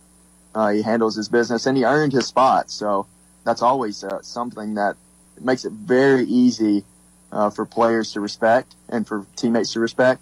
Uh, 0.56 0.70
he 0.70 0.82
handles 0.82 1.16
his 1.16 1.30
business 1.30 1.66
and 1.66 1.78
he 1.78 1.84
earned 1.84 2.14
his 2.14 2.28
spot. 2.28 2.70
So 2.70 3.08
that's 3.44 3.62
always 3.62 4.04
uh, 4.04 4.22
something 4.22 4.76
that 4.76 4.96
makes 5.42 5.66
it 5.66 5.72
very 5.72 6.24
easy 6.24 6.84
uh, 7.32 7.50
for 7.50 7.66
players 7.66 8.14
to 8.14 8.20
respect 8.20 8.76
and 8.90 9.08
for 9.08 9.26
teammates 9.36 9.74
to 9.74 9.80
respect. 9.80 10.22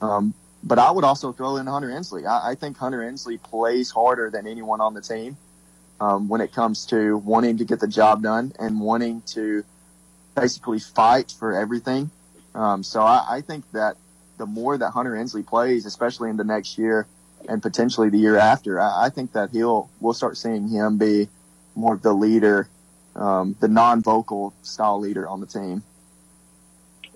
Um, 0.00 0.34
but 0.64 0.78
I 0.78 0.90
would 0.90 1.04
also 1.04 1.32
throw 1.32 1.56
in 1.56 1.66
Hunter 1.66 1.90
Ensley. 1.90 2.26
I, 2.26 2.50
I, 2.50 2.54
think 2.54 2.76
Hunter 2.76 3.02
Ensley 3.02 3.38
plays 3.38 3.90
harder 3.90 4.30
than 4.30 4.46
anyone 4.46 4.80
on 4.80 4.94
the 4.94 5.00
team 5.00 5.36
um, 6.00 6.28
when 6.28 6.40
it 6.40 6.52
comes 6.52 6.86
to 6.86 7.16
wanting 7.18 7.58
to 7.58 7.64
get 7.64 7.80
the 7.80 7.88
job 7.88 8.22
done 8.22 8.52
and 8.58 8.80
wanting 8.80 9.22
to 9.26 9.64
basically 10.34 10.80
fight 10.80 11.32
for 11.38 11.54
everything. 11.54 12.10
Um, 12.54 12.82
so 12.82 13.02
I, 13.02 13.24
I, 13.28 13.40
think 13.42 13.70
that 13.72 13.96
the 14.38 14.46
more 14.46 14.76
that 14.76 14.90
Hunter 14.90 15.14
Ensley 15.14 15.42
plays, 15.42 15.86
especially 15.86 16.30
in 16.30 16.36
the 16.36 16.44
next 16.44 16.78
year 16.78 17.06
and 17.48 17.62
potentially 17.62 18.08
the 18.08 18.18
year 18.18 18.36
after, 18.36 18.80
I, 18.80 19.06
I 19.06 19.08
think 19.10 19.32
that 19.32 19.50
he'll 19.50 19.88
we'll 20.00 20.14
start 20.14 20.36
seeing 20.36 20.68
him 20.68 20.98
be 20.98 21.28
more 21.74 21.94
of 21.94 22.02
the 22.02 22.12
leader, 22.12 22.68
um, 23.14 23.56
the 23.60 23.68
non-vocal 23.68 24.54
style 24.62 24.98
leader 24.98 25.28
on 25.28 25.40
the 25.40 25.46
team. 25.46 25.82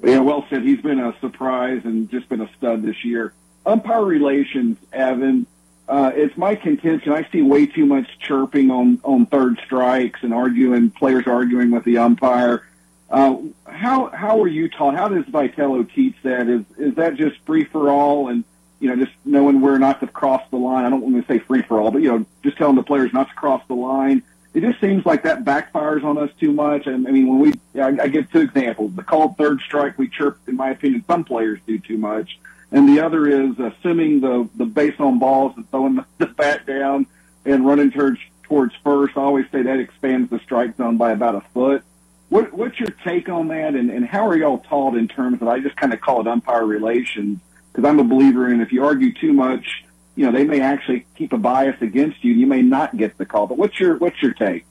Yeah, 0.03 0.21
well 0.21 0.47
said. 0.49 0.63
He's 0.63 0.81
been 0.81 1.01
a 1.01 1.15
surprise 1.21 1.83
and 1.85 2.11
just 2.11 2.29
been 2.29 2.41
a 2.41 2.51
stud 2.57 2.83
this 2.83 3.05
year. 3.05 3.35
Umpire 3.67 4.05
relations, 4.05 4.79
Evan. 4.93 5.47
Uh, 5.89 6.13
it's 6.15 6.37
my 6.37 6.55
contention. 6.55 7.13
I 7.13 7.27
see 7.33 7.43
way 7.43 7.67
too 7.67 7.85
much 7.85 8.07
chirping 8.21 8.71
on 8.71 9.01
on 9.03 9.27
third 9.27 9.61
strikes 9.65 10.21
and 10.23 10.33
arguing, 10.33 10.91
players 10.91 11.27
arguing 11.27 11.71
with 11.71 11.85
the 11.85 11.99
umpire. 11.99 12.67
Uh, 13.11 13.39
how 13.67 14.07
how 14.07 14.39
were 14.39 14.49
you 14.49 14.69
taught? 14.69 14.95
How 14.95 15.09
does 15.09 15.25
Vitello 15.25 15.93
teach 15.93 16.15
that? 16.23 16.49
Is 16.49 16.65
is 16.79 16.95
that 16.95 17.17
just 17.17 17.39
free 17.45 17.65
for 17.65 17.91
all 17.91 18.29
and 18.29 18.45
you 18.81 18.89
know 18.89 18.97
just 18.97 19.17
knowing 19.25 19.61
where 19.61 19.79
not 19.79 20.01
to 20.01 20.07
cross 20.07 20.43
the 20.51 20.57
line? 20.57 20.85
I 20.85 20.91
don't 20.91 21.03
want 21.03 21.27
to 21.27 21.33
say 21.33 21.39
free 21.39 21.63
for 21.63 21.81
all, 21.81 21.91
but 21.91 22.03
you 22.03 22.09
know 22.09 22.27
just 22.43 22.57
telling 22.57 22.77
the 22.77 22.83
players 22.83 23.13
not 23.13 23.29
to 23.29 23.35
cross 23.35 23.63
the 23.69 23.75
line. 23.75 24.23
It 24.53 24.63
just 24.63 24.81
seems 24.81 25.07
like 25.07 25.23
that 25.23 25.45
backfires 25.45 26.03
on 26.03 26.19
us 26.19 26.31
too 26.41 26.51
much. 26.51 26.89
And 26.89 27.07
I 27.07 27.13
mean, 27.13 27.29
when 27.29 27.39
we 27.39 27.81
I, 27.81 28.05
I 28.05 28.09
give 28.09 28.31
two 28.33 28.41
examples. 28.41 28.95
The 28.95 29.05
called 29.05 29.37
third 29.37 29.61
strike, 29.61 29.97
we 29.97 30.09
chirp. 30.09 30.39
In 30.49 30.57
my 30.57 30.71
opinion, 30.71 31.05
some 31.07 31.25
players 31.25 31.61
do 31.67 31.79
too 31.79 31.99
much, 31.99 32.41
and 32.73 32.89
the 32.89 33.01
other 33.01 33.27
is 33.27 33.59
uh, 33.61 33.71
assuming 33.79 34.21
the 34.21 34.49
the 34.57 34.67
base 34.67 34.99
on 34.99 35.19
balls 35.19 35.53
and 35.57 35.71
throwing 35.71 35.97
the, 35.97 36.05
the 36.19 36.27
bat 36.27 36.67
down 36.67 37.07
and 37.45 37.67
running 37.67 37.91
towards 37.91 38.19
towards 38.43 38.75
first. 38.83 39.17
I 39.17 39.21
always 39.21 39.47
say 39.53 39.63
that 39.63 39.79
expands 39.79 40.31
the 40.31 40.41
strike 40.41 40.77
zone 40.77 40.97
by 40.97 41.13
about 41.13 41.37
a 41.37 41.43
foot 41.53 41.85
what, 42.31 42.53
what's 42.53 42.79
your 42.79 42.91
take 43.05 43.29
on 43.29 43.49
that, 43.49 43.75
and, 43.75 43.91
and 43.91 44.07
how 44.07 44.29
are 44.29 44.37
y'all 44.37 44.59
taught 44.59 44.97
in 44.97 45.09
terms 45.09 45.43
of? 45.43 45.49
I 45.49 45.59
just 45.59 45.77
kind 45.77 45.93
of 45.93 46.01
call 46.01 46.21
it 46.21 46.29
umpire 46.29 46.65
relations 46.65 47.41
because 47.73 47.89
I'm 47.89 47.99
a 47.99 48.05
believer 48.05 48.53
in 48.53 48.61
if 48.61 48.73
you 48.73 48.85
argue 48.85 49.13
too 49.13 49.33
much, 49.33 49.85
you 50.17 50.27
know, 50.27 50.33
they 50.33 50.45
may 50.45 50.61
actually 50.61 51.07
keep 51.17 51.33
a 51.33 51.39
bias 51.39 51.81
against 51.81 52.23
you. 52.25 52.33
You 52.35 52.47
may 52.47 52.63
not 52.63 52.97
get 52.97 53.17
the 53.19 53.25
call. 53.27 53.47
But 53.47 53.59
what's 53.59 53.79
your 53.79 53.97
what's 53.99 54.21
your 54.23 54.33
take? 54.35 54.65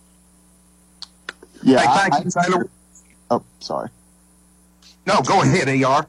Yeah, 1.64 1.80
Hey, 1.80 1.86
I, 1.88 2.10
thank 2.10 2.38
I- 2.38 2.44
Taylor. 2.44 2.70
Oh, 3.32 3.44
sorry. 3.60 3.90
No, 5.06 5.22
go 5.22 5.42
ahead, 5.42 5.70
Ar. 5.84 6.08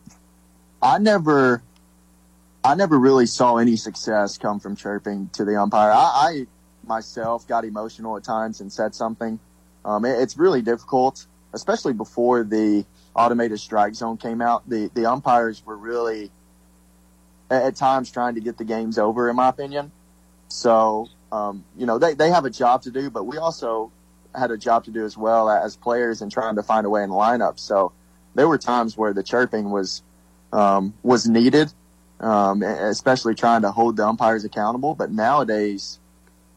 I 0.83 0.99
never, 0.99 1.63
I 2.65 2.75
never 2.75 2.99
really 2.99 3.27
saw 3.27 3.57
any 3.57 3.77
success 3.77 4.39
come 4.39 4.61
from 4.61 4.77
chirping 4.77 5.29
to 5.35 5.45
the 5.45 5.61
umpire. 5.61 5.91
I, 5.93 5.97
I 5.97 6.47
myself 6.87 7.47
got 7.47 7.65
emotional 7.65 8.17
at 8.17 8.25
times 8.25 8.61
and 8.61 8.73
said 8.73 8.95
something. 8.95 9.39
Um, 9.85 10.05
it- 10.05 10.19
it's 10.21 10.37
really 10.37 10.63
difficult, 10.63 11.27
especially 11.53 11.93
before 11.93 12.43
the 12.45 12.85
automated 13.15 13.61
strike 13.61 13.95
zone 13.95 14.17
came 14.17 14.41
out. 14.43 14.69
The 14.69 14.91
the 14.95 15.07
umpires 15.11 15.65
were 15.65 15.77
really, 15.77 16.31
at, 17.51 17.77
times, 17.77 18.11
trying 18.11 18.37
to 18.37 18.41
get 18.41 18.57
the 18.59 18.65
games 18.65 18.99
over, 18.99 19.29
in 19.29 19.37
my 19.37 19.49
opinion. 19.49 19.91
So, 20.49 21.09
um, 21.33 21.65
you 21.77 21.87
know, 21.87 21.99
they 21.99 22.15
they 22.15 22.31
have 22.31 22.45
a 22.45 22.51
job 22.51 22.83
to 22.83 22.91
do, 22.91 23.11
but 23.11 23.25
we 23.25 23.39
also 23.39 23.93
had 24.35 24.51
a 24.51 24.57
job 24.57 24.85
to 24.85 24.91
do 24.91 25.05
as 25.05 25.17
well 25.17 25.51
as 25.51 25.77
players 25.77 26.23
and 26.23 26.31
trying 26.31 26.57
to 26.57 26.63
find 26.63 26.87
a 26.87 26.91
way 26.91 27.03
in 27.03 27.11
the 27.11 27.17
lineup. 27.17 27.59
So 27.59 27.93
there 28.35 28.49
were 28.49 28.59
times 28.59 28.97
where 28.97 29.13
the 29.13 29.23
chirping 29.23 29.71
was 29.71 30.03
um, 30.53 30.95
was 31.03 31.29
needed, 31.29 31.73
um, 32.21 32.63
especially 32.63 33.35
trying 33.35 33.63
to 33.63 33.71
hold 33.71 33.97
the 33.97 34.07
umpires 34.07 34.45
accountable. 34.45 34.95
But 34.95 35.11
nowadays, 35.11 35.99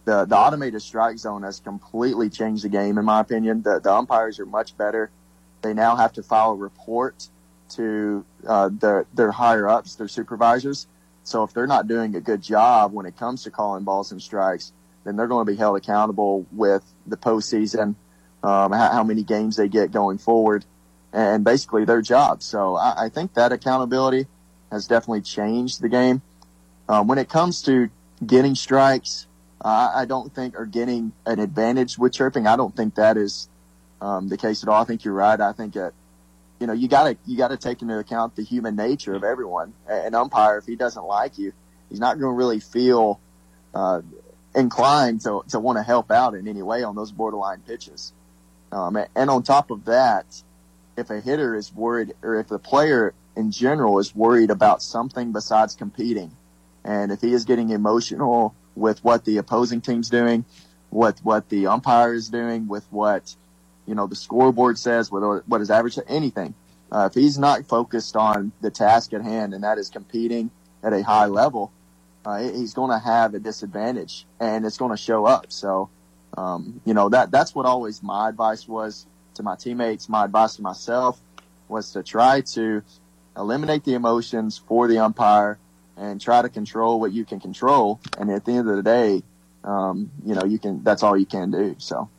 the 0.06 0.26
the 0.26 0.38
automated 0.38 0.82
strike 0.82 1.18
zone 1.18 1.44
has 1.44 1.60
completely 1.60 2.30
changed 2.30 2.64
the 2.64 2.70
game. 2.70 2.98
In 2.98 3.06
my 3.06 3.20
opinion, 3.20 3.62
the 3.62 3.80
the 3.80 3.94
umpires 3.94 4.40
are 4.40 4.46
much 4.46 4.78
better. 4.78 5.10
They 5.62 5.74
now 5.74 5.96
have 5.96 6.14
to 6.14 6.24
file 6.24 6.52
a 6.52 6.56
report 6.56 7.28
to 7.76 8.26
uh, 8.48 8.70
their 8.72 9.06
their 9.14 9.32
higher 9.32 9.68
ups, 9.68 9.96
their 9.96 10.08
supervisors. 10.08 10.88
So 11.24 11.44
if 11.44 11.54
they're 11.54 11.68
not 11.68 11.88
doing 11.88 12.16
a 12.16 12.22
good 12.22 12.42
job 12.42 12.94
when 12.94 13.06
it 13.06 13.18
comes 13.18 13.44
to 13.44 13.52
calling 13.52 13.84
balls 13.84 14.12
and 14.12 14.22
strikes, 14.22 14.74
then 15.04 15.16
they're 15.16 15.28
going 15.28 15.46
to 15.46 15.52
be 15.52 15.58
held 15.58 15.78
accountable 15.78 16.46
with 16.52 16.84
the 17.08 17.18
postseason, 17.18 17.96
um, 18.44 18.72
how, 18.72 18.90
how 18.92 19.04
many 19.04 19.24
games 19.24 19.56
they 19.56 19.70
get 19.70 19.92
going 19.92 20.18
forward, 20.18 20.66
and 21.14 21.44
basically 21.44 21.86
their 21.86 22.02
job. 22.02 22.44
So 22.44 22.76
I, 22.76 23.06
I 23.06 23.10
think 23.10 23.36
that 23.36 23.52
accountability 23.52 24.28
has 24.72 24.88
definitely 24.88 25.22
changed 25.22 25.82
the 25.82 25.90
game. 25.90 26.22
Um, 26.90 27.08
when 27.08 27.18
it 27.18 27.30
comes 27.30 27.62
to 27.64 27.90
getting 28.26 28.56
strikes, 28.56 29.28
uh, 29.64 29.92
I 29.96 30.06
don't 30.06 30.34
think, 30.34 30.60
or 30.60 30.66
getting 30.66 31.14
an 31.26 31.40
advantage 31.40 31.98
with 31.98 32.12
chirping, 32.12 32.48
I 32.48 32.58
don't 32.58 32.76
think 32.76 32.96
that 32.96 33.16
is 33.16 33.48
um, 34.02 34.28
the 34.28 34.38
case 34.38 34.64
at 34.64 34.70
all. 34.70 34.82
I 34.82 34.86
think 34.86 35.06
you're 35.06 35.14
right. 35.14 35.40
I 35.40 35.54
think 35.54 35.76
that 35.76 35.94
you 36.64 36.68
know 36.68 36.72
you 36.72 36.88
gotta 36.88 37.18
you 37.26 37.36
gotta 37.36 37.58
take 37.58 37.82
into 37.82 38.00
account 38.00 38.38
the 38.38 38.42
human 38.42 38.78
nature 38.78 39.14
of 39.16 39.26
everyone. 39.26 39.74
An 39.86 40.16
umpire, 40.16 40.60
if 40.60 40.66
he 40.66 40.78
doesn't 40.78 41.04
like 41.04 41.38
you, 41.38 41.52
he's 41.90 42.00
not 42.00 42.18
going 42.18 42.32
to 42.32 42.38
really 42.38 42.62
feel 42.62 43.20
uh, 43.74 44.00
inclined 44.56 45.20
to 45.24 45.44
to 45.50 45.60
want 45.60 45.78
to 45.78 45.84
help 45.84 46.10
out 46.10 46.36
in 46.36 46.48
any 46.48 46.62
way 46.62 46.84
on 46.84 46.96
those 46.96 47.12
borderline 47.12 47.60
pitches. 47.68 48.14
Um, 48.72 48.98
and 49.14 49.30
on 49.30 49.44
top 49.44 49.72
of 49.72 49.84
that, 49.86 50.42
if 50.96 51.10
a 51.10 51.20
hitter 51.20 51.54
is 51.54 51.74
worried, 51.74 52.14
or 52.24 52.40
if 52.40 52.48
the 52.48 52.60
player 52.60 53.14
in 53.36 53.52
general 53.52 54.00
is 54.00 54.16
worried 54.16 54.50
about 54.50 54.82
something 54.82 55.34
besides 55.34 55.76
competing, 55.76 56.32
and 56.86 57.12
if 57.12 57.20
he 57.20 57.34
is 57.34 57.44
getting 57.44 57.72
emotional 57.72 58.56
with 58.74 59.04
what 59.04 59.26
the 59.26 59.36
opposing 59.36 59.82
team's 59.82 60.10
doing, 60.10 60.46
with 60.92 61.20
what 61.26 61.50
the 61.50 61.68
umpire 61.68 62.14
is 62.14 62.30
doing, 62.30 62.70
with 62.70 62.86
what 62.90 63.36
you 63.86 63.96
know 63.96 64.08
the 64.08 64.16
scoreboard 64.16 64.78
says, 64.78 65.12
with 65.12 65.44
what 65.48 65.60
his 65.60 65.72
average, 65.72 65.98
anything. 66.08 66.54
Uh, 66.92 67.08
if 67.10 67.14
he's 67.16 67.40
not 67.40 67.66
focused 67.66 68.16
on 68.16 68.52
the 68.62 68.70
task 68.70 69.14
at 69.14 69.22
hand, 69.22 69.54
and 69.54 69.64
that 69.64 69.78
is 69.78 69.90
competing 69.90 70.52
at 70.84 70.94
a 70.94 71.02
high 71.02 71.26
level, 71.26 71.72
uh, 72.26 72.38
he's 72.40 72.74
going 72.74 72.92
to 72.92 73.00
have 73.04 73.34
a 73.34 73.40
disadvantage, 73.40 74.26
and 74.40 74.66
it's 74.66 74.78
going 74.78 74.92
to 74.92 74.98
show 74.98 75.26
up. 75.26 75.52
So, 75.52 75.90
um, 76.38 76.82
you 76.86 76.94
know 76.94 77.10
that 77.10 77.32
that's 77.32 77.56
what 77.56 77.66
always 77.66 78.04
my 78.04 78.30
advice 78.30 78.68
was 78.68 79.06
to 79.36 79.44
my 79.44 79.56
teammates. 79.56 80.08
My 80.08 80.26
advice 80.26 80.56
to 80.58 80.62
myself 80.62 81.20
was 81.68 81.94
to 81.94 82.04
try 82.04 82.42
to 82.42 82.84
eliminate 83.36 83.84
the 83.84 83.96
emotions 83.96 84.58
for 84.58 84.88
the 84.88 85.00
umpire 85.00 85.58
and 85.98 86.22
try 86.22 86.42
to 86.42 86.50
control 86.50 87.00
what 87.00 87.12
you 87.12 87.26
can 87.26 87.40
control. 87.40 88.00
And 88.18 88.30
at 88.32 88.46
the 88.46 88.52
end 88.52 88.70
of 88.70 88.76
the 88.76 88.84
day, 88.84 89.24
um, 89.64 90.12
you 90.26 90.36
know, 90.36 90.44
you 90.44 90.60
can, 90.60 90.84
that's 90.84 91.04
all 91.04 91.18
you 91.18 91.26
can 91.26 91.52
do. 91.52 91.76
So. 91.80 92.10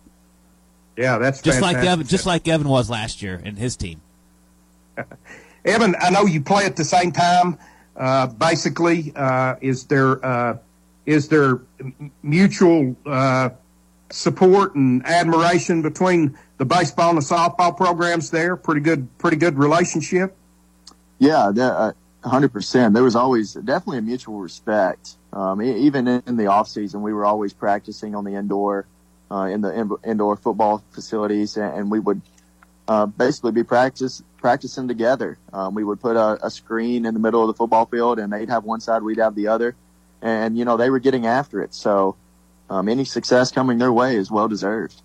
Yeah, 0.97 1.19
that's 1.19 1.43
just 1.43 1.61
like. 1.61 1.77
Evan, 1.77 2.07
just 2.07 2.27
like 2.27 2.47
Evan 2.49 2.69
was 2.69 2.89
last 2.89 3.23
year 3.23 3.41
and 3.45 3.59
his 3.59 3.77
team. 3.77 4.01
Evan, 5.65 5.95
I 6.01 6.11
know 6.11 6.27
you 6.27 6.41
play 6.43 6.65
at 6.65 6.77
the 6.77 6.85
same 6.85 7.13
time. 7.13 7.59
Uh, 7.97 8.27
basically, 8.27 9.13
uh, 9.15 9.57
is 9.61 9.85
there 9.85 10.25
uh, 10.25 10.59
is 11.07 11.29
there 11.29 11.61
mutual 12.23 12.97
uh, 13.07 13.51
support 14.13 14.75
and 14.75 15.05
admiration 15.07 15.83
between 15.83 16.39
the 16.59 16.65
baseball 16.65 17.11
and 17.11 17.19
the 17.19 17.23
softball 17.23 17.77
programs 17.77 18.31
there? 18.31 18.57
Pretty 18.57 18.81
good, 18.81 19.09
pretty 19.19 19.37
good 19.37 19.59
relationship. 19.59 20.37
Yeah, 21.19 21.51
that, 21.55 21.73
uh, 21.73 21.93
100%. 22.25 22.95
There 22.95 23.03
was 23.03 23.17
always 23.17 23.55
definitely 23.55 23.99
a 23.99 24.03
mutual 24.03 24.41
respect. 24.41 25.17
Um, 25.33 25.63
even 25.63 26.07
in 26.07 26.37
the 26.37 26.47
off 26.47 26.69
season, 26.69 27.03
we 27.03 27.13
were 27.13 27.25
always 27.25 27.53
practicing 27.53 28.15
on 28.15 28.25
the 28.25 28.35
indoor, 28.35 28.87
uh, 29.31 29.45
in 29.45 29.61
the 29.61 29.73
in- 29.73 29.97
indoor 30.05 30.37
football 30.37 30.85
facilities, 30.91 31.57
and, 31.57 31.75
and 31.75 31.91
we 31.91 31.99
would 31.99 32.21
uh, 32.89 33.07
basically 33.07 33.53
be 33.53 33.65
practice 33.65 34.23
practicing 34.39 34.89
together. 34.89 35.39
Um, 35.53 35.75
we 35.75 35.85
would 35.85 36.01
put 36.01 36.17
a, 36.17 36.47
a 36.47 36.51
screen 36.51 37.07
in 37.07 37.15
the 37.15 37.21
middle 37.21 37.41
of 37.41 37.47
the 37.47 37.55
football 37.55 37.87
field, 37.87 38.19
and 38.19 38.33
they'd 38.33 38.51
have 38.51 38.65
one 38.65 38.81
side, 38.81 39.03
we'd 39.03 39.19
have 39.19 39.35
the 39.35 39.49
other, 39.49 39.75
and 40.21 40.59
you 40.59 40.65
know 40.65 40.77
they 40.77 40.91
were 40.91 40.99
getting 40.99 41.27
after 41.27 41.63
it. 41.63 41.75
So 41.75 42.17
um, 42.73 42.89
any 42.89 43.05
success 43.05 43.51
coming 43.51 43.79
their 43.79 43.93
way 43.93 44.17
is 44.17 44.31
well 44.31 44.49
deserved. 44.49 45.03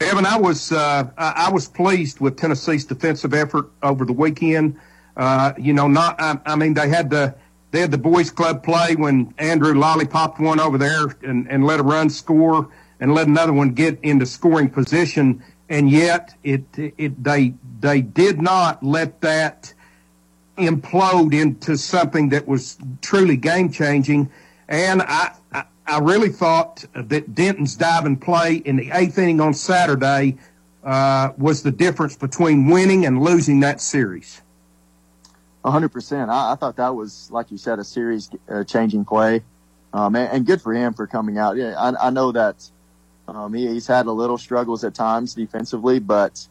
Evan, 0.00 0.26
I 0.26 0.38
was 0.38 0.72
uh, 0.72 1.08
I 1.16 1.50
was 1.52 1.68
pleased 1.68 2.20
with 2.20 2.36
Tennessee's 2.36 2.84
defensive 2.84 3.34
effort 3.34 3.70
over 3.82 4.04
the 4.04 4.12
weekend. 4.12 4.78
Uh, 5.16 5.52
you 5.58 5.72
know, 5.72 5.88
not 5.88 6.20
I, 6.20 6.38
I 6.46 6.56
mean 6.56 6.74
they 6.74 6.88
had 6.88 7.10
the 7.10 7.34
they 7.70 7.80
had 7.80 7.90
the 7.90 7.98
boys 7.98 8.30
club 8.30 8.62
play 8.62 8.94
when 8.94 9.34
Andrew 9.38 9.74
Lolly 9.74 10.06
popped 10.06 10.38
one 10.40 10.60
over 10.60 10.78
there 10.78 11.06
and, 11.22 11.50
and 11.50 11.66
let 11.66 11.80
a 11.80 11.82
run 11.82 12.10
score. 12.10 12.68
and 13.00 13.14
let 13.14 13.26
another 13.26 13.52
one 13.52 13.70
get 13.74 13.98
into 14.02 14.26
scoring 14.26 14.70
position. 14.70 15.42
And 15.68 15.90
yet, 15.90 16.34
it, 16.42 16.64
it 16.76 17.22
they 17.22 17.54
they 17.80 18.00
did 18.00 18.40
not 18.40 18.82
let 18.82 19.20
that 19.22 19.72
implode 20.56 21.34
into 21.34 21.76
something 21.76 22.28
that 22.30 22.46
was 22.46 22.78
truly 23.02 23.36
game 23.36 23.70
changing. 23.72 24.30
And 24.68 25.02
I, 25.02 25.34
I, 25.86 25.98
really 25.98 26.30
thought 26.30 26.84
that 26.94 27.34
Denton's 27.34 27.76
diving 27.76 28.16
play 28.16 28.56
in 28.56 28.76
the 28.76 28.90
eighth 28.92 29.18
inning 29.18 29.40
on 29.40 29.54
Saturday 29.54 30.38
uh, 30.82 31.32
was 31.38 31.62
the 31.62 31.70
difference 31.70 32.16
between 32.16 32.68
winning 32.68 33.06
and 33.06 33.22
losing 33.22 33.60
that 33.60 33.80
series. 33.80 34.42
100%. 35.64 36.28
I, 36.28 36.52
I 36.52 36.54
thought 36.56 36.76
that 36.76 36.94
was, 36.94 37.30
like 37.30 37.50
you 37.50 37.58
said, 37.58 37.78
a 37.78 37.84
series 37.84 38.30
uh, 38.48 38.64
changing 38.64 39.04
play. 39.04 39.42
Um, 39.92 40.16
and, 40.16 40.30
and, 40.30 40.46
good 40.46 40.60
for 40.60 40.74
him 40.74 40.92
for 40.92 41.06
coming 41.06 41.38
out. 41.38 41.56
Yeah, 41.56 41.74
I, 41.78 42.08
I 42.08 42.10
know 42.10 42.32
that 42.32 42.68
um, 43.28 43.54
he, 43.54 43.68
he's 43.68 43.86
had 43.86 44.06
a 44.06 44.12
little 44.12 44.36
struggles 44.36 44.82
at 44.82 44.92
times 44.92 45.34
defensively, 45.34 46.00
but 46.00 46.46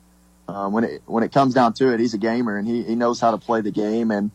um, 0.48 0.72
when 0.74 0.84
it 0.86 1.04
when 1.06 1.24
it 1.24 1.32
comes 1.32 1.54
down 1.54 1.74
to 1.74 1.94
it, 1.94 2.00
he's 2.00 2.14
a 2.14 2.18
gamer 2.18 2.58
and 2.58 2.68
he, 2.68 2.84
he 2.84 2.96
knows 2.96 3.20
how 3.20 3.32
to 3.32 3.38
play 3.38 3.62
the 3.62 3.72
game 3.72 4.12
and 4.12 4.32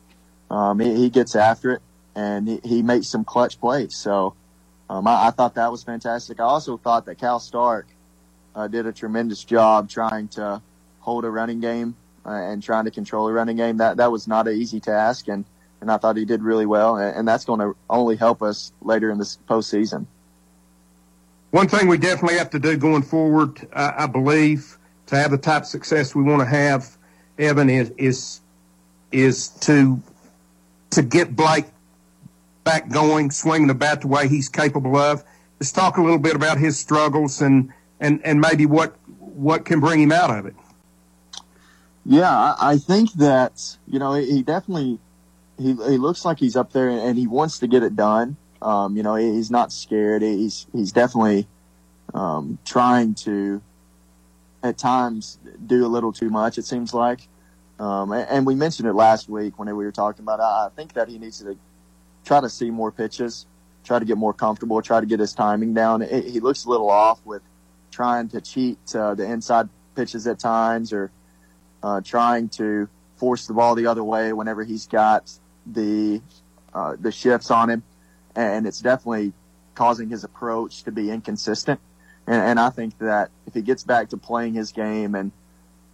um, 0.50 0.78
he, 0.78 0.94
he, 0.94 1.10
gets 1.10 1.36
after 1.36 1.72
it 1.72 1.82
and 2.14 2.48
he, 2.48 2.60
he 2.64 2.82
makes 2.82 3.06
some 3.08 3.24
clutch 3.24 3.60
plays. 3.60 3.94
So 3.94 4.34
um, 4.90 5.06
I, 5.06 5.28
I, 5.28 5.30
thought 5.30 5.54
that 5.54 5.70
was 5.70 5.82
fantastic. 5.82 6.40
I 6.40 6.44
also 6.44 6.76
thought 6.76 7.04
that 7.06 7.16
Cal 7.18 7.40
Stark 7.40 7.86
uh, 8.54 8.68
did 8.68 8.86
a 8.86 8.92
tremendous 8.92 9.44
job 9.44 9.88
trying 9.88 10.28
to 10.28 10.62
hold 11.00 11.24
a 11.24 11.30
running 11.30 11.60
game 11.60 11.94
uh, 12.24 12.30
and 12.30 12.62
trying 12.62 12.84
to 12.84 12.90
control 12.90 13.28
a 13.28 13.32
running 13.32 13.56
game. 13.56 13.76
That 13.78 13.98
that 13.98 14.10
was 14.10 14.26
not 14.26 14.48
an 14.48 14.56
easy 14.56 14.80
task 14.80 15.28
and 15.28 15.44
and 15.80 15.90
I 15.90 15.96
thought 15.96 16.16
he 16.16 16.24
did 16.24 16.42
really 16.42 16.66
well, 16.66 16.96
and, 16.96 17.26
that's 17.26 17.44
going 17.44 17.60
to 17.60 17.76
only 17.88 18.16
help 18.16 18.42
us 18.42 18.72
later 18.82 19.10
in 19.10 19.18
this 19.18 19.38
postseason. 19.48 20.06
One 21.50 21.68
thing 21.68 21.88
we 21.88 21.98
definitely 21.98 22.38
have 22.38 22.50
to 22.50 22.58
do 22.58 22.76
going 22.76 23.02
forward, 23.02 23.66
I, 23.72 24.04
I 24.04 24.06
believe, 24.06 24.76
to 25.06 25.16
have 25.16 25.30
the 25.30 25.38
type 25.38 25.62
of 25.62 25.68
success 25.68 26.14
we 26.14 26.22
want 26.22 26.40
to 26.40 26.46
have, 26.46 26.96
Evan, 27.38 27.70
is 27.70 27.92
is 27.96 28.40
is 29.12 29.48
to 29.60 30.02
to 30.90 31.02
get 31.02 31.34
Blake 31.34 31.66
back 32.68 32.90
going, 32.90 33.30
swinging 33.30 33.66
the 33.66 33.74
bat 33.74 34.02
the 34.02 34.08
way 34.08 34.28
he's 34.28 34.50
capable 34.50 34.94
of. 34.94 35.24
Let's 35.58 35.72
talk 35.72 35.96
a 35.96 36.02
little 36.02 36.18
bit 36.18 36.36
about 36.36 36.58
his 36.58 36.78
struggles 36.78 37.40
and 37.40 37.72
and 37.98 38.20
and 38.24 38.42
maybe 38.42 38.66
what 38.66 38.94
what 39.18 39.64
can 39.64 39.80
bring 39.80 40.02
him 40.02 40.12
out 40.12 40.30
of 40.30 40.44
it. 40.44 40.54
Yeah, 42.04 42.54
I 42.60 42.76
think 42.76 43.12
that 43.14 43.78
you 43.86 43.98
know 43.98 44.12
he 44.12 44.42
definitely 44.42 44.98
he 45.56 45.68
he 45.68 45.96
looks 45.96 46.26
like 46.26 46.38
he's 46.38 46.56
up 46.56 46.72
there 46.72 46.90
and 46.90 47.16
he 47.16 47.26
wants 47.26 47.58
to 47.60 47.66
get 47.66 47.82
it 47.82 47.96
done. 47.96 48.36
Um, 48.60 48.98
you 48.98 49.02
know, 49.02 49.14
he's 49.14 49.50
not 49.50 49.72
scared. 49.72 50.20
He's 50.20 50.66
he's 50.74 50.92
definitely 50.92 51.46
um, 52.12 52.58
trying 52.66 53.14
to 53.26 53.62
at 54.62 54.76
times 54.76 55.38
do 55.66 55.86
a 55.86 55.88
little 55.88 56.12
too 56.12 56.28
much. 56.28 56.58
It 56.58 56.66
seems 56.66 56.92
like, 56.92 57.20
um, 57.78 58.12
and, 58.12 58.44
we 58.44 58.54
mentioned 58.56 58.88
it 58.88 58.94
last 58.94 59.28
week 59.28 59.58
when 59.58 59.68
we 59.68 59.84
were 59.84 59.92
talking 59.92 60.22
about. 60.22 60.40
I 60.40 60.68
think 60.76 60.94
that 60.94 61.08
he 61.08 61.18
needs 61.18 61.38
to 61.38 61.56
try 62.28 62.40
to 62.42 62.50
see 62.50 62.70
more 62.70 62.92
pitches, 62.92 63.46
try 63.84 63.98
to 63.98 64.04
get 64.04 64.18
more 64.18 64.34
comfortable, 64.34 64.80
try 64.82 65.00
to 65.00 65.06
get 65.06 65.18
his 65.18 65.32
timing 65.32 65.72
down. 65.72 66.02
It, 66.02 66.26
he 66.26 66.40
looks 66.40 66.66
a 66.66 66.68
little 66.68 66.90
off 66.90 67.18
with 67.24 67.42
trying 67.90 68.28
to 68.28 68.40
cheat 68.42 68.78
uh, 68.94 69.14
the 69.14 69.24
inside 69.24 69.68
pitches 69.96 70.26
at 70.26 70.38
times 70.38 70.92
or 70.92 71.10
uh, 71.82 72.02
trying 72.02 72.50
to 72.50 72.86
force 73.16 73.46
the 73.46 73.54
ball 73.54 73.74
the 73.74 73.86
other 73.86 74.04
way 74.04 74.34
whenever 74.34 74.62
he's 74.62 74.86
got 74.86 75.32
the 75.66 76.20
uh, 76.74 76.96
the 77.00 77.10
shifts 77.10 77.50
on 77.50 77.70
him, 77.70 77.82
and 78.36 78.66
it's 78.66 78.80
definitely 78.80 79.32
causing 79.74 80.10
his 80.10 80.22
approach 80.22 80.82
to 80.82 80.92
be 80.92 81.10
inconsistent. 81.10 81.80
And, 82.26 82.42
and 82.42 82.60
I 82.60 82.68
think 82.68 82.98
that 82.98 83.30
if 83.46 83.54
he 83.54 83.62
gets 83.62 83.84
back 83.84 84.10
to 84.10 84.18
playing 84.18 84.52
his 84.52 84.70
game 84.72 85.14
and 85.14 85.32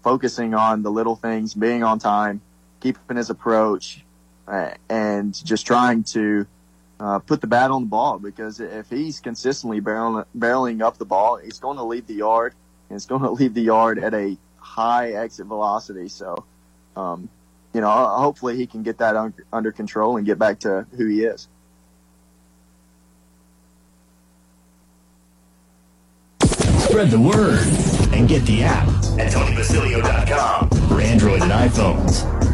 focusing 0.03 0.53
on 0.53 0.83
the 0.83 0.91
little 0.91 1.15
things, 1.15 1.55
being 1.55 1.85
on 1.85 2.01
time, 2.01 2.41
keeping 2.81 3.17
his 3.17 3.31
approach, 3.31 4.05
and 4.47 5.35
just 5.45 5.67
trying 5.67 6.05
to 6.05 6.47
uh, 7.01 7.19
put 7.19 7.41
the 7.41 7.47
bat 7.47 7.71
on 7.71 7.83
the 7.83 7.89
ball, 7.89 8.19
because 8.19 8.61
if 8.61 8.89
he's 8.89 9.21
consistently 9.21 9.81
barreling, 9.81 10.25
barreling 10.37 10.83
up 10.83 10.99
the 10.99 11.05
ball, 11.05 11.37
he's 11.37 11.59
going 11.59 11.77
to 11.77 11.85
leave 11.85 12.07
the 12.07 12.15
yard, 12.15 12.55
and 12.89 12.97
it's 12.97 13.07
going 13.07 13.23
to 13.23 13.31
leave 13.31 13.55
the 13.55 13.63
yard 13.63 13.99
at 13.99 14.15
a 14.15 14.37
high 14.59 15.13
exit 15.13 15.47
velocity. 15.47 16.09
So, 16.09 16.45
um, 16.97 17.29
you 17.73 17.81
know, 17.81 17.91
hopefully 17.91 18.57
he 18.57 18.67
can 18.67 18.83
get 18.83 18.99
that 18.99 19.17
un- 19.17 19.35
under 19.53 19.73
control 19.73 20.17
and 20.17 20.27
get 20.27 20.39
back 20.39 20.61
to 20.61 20.87
who 20.97 21.07
he 21.07 21.25
is. 21.25 21.49
Spread 26.79 27.11
the 27.11 27.19
word 27.19 27.67
and 28.15 28.29
get 28.29 28.45
the 28.47 28.63
app 28.63 28.87
at 29.19 29.33
TonyBasilio.com 29.33 30.69
for 30.89 31.01
Android 31.01 31.43
and 31.43 31.51
iPhones. 31.51 32.54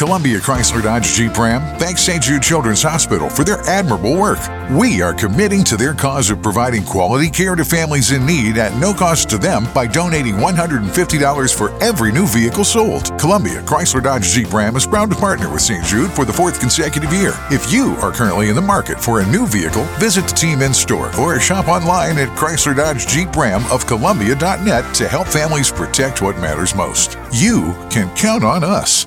Columbia 0.00 0.38
Chrysler 0.38 0.82
Dodge 0.82 1.12
Jeep 1.12 1.36
Ram 1.36 1.60
thanks 1.78 2.00
St. 2.00 2.22
Jude 2.22 2.42
Children's 2.42 2.82
Hospital 2.82 3.28
for 3.28 3.44
their 3.44 3.60
admirable 3.68 4.16
work. 4.16 4.38
We 4.70 5.02
are 5.02 5.12
committing 5.12 5.62
to 5.64 5.76
their 5.76 5.92
cause 5.92 6.30
of 6.30 6.42
providing 6.42 6.86
quality 6.86 7.28
care 7.28 7.54
to 7.54 7.66
families 7.66 8.10
in 8.10 8.24
need 8.24 8.56
at 8.56 8.74
no 8.80 8.94
cost 8.94 9.28
to 9.28 9.36
them 9.36 9.66
by 9.74 9.86
donating 9.86 10.36
$150 10.36 11.54
for 11.54 11.70
every 11.82 12.12
new 12.12 12.26
vehicle 12.26 12.64
sold. 12.64 13.10
Columbia 13.20 13.60
Chrysler 13.60 14.02
Dodge 14.02 14.24
Jeep 14.24 14.50
Ram 14.54 14.74
is 14.74 14.86
proud 14.86 15.10
to 15.10 15.16
partner 15.16 15.52
with 15.52 15.60
St. 15.60 15.84
Jude 15.84 16.10
for 16.10 16.24
the 16.24 16.32
fourth 16.32 16.60
consecutive 16.60 17.12
year. 17.12 17.34
If 17.50 17.70
you 17.70 17.94
are 17.96 18.10
currently 18.10 18.48
in 18.48 18.54
the 18.54 18.62
market 18.62 18.98
for 18.98 19.20
a 19.20 19.26
new 19.26 19.46
vehicle, 19.46 19.84
visit 19.98 20.26
the 20.26 20.34
team 20.34 20.62
in 20.62 20.72
store 20.72 21.14
or 21.20 21.38
shop 21.40 21.68
online 21.68 22.16
at 22.16 22.34
Chrysler 22.38 22.74
Dodge 22.74 23.06
Jeep 23.06 23.36
Ram 23.36 23.70
of 23.70 23.86
Columbia.net 23.86 24.94
to 24.94 25.08
help 25.08 25.28
families 25.28 25.70
protect 25.70 26.22
what 26.22 26.38
matters 26.38 26.74
most. 26.74 27.18
You 27.34 27.74
can 27.90 28.08
count 28.16 28.44
on 28.44 28.64
us. 28.64 29.06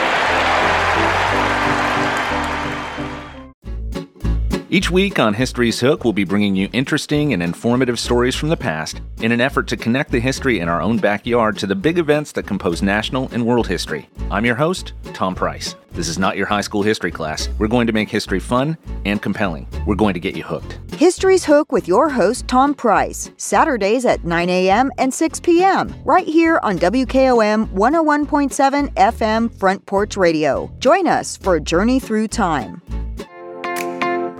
Each 4.73 4.89
week 4.89 5.19
on 5.19 5.33
History's 5.33 5.81
Hook, 5.81 6.05
we'll 6.05 6.13
be 6.13 6.23
bringing 6.23 6.55
you 6.55 6.69
interesting 6.71 7.33
and 7.33 7.43
informative 7.43 7.99
stories 7.99 8.37
from 8.37 8.47
the 8.47 8.55
past 8.55 9.01
in 9.17 9.33
an 9.33 9.41
effort 9.41 9.67
to 9.67 9.75
connect 9.75 10.11
the 10.11 10.19
history 10.21 10.59
in 10.59 10.69
our 10.69 10.81
own 10.81 10.95
backyard 10.95 11.57
to 11.57 11.67
the 11.67 11.75
big 11.75 11.97
events 11.97 12.31
that 12.31 12.47
compose 12.47 12.81
national 12.81 13.27
and 13.33 13.45
world 13.45 13.67
history. 13.67 14.07
I'm 14.29 14.45
your 14.45 14.55
host, 14.55 14.93
Tom 15.11 15.35
Price. 15.35 15.75
This 15.91 16.07
is 16.07 16.17
not 16.17 16.37
your 16.37 16.45
high 16.45 16.61
school 16.61 16.83
history 16.83 17.11
class. 17.11 17.49
We're 17.59 17.67
going 17.67 17.85
to 17.85 17.91
make 17.91 18.07
history 18.07 18.39
fun 18.39 18.77
and 19.03 19.21
compelling. 19.21 19.67
We're 19.85 19.95
going 19.95 20.13
to 20.13 20.21
get 20.21 20.37
you 20.37 20.43
hooked. 20.43 20.79
History's 20.93 21.43
Hook 21.43 21.73
with 21.73 21.89
your 21.89 22.07
host, 22.07 22.47
Tom 22.47 22.73
Price, 22.73 23.29
Saturdays 23.35 24.05
at 24.05 24.23
9 24.23 24.49
a.m. 24.49 24.89
and 24.97 25.13
6 25.13 25.41
p.m., 25.41 25.93
right 26.05 26.25
here 26.25 26.61
on 26.63 26.79
WKOM 26.79 27.67
101.7 27.73 28.93
FM 28.93 29.53
Front 29.53 29.85
Porch 29.85 30.15
Radio. 30.15 30.73
Join 30.79 31.07
us 31.07 31.35
for 31.35 31.55
a 31.55 31.59
journey 31.59 31.99
through 31.99 32.29
time. 32.29 32.81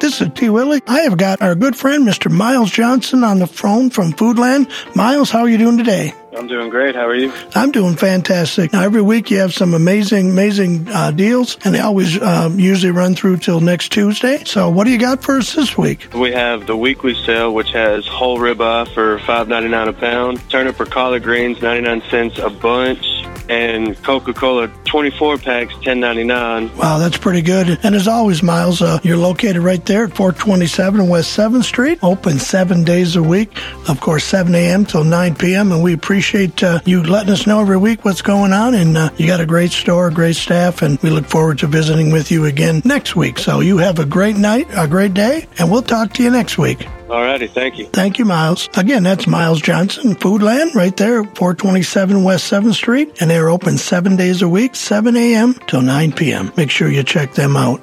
This 0.01 0.19
is 0.19 0.29
T. 0.33 0.49
Willie. 0.49 0.81
I 0.87 1.01
have 1.01 1.15
got 1.15 1.43
our 1.43 1.53
good 1.53 1.75
friend, 1.75 2.07
Mr. 2.07 2.31
Miles 2.31 2.71
Johnson, 2.71 3.23
on 3.23 3.37
the 3.37 3.45
phone 3.45 3.91
from 3.91 4.13
Foodland. 4.13 4.67
Miles, 4.95 5.29
how 5.29 5.41
are 5.41 5.49
you 5.49 5.59
doing 5.59 5.77
today? 5.77 6.15
I'm 6.35 6.47
doing 6.47 6.69
great. 6.69 6.95
How 6.95 7.07
are 7.07 7.15
you? 7.15 7.33
I'm 7.55 7.71
doing 7.71 7.95
fantastic. 7.97 8.71
Now, 8.71 8.83
every 8.83 9.01
week 9.01 9.29
you 9.29 9.39
have 9.39 9.53
some 9.53 9.73
amazing, 9.73 10.31
amazing 10.31 10.87
uh, 10.87 11.11
deals, 11.11 11.57
and 11.65 11.75
they 11.75 11.79
always 11.79 12.21
um, 12.21 12.57
usually 12.57 12.91
run 12.91 13.15
through 13.15 13.37
till 13.37 13.59
next 13.59 13.91
Tuesday. 13.91 14.43
So, 14.45 14.69
what 14.69 14.85
do 14.85 14.91
you 14.91 14.97
got 14.97 15.21
for 15.21 15.37
us 15.37 15.53
this 15.53 15.77
week? 15.77 16.07
We 16.13 16.31
have 16.31 16.67
the 16.67 16.77
weekly 16.77 17.15
sale, 17.25 17.53
which 17.53 17.71
has 17.71 18.07
whole 18.07 18.37
ribeye 18.37 18.93
for 18.93 19.19
$5.99 19.19 19.89
a 19.89 19.93
pound, 19.93 20.49
turnip 20.49 20.79
or 20.79 20.85
collard 20.85 21.23
greens, 21.23 21.61
99 21.61 22.01
cents 22.09 22.39
a 22.39 22.49
bunch, 22.49 23.05
and 23.49 24.01
Coca-Cola 24.01 24.69
24 24.85 25.37
packs, 25.39 25.73
10.99. 25.75 26.73
Wow, 26.77 26.97
that's 26.97 27.17
pretty 27.17 27.41
good. 27.41 27.77
And 27.83 27.93
as 27.93 28.07
always, 28.07 28.41
Miles, 28.41 28.81
uh, 28.81 28.99
you're 29.03 29.17
located 29.17 29.57
right 29.57 29.85
there 29.85 30.05
at 30.05 30.15
427 30.15 31.09
West 31.09 31.37
7th 31.37 31.63
Street, 31.63 31.99
open 32.01 32.39
seven 32.39 32.85
days 32.85 33.17
a 33.17 33.23
week. 33.23 33.51
Of 33.89 33.99
course, 33.99 34.23
7 34.23 34.55
a.m. 34.55 34.85
till 34.85 35.03
9 35.03 35.35
p.m. 35.35 35.73
And 35.73 35.83
we 35.83 35.93
appreciate 35.93 36.20
uh, 36.63 36.79
you 36.85 37.03
letting 37.03 37.31
us 37.31 37.47
know 37.47 37.61
every 37.61 37.77
week 37.77 38.05
what's 38.05 38.21
going 38.21 38.53
on. 38.53 38.73
And 38.73 38.97
uh, 38.97 39.09
you 39.17 39.27
got 39.27 39.39
a 39.39 39.45
great 39.45 39.71
store, 39.71 40.09
great 40.11 40.35
staff, 40.35 40.81
and 40.81 40.99
we 40.99 41.09
look 41.09 41.25
forward 41.25 41.59
to 41.59 41.67
visiting 41.67 42.11
with 42.11 42.31
you 42.31 42.45
again 42.45 42.81
next 42.85 43.15
week. 43.15 43.39
So 43.39 43.59
you 43.59 43.77
have 43.77 43.99
a 43.99 44.05
great 44.05 44.37
night, 44.37 44.67
a 44.75 44.87
great 44.87 45.13
day, 45.13 45.47
and 45.57 45.71
we'll 45.71 45.81
talk 45.81 46.13
to 46.13 46.23
you 46.23 46.29
next 46.29 46.57
week. 46.57 46.87
Alrighty, 47.07 47.49
thank 47.49 47.77
you. 47.77 47.87
Thank 47.87 48.19
you, 48.19 48.25
Miles. 48.25 48.69
Again, 48.77 49.03
that's 49.03 49.27
Miles 49.27 49.61
Johnson, 49.61 50.15
Foodland, 50.15 50.75
right 50.75 50.95
there, 50.95 51.23
427 51.23 52.23
West 52.23 52.49
7th 52.49 52.75
Street, 52.75 53.21
and 53.21 53.29
they're 53.29 53.49
open 53.49 53.77
seven 53.77 54.15
days 54.15 54.41
a 54.41 54.47
week, 54.47 54.75
7 54.75 55.17
a.m. 55.17 55.53
till 55.67 55.81
9 55.81 56.13
p.m. 56.13 56.53
Make 56.55 56.71
sure 56.71 56.89
you 56.89 57.03
check 57.03 57.33
them 57.33 57.57
out. 57.57 57.81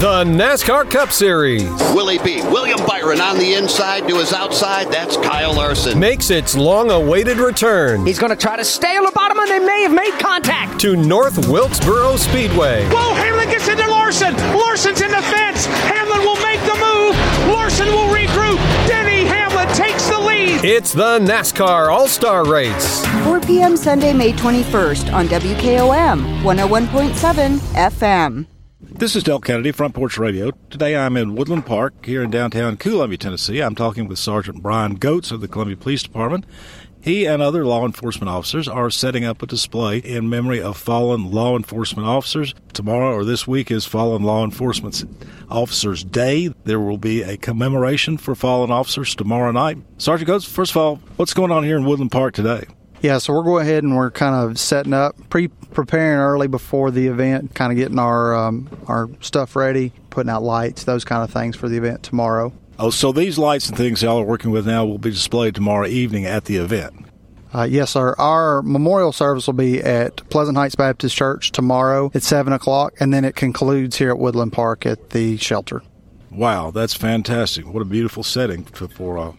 The 0.00 0.24
NASCAR 0.24 0.90
Cup 0.90 1.12
Series. 1.12 1.68
Willie 1.92 2.16
B. 2.20 2.40
William 2.40 2.78
Byron 2.86 3.20
on 3.20 3.36
the 3.36 3.52
inside 3.52 4.08
to 4.08 4.16
his 4.16 4.32
outside. 4.32 4.90
That's 4.90 5.18
Kyle 5.18 5.52
Larson. 5.52 5.98
Makes 5.98 6.30
its 6.30 6.56
long 6.56 6.90
awaited 6.90 7.36
return. 7.36 8.06
He's 8.06 8.18
going 8.18 8.30
to 8.30 8.36
try 8.36 8.56
to 8.56 8.64
stay 8.64 8.96
on 8.96 9.04
the 9.04 9.12
bottom, 9.14 9.38
and 9.38 9.50
they 9.50 9.58
may 9.58 9.82
have 9.82 9.92
made 9.92 10.18
contact. 10.18 10.80
To 10.80 10.96
North 10.96 11.46
Wilkesboro 11.48 12.16
Speedway. 12.16 12.88
Whoa, 12.88 13.12
Hamlin 13.12 13.50
gets 13.50 13.68
into 13.68 13.86
Larson. 13.90 14.34
Larson's 14.56 15.02
in 15.02 15.10
the 15.10 15.20
fence. 15.20 15.66
Hamlin 15.66 16.20
will 16.20 16.40
make 16.40 16.60
the 16.60 16.76
move. 16.80 17.52
Larson 17.52 17.88
will 17.88 18.08
regroup. 18.08 18.56
Denny 18.88 19.26
Hamlin 19.26 19.68
takes 19.74 20.08
the 20.08 20.18
lead. 20.18 20.64
It's 20.64 20.94
the 20.94 21.18
NASCAR 21.18 21.92
All 21.92 22.08
Star 22.08 22.46
Race. 22.50 23.04
4 23.24 23.40
p.m. 23.40 23.76
Sunday, 23.76 24.14
May 24.14 24.32
21st 24.32 25.12
on 25.12 25.28
WKOM 25.28 26.40
101.7 26.40 27.58
FM. 27.74 28.46
This 29.00 29.16
is 29.16 29.22
Del 29.22 29.40
Kennedy, 29.40 29.72
Front 29.72 29.94
Porch 29.94 30.18
Radio. 30.18 30.50
Today 30.68 30.94
I'm 30.94 31.16
in 31.16 31.34
Woodland 31.34 31.64
Park 31.64 32.04
here 32.04 32.22
in 32.22 32.30
downtown 32.30 32.76
Columbia, 32.76 33.16
Tennessee. 33.16 33.60
I'm 33.60 33.74
talking 33.74 34.06
with 34.06 34.18
Sergeant 34.18 34.62
Brian 34.62 34.96
Goetz 34.96 35.30
of 35.30 35.40
the 35.40 35.48
Columbia 35.48 35.78
Police 35.78 36.02
Department. 36.02 36.44
He 37.00 37.24
and 37.24 37.40
other 37.40 37.64
law 37.64 37.86
enforcement 37.86 38.28
officers 38.28 38.68
are 38.68 38.90
setting 38.90 39.24
up 39.24 39.40
a 39.40 39.46
display 39.46 40.00
in 40.00 40.28
memory 40.28 40.60
of 40.60 40.76
fallen 40.76 41.30
law 41.30 41.56
enforcement 41.56 42.06
officers. 42.06 42.54
Tomorrow 42.74 43.14
or 43.14 43.24
this 43.24 43.48
week 43.48 43.70
is 43.70 43.86
Fallen 43.86 44.22
Law 44.22 44.44
Enforcement 44.44 45.02
Officers 45.48 46.04
Day. 46.04 46.52
There 46.64 46.78
will 46.78 46.98
be 46.98 47.22
a 47.22 47.38
commemoration 47.38 48.18
for 48.18 48.34
fallen 48.34 48.70
officers 48.70 49.14
tomorrow 49.14 49.50
night. 49.50 49.78
Sergeant 49.96 50.28
Coates, 50.28 50.44
first 50.44 50.72
of 50.72 50.76
all, 50.76 50.96
what's 51.16 51.32
going 51.32 51.50
on 51.50 51.64
here 51.64 51.78
in 51.78 51.86
Woodland 51.86 52.12
Park 52.12 52.34
today? 52.34 52.66
Yeah, 53.00 53.16
so 53.18 53.32
we're 53.32 53.44
going 53.44 53.66
ahead 53.66 53.82
and 53.82 53.96
we're 53.96 54.10
kind 54.10 54.34
of 54.34 54.58
setting 54.58 54.92
up, 54.92 55.16
pre 55.30 55.48
preparing 55.48 56.18
early 56.18 56.48
before 56.48 56.90
the 56.90 57.06
event, 57.06 57.54
kind 57.54 57.72
of 57.72 57.78
getting 57.78 57.98
our 57.98 58.34
um, 58.34 58.68
our 58.86 59.08
stuff 59.20 59.56
ready, 59.56 59.92
putting 60.10 60.30
out 60.30 60.42
lights, 60.42 60.84
those 60.84 61.04
kind 61.04 61.22
of 61.22 61.30
things 61.30 61.56
for 61.56 61.68
the 61.68 61.78
event 61.78 62.02
tomorrow. 62.02 62.52
Oh, 62.78 62.90
so 62.90 63.12
these 63.12 63.38
lights 63.38 63.68
and 63.68 63.76
things 63.76 64.02
y'all 64.02 64.20
are 64.20 64.24
working 64.24 64.50
with 64.50 64.66
now 64.66 64.84
will 64.84 64.98
be 64.98 65.10
displayed 65.10 65.54
tomorrow 65.54 65.86
evening 65.86 66.26
at 66.26 66.46
the 66.46 66.56
event. 66.56 67.06
Uh, 67.52 67.64
yes, 67.64 67.90
sir. 67.90 68.14
Our 68.16 68.62
memorial 68.62 69.12
service 69.12 69.46
will 69.46 69.54
be 69.54 69.82
at 69.82 70.16
Pleasant 70.30 70.56
Heights 70.56 70.76
Baptist 70.76 71.16
Church 71.16 71.50
tomorrow 71.52 72.10
at 72.14 72.22
7 72.22 72.52
o'clock, 72.52 72.94
and 73.00 73.12
then 73.12 73.24
it 73.24 73.34
concludes 73.34 73.96
here 73.96 74.10
at 74.10 74.18
Woodland 74.18 74.52
Park 74.52 74.86
at 74.86 75.10
the 75.10 75.36
shelter. 75.36 75.82
Wow, 76.30 76.70
that's 76.70 76.94
fantastic. 76.94 77.66
What 77.66 77.82
a 77.82 77.86
beautiful 77.86 78.22
setting 78.22 78.64
for, 78.64 78.86
for 78.86 79.18
uh, 79.18 79.32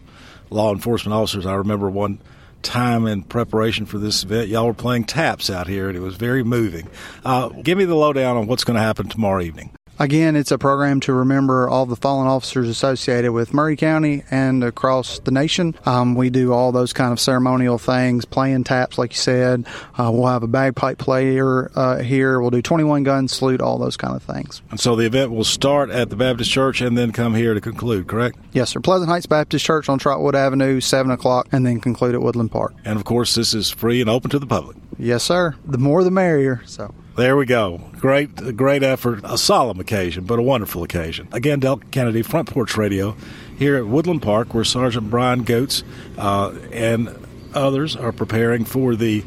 law 0.50 0.72
enforcement 0.72 1.14
officers. 1.14 1.46
I 1.46 1.54
remember 1.54 1.88
one 1.88 2.20
time 2.62 3.06
in 3.06 3.22
preparation 3.22 3.86
for 3.86 3.98
this 3.98 4.24
event, 4.24 4.48
y'all 4.48 4.66
were 4.66 4.74
playing 4.74 5.04
taps 5.04 5.50
out 5.50 5.66
here, 5.66 5.88
and 5.88 5.96
it 5.96 6.00
was 6.00 6.16
very 6.16 6.42
moving. 6.42 6.88
Uh, 7.24 7.48
give 7.48 7.76
me 7.76 7.84
the 7.84 7.94
lowdown 7.94 8.36
on 8.36 8.46
what's 8.46 8.64
going 8.64 8.76
to 8.76 8.82
happen 8.82 9.08
tomorrow 9.08 9.42
evening. 9.42 9.70
Again, 10.02 10.34
it's 10.34 10.50
a 10.50 10.58
program 10.58 10.98
to 11.02 11.12
remember 11.12 11.68
all 11.68 11.86
the 11.86 11.94
fallen 11.94 12.26
officers 12.26 12.68
associated 12.68 13.30
with 13.30 13.54
Maury 13.54 13.76
County 13.76 14.24
and 14.32 14.64
across 14.64 15.20
the 15.20 15.30
nation. 15.30 15.76
Um, 15.86 16.16
we 16.16 16.28
do 16.28 16.52
all 16.52 16.72
those 16.72 16.92
kind 16.92 17.12
of 17.12 17.20
ceremonial 17.20 17.78
things, 17.78 18.24
playing 18.24 18.64
taps, 18.64 18.98
like 18.98 19.12
you 19.12 19.18
said. 19.18 19.64
Uh, 19.96 20.10
we'll 20.12 20.26
have 20.26 20.42
a 20.42 20.48
bagpipe 20.48 20.98
player 20.98 21.70
uh, 21.76 21.98
here. 21.98 22.40
We'll 22.40 22.50
do 22.50 22.60
21 22.60 23.04
gun 23.04 23.28
salute, 23.28 23.60
all 23.60 23.78
those 23.78 23.96
kind 23.96 24.16
of 24.16 24.24
things. 24.24 24.60
And 24.72 24.80
so 24.80 24.96
the 24.96 25.06
event 25.06 25.30
will 25.30 25.44
start 25.44 25.88
at 25.90 26.10
the 26.10 26.16
Baptist 26.16 26.50
Church 26.50 26.80
and 26.80 26.98
then 26.98 27.12
come 27.12 27.36
here 27.36 27.54
to 27.54 27.60
conclude, 27.60 28.08
correct? 28.08 28.36
Yes, 28.50 28.70
sir. 28.70 28.80
Pleasant 28.80 29.08
Heights 29.08 29.26
Baptist 29.26 29.64
Church 29.64 29.88
on 29.88 30.00
Trotwood 30.00 30.34
Avenue, 30.34 30.80
7 30.80 31.12
o'clock, 31.12 31.46
and 31.52 31.64
then 31.64 31.80
conclude 31.80 32.16
at 32.16 32.22
Woodland 32.22 32.50
Park. 32.50 32.74
And 32.84 32.98
of 32.98 33.04
course, 33.04 33.36
this 33.36 33.54
is 33.54 33.70
free 33.70 34.00
and 34.00 34.10
open 34.10 34.30
to 34.30 34.40
the 34.40 34.46
public. 34.46 34.76
Yes, 34.98 35.22
sir. 35.22 35.54
The 35.64 35.78
more 35.78 36.02
the 36.02 36.10
merrier. 36.10 36.60
So. 36.66 36.92
There 37.14 37.36
we 37.36 37.44
go. 37.44 37.78
Great, 37.98 38.56
great 38.56 38.82
effort. 38.82 39.20
A 39.24 39.36
solemn 39.36 39.78
occasion, 39.80 40.24
but 40.24 40.38
a 40.38 40.42
wonderful 40.42 40.82
occasion. 40.82 41.28
Again, 41.32 41.60
Del 41.60 41.76
Kennedy, 41.76 42.22
Front 42.22 42.50
Porch 42.50 42.76
Radio, 42.76 43.14
here 43.58 43.76
at 43.76 43.86
Woodland 43.86 44.22
Park, 44.22 44.54
where 44.54 44.64
Sergeant 44.64 45.10
Brian 45.10 45.44
Goetz 45.44 45.84
uh, 46.16 46.54
and 46.72 47.14
others 47.52 47.96
are 47.96 48.12
preparing 48.12 48.64
for 48.64 48.96
the 48.96 49.24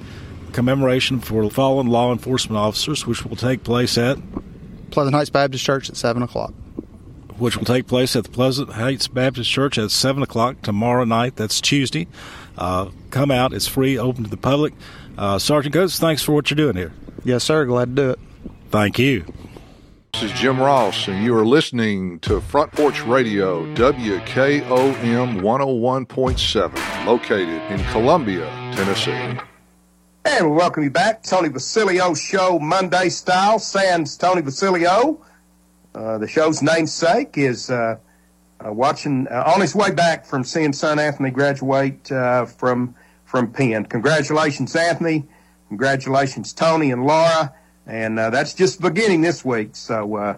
commemoration 0.51 1.19
for 1.19 1.47
fallen 1.51 1.85
law 1.85 2.11
enforcement 2.11 2.57
officers, 2.57 3.05
which 3.05 3.23
will 3.23 3.35
take 3.35 3.63
place 3.63 3.99
at 3.99 4.17
Pleasant 4.89 5.13
Heights 5.13 5.29
Baptist 5.29 5.63
Church 5.63 5.87
at 5.89 5.95
7 5.95 6.23
o'clock. 6.23 6.53
Which 7.37 7.57
will 7.57 7.65
take 7.65 7.85
place 7.85 8.15
at 8.15 8.23
the 8.23 8.29
Pleasant 8.31 8.71
Heights 8.71 9.07
Baptist 9.07 9.51
Church 9.51 9.77
at 9.77 9.91
7 9.91 10.23
o'clock 10.23 10.61
tomorrow 10.63 11.03
night. 11.03 11.35
That's 11.35 11.61
Tuesday. 11.61 12.07
Uh, 12.57 12.89
come 13.11 13.29
out. 13.29 13.53
It's 13.53 13.67
free, 13.67 13.97
open 13.99 14.23
to 14.23 14.29
the 14.29 14.37
public. 14.37 14.73
Uh, 15.17 15.37
Sergeant 15.37 15.73
Goetz, 15.73 15.99
thanks 15.99 16.23
for 16.23 16.31
what 16.31 16.49
you're 16.49 16.55
doing 16.55 16.77
here. 16.77 16.93
Yes, 17.23 17.43
sir. 17.43 17.65
Glad 17.65 17.95
to 17.95 18.01
do 18.01 18.09
it. 18.11 18.19
Thank 18.69 18.99
you. 18.99 19.25
This 20.13 20.23
is 20.23 20.31
Jim 20.31 20.59
Ross, 20.59 21.07
and 21.09 21.23
you 21.23 21.35
are 21.35 21.45
listening 21.45 22.19
to 22.19 22.39
Front 22.39 22.71
Porch 22.71 23.01
Radio, 23.03 23.65
WKOM 23.75 25.41
101.7, 25.41 27.05
located 27.05 27.61
in 27.69 27.83
Columbia, 27.91 28.45
Tennessee. 28.73 29.37
And 30.23 30.49
we 30.49 30.55
welcome 30.55 30.83
you 30.83 30.89
back. 30.89 31.21
Tony 31.21 31.49
Basilio 31.49 32.13
Show, 32.13 32.59
Monday 32.59 33.09
style. 33.09 33.59
Sans 33.59 34.17
Tony 34.17 34.41
Basilio. 34.41 35.21
Uh, 35.93 36.17
the 36.17 36.27
show's 36.27 36.61
namesake 36.61 37.37
is 37.37 37.69
uh, 37.69 37.97
uh, 38.65 38.71
watching 38.71 39.27
uh, 39.27 39.51
on 39.53 39.61
his 39.61 39.75
way 39.75 39.91
back 39.91 40.25
from 40.25 40.43
seeing 40.43 40.73
son 40.73 40.97
Anthony 40.97 41.29
graduate 41.29 42.11
uh, 42.11 42.45
from 42.45 42.95
from 43.25 43.51
Penn. 43.51 43.85
Congratulations, 43.85 44.75
Anthony. 44.75 45.25
Congratulations, 45.69 46.53
Tony 46.53 46.91
and 46.91 47.05
Laura. 47.05 47.53
And 47.87 48.19
uh, 48.19 48.29
that's 48.29 48.53
just 48.53 48.81
beginning 48.81 49.21
this 49.21 49.45
week. 49.45 49.75
So 49.75 50.15
uh, 50.15 50.37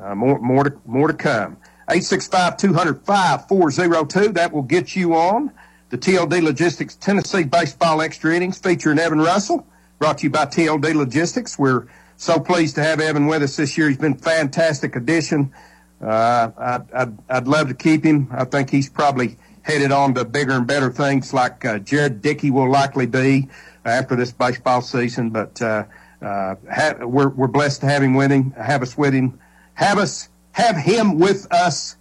uh, 0.00 0.14
more 0.14 0.38
more 0.38 0.64
to 0.64 0.72
more 0.84 1.08
to 1.08 1.14
come. 1.14 1.56
865-200-5402. 1.88 4.34
That 4.34 4.52
will 4.52 4.62
get 4.62 4.94
you 4.96 5.14
on 5.14 5.52
the 5.90 5.98
TLD 5.98 6.42
Logistics 6.42 6.96
Tennessee 6.96 7.44
Baseball 7.44 8.00
Extra 8.00 8.34
Innings 8.34 8.58
featuring 8.58 8.98
Evan 8.98 9.20
Russell. 9.20 9.66
Brought 9.98 10.16
to 10.18 10.24
you 10.24 10.30
by 10.30 10.46
TLD 10.46 10.94
Logistics. 10.94 11.58
We're 11.58 11.86
so 12.16 12.40
pleased 12.40 12.76
to 12.76 12.82
have 12.82 13.00
Evan 13.00 13.26
with 13.26 13.42
us 13.42 13.56
this 13.56 13.76
year. 13.76 13.88
He's 13.88 13.98
been 13.98 14.14
a 14.14 14.18
fantastic 14.18 14.96
addition. 14.96 15.52
Uh, 16.00 16.50
I'd, 16.56 16.90
I'd, 16.92 17.18
I'd 17.28 17.46
love 17.46 17.68
to 17.68 17.74
keep 17.74 18.02
him. 18.04 18.28
I 18.32 18.44
think 18.44 18.70
he's 18.70 18.88
probably 18.88 19.36
headed 19.62 19.92
on 19.92 20.14
to 20.14 20.24
bigger 20.24 20.52
and 20.52 20.66
better 20.66 20.90
things 20.90 21.32
like 21.32 21.64
uh, 21.64 21.78
Jared 21.78 22.22
Dickey 22.22 22.50
will 22.50 22.68
likely 22.70 23.06
be 23.06 23.48
after 23.84 24.16
this 24.16 24.32
baseball 24.32 24.80
season. 24.82 25.30
But 25.30 25.60
uh, 25.60 25.84
uh, 26.22 26.56
have, 26.70 27.00
we're 27.02 27.28
we're 27.28 27.48
blessed 27.48 27.80
to 27.82 27.86
have 27.86 28.02
him 28.02 28.14
with 28.14 28.30
him, 28.30 28.52
have 28.52 28.82
us 28.82 28.96
with 28.96 29.14
him, 29.14 29.38
have 29.74 29.98
us 29.98 30.28
have 30.52 30.76
him 30.76 31.18
with 31.18 31.52
us. 31.52 31.96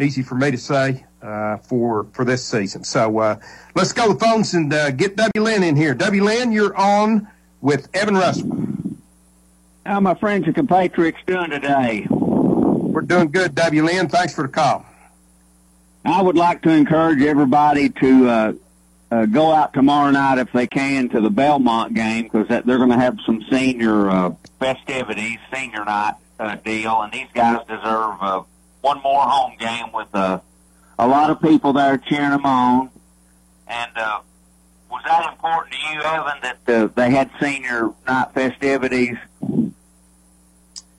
Easy 0.00 0.22
for 0.22 0.34
me 0.34 0.50
to 0.50 0.58
say 0.58 1.04
uh, 1.22 1.58
for 1.58 2.06
for 2.12 2.24
this 2.24 2.44
season. 2.44 2.84
So 2.84 3.18
uh, 3.18 3.38
let's 3.74 3.92
go 3.92 4.08
to 4.08 4.14
the 4.14 4.18
phones 4.18 4.54
and 4.54 4.72
uh, 4.72 4.90
get 4.90 5.16
W. 5.16 5.42
Lynn 5.42 5.62
in 5.62 5.76
here. 5.76 5.94
W. 5.94 6.24
Lynn, 6.24 6.52
you're 6.52 6.76
on 6.76 7.28
with 7.60 7.88
Evan 7.94 8.14
Russell. 8.14 8.50
How 9.84 9.94
are 9.94 10.00
my 10.00 10.14
friends 10.14 10.46
and 10.46 10.54
compatriots 10.54 11.18
doing 11.26 11.50
today? 11.50 12.06
We're 12.08 13.00
doing 13.02 13.30
good, 13.30 13.54
W. 13.54 13.84
Lynn. 13.84 14.08
Thanks 14.08 14.34
for 14.34 14.42
the 14.42 14.52
call. 14.52 14.86
I 16.04 16.20
would 16.20 16.36
like 16.36 16.62
to 16.62 16.70
encourage 16.70 17.22
everybody 17.22 17.90
to 17.90 18.58
uh, 19.12 19.26
go 19.26 19.52
out 19.52 19.74
tomorrow 19.74 20.10
night 20.10 20.38
if 20.38 20.50
they 20.52 20.66
can 20.66 21.10
to 21.10 21.20
the 21.20 21.28
Belmont 21.28 21.92
game 21.92 22.24
because 22.24 22.48
they're 22.48 22.78
going 22.78 22.88
to 22.88 22.98
have 22.98 23.18
some 23.26 23.44
senior 23.50 24.08
uh, 24.08 24.34
festivities, 24.58 25.38
senior 25.52 25.84
night 25.84 26.14
uh, 26.40 26.54
deal, 26.56 27.02
and 27.02 27.12
these 27.12 27.28
guys 27.34 27.58
deserve 27.68 28.16
uh, 28.22 28.42
one 28.80 29.02
more 29.02 29.22
home 29.22 29.52
game 29.58 29.92
with 29.92 30.08
uh, 30.14 30.40
a 30.98 31.06
lot 31.06 31.28
of 31.28 31.42
people 31.42 31.74
there 31.74 31.98
cheering 31.98 32.30
them 32.30 32.46
on. 32.46 32.90
And 33.66 33.90
uh, 33.96 34.20
was 34.90 35.02
that 35.04 35.30
important 35.30 35.74
to 35.74 35.92
you, 35.92 36.00
Evan, 36.00 36.40
that 36.42 36.68
uh, 36.68 36.86
they 36.94 37.10
had 37.10 37.30
senior 37.38 37.90
night 38.06 38.32
festivities? 38.32 39.18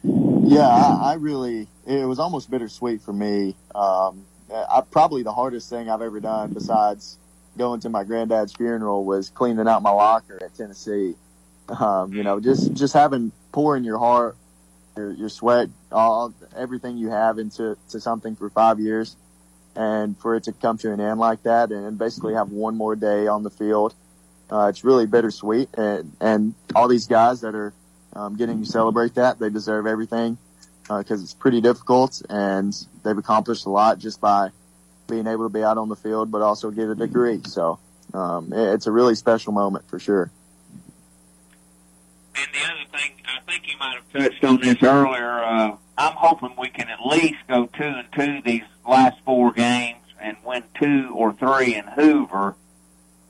Yeah, 0.03 0.67
I, 0.67 0.99
I 1.03 1.13
really. 1.15 1.67
It 1.87 2.05
was 2.05 2.19
almost 2.19 2.51
bittersweet 2.51 3.01
for 3.01 3.11
me. 3.11 3.55
Um, 3.73 4.25
I, 4.53 4.81
probably 4.81 5.23
the 5.23 5.33
hardest 5.33 5.69
thing 5.69 5.89
I've 5.89 6.01
ever 6.03 6.19
done 6.19 6.53
besides 6.53 7.17
going 7.57 7.79
to 7.81 7.89
my 7.89 8.03
granddad's 8.03 8.53
funeral 8.53 9.05
was 9.05 9.29
cleaning 9.29 9.67
out 9.67 9.81
my 9.81 9.91
locker 9.91 10.39
at 10.43 10.55
Tennessee. 10.55 11.15
Um, 11.69 12.13
you 12.13 12.23
know, 12.23 12.39
just 12.39 12.73
just 12.73 12.93
having 12.93 13.31
pouring 13.51 13.83
your 13.83 13.99
heart, 13.99 14.35
your 14.97 15.11
your 15.11 15.29
sweat, 15.29 15.69
all 15.91 16.33
everything 16.55 16.97
you 16.97 17.09
have 17.09 17.39
into 17.39 17.77
to 17.89 17.99
something 17.99 18.35
for 18.35 18.49
five 18.49 18.79
years, 18.79 19.15
and 19.75 20.17
for 20.17 20.35
it 20.35 20.43
to 20.43 20.51
come 20.53 20.77
to 20.79 20.91
an 20.91 20.99
end 20.99 21.19
like 21.19 21.43
that, 21.43 21.71
and 21.71 21.97
basically 21.97 22.33
have 22.33 22.49
one 22.49 22.75
more 22.75 22.95
day 22.95 23.27
on 23.27 23.43
the 23.43 23.49
field, 23.49 23.93
uh, 24.51 24.67
it's 24.67 24.83
really 24.83 25.05
bittersweet. 25.05 25.69
And 25.75 26.11
and 26.19 26.55
all 26.75 26.87
these 26.87 27.07
guys 27.07 27.41
that 27.41 27.55
are 27.55 27.73
um, 28.13 28.35
getting 28.35 28.63
to 28.63 28.65
celebrate 28.69 29.15
that, 29.15 29.39
they 29.39 29.49
deserve 29.49 29.87
everything 29.87 30.37
because 30.81 31.21
uh, 31.21 31.23
it's 31.23 31.33
pretty 31.33 31.61
difficult, 31.61 32.21
and 32.29 32.75
they've 33.03 33.17
accomplished 33.17 33.65
a 33.65 33.69
lot 33.69 33.99
just 33.99 34.19
by 34.19 34.49
being 35.07 35.27
able 35.27 35.45
to 35.45 35.53
be 35.53 35.63
out 35.63 35.77
on 35.77 35.89
the 35.89 35.95
field, 35.95 36.31
but 36.31 36.41
also 36.41 36.71
get 36.71 36.87
a 36.87 36.95
degree. 36.95 37.41
So 37.45 37.79
um, 38.13 38.51
it's 38.53 38.87
a 38.87 38.91
really 38.91 39.15
special 39.15 39.53
moment 39.53 39.87
for 39.89 39.99
sure. 39.99 40.31
And 42.35 42.47
the 42.53 42.65
other 42.65 42.89
thing, 42.91 43.11
I 43.25 43.51
think 43.51 43.67
you 43.67 43.77
might 43.77 43.95
have 43.95 44.11
touched 44.11 44.43
on 44.43 44.61
this 44.61 44.81
earlier. 44.81 45.43
Uh, 45.43 45.77
I'm 45.97 46.15
hoping 46.15 46.55
we 46.57 46.69
can 46.69 46.89
at 46.89 46.99
least 47.05 47.37
go 47.47 47.67
two 47.67 47.83
and 47.83 48.07
two 48.11 48.41
these 48.43 48.63
last 48.87 49.19
four 49.23 49.51
games 49.51 49.99
and 50.19 50.37
win 50.43 50.63
two 50.79 51.11
or 51.15 51.33
three 51.33 51.75
in 51.75 51.85
Hoover. 51.85 52.55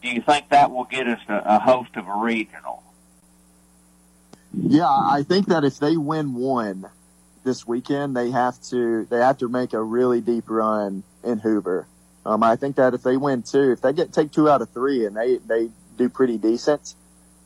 Do 0.01 0.09
you 0.09 0.21
think 0.21 0.49
that 0.49 0.71
will 0.71 0.85
get 0.85 1.07
us 1.07 1.19
a, 1.27 1.41
a 1.45 1.59
host 1.59 1.95
of 1.95 2.07
a 2.07 2.15
regional? 2.15 2.83
Yeah, 4.53 4.87
I 4.87 5.23
think 5.27 5.47
that 5.47 5.63
if 5.63 5.79
they 5.79 5.97
win 5.97 6.35
one 6.35 6.85
this 7.43 7.67
weekend, 7.67 8.15
they 8.15 8.31
have 8.31 8.61
to 8.69 9.05
they 9.05 9.19
have 9.19 9.37
to 9.39 9.49
make 9.49 9.73
a 9.73 9.81
really 9.81 10.21
deep 10.21 10.45
run 10.49 11.03
in 11.23 11.39
Hoover. 11.39 11.87
Um, 12.25 12.43
I 12.43 12.55
think 12.55 12.77
that 12.77 12.93
if 12.93 13.03
they 13.03 13.17
win 13.17 13.43
two, 13.43 13.71
if 13.71 13.81
they 13.81 13.93
get 13.93 14.13
take 14.13 14.31
two 14.31 14.49
out 14.49 14.61
of 14.61 14.69
three 14.69 15.05
and 15.05 15.15
they 15.15 15.37
they 15.37 15.69
do 15.97 16.09
pretty 16.09 16.37
decent 16.37 16.95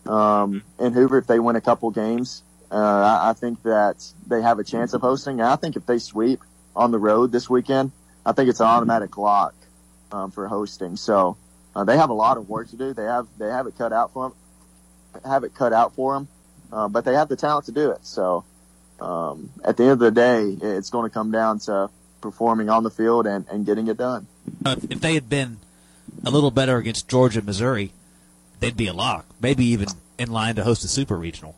um, 0.06 0.64
in 0.80 0.94
Hoover, 0.94 1.18
if 1.18 1.28
they 1.28 1.40
win 1.40 1.56
a 1.56 1.62
couple 1.62 1.90
games, 1.92 2.44
uh, 2.72 2.76
I, 2.76 3.30
I 3.30 3.34
think 3.34 3.64
that 3.64 4.06
they 4.28 4.42
have 4.42 4.60
a 4.60 4.64
chance 4.64 4.94
of 4.94 5.02
hosting. 5.02 5.40
And 5.40 5.50
I 5.50 5.56
think 5.56 5.76
if 5.76 5.86
they 5.86 6.00
sweep 6.00 6.42
on 6.76 6.92
the 6.92 7.00
road 7.00 7.32
this 7.32 7.50
weekend, 7.50 7.92
I 8.26 8.34
think 8.34 8.50
it's 8.50 8.60
an 8.60 8.68
automatic 8.68 9.18
lock 9.18 9.56
um, 10.12 10.32
for 10.32 10.48
hosting. 10.48 10.96
So 10.96 11.38
uh, 11.76 11.84
they 11.84 11.98
have 11.98 12.10
a 12.10 12.14
lot 12.14 12.38
of 12.38 12.50
work 12.50 12.70
to 12.70 12.78
do. 12.78 12.94
They 12.94 13.06
have 13.06 13.28
they 13.38 13.48
have 13.48 13.68
it 13.68 13.78
cut 13.78 13.94
out 13.94 14.14
for 14.14 14.30
them, 14.30 15.24
have 15.26 15.44
it 15.44 15.56
cut 15.56 15.74
out 15.74 15.96
for 15.96 16.14
them, 16.14 16.28
uh, 16.72 16.88
but 16.88 17.06
they 17.06 17.14
have 17.14 17.30
the 17.30 17.36
talent 17.36 17.66
to 17.66 17.72
do 17.72 17.92
it. 17.92 18.06
So 18.06 18.46
um, 19.00 19.50
at 19.64 19.78
the 19.78 19.84
end 19.84 19.92
of 19.94 20.00
the 20.00 20.12
day, 20.12 20.58
it's 20.62 20.90
going 20.90 21.10
to 21.10 21.14
come 21.14 21.32
down 21.32 21.60
to 21.60 21.90
performing 22.22 22.70
on 22.70 22.84
the 22.84 22.90
field 22.90 23.28
and, 23.28 23.48
and 23.50 23.66
getting 23.66 23.88
it 23.88 23.98
done. 23.98 24.28
Uh, 24.66 24.76
if 24.90 25.02
they 25.02 25.14
had 25.14 25.30
been 25.30 25.58
a 26.26 26.32
little 26.32 26.52
better 26.52 26.78
against 26.78 27.08
Georgia, 27.08 27.40
and 27.40 27.46
Missouri, 27.46 27.92
they'd 28.60 28.78
be 28.78 28.88
a 28.88 28.94
lock. 28.94 29.26
Maybe 29.42 29.66
even 29.66 29.88
in 30.18 30.32
line 30.32 30.56
to 30.56 30.64
host 30.64 30.84
a 30.84 30.88
super 30.88 31.18
regional. 31.18 31.56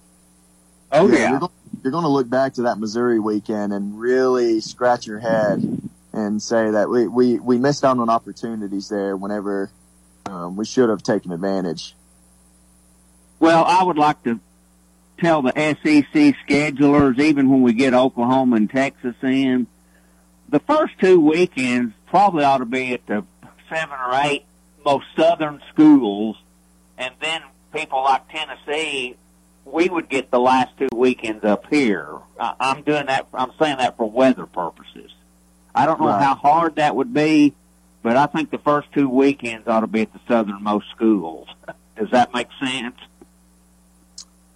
Oh 0.92 1.08
yeah, 1.08 1.30
You're, 1.30 1.40
going, 1.40 1.52
you're 1.84 1.92
going 1.92 2.04
to 2.04 2.10
look 2.10 2.30
back 2.30 2.54
to 2.56 2.64
that 2.64 2.80
Missouri 2.80 3.20
weekend 3.20 3.74
and 3.74 4.00
really 4.00 4.60
scratch 4.60 5.06
your 5.06 5.20
head 5.20 5.62
and 6.14 6.42
say 6.42 6.72
that 6.72 6.90
we, 6.90 7.08
we, 7.08 7.40
we 7.40 7.58
missed 7.58 7.86
out 7.86 8.00
on 8.00 8.10
opportunities 8.10 8.90
there 8.90 9.16
whenever 9.16 9.70
um, 10.26 10.56
we 10.56 10.66
should 10.66 10.90
have 10.90 11.04
taken 11.04 11.32
advantage. 11.32 11.96
Well, 13.40 13.64
I 13.64 13.84
would 13.84 13.98
like 13.98 14.22
to 14.24 14.40
tell 15.20 15.42
the 15.42 15.54
SEC 15.56 16.36
schedulers, 16.48 17.20
even 17.20 17.50
when 17.50 17.62
we 17.62 17.74
get 17.74 17.94
Oklahoma 17.94 18.56
and 18.56 18.70
Texas 18.70 19.16
in, 19.22 19.68
the 20.50 20.60
first 20.60 20.98
two 21.00 21.20
weekends 21.20 21.94
probably 22.08 22.44
ought 22.44 22.58
to 22.58 22.66
be 22.66 22.94
at 22.94 23.06
the 23.06 23.24
seven 23.70 23.96
or 24.00 24.20
eight 24.24 24.46
most 24.84 25.06
southern 25.16 25.62
schools, 25.72 26.38
and 26.98 27.14
then 27.22 27.42
people 27.74 28.04
like 28.04 28.28
Tennessee, 28.30 29.16
we 29.66 29.90
would 29.90 30.10
get 30.10 30.32
the 30.32 30.40
last 30.40 30.76
two 30.78 30.90
weekends 30.94 31.44
up 31.44 31.68
here. 31.70 32.16
I, 32.40 32.56
I'm 32.60 32.82
doing 32.82 33.06
that. 33.06 33.28
I'm 33.34 33.52
saying 33.60 33.78
that 33.78 33.98
for 33.98 34.10
weather 34.10 34.46
purposes. 34.46 35.12
I 35.76 35.86
don't 35.86 36.00
know 36.00 36.08
right. 36.08 36.24
how 36.24 36.36
hard 36.36 36.76
that 36.78 36.96
would 36.96 37.14
be, 37.14 37.54
but 38.02 38.18
I 38.18 38.26
think 38.26 38.50
the 38.50 38.58
first 38.58 38.92
two 38.92 39.08
weekends 39.08 39.68
ought 39.68 39.82
to 39.82 39.88
be 39.88 40.02
at 40.02 40.14
the 40.14 40.20
southernmost 40.28 40.90
schools. 40.90 41.48
Does 41.98 42.10
that 42.12 42.34
make 42.34 42.48
sense? 42.60 42.96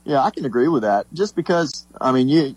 Yeah, 0.06 0.22
I 0.22 0.32
can 0.32 0.46
agree 0.46 0.68
with 0.68 0.84
that. 0.84 1.06
Just 1.14 1.36
because, 1.36 1.86
I 2.00 2.12
mean, 2.12 2.28
you, 2.28 2.56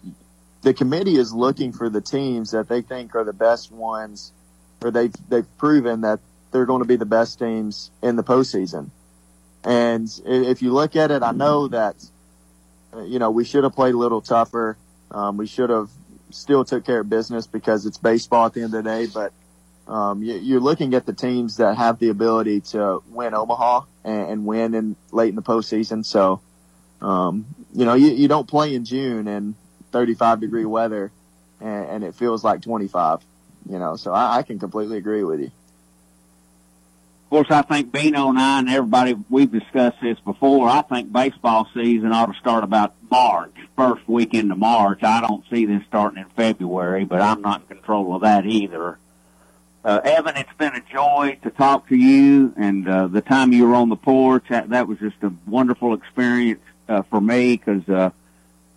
the 0.62 0.74
committee 0.74 1.16
is 1.16 1.32
looking 1.32 1.72
for 1.72 1.88
the 1.88 2.00
teams 2.00 2.50
that 2.50 2.68
they 2.68 2.82
think 2.82 3.14
are 3.14 3.24
the 3.24 3.32
best 3.32 3.70
ones, 3.70 4.32
or 4.82 4.90
they've 4.90 5.14
they've 5.28 5.56
proven 5.58 6.00
that 6.00 6.20
they're 6.50 6.66
going 6.66 6.82
to 6.82 6.88
be 6.88 6.96
the 6.96 7.06
best 7.06 7.38
teams 7.38 7.90
in 8.02 8.16
the 8.16 8.24
postseason. 8.24 8.90
And 9.64 10.08
if 10.24 10.62
you 10.62 10.72
look 10.72 10.96
at 10.96 11.10
it, 11.10 11.22
I 11.22 11.32
know 11.32 11.68
that, 11.68 11.96
you 13.04 13.18
know, 13.18 13.30
we 13.30 13.44
should 13.44 13.64
have 13.64 13.74
played 13.74 13.94
a 13.94 13.98
little 13.98 14.20
tougher. 14.20 14.76
Um, 15.10 15.36
we 15.36 15.46
should 15.46 15.70
have 15.70 15.90
still 16.30 16.64
took 16.64 16.84
care 16.84 17.00
of 17.00 17.08
business 17.08 17.46
because 17.46 17.84
it's 17.84 17.98
baseball 17.98 18.46
at 18.46 18.54
the 18.54 18.62
end 18.62 18.74
of 18.74 18.84
the 18.84 18.88
day. 18.88 19.06
But 19.06 19.32
um, 19.92 20.22
you, 20.22 20.56
are 20.56 20.60
looking 20.60 20.94
at 20.94 21.04
the 21.04 21.12
teams 21.12 21.56
that 21.56 21.76
have 21.76 21.98
the 21.98 22.10
ability 22.10 22.60
to 22.72 23.02
win 23.08 23.34
Omaha 23.34 23.82
and, 24.04 24.30
and 24.30 24.46
win 24.46 24.74
in 24.74 24.96
late 25.10 25.30
in 25.30 25.36
the 25.36 25.42
postseason. 25.42 26.04
So, 26.04 26.40
um, 27.00 27.46
you 27.74 27.84
know, 27.84 27.94
you, 27.94 28.08
you 28.08 28.28
don't 28.28 28.48
play 28.48 28.74
in 28.74 28.84
June 28.84 29.28
in 29.28 29.54
35 29.92 30.40
degree 30.40 30.64
weather 30.64 31.12
and, 31.60 31.86
and 31.86 32.04
it 32.04 32.14
feels 32.14 32.42
like 32.44 32.62
25. 32.62 33.20
You 33.68 33.78
know, 33.78 33.96
so 33.96 34.12
I, 34.12 34.38
I 34.38 34.42
can 34.42 34.58
completely 34.58 34.96
agree 34.96 35.24
with 35.24 35.40
you. 35.40 35.50
Of 37.26 37.30
course, 37.30 37.48
I 37.50 37.62
think 37.62 37.90
Bino 37.90 38.28
and 38.28 38.38
I 38.38 38.60
and 38.60 38.68
everybody, 38.68 39.16
we've 39.28 39.50
discussed 39.50 39.96
this 40.00 40.18
before. 40.20 40.68
I 40.68 40.82
think 40.82 41.12
baseball 41.12 41.68
season 41.74 42.12
ought 42.12 42.32
to 42.32 42.38
start 42.38 42.62
about 42.62 42.94
March, 43.10 43.52
first 43.76 44.08
weekend 44.08 44.52
of 44.52 44.58
March. 44.58 45.02
I 45.02 45.20
don't 45.20 45.44
see 45.50 45.66
this 45.66 45.82
starting 45.88 46.22
in 46.22 46.28
February, 46.36 47.04
but 47.04 47.20
I'm 47.20 47.42
not 47.42 47.62
in 47.62 47.66
control 47.66 48.14
of 48.14 48.22
that 48.22 48.46
either. 48.46 48.98
Uh, 49.84 50.00
Evan, 50.04 50.36
it's 50.36 50.52
been 50.56 50.74
a 50.76 50.80
joy 50.92 51.38
to 51.42 51.50
talk 51.50 51.88
to 51.88 51.96
you, 51.96 52.54
and 52.56 52.88
uh, 52.88 53.08
the 53.08 53.20
time 53.20 53.52
you 53.52 53.66
were 53.66 53.74
on 53.74 53.88
the 53.88 53.96
porch, 53.96 54.44
that, 54.48 54.68
that 54.70 54.86
was 54.86 54.98
just 54.98 55.16
a 55.22 55.32
wonderful 55.46 55.94
experience 55.94 56.62
uh, 56.88 57.02
for 57.02 57.20
me 57.20 57.56
because 57.56 57.88
uh, 57.88 58.10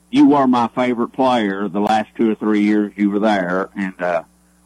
you 0.10 0.28
were 0.30 0.48
my 0.48 0.68
favorite 0.70 1.10
player 1.10 1.68
the 1.68 1.80
last 1.80 2.10
two 2.16 2.32
or 2.32 2.36
three 2.36 2.62
years 2.62 2.94
you 2.96 3.10
were 3.10 3.20
there, 3.20 3.70
and 3.76 4.02
uh, 4.02 4.24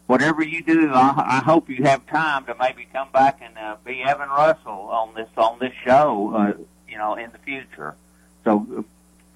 whatever 0.07 0.43
you 0.43 0.63
do, 0.63 0.91
I, 0.93 1.39
I 1.39 1.43
hope 1.43 1.69
you 1.69 1.83
have 1.83 2.05
time 2.07 2.45
to 2.45 2.55
maybe 2.59 2.87
come 2.91 3.09
back 3.11 3.41
and 3.41 3.57
uh, 3.57 3.77
be 3.85 4.01
Evan 4.03 4.29
Russell 4.29 4.71
on 4.71 5.13
this 5.15 5.29
on 5.37 5.59
this 5.59 5.73
show, 5.83 6.33
uh, 6.35 6.53
you 6.87 6.97
know, 6.97 7.15
in 7.15 7.31
the 7.31 7.39
future. 7.39 7.95
So 8.43 8.85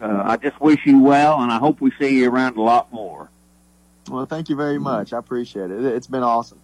uh, 0.02 0.22
I 0.26 0.38
just 0.38 0.60
wish 0.62 0.86
you 0.86 1.02
well, 1.02 1.42
and 1.42 1.52
I 1.52 1.58
hope 1.58 1.82
we 1.82 1.92
see 2.00 2.20
you 2.20 2.30
around 2.30 2.58
a 2.58 2.62
lot 2.62 2.92
more. 2.94 3.30
Well, 4.10 4.26
thank 4.26 4.50
you 4.50 4.56
very 4.56 4.80
much. 4.80 5.12
I 5.12 5.18
appreciate 5.18 5.72
it. 5.72 5.84
It's 5.84 6.08
been 6.08 6.24
awesome. 6.24 6.60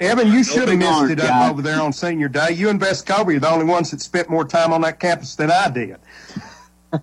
Evan, 0.00 0.28
you 0.28 0.42
should 0.42 0.68
have 0.68 0.78
missed 0.78 1.10
it 1.10 1.20
up 1.20 1.50
over 1.50 1.60
there 1.60 1.80
on 1.80 1.92
senior 1.92 2.28
day. 2.28 2.52
You 2.52 2.70
and 2.70 2.80
Vescovi 2.80 3.36
are 3.36 3.40
the 3.40 3.50
only 3.50 3.66
ones 3.66 3.90
that 3.90 4.00
spent 4.00 4.30
more 4.30 4.46
time 4.46 4.72
on 4.72 4.80
that 4.80 4.98
campus 4.98 5.34
than 5.34 5.50
I 5.50 5.68
did. 5.68 5.98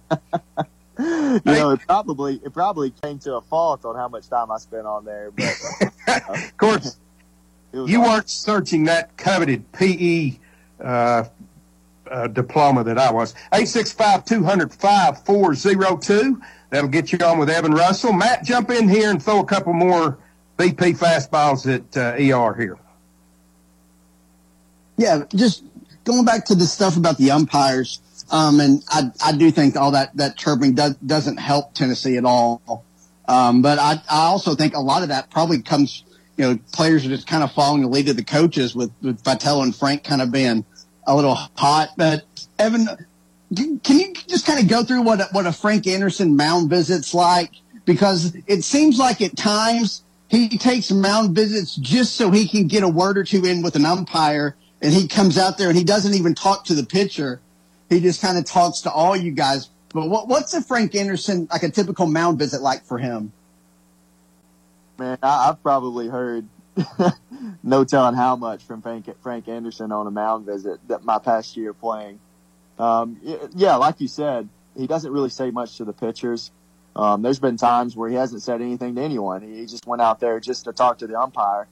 you 1.00 1.42
know, 1.46 1.72
it 1.72 1.80
probably 1.86 2.42
it 2.44 2.54
probably 2.54 2.90
came 2.90 3.20
to 3.20 3.36
a 3.36 3.42
fault 3.42 3.86
on 3.86 3.96
how 3.96 4.08
much 4.08 4.28
time 4.30 4.50
I 4.52 4.58
spent 4.58 4.88
on 4.88 5.06
there. 5.06 5.30
But 5.30 5.54
uh, 6.08 6.20
of 6.30 6.58
course, 6.58 6.98
you 7.72 7.84
awesome. 7.84 8.02
weren't 8.02 8.30
searching 8.30 8.86
that 8.86 9.16
coveted 9.16 9.72
PE 9.74 10.40
uh, 10.84 11.26
uh, 12.10 12.26
diploma 12.28 12.84
that 12.84 12.98
I 12.98 13.12
was. 13.12 13.36
865-200-5402. 13.54 16.42
That'll 16.72 16.90
get 16.90 17.12
you 17.12 17.20
on 17.20 17.38
with 17.38 17.52
Evan 17.52 17.74
Russell. 17.74 18.12
Matt, 18.12 18.44
jump 18.44 18.72
in 18.72 18.90
here 18.90 19.12
and 19.12 19.22
throw 19.22 19.40
a 19.40 19.46
couple 19.46 19.74
more 19.74 20.18
BP 20.58 20.98
fastballs 20.98 21.72
at 21.72 21.96
ER 21.96 22.56
here. 22.60 22.80
Yeah, 24.98 25.24
just 25.34 25.64
going 26.04 26.26
back 26.26 26.46
to 26.46 26.56
the 26.56 26.66
stuff 26.66 26.98
about 26.98 27.18
the 27.18 27.32
umpires. 27.32 28.02
Um, 28.30 28.60
and 28.60 28.84
I, 28.90 29.12
I 29.24 29.32
do 29.32 29.52
think 29.52 29.78
all 29.78 29.92
that, 29.92 30.16
that 30.18 30.38
chirping 30.38 30.74
does, 30.74 30.96
doesn't 30.98 31.38
help 31.38 31.74
Tennessee 31.74 32.18
at 32.18 32.26
all. 32.26 32.84
Um, 33.28 33.62
but 33.62 33.80
I, 33.80 34.02
I 34.10 34.26
also 34.26 34.56
think 34.56 34.74
a 34.74 34.80
lot 34.80 35.04
of 35.04 35.10
that 35.10 35.30
probably 35.30 35.62
comes, 35.62 36.04
you 36.36 36.46
know, 36.46 36.60
players 36.74 37.06
are 37.06 37.10
just 37.10 37.28
kind 37.28 37.44
of 37.44 37.52
following 37.52 37.84
the 37.84 37.88
lead 37.88 38.10
of 38.10 38.16
the 38.16 38.24
coaches 38.24 38.76
with, 38.76 38.92
with 39.02 39.24
Vitello 39.24 39.64
and 39.64 39.76
Frank 39.76 40.04
kind 40.04 40.22
of 40.22 40.32
being 40.32 40.66
a 41.06 41.16
little 41.16 41.36
hot. 41.36 41.90
But 41.96 42.24
Evan, 42.58 42.88
can 43.56 44.00
you 44.00 44.14
just 44.28 44.46
kind 44.46 44.60
of 44.60 44.68
go 44.68 44.84
through 44.84 45.04
what, 45.04 45.22
what 45.32 45.46
a 45.46 45.54
Frank 45.54 45.88
Anderson 45.88 46.36
mound 46.36 46.70
visit's 46.70 47.14
like? 47.14 47.52
Because 47.86 48.36
it 48.48 48.64
seems 48.64 49.00
like 49.00 49.22
at 49.22 49.38
times 49.38 50.04
he 50.28 50.58
takes 50.58 50.92
mound 50.92 51.36
visits 51.36 51.76
just 51.76 52.16
so 52.16 52.32
he 52.32 52.48
can 52.48 52.68
get 52.68 52.84
a 52.84 52.90
word 52.90 53.18
or 53.18 53.24
two 53.24 53.46
in 53.46 53.62
with 53.62 53.76
an 53.76 53.86
umpire 53.86 54.56
and 54.82 54.94
he 54.94 55.08
comes 55.08 55.38
out 55.38 55.58
there 55.58 55.70
and 55.70 55.78
he 55.78 55.84
doesn't 55.84 56.14
even 56.14 56.36
talk 56.36 56.66
to 56.66 56.76
the 56.76 56.86
pitcher 56.86 57.42
he 57.90 58.02
just 58.02 58.22
kind 58.22 58.38
of 58.38 58.46
talks 58.46 58.82
to 58.82 58.92
all 58.92 59.16
you 59.16 59.32
guys. 59.32 59.70
But 59.94 60.10
what, 60.10 60.28
what's 60.28 60.54
a 60.54 60.62
Frank 60.62 60.96
Anderson, 60.96 61.48
like 61.52 61.64
a 61.64 61.70
typical 61.70 62.06
mound 62.06 62.38
visit 62.40 62.62
like 62.62 62.84
for 62.84 62.98
him? 62.98 63.32
Man, 65.00 65.18
I, 65.24 65.48
have 65.48 65.64
probably 65.64 66.08
heard 66.08 66.48
no 67.64 67.84
telling 67.86 68.16
how 68.16 68.36
much 68.36 68.64
from 68.64 68.82
Frank, 68.82 69.10
Frank 69.22 69.48
Anderson 69.48 69.92
on 69.92 70.08
a 70.08 70.12
mound 70.12 70.46
visit 70.46 70.80
that 70.88 71.04
my 71.04 71.20
past 71.20 71.56
year 71.56 71.74
playing. 71.74 72.20
Um, 72.78 73.20
yeah, 73.56 73.76
like 73.76 74.02
you 74.02 74.08
said, 74.08 74.50
he 74.76 74.86
doesn't 74.86 75.12
really 75.12 75.30
say 75.30 75.50
much 75.50 75.78
to 75.78 75.86
the 75.86 75.94
pitchers. 75.94 76.52
Um, 76.96 77.22
there's 77.22 77.40
been 77.40 77.58
times 77.58 77.96
where 77.96 78.10
he 78.10 78.16
hasn't 78.16 78.42
said 78.42 78.60
anything 78.62 78.96
to 78.96 79.02
anyone. 79.02 79.42
He 79.42 79.66
just 79.68 79.86
went 79.88 80.02
out 80.02 80.20
there 80.20 80.40
just 80.40 80.66
to 80.66 80.74
talk 80.74 81.00
to 81.00 81.08
the 81.08 81.20
umpire 81.20 81.68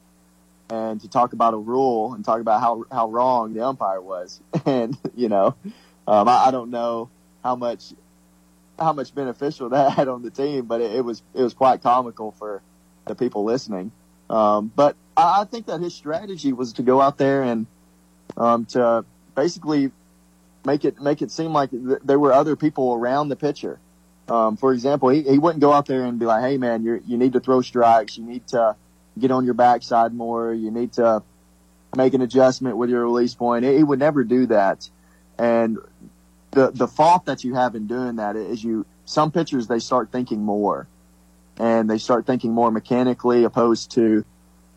and 0.70 1.00
to 1.02 1.08
talk 1.08 1.34
about 1.34 1.54
a 1.54 1.58
rule 1.58 2.14
and 2.14 2.26
talk 2.26 2.40
about 2.40 2.60
how 2.60 2.86
how 2.92 3.10
wrong 3.10 3.54
the 3.54 3.66
umpire 3.66 4.02
was. 4.02 4.40
And 4.66 4.98
you 5.16 5.30
know, 5.30 5.56
um, 6.08 6.28
I, 6.28 6.46
I, 6.48 6.52
don't 6.52 6.72
know 6.72 7.10
how 7.44 7.56
much 7.56 7.94
how 8.80 8.94
much 8.94 9.14
beneficial 9.14 9.70
that 9.76 9.92
had 9.92 10.08
on 10.08 10.24
the 10.24 10.32
team, 10.32 10.66
but 10.66 10.82
it, 10.82 10.96
it 10.96 11.02
was 11.02 11.22
it 11.34 11.44
was 11.44 11.54
quite 11.54 11.84
comical 11.84 12.32
for 12.32 12.62
the 13.06 13.16
people 13.16 13.44
listening. 13.44 13.92
Um, 14.30 14.72
but 14.76 14.96
I, 15.16 15.42
I, 15.42 15.46
think 15.46 15.68
that 15.68 15.82
his 15.82 15.94
strategy 15.94 16.52
was 16.52 16.74
to 16.74 16.84
go 16.84 17.00
out 17.00 17.20
there 17.20 17.44
and 17.44 17.68
um, 18.36 18.66
to 18.68 19.06
basically 19.36 19.92
make 20.66 20.84
it 20.84 21.00
make 21.00 21.22
it 21.22 21.30
seem 21.30 21.54
like 21.54 21.70
th- 21.70 22.00
there 22.04 22.18
were 22.18 22.34
other 22.34 22.56
people 22.56 22.94
around 22.94 23.30
the 23.30 23.36
pitcher. 23.36 23.80
Um, 24.28 24.58
for 24.58 24.74
example, 24.74 25.10
he, 25.10 25.22
he 25.22 25.38
wouldn't 25.38 25.62
go 25.62 25.72
out 25.72 25.86
there 25.86 26.04
and 26.04 26.18
be 26.18 26.26
like, 26.26 26.42
"Hey, 26.42 26.58
man, 26.58 26.84
you 26.84 27.04
you 27.06 27.18
need 27.18 27.34
to 27.34 27.40
throw 27.40 27.62
strikes. 27.62 28.18
You 28.18 28.24
need 28.24 28.48
to 28.48 28.76
get 29.18 29.32
on 29.32 29.46
your 29.46 29.54
backside 29.54 30.14
more. 30.14 30.54
You 30.54 30.72
need 30.72 30.94
to 30.94 31.24
make 31.96 32.14
an 32.14 32.22
adjustment 32.22 32.78
with 32.78 32.90
your 32.90 33.04
release 33.04 33.34
point." 33.34 33.66
He 33.66 33.84
would 33.84 34.00
never 34.00 34.24
do 34.24 34.48
that. 34.48 34.90
And 35.38 35.78
the 36.52 36.72
the 36.72 36.88
fault 36.88 37.26
that 37.26 37.44
you 37.44 37.56
have 37.56 37.76
in 37.76 37.88
doing 37.88 38.16
that 38.18 38.36
is 38.36 38.64
you 38.64 38.86
some 39.06 39.32
pitchers 39.32 39.68
they 39.68 39.80
start 39.80 40.12
thinking 40.12 40.44
more, 40.44 40.88
and 41.58 41.90
they 41.90 41.98
start 41.98 42.26
thinking 42.26 42.52
more 42.54 42.72
mechanically 42.72 43.44
opposed 43.44 43.92
to 43.92 44.26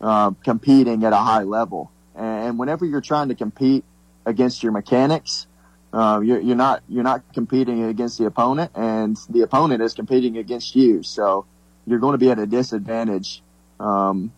uh, 0.01 0.31
competing 0.43 1.03
at 1.03 1.13
a 1.13 1.17
high 1.17 1.43
level. 1.43 1.91
And 2.15 2.59
whenever 2.59 2.85
you're 2.85 3.01
trying 3.01 3.29
to 3.29 3.35
compete 3.35 3.85
against 4.25 4.61
your 4.61 4.73
mechanics, 4.73 5.47
uh, 5.93 6.21
you're, 6.23 6.39
you're 6.39 6.55
not 6.55 6.83
you're 6.89 7.03
not 7.03 7.23
competing 7.33 7.83
against 7.83 8.17
the 8.17 8.25
opponent, 8.25 8.71
and 8.75 9.17
the 9.29 9.41
opponent 9.41 9.81
is 9.81 9.93
competing 9.93 10.37
against 10.37 10.75
you. 10.75 11.01
So 11.01 11.45
you're 11.87 11.99
going 11.99 12.13
to 12.13 12.17
be 12.17 12.29
at 12.29 12.37
a 12.37 12.45
disadvantage 12.45 13.41
um, 13.79 14.31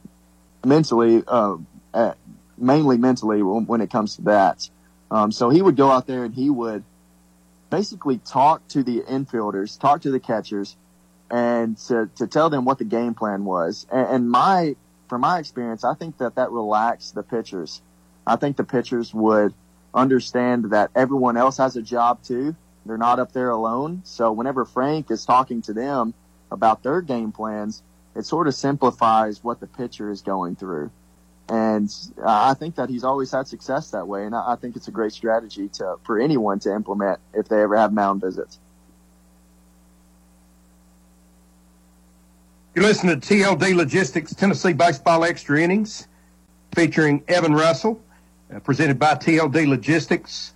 mentally 0.65 1.23
uh, 1.27 1.57
at, 1.93 2.17
mainly 2.57 2.97
mentally 2.97 3.41
when, 3.41 3.81
it 3.81 3.89
comes 3.89 4.17
to 4.17 4.21
that. 4.23 4.69
Um, 5.09 5.31
so 5.31 5.49
he 5.49 5.61
would 5.61 5.75
go 5.75 5.89
out 5.89 6.07
there 6.07 6.23
and 6.23 6.33
he 6.33 6.49
would 6.49 6.83
basically 7.69 8.19
talk 8.19 8.67
to 8.69 8.83
the 8.83 9.01
infielders, 9.01 9.79
talk 9.79 10.01
to 10.01 10.11
the 10.11 10.19
catchers, 10.19 10.75
and 11.29 11.77
to, 11.77 12.09
to 12.17 12.27
tell 12.27 12.49
them 12.49 12.65
what 12.65 12.77
the 12.77 12.85
game 12.85 13.13
plan 13.13 13.45
was. 13.45 13.87
And, 13.91 14.07
and 14.07 14.29
my, 14.29 14.75
from 15.09 15.21
my 15.21 15.39
experience, 15.39 15.83
I 15.83 15.95
think 15.95 16.17
that 16.19 16.35
that 16.35 16.51
relaxed 16.51 17.15
the 17.15 17.23
pitchers. 17.23 17.81
I 18.27 18.35
think 18.35 18.57
the 18.57 18.63
pitchers 18.63 19.13
would 19.13 19.53
understand 19.93 20.71
that 20.71 20.91
everyone 20.95 21.37
else 21.37 21.57
has 21.57 21.75
a 21.75 21.81
job 21.81 22.23
too. 22.23 22.55
They're 22.85 22.97
not 22.97 23.19
up 23.19 23.31
there 23.33 23.49
alone. 23.49 24.01
So 24.05 24.31
whenever 24.31 24.65
Frank 24.65 25.11
is 25.11 25.25
talking 25.25 25.61
to 25.63 25.73
them 25.73 26.13
about 26.51 26.83
their 26.83 27.01
game 27.01 27.31
plans, 27.31 27.81
it 28.15 28.25
sort 28.25 28.47
of 28.47 28.55
simplifies 28.55 29.43
what 29.43 29.59
the 29.59 29.67
pitcher 29.67 30.11
is 30.11 30.21
going 30.21 30.55
through. 30.55 30.91
And 31.49 31.93
I 32.25 32.53
think 32.53 32.75
that 32.75 32.89
he's 32.89 33.03
always 33.03 33.31
had 33.31 33.47
success 33.47 33.91
that 33.91 34.07
way. 34.07 34.25
And 34.25 34.33
I 34.33 34.55
think 34.55 34.75
it's 34.75 34.87
a 34.87 34.91
great 34.91 35.11
strategy 35.11 35.67
to, 35.69 35.95
for 36.03 36.19
anyone 36.19 36.59
to 36.59 36.73
implement 36.73 37.19
if 37.33 37.49
they 37.49 37.61
ever 37.61 37.75
have 37.75 37.91
mound 37.91 38.21
visits. 38.21 38.57
You're 42.73 42.85
listening 42.85 43.19
to 43.19 43.27
TLD 43.27 43.75
Logistics 43.75 44.33
Tennessee 44.33 44.71
Baseball 44.71 45.25
Extra 45.25 45.59
Innings 45.59 46.07
featuring 46.73 47.21
Evan 47.27 47.53
Russell, 47.53 48.01
uh, 48.53 48.59
presented 48.59 48.97
by 48.97 49.15
TLD 49.15 49.67
Logistics. 49.67 50.53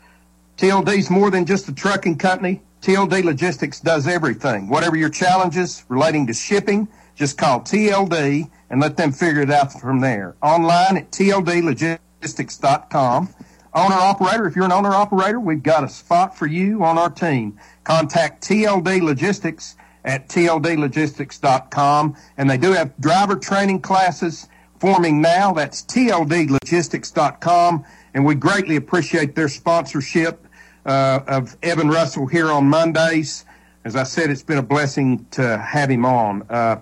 TLD's 0.58 1.10
more 1.10 1.30
than 1.30 1.46
just 1.46 1.68
a 1.68 1.74
trucking 1.74 2.18
company. 2.18 2.62
TLD 2.82 3.26
Logistics 3.26 3.82
does 3.82 4.08
everything. 4.08 4.70
Whatever 4.70 4.96
your 4.96 5.10
challenges 5.10 5.84
relating 5.90 6.28
to 6.28 6.34
shipping, 6.34 6.88
just 7.16 7.38
call 7.38 7.62
TLD 7.62 8.50
and 8.70 8.82
let 8.82 8.98
them 8.98 9.12
figure 9.12 9.42
it 9.42 9.52
out 9.52 9.80
from 9.80 10.02
there. 10.02 10.36
Online 10.42 10.98
at 10.98 11.12
tldlogistics.com. 11.12 13.30
Owner 13.74 13.96
operator, 13.96 14.48
if 14.48 14.56
you're 14.56 14.66
an 14.66 14.72
owner 14.72 14.94
operator, 14.94 15.40
we've 15.40 15.64
got 15.64 15.84
a 15.84 15.90
spot 15.90 16.38
for 16.38 16.48
you 16.48 16.84
on 16.84 16.98
our 16.98 17.10
team. 17.10 17.60
Contact 17.84 18.42
TLD 18.42 19.02
Logistics 19.02 19.76
at 20.06 20.30
tldlogistics.com. 20.30 22.16
And 22.38 22.50
they 22.50 22.58
do 22.58 22.72
have 22.72 22.98
driver 23.00 23.36
training 23.36 23.82
classes 23.82 24.48
forming 24.80 25.22
now. 25.22 25.52
That's 25.52 25.84
tldlogistics.com. 25.84 27.86
And 28.14 28.26
we 28.26 28.36
greatly 28.36 28.78
appreciate 28.78 29.36
their 29.36 29.50
sponsorship 29.50 30.48
uh, 30.86 31.20
of 31.28 31.58
Evan 31.62 31.90
Russell 31.90 32.28
here 32.28 32.50
on 32.52 32.70
Mondays. 32.70 33.44
As 33.84 33.98
I 33.98 34.04
said, 34.04 34.30
it's 34.30 34.44
been 34.44 34.58
a 34.58 34.64
blessing 34.64 35.26
to 35.32 35.58
have 35.58 35.90
him 35.90 36.06
on. 36.06 36.44
Uh, 36.50 36.78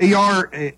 ER, 0.00 0.72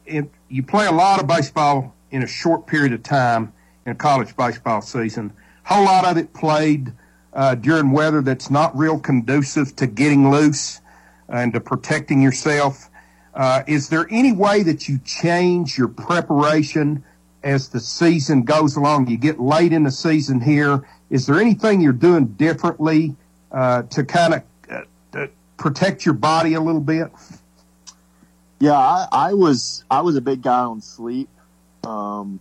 you 0.48 0.62
play 0.62 0.86
a 0.86 0.92
lot 0.92 1.20
of 1.20 1.26
baseball 1.26 1.94
in 2.10 2.22
a 2.22 2.26
short 2.26 2.66
period 2.66 2.92
of 2.92 3.02
time 3.02 3.52
in 3.86 3.92
a 3.92 3.94
college 3.94 4.34
baseball 4.36 4.80
season. 4.80 5.32
A 5.66 5.74
whole 5.74 5.84
lot 5.84 6.04
of 6.04 6.16
it 6.16 6.32
played 6.32 6.92
uh, 7.32 7.54
during 7.54 7.92
weather 7.92 8.22
that's 8.22 8.50
not 8.50 8.76
real 8.76 8.98
conducive 8.98 9.76
to 9.76 9.86
getting 9.86 10.30
loose 10.30 10.80
and 11.28 11.52
to 11.52 11.60
protecting 11.60 12.20
yourself. 12.20 12.88
Uh, 13.34 13.62
is 13.66 13.88
there 13.88 14.06
any 14.10 14.32
way 14.32 14.62
that 14.62 14.88
you 14.88 14.98
change 15.04 15.78
your 15.78 15.88
preparation 15.88 17.04
as 17.44 17.68
the 17.68 17.80
season 17.80 18.42
goes 18.42 18.76
along? 18.76 19.06
You 19.06 19.16
get 19.16 19.38
late 19.38 19.72
in 19.72 19.84
the 19.84 19.92
season 19.92 20.40
here. 20.40 20.86
Is 21.10 21.26
there 21.26 21.40
anything 21.40 21.80
you're 21.80 21.92
doing 21.92 22.26
differently 22.26 23.14
uh, 23.52 23.82
to 23.82 24.04
kind 24.04 24.34
of 24.34 24.42
uh, 25.14 25.26
protect 25.56 26.04
your 26.04 26.14
body 26.14 26.54
a 26.54 26.60
little 26.60 26.80
bit? 26.80 27.10
Yeah, 28.60 28.76
I, 28.78 29.08
I 29.10 29.32
was 29.32 29.84
I 29.90 30.02
was 30.02 30.16
a 30.16 30.20
big 30.20 30.42
guy 30.42 30.60
on 30.60 30.82
sleep, 30.82 31.30
um, 31.82 32.40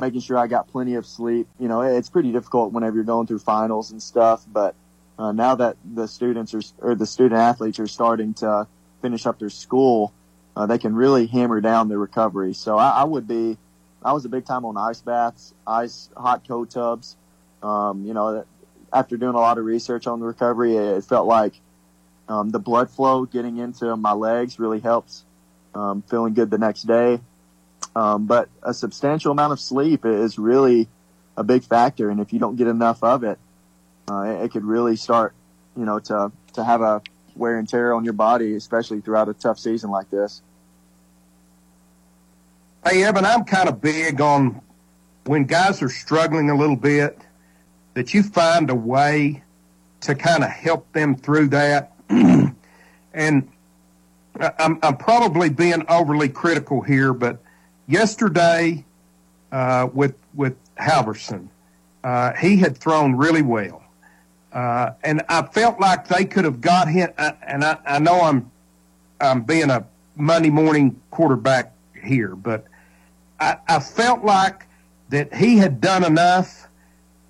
making 0.00 0.20
sure 0.20 0.36
I 0.36 0.48
got 0.48 0.66
plenty 0.66 0.96
of 0.96 1.06
sleep. 1.06 1.46
You 1.60 1.68
know, 1.68 1.82
it's 1.82 2.10
pretty 2.10 2.32
difficult 2.32 2.72
whenever 2.72 2.96
you're 2.96 3.04
going 3.04 3.28
through 3.28 3.38
finals 3.38 3.92
and 3.92 4.02
stuff. 4.02 4.44
But 4.52 4.74
uh, 5.16 5.30
now 5.30 5.54
that 5.54 5.76
the 5.84 6.08
students 6.08 6.54
are 6.54 6.62
or 6.78 6.96
the 6.96 7.06
student 7.06 7.40
athletes 7.40 7.78
are 7.78 7.86
starting 7.86 8.34
to 8.34 8.66
finish 9.00 9.26
up 9.26 9.38
their 9.38 9.48
school, 9.48 10.12
uh, 10.56 10.66
they 10.66 10.78
can 10.78 10.96
really 10.96 11.28
hammer 11.28 11.60
down 11.60 11.88
their 11.88 11.98
recovery. 11.98 12.52
So 12.52 12.76
I, 12.76 12.90
I 12.90 13.04
would 13.04 13.28
be, 13.28 13.56
I 14.02 14.12
was 14.12 14.24
a 14.24 14.28
big 14.28 14.46
time 14.46 14.64
on 14.64 14.76
ice 14.76 15.02
baths, 15.02 15.54
ice 15.64 16.10
hot 16.16 16.48
cold 16.48 16.70
tubs. 16.70 17.16
Um, 17.62 18.04
you 18.04 18.12
know, 18.12 18.44
after 18.92 19.16
doing 19.16 19.36
a 19.36 19.40
lot 19.40 19.58
of 19.58 19.64
research 19.64 20.08
on 20.08 20.18
the 20.18 20.26
recovery, 20.26 20.74
it, 20.76 21.04
felt 21.04 21.28
like 21.28 21.54
um, 22.28 22.50
the 22.50 22.58
blood 22.58 22.90
flow 22.90 23.24
getting 23.24 23.58
into 23.58 23.96
my 23.96 24.14
legs 24.14 24.58
really 24.58 24.80
helps 24.80 25.24
um, 25.74 26.02
feeling 26.02 26.34
good 26.34 26.50
the 26.50 26.58
next 26.58 26.82
day. 26.82 27.20
Um, 27.96 28.26
but 28.26 28.48
a 28.62 28.74
substantial 28.74 29.32
amount 29.32 29.52
of 29.52 29.60
sleep 29.60 30.04
is 30.04 30.38
really 30.38 30.88
a 31.36 31.44
big 31.44 31.64
factor, 31.64 32.10
and 32.10 32.20
if 32.20 32.32
you 32.32 32.38
don't 32.38 32.56
get 32.56 32.66
enough 32.66 33.02
of 33.02 33.24
it, 33.24 33.38
uh, 34.10 34.22
it, 34.22 34.44
it 34.44 34.50
could 34.52 34.64
really 34.64 34.96
start, 34.96 35.34
you 35.76 35.84
know, 35.84 35.98
to 35.98 36.32
to 36.54 36.64
have 36.64 36.80
a 36.80 37.02
wear 37.36 37.58
and 37.58 37.68
tear 37.68 37.92
on 37.94 38.04
your 38.04 38.12
body, 38.12 38.54
especially 38.54 39.00
throughout 39.00 39.28
a 39.28 39.34
tough 39.34 39.58
season 39.58 39.90
like 39.90 40.10
this. 40.10 40.42
Hey, 42.86 43.02
Evan, 43.02 43.24
I'm 43.24 43.44
kind 43.44 43.68
of 43.68 43.80
big 43.80 44.20
on 44.20 44.60
when 45.24 45.44
guys 45.44 45.82
are 45.82 45.88
struggling 45.88 46.50
a 46.50 46.56
little 46.56 46.76
bit 46.76 47.18
that 47.94 48.12
you 48.12 48.22
find 48.22 48.70
a 48.70 48.74
way 48.74 49.42
to 50.02 50.14
kind 50.14 50.44
of 50.44 50.50
help 50.50 50.92
them 50.92 51.16
through 51.16 51.48
that. 51.48 51.92
and 52.08 53.48
I'm, 54.40 54.78
I'm 54.82 54.96
probably 54.96 55.48
being 55.48 55.84
overly 55.88 56.28
critical 56.28 56.80
here, 56.80 57.12
but 57.12 57.40
yesterday 57.86 58.84
uh, 59.52 59.88
with 59.92 60.14
with 60.34 60.56
Halvorsen, 60.76 61.48
uh, 62.02 62.32
he 62.32 62.56
had 62.56 62.76
thrown 62.76 63.16
really 63.16 63.42
well, 63.42 63.84
uh, 64.52 64.90
and 65.04 65.22
I 65.28 65.42
felt 65.42 65.78
like 65.78 66.08
they 66.08 66.24
could 66.24 66.44
have 66.44 66.60
got 66.60 66.88
him. 66.88 67.12
Uh, 67.16 67.32
and 67.46 67.64
I, 67.64 67.78
I 67.86 67.98
know 68.00 68.22
I'm 68.22 68.50
I'm 69.20 69.42
being 69.42 69.70
a 69.70 69.86
Monday 70.16 70.50
morning 70.50 71.00
quarterback 71.10 71.72
here, 72.02 72.34
but 72.34 72.64
I, 73.38 73.58
I 73.68 73.78
felt 73.78 74.24
like 74.24 74.66
that 75.10 75.34
he 75.34 75.58
had 75.58 75.80
done 75.80 76.04
enough. 76.04 76.68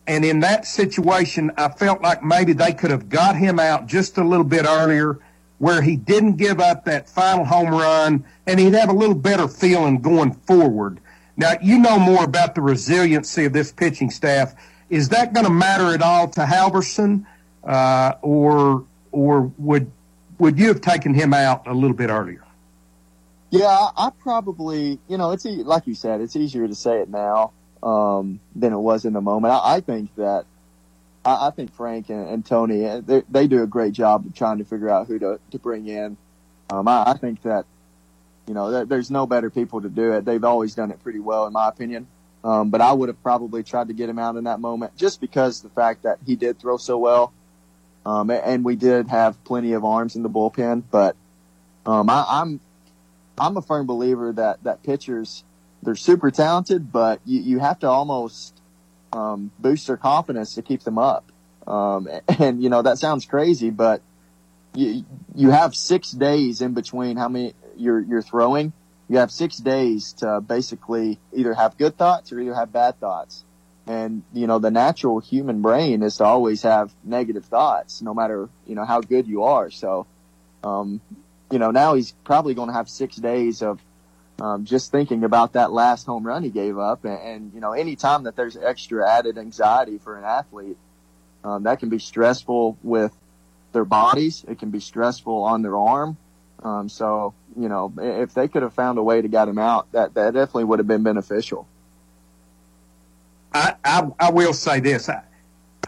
And 0.07 0.23
in 0.23 0.41
that 0.41 0.67
situation, 0.67 1.51
I 1.57 1.69
felt 1.71 2.03
like 2.03 2.23
maybe 2.23 2.53
they 2.53 2.73
could 2.73 2.91
have 2.91 3.09
got 3.09 3.37
him 3.37 3.59
out 3.59 3.87
just 3.87 4.19
a 4.19 4.25
little 4.25 4.45
bit 4.45 4.67
earlier 4.67 5.19
where 5.65 5.81
he 5.81 5.97
didn't 5.97 6.37
give 6.37 6.61
up 6.61 6.85
that 6.85 7.09
final 7.09 7.43
home 7.43 7.71
run 7.71 8.23
and 8.47 8.61
he'd 8.61 8.75
have 8.75 8.91
a 8.91 8.93
little 8.93 9.15
better 9.15 9.49
feeling 9.49 9.99
going 9.99 10.31
forward. 10.31 11.01
Now, 11.39 11.55
you 11.63 11.79
know 11.79 11.99
more 11.99 12.23
about 12.23 12.55
the 12.55 12.61
resiliency 12.61 13.47
of 13.47 13.55
this 13.55 13.73
pitching 13.73 14.11
staff. 14.11 14.55
Is 14.91 15.09
that 15.09 15.33
going 15.33 15.47
to 15.47 15.51
matter 15.51 15.95
at 15.95 16.03
all 16.03 16.29
to 16.29 16.41
Halvorsen, 16.41 17.25
uh, 17.65 18.13
or 18.21 18.85
or 19.11 19.51
would 19.57 19.91
would 20.39 20.59
you 20.59 20.69
have 20.69 20.83
taken 20.83 21.15
him 21.15 21.33
out 21.33 21.67
a 21.67 21.73
little 21.73 21.97
bit 21.97 22.11
earlier? 22.11 22.45
Yeah, 23.49 23.89
I 23.97 24.11
probably, 24.21 24.99
you 25.09 25.17
know, 25.17 25.31
it's 25.31 25.47
like 25.47 25.87
you 25.87 25.95
said, 25.95 26.21
it's 26.21 26.37
easier 26.37 26.69
to 26.69 26.75
say 26.75 27.01
it 27.01 27.09
now 27.09 27.53
um, 27.83 28.39
than 28.55 28.75
it 28.75 28.79
was 28.79 29.07
in 29.07 29.15
the 29.15 29.23
moment. 29.23 29.55
I, 29.55 29.77
I 29.77 29.81
think 29.81 30.15
that 30.17 30.45
I, 31.25 31.49
I 31.49 31.51
think 31.51 31.75
Frank 31.75 32.11
and, 32.11 32.29
and 32.29 32.47
Tony 32.47 32.87
uh, 32.87 33.01
they, 33.05 33.47
do 33.47 33.63
a 33.63 33.67
great 33.67 33.93
job 33.93 34.27
of 34.27 34.35
trying 34.35 34.59
to 34.59 34.65
figure 34.65 34.89
out 34.89 35.07
who 35.07 35.19
to 35.19 35.41
to 35.51 35.59
bring 35.59 35.87
in. 35.87 36.17
Um, 36.71 36.89
I, 36.89 37.05
I 37.11 37.17
think 37.17 37.43
that 37.43 37.67
you 38.47 38.55
know 38.55 38.71
there, 38.71 38.85
there's 38.85 39.11
no 39.11 39.27
better 39.27 39.51
people 39.51 39.83
to 39.83 39.89
do 39.89 40.13
it. 40.13 40.25
They've 40.25 40.45
always 40.45 40.75
done 40.75 40.91
it 40.91 41.03
pretty 41.03 41.21
well, 41.21 41.47
in 41.47 41.53
my 41.53 41.69
opinion. 41.69 42.07
Um, 42.43 42.69
but 42.69 42.83
I 42.83 42.93
would 42.93 43.09
have 43.09 43.23
probably 43.23 43.63
tried 43.63 43.89
to 43.89 43.95
get 43.95 44.09
him 44.09 44.19
out 44.19 44.37
in 44.37 44.45
that 44.45 44.61
moment, 44.61 44.97
just 44.97 45.19
because 45.21 45.63
the 45.63 45.71
fact 45.71 46.03
that 46.03 46.19
he 46.27 46.37
did 46.37 46.59
throw 46.59 46.77
so 46.77 46.99
well, 46.99 47.33
um, 48.05 48.31
and 48.31 48.65
we 48.65 48.77
did 48.77 49.09
have 49.09 49.43
plenty 49.45 49.73
of 49.73 49.85
arms 49.85 50.15
in 50.15 50.23
the 50.23 50.29
bullpen. 50.29 50.83
But 50.91 51.17
um, 51.87 52.11
I, 52.11 52.27
I'm 52.29 52.61
I'm 53.39 53.57
a 53.57 53.63
firm 53.63 53.87
believer 53.87 54.33
that 54.33 54.63
that 54.65 54.83
pitchers 54.83 55.43
they're 55.85 55.95
super 55.95 56.31
talented, 56.31 56.93
but 56.93 57.21
you, 57.25 57.41
you 57.41 57.59
have 57.59 57.79
to 57.81 57.89
almost 57.89 58.54
um, 59.15 59.51
boost 59.59 59.87
their 59.87 59.97
confidence 59.97 60.55
to 60.57 60.63
keep 60.63 60.83
them 60.83 60.99
up. 60.99 61.25
Um, 61.67 62.09
and 62.39 62.63
you 62.63 62.69
know 62.69 62.83
that 62.83 62.99
sounds 62.99 63.25
crazy, 63.25 63.71
but 63.71 64.03
you 64.75 65.05
you 65.35 65.51
have 65.51 65.75
six 65.75 66.11
days 66.11 66.61
in 66.61 66.75
between 66.75 67.17
how 67.17 67.29
many 67.29 67.55
you're 67.77 68.01
you're 68.01 68.23
throwing. 68.23 68.73
You 69.09 69.19
have 69.19 69.31
six 69.31 69.59
days 69.59 70.15
to 70.15 70.41
basically 70.41 71.19
either 71.33 71.55
have 71.55 71.77
good 71.77 71.97
thoughts 71.97 72.33
or 72.33 72.41
either 72.41 72.55
have 72.55 72.73
bad 72.73 72.99
thoughts. 72.99 73.45
And 73.87 74.23
you 74.33 74.47
know 74.47 74.59
the 74.59 74.71
natural 74.71 75.21
human 75.21 75.61
brain 75.61 76.03
is 76.03 76.17
to 76.17 76.25
always 76.25 76.63
have 76.63 76.93
negative 77.05 77.45
thoughts, 77.45 78.01
no 78.01 78.15
matter 78.15 78.49
you 78.67 78.75
know 78.75 78.85
how 78.85 79.01
good 79.01 79.27
you 79.27 79.45
are. 79.45 79.71
So, 79.71 80.07
um, 80.63 81.01
you 81.51 81.59
know 81.59 81.71
now 81.71 81.95
he's 81.95 82.13
probably 82.25 82.55
going 82.55 82.69
to 82.69 82.75
have 82.75 82.89
six 82.89 83.17
days 83.17 83.63
of 83.63 83.81
um, 84.41 84.65
just 84.65 84.91
thinking 84.91 85.25
about 85.25 85.53
that 85.53 85.73
last 85.73 86.07
home 86.07 86.27
run 86.27 86.43
he 86.43 86.51
gave 86.51 86.79
up, 86.79 87.05
and, 87.05 87.19
and 87.21 87.55
you 87.55 87.61
know, 87.61 87.73
anytime 87.73 88.25
that 88.25 88.37
there's 88.37 88.57
extra 88.57 89.09
added 89.09 89.39
anxiety 89.39 89.99
for 89.99 90.19
an 90.19 90.25
athlete, 90.25 90.77
um, 91.45 91.65
that 91.65 91.79
can 91.79 91.89
be 91.89 91.99
stressful 91.99 92.79
with 92.83 93.13
their 93.73 93.85
bodies. 93.85 94.45
It 94.49 94.59
can 94.59 94.71
be 94.71 94.81
stressful 94.81 95.43
on 95.43 95.63
their 95.63 95.77
arm. 95.77 96.17
Um, 96.63 96.89
so, 96.89 97.35
you 97.59 97.69
know, 97.69 97.93
if 97.99 98.33
they 98.33 98.49
could 98.49 98.63
have 98.63 98.73
found 98.73 98.99
a 98.99 99.03
way 99.03 99.21
to 99.21 99.29
get 99.29 99.49
him 99.49 99.59
out, 99.59 99.93
that 99.93 100.15
that 100.15 100.33
definitely 100.33 100.65
would 100.65 100.79
have 100.79 100.89
been 100.89 101.03
beneficial. 101.03 101.69
I, 103.53 103.75
I, 103.85 104.09
I 104.19 104.31
will 104.31 104.55
say 104.55 104.81
this. 104.81 105.09
I, 105.09 105.23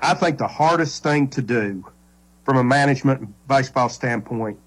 I 0.03 0.15
think 0.15 0.39
the 0.39 0.47
hardest 0.47 1.03
thing 1.03 1.29
to 1.29 1.43
do 1.43 1.85
from 2.45 2.59
a 2.59 2.65
management 2.65 3.29
baseball 3.49 3.89
standpoint 3.89 4.59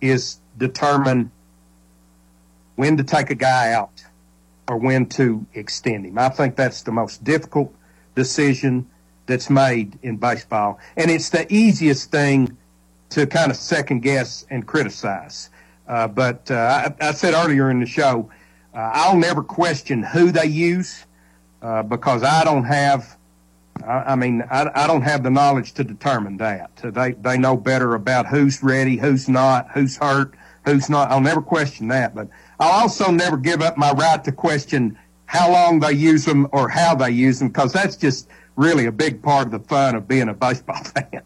is 0.00 0.38
determine 0.58 1.30
when 2.76 2.96
to 2.96 3.04
take 3.04 3.30
a 3.30 3.34
guy 3.34 3.72
out 3.72 4.04
or 4.68 4.76
when 4.76 5.06
to 5.06 5.44
extend 5.54 6.06
him. 6.06 6.18
I 6.18 6.28
think 6.28 6.56
that's 6.56 6.82
the 6.82 6.92
most 6.92 7.24
difficult 7.24 7.74
decision 8.14 8.88
that's 9.26 9.50
made 9.50 9.98
in 10.02 10.16
baseball. 10.16 10.78
And 10.96 11.10
it's 11.10 11.30
the 11.30 11.52
easiest 11.52 12.10
thing 12.10 12.56
to 13.10 13.26
kind 13.26 13.50
of 13.50 13.56
second 13.56 14.00
guess 14.00 14.46
and 14.50 14.66
criticize. 14.66 15.50
Uh, 15.86 16.08
but 16.08 16.50
uh, 16.50 16.94
I, 17.00 17.08
I, 17.08 17.12
said 17.12 17.34
earlier 17.34 17.70
in 17.70 17.80
the 17.80 17.86
show, 17.86 18.30
uh, 18.74 18.90
I'll 18.94 19.16
never 19.16 19.42
question 19.42 20.02
who 20.02 20.30
they 20.30 20.46
use 20.46 21.04
uh, 21.60 21.82
because 21.82 22.22
I 22.22 22.44
don't 22.44 22.64
have. 22.64 23.16
I, 23.84 24.12
I 24.12 24.14
mean, 24.16 24.42
I, 24.50 24.70
I, 24.74 24.86
don't 24.86 25.02
have 25.02 25.22
the 25.22 25.30
knowledge 25.30 25.74
to 25.74 25.84
determine 25.84 26.38
that. 26.38 26.70
They 26.76 27.12
they 27.12 27.36
know 27.36 27.56
better 27.56 27.94
about 27.94 28.26
who's 28.26 28.62
ready, 28.62 28.96
who's 28.96 29.28
not, 29.28 29.70
who's 29.72 29.96
hurt, 29.96 30.34
who's 30.64 30.88
not. 30.88 31.10
I'll 31.10 31.20
never 31.20 31.42
question 31.42 31.88
that, 31.88 32.14
but 32.14 32.28
I'll 32.62 32.82
also 32.82 33.10
never 33.10 33.36
give 33.36 33.60
up 33.60 33.76
my 33.76 33.90
right 33.90 34.22
to 34.22 34.30
question 34.30 34.96
how 35.26 35.50
long 35.50 35.80
they 35.80 35.94
use 35.94 36.24
them 36.24 36.46
or 36.52 36.68
how 36.68 36.94
they 36.94 37.10
use 37.10 37.40
them 37.40 37.48
because 37.48 37.72
that's 37.72 37.96
just 37.96 38.28
really 38.54 38.86
a 38.86 38.92
big 38.92 39.20
part 39.20 39.46
of 39.46 39.50
the 39.52 39.58
fun 39.58 39.96
of 39.96 40.06
being 40.06 40.28
a 40.28 40.34
baseball 40.34 40.80
fan. 40.84 41.22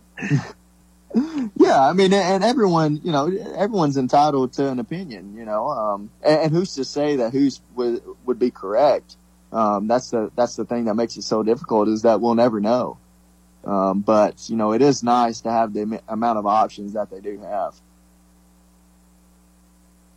yeah, 1.58 1.86
I 1.86 1.92
mean, 1.92 2.14
and 2.14 2.42
everyone, 2.42 3.02
you 3.04 3.12
know, 3.12 3.26
everyone's 3.54 3.98
entitled 3.98 4.54
to 4.54 4.66
an 4.68 4.78
opinion, 4.78 5.36
you 5.36 5.44
know, 5.44 5.68
um, 5.68 6.10
and, 6.22 6.40
and, 6.40 6.52
who's 6.52 6.74
to 6.76 6.86
say 6.86 7.16
that 7.16 7.32
who's 7.32 7.60
would, 7.74 8.02
would 8.24 8.38
be 8.38 8.50
correct? 8.50 9.16
Um, 9.52 9.88
that's 9.88 10.10
the 10.10 10.30
that's 10.36 10.56
the 10.56 10.64
thing 10.64 10.86
that 10.86 10.94
makes 10.94 11.18
it 11.18 11.22
so 11.22 11.42
difficult 11.42 11.88
is 11.88 12.00
that 12.02 12.22
we'll 12.22 12.34
never 12.34 12.60
know. 12.60 12.96
Um, 13.62 14.00
but 14.00 14.48
you 14.48 14.56
know, 14.56 14.72
it 14.72 14.80
is 14.80 15.02
nice 15.02 15.42
to 15.42 15.50
have 15.50 15.74
the 15.74 16.00
amount 16.08 16.38
of 16.38 16.46
options 16.46 16.94
that 16.94 17.10
they 17.10 17.20
do 17.20 17.38
have. 17.40 17.74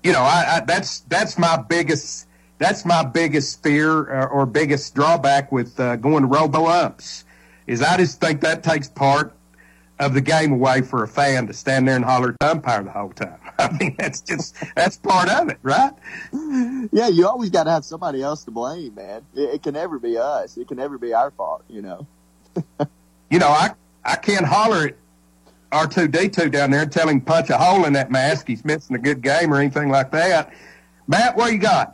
You 0.04 0.14
know, 0.14 0.22
I, 0.22 0.58
I 0.58 0.60
that's 0.66 1.02
that's 1.02 1.38
my 1.38 1.58
biggest 1.58 2.28
that's 2.58 2.86
my 2.86 3.04
biggest 3.04 3.64
fear 3.64 3.92
or, 3.92 4.28
or 4.30 4.46
biggest 4.46 4.96
drawback 4.96 5.52
with 5.52 5.80
uh, 5.80 5.96
going 5.96 6.22
to 6.22 6.28
robo 6.28 6.68
umps 6.68 7.26
is 7.68 7.82
I 7.82 7.98
just 7.98 8.20
think 8.20 8.42
that 8.42 8.64
takes 8.64 8.88
part 8.88 9.34
of 10.00 10.14
the 10.14 10.22
game 10.22 10.54
away 10.54 10.82
for 10.82 11.04
a 11.04 11.08
fan 11.08 11.48
to 11.48 11.54
stand 11.54 11.88
there 11.88 11.96
and 11.96 12.06
holler 12.06 12.30
at 12.30 12.40
the 12.40 12.52
umpire 12.52 12.84
the 12.84 12.92
whole 12.92 13.10
time. 13.10 13.38
I 13.60 13.72
mean, 13.78 13.96
that's 14.00 14.22
just 14.22 14.56
that's 14.76 14.98
part 14.98 15.30
of 15.30 15.50
it, 15.50 15.58
right? 15.62 15.92
Yeah, 16.92 17.10
you 17.10 17.28
always 17.28 17.50
got 17.50 17.66
to 17.66 17.72
have 17.72 17.84
somebody 17.84 18.22
else 18.22 18.46
to 18.46 18.52
blame, 18.52 18.96
man. 18.96 19.26
It, 19.36 19.56
it, 19.56 19.64
can 19.64 19.74
never 19.74 20.00
be 20.00 20.18
us. 20.18 20.58
It 20.58 20.68
can 20.68 20.78
never 20.78 20.98
be 20.98 21.14
our 21.14 21.32
fault, 21.32 21.64
you 21.68 21.82
know. 21.82 22.08
you 23.30 23.40
know, 23.40 23.50
I 23.50 23.72
I 24.04 24.16
can't 24.16 24.46
holler 24.46 24.88
at 24.88 24.96
R 25.72 25.88
two 25.88 26.08
D 26.08 26.30
two 26.30 26.50
down 26.50 26.72
there 26.72 26.82
and 26.82 26.92
tell 26.92 27.08
him 27.08 27.22
punch 27.22 27.50
a 27.50 27.58
hole 27.58 27.86
in 27.86 27.94
that 27.94 28.12
mask. 28.12 28.48
He's 28.48 28.66
missing 28.66 28.96
a 28.96 29.00
good 29.00 29.22
game 29.22 29.54
or 29.54 29.58
anything 29.58 29.90
like 29.90 30.12
that. 30.12 30.54
Matt, 31.08 31.36
what 31.36 31.52
you 31.52 31.60
got? 31.60 31.94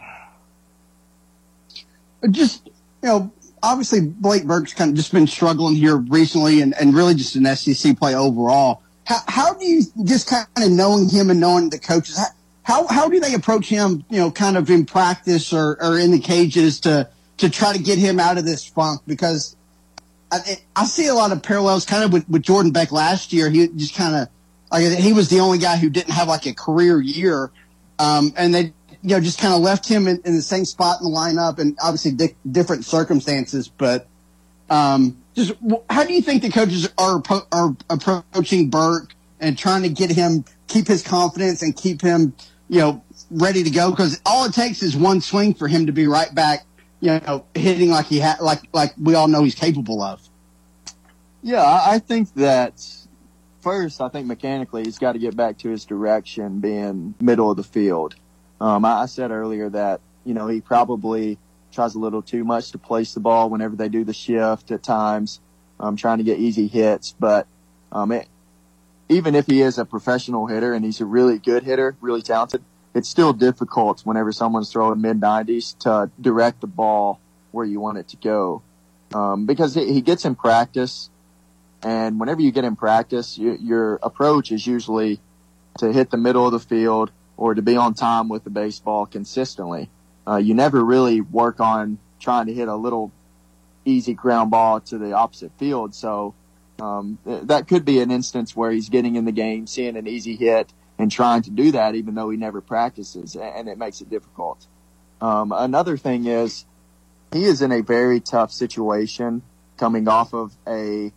Just 2.32 2.66
you 2.66 3.10
know, 3.10 3.32
obviously 3.66 4.02
Blake 4.02 4.46
Burke's 4.46 4.74
kind 4.74 4.92
of 4.92 4.96
just 4.96 5.12
been 5.12 5.28
struggling 5.28 5.76
here 5.76 5.98
recently 5.98 6.62
and, 6.62 6.74
and 6.80 6.94
really 6.96 7.16
just 7.16 7.36
an 7.36 7.46
SEC 7.56 7.98
play 7.98 8.16
overall. 8.16 8.82
How, 9.06 9.20
how 9.28 9.54
do 9.54 9.66
you 9.66 9.84
just 10.04 10.30
kind 10.30 10.48
of 10.58 10.72
knowing 10.72 11.10
him 11.10 11.30
and 11.30 11.40
knowing 11.40 11.70
the 11.70 11.80
coaches, 11.80 12.20
how, 12.64 12.88
how 12.88 13.10
do 13.10 13.20
they 13.20 13.34
approach 13.34 13.68
him, 13.68 14.04
you 14.10 14.18
know, 14.18 14.32
kind 14.32 14.58
of 14.58 14.70
in 14.70 14.86
practice 14.86 15.54
or, 15.54 15.78
or 15.84 16.00
in 16.00 16.12
the 16.12 16.20
cages 16.20 16.80
to, 16.82 17.10
to 17.38 17.50
try 17.50 17.74
to 17.74 17.80
get 17.80 18.00
him 18.00 18.20
out 18.20 18.38
of 18.38 18.46
this 18.46 18.66
funk? 18.66 19.02
Because 19.06 19.56
I, 20.32 20.58
I 20.76 20.86
see 20.86 21.08
a 21.08 21.14
lot 21.14 21.32
of 21.32 21.44
parallels 21.44 21.86
kind 21.86 22.04
of 22.04 22.12
with, 22.12 22.28
with 22.30 22.44
Jordan 22.44 22.72
Beck 22.72 22.92
last 22.92 23.32
year. 23.32 23.50
He 23.50 23.68
just 23.68 23.96
kind 23.96 24.16
of, 24.16 24.28
like, 24.72 24.98
he 24.98 25.14
was 25.14 25.30
the 25.30 25.40
only 25.40 25.58
guy 25.58 25.78
who 25.78 25.90
didn't 25.90 26.14
have 26.14 26.28
like 26.28 26.46
a 26.46 26.54
career 26.54 27.00
year. 27.00 27.52
Um, 28.00 28.34
and 28.36 28.54
they 28.54 28.74
you 29.06 29.12
know, 29.12 29.20
just 29.20 29.40
kind 29.40 29.54
of 29.54 29.62
left 29.62 29.88
him 29.88 30.08
in, 30.08 30.20
in, 30.26 30.36
the 30.36 30.42
same 30.42 30.66
spot 30.66 31.00
in 31.00 31.06
the 31.10 31.16
lineup 31.16 31.60
and 31.60 31.78
obviously 31.80 32.12
di- 32.12 32.36
different 32.52 32.86
circumstances. 32.86 33.68
But 33.68 34.08
um, 34.68 35.22
just 35.36 35.54
how 35.92 36.04
do 36.04 36.14
you 36.14 36.24
think 36.24 36.42
the 36.42 36.50
coaches 36.50 36.90
are, 36.98 37.22
are 37.52 37.76
approaching 37.88 38.72
Burke 38.72 39.14
and 39.40 39.56
trying 39.56 39.84
to 39.84 39.90
get 39.90 40.10
him, 40.10 40.44
keep 40.68 40.88
his 40.88 41.04
confidence 41.04 41.62
and 41.62 41.76
keep 41.76 42.02
him, 42.02 42.34
you 42.68 42.80
know, 42.80 43.04
ready 43.30 43.64
to 43.64 43.70
go? 43.70 43.92
Because 43.92 44.20
all 44.26 44.46
it 44.46 44.54
takes 44.54 44.82
is 44.82 44.98
one 44.98 45.22
swing 45.22 45.54
for 45.54 45.68
him 45.68 45.86
to 45.86 45.92
be 45.92 46.08
right 46.08 46.34
back, 46.34 46.66
you 47.06 47.22
know, 47.27 47.45
hitting 47.53 47.90
like 47.91 48.07
he 48.07 48.19
had, 48.19 48.40
like, 48.40 48.61
like 48.73 48.94
we 48.98 49.14
all 49.14 49.27
know 49.27 49.44
he's 49.44 49.56
capable 49.56 50.02
of. 50.02 50.22
Yeah, 51.41 51.64
I 51.64 51.99
think 51.99 52.34
that 52.34 52.84
first, 53.61 54.02
I 54.02 54.10
think 54.10 54.26
mechanically 54.26 54.84
he's 54.84 54.98
got 54.98 55.14
to 55.14 55.19
get 55.19 55.36
back 55.36 55.60
to 55.60 55.69
his 55.69 55.86
direction 55.86 56.60
being 56.60 57.14
middle 57.19 57.52
of 57.52 57.57
the 57.57 57.64
field. 57.64 58.15
Um, 58.60 58.84
I, 58.84 59.03
I 59.03 59.06
said 59.06 59.32
earlier 59.32 59.69
that, 59.69 60.02
you 60.23 60.34
know, 60.34 60.48
he 60.48 60.61
probably 60.61 61.38
tries 61.72 61.94
a 61.94 61.99
little 61.99 62.22
too 62.22 62.44
much 62.44 62.72
to 62.72 62.80
place 62.80 63.14
the 63.14 63.19
ball 63.19 63.49
whenever 63.49 63.76
they 63.76 63.90
do 63.90 64.03
the 64.03 64.14
shift 64.14 64.72
at 64.72 64.82
times, 64.82 65.40
um, 65.80 65.95
trying 65.95 66.18
to 66.18 66.23
get 66.23 66.40
easy 66.40 66.68
hits. 66.68 67.14
But, 67.19 67.48
um, 67.91 68.11
it, 68.11 68.27
even 69.10 69.36
if 69.36 69.45
he 69.45 69.61
is 69.61 69.77
a 69.77 69.86
professional 69.86 70.48
hitter 70.48 70.73
and 70.73 70.84
he's 70.84 70.99
a 70.99 71.06
really 71.06 71.38
good 71.38 71.61
hitter, 71.61 71.95
really 72.02 72.23
talented, 72.23 72.64
it's 72.96 73.10
still 73.10 73.34
difficult 73.34 74.02
whenever 74.06 74.32
someone's 74.32 74.72
throwing 74.72 75.02
mid 75.02 75.20
90s 75.20 75.78
to 75.80 76.10
direct 76.20 76.62
the 76.62 76.68
ball 76.68 77.20
where 77.52 77.66
you 77.66 77.80
want 77.80 77.98
it 77.98 78.08
to 78.08 78.18
go. 78.18 78.64
Um, 79.14 79.46
because 79.46 79.76
he 79.76 80.02
gets 80.02 80.26
in 80.26 80.36
practice, 80.36 81.10
and 81.84 82.20
whenever 82.20 82.42
you 82.42 82.52
get 82.52 82.64
in 82.64 82.76
practice, 82.76 83.38
you, 83.38 83.58
your 83.62 84.00
approach 84.02 84.52
is 84.52 84.66
usually 84.66 85.20
to 85.78 85.92
hit 85.92 86.10
the 86.10 86.18
middle 86.18 86.46
of 86.46 86.54
the 86.54 86.60
field 86.60 87.12
or 87.38 87.54
to 87.54 87.62
be 87.62 87.76
on 87.76 87.94
time 87.94 88.30
with 88.30 88.46
the 88.46 88.50
baseball 88.50 89.06
consistently. 89.06 89.90
Uh, 90.26 90.38
you 90.38 90.54
never 90.54 90.84
really 90.84 91.20
work 91.20 91.60
on 91.60 92.00
trying 92.20 92.48
to 92.48 92.54
hit 92.54 92.70
a 92.70 92.76
little 92.76 93.12
easy 93.84 94.14
ground 94.14 94.50
ball 94.50 94.80
to 94.80 94.98
the 94.98 95.12
opposite 95.12 95.52
field. 95.60 95.94
So 95.94 96.34
um, 96.80 97.20
that 97.26 97.68
could 97.68 97.84
be 97.84 98.00
an 98.00 98.10
instance 98.10 98.56
where 98.56 98.72
he's 98.72 98.90
getting 98.90 99.18
in 99.18 99.26
the 99.26 99.34
game, 99.34 99.68
seeing 99.68 99.98
an 99.98 100.08
easy 100.08 100.36
hit, 100.38 100.74
and 100.98 101.12
trying 101.12 101.42
to 101.44 101.50
do 101.50 101.72
that 101.72 101.96
even 101.96 102.16
though 102.16 102.30
he 102.30 102.38
never 102.38 102.62
practices, 102.62 103.36
and 103.36 103.68
it 103.68 103.78
makes 103.78 104.02
it 104.02 104.10
difficult. 104.10 104.66
Um, 105.22 105.52
another 105.52 105.98
thing 105.98 106.26
is 106.26 106.66
he 107.32 107.44
is 107.44 107.62
in 107.62 107.72
a 107.72 107.82
very 107.82 108.20
tough 108.20 108.52
situation 108.52 109.42
coming 109.78 110.08
off 110.08 110.34
of 110.34 110.56
a 110.68 111.12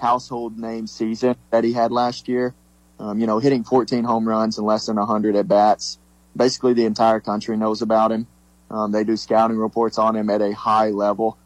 household 0.00 0.58
name 0.58 0.86
season 0.86 1.36
that 1.50 1.64
he 1.64 1.72
had 1.72 1.92
last 1.92 2.28
year. 2.28 2.54
Um, 2.98 3.18
you 3.18 3.26
know, 3.26 3.38
hitting 3.38 3.64
14 3.64 4.04
home 4.04 4.28
runs 4.28 4.58
and 4.58 4.66
less 4.66 4.86
than 4.86 4.96
100 4.96 5.36
at 5.36 5.48
bats. 5.48 5.98
Basically, 6.36 6.74
the 6.74 6.84
entire 6.84 7.20
country 7.20 7.56
knows 7.56 7.82
about 7.82 8.12
him. 8.12 8.26
Um, 8.70 8.92
they 8.92 9.04
do 9.04 9.16
scouting 9.16 9.56
reports 9.56 9.98
on 9.98 10.16
him 10.16 10.30
at 10.30 10.40
a 10.40 10.52
high 10.52 10.90
level. 10.90 11.38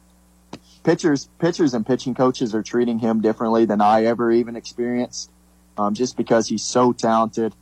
Pitchers, 0.82 1.28
pitchers, 1.38 1.74
and 1.74 1.86
pitching 1.86 2.14
coaches 2.14 2.54
are 2.54 2.62
treating 2.62 2.98
him 2.98 3.20
differently 3.20 3.66
than 3.66 3.80
I 3.80 4.04
ever 4.04 4.30
even 4.30 4.56
experienced, 4.56 5.30
um, 5.76 5.94
just 5.94 6.16
because 6.16 6.48
he's 6.48 6.62
so 6.62 6.92
talented 6.92 7.54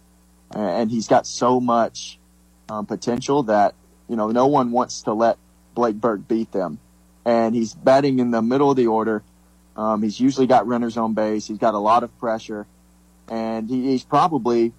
and 0.55 0.91
he's 0.91 1.09
got 1.09 1.27
so 1.27 1.61
much 1.61 2.19
um, 2.69 2.87
potential 2.87 3.45
that 3.45 3.75
you 4.09 4.17
know 4.17 4.31
no 4.31 4.47
one 4.47 4.71
wants 4.71 5.03
to 5.03 5.13
let 5.13 5.39
Blake 5.75 5.97
Burke 5.97 6.27
beat 6.27 6.53
them. 6.53 6.79
And 7.25 7.55
he's 7.57 7.75
batting 7.75 8.21
in 8.21 8.31
the 8.31 8.41
middle 8.41 8.71
of 8.71 8.77
the 8.77 8.87
order. 8.87 9.25
Um, 9.77 10.03
he's 10.03 10.21
usually 10.21 10.47
got 10.47 10.67
runners 10.67 10.97
on 10.97 11.15
base. 11.15 11.49
He's 11.49 11.59
got 11.59 11.75
a 11.75 11.79
lot 11.79 12.05
of 12.05 12.17
pressure 12.19 12.67
and 13.29 13.69
he, 13.69 13.91
he's 13.91 14.05
probably 14.05 14.73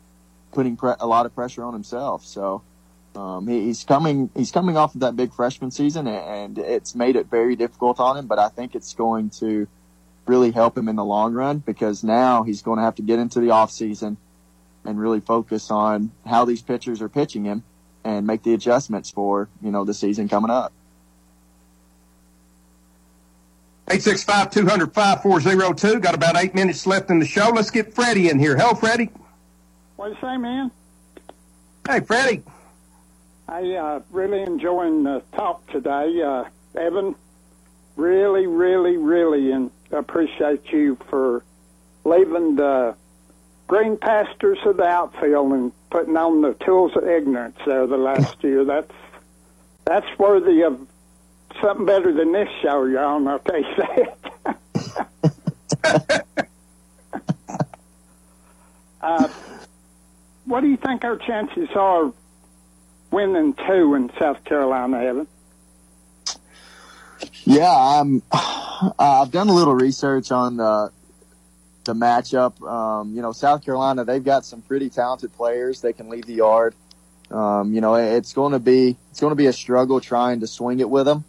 putting 0.51 0.77
pre- 0.77 0.93
a 0.99 1.07
lot 1.07 1.25
of 1.25 1.35
pressure 1.35 1.63
on 1.63 1.73
himself. 1.73 2.25
So 2.25 2.63
um, 3.15 3.47
he, 3.47 3.65
he's 3.65 3.83
coming 3.83 4.29
he's 4.35 4.51
coming 4.51 4.77
off 4.77 4.95
of 4.95 5.01
that 5.01 5.15
big 5.15 5.33
freshman 5.33 5.71
season, 5.71 6.07
and 6.07 6.57
it's 6.57 6.95
made 6.95 7.15
it 7.15 7.27
very 7.27 7.55
difficult 7.55 7.99
on 7.99 8.17
him. 8.17 8.27
But 8.27 8.39
I 8.39 8.49
think 8.49 8.75
it's 8.75 8.93
going 8.93 9.31
to 9.41 9.67
really 10.25 10.51
help 10.51 10.77
him 10.77 10.89
in 10.89 10.95
the 10.95 11.05
long 11.05 11.33
run 11.33 11.59
because 11.59 12.03
now 12.03 12.43
he's 12.43 12.61
going 12.61 12.77
to 12.77 12.83
have 12.83 12.95
to 12.95 13.01
get 13.01 13.17
into 13.19 13.39
the 13.39 13.51
off 13.51 13.71
season 13.71 14.17
and 14.87 14.99
really 14.99 15.19
focus 15.19 15.69
on 15.69 16.11
how 16.25 16.45
these 16.45 16.61
pitchers 16.63 17.01
are 17.01 17.09
pitching 17.09 17.43
him 17.43 17.63
and 18.03 18.25
make 18.25 18.41
the 18.41 18.53
adjustments 18.53 19.11
for 19.11 19.49
you 19.61 19.69
know 19.69 19.83
the 19.83 19.93
season 19.93 20.27
coming 20.27 20.49
up. 20.49 20.71
865 23.89 24.51
200 24.51 24.93
5402. 24.93 25.99
Got 25.99 26.15
about 26.15 26.35
eight 26.37 26.55
minutes 26.55 26.87
left 26.87 27.09
in 27.09 27.19
the 27.19 27.25
show. 27.25 27.49
Let's 27.49 27.69
get 27.69 27.93
Freddie 27.93 28.29
in 28.29 28.39
here. 28.39 28.57
Hello, 28.57 28.73
Freddie. 28.73 29.09
What 29.97 30.09
you 30.09 30.17
say, 30.21 30.37
man? 30.37 30.71
Hey, 31.87 31.99
Freddie. 32.01 32.43
I 33.47 33.75
uh, 33.75 34.01
really 34.11 34.41
enjoying 34.41 35.03
the 35.03 35.23
talk 35.33 35.65
today, 35.71 36.21
uh, 36.21 36.45
Evan. 36.75 37.15
Really, 37.95 38.45
really, 38.45 38.97
really 38.97 39.51
and 39.51 39.71
appreciate 39.91 40.65
you 40.71 40.97
for 41.09 41.43
leaving 42.03 42.57
the 42.57 42.95
green 43.67 43.97
pastures 43.97 44.59
of 44.65 44.77
the 44.77 44.85
outfield 44.85 45.51
and 45.51 45.71
putting 45.89 46.17
on 46.17 46.41
the 46.41 46.53
tools 46.65 46.95
of 46.95 47.07
ignorance 47.07 47.57
there 47.65 47.85
the 47.85 47.97
last 47.97 48.43
year. 48.43 48.63
That's 48.63 48.91
that's 49.85 50.07
worthy 50.17 50.63
of 50.63 50.87
something 51.61 51.85
better 51.85 52.13
than 52.13 52.31
this 52.31 52.49
show 52.61 52.83
on, 52.97 53.27
I'll 53.27 53.39
tell 53.39 53.59
you 53.59 53.75
that. 55.83 56.25
uh, 59.01 59.27
what 60.45 60.61
do 60.61 60.67
you 60.67 60.77
think 60.77 61.03
our 61.03 61.17
chances 61.17 61.69
are 61.75 62.11
winning 63.11 63.53
two 63.67 63.95
in 63.95 64.11
South 64.19 64.43
Carolina, 64.43 64.99
Evan? 64.99 65.27
Yeah, 67.43 67.73
I'm. 67.73 68.21
Uh, 68.31 68.91
I've 68.99 69.31
done 69.31 69.49
a 69.49 69.53
little 69.53 69.73
research 69.73 70.31
on 70.31 70.57
the 70.57 70.91
the 71.87 71.93
matchup. 71.93 72.61
Um, 72.61 73.13
you 73.15 73.21
know, 73.21 73.31
South 73.31 73.65
Carolina, 73.65 74.05
they've 74.05 74.23
got 74.23 74.45
some 74.45 74.61
pretty 74.61 74.89
talented 74.89 75.33
players. 75.33 75.81
They 75.81 75.93
can 75.93 76.09
leave 76.09 76.25
the 76.25 76.35
yard. 76.35 76.75
Um, 77.31 77.73
you 77.73 77.81
know, 77.81 77.95
it's 77.95 78.31
going 78.33 78.53
to 78.53 78.59
be 78.59 78.95
it's 79.11 79.19
going 79.19 79.31
to 79.31 79.35
be 79.35 79.47
a 79.47 79.53
struggle 79.53 79.99
trying 79.99 80.39
to 80.41 80.47
swing 80.47 80.79
it 80.79 80.89
with 80.89 81.05
them. 81.05 81.25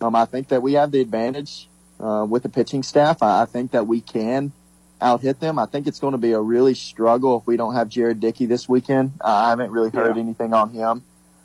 Um, 0.00 0.14
I 0.14 0.24
think 0.24 0.48
that 0.48 0.62
we 0.62 0.74
have 0.74 0.90
the 0.92 1.00
advantage 1.00 1.68
uh, 2.00 2.24
with 2.28 2.42
the 2.42 2.48
pitching 2.48 2.82
staff. 2.82 3.22
I, 3.22 3.42
I 3.42 3.44
think 3.46 3.72
that 3.72 3.86
we 3.86 4.00
can 4.00 4.52
out 5.00 5.20
hit 5.20 5.40
them. 5.40 5.58
I 5.58 5.66
think 5.66 5.86
it's 5.86 5.98
going 5.98 6.12
to 6.12 6.18
be 6.18 6.32
a 6.32 6.40
really 6.40 6.72
struggle 6.74 7.38
if 7.38 7.46
we 7.46 7.58
don't 7.58 7.74
have 7.74 7.88
Jared 7.90 8.18
Dickey 8.20 8.46
this 8.46 8.66
weekend. 8.66 9.12
Uh, 9.20 9.26
I 9.28 9.50
haven't 9.50 9.70
really 9.70 9.90
heard 9.90 10.16
Yeah. 10.16 10.22
anything 10.22 10.54
on 10.54 10.70
him. 10.70 11.02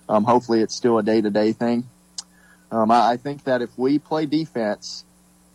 Um, 0.08 0.24
hopefully, 0.24 0.62
it's 0.62 0.76
still 0.76 0.98
a 0.98 1.04
day 1.04 1.20
to 1.22 1.30
day 1.30 1.52
thing. 1.52 1.84
Um, 2.72 2.92
I, 2.92 3.12
I 3.12 3.18
think 3.18 3.44
that 3.44 3.62
if 3.62 3.70
we 3.78 4.00
play 4.00 4.26
defense, 4.26 5.04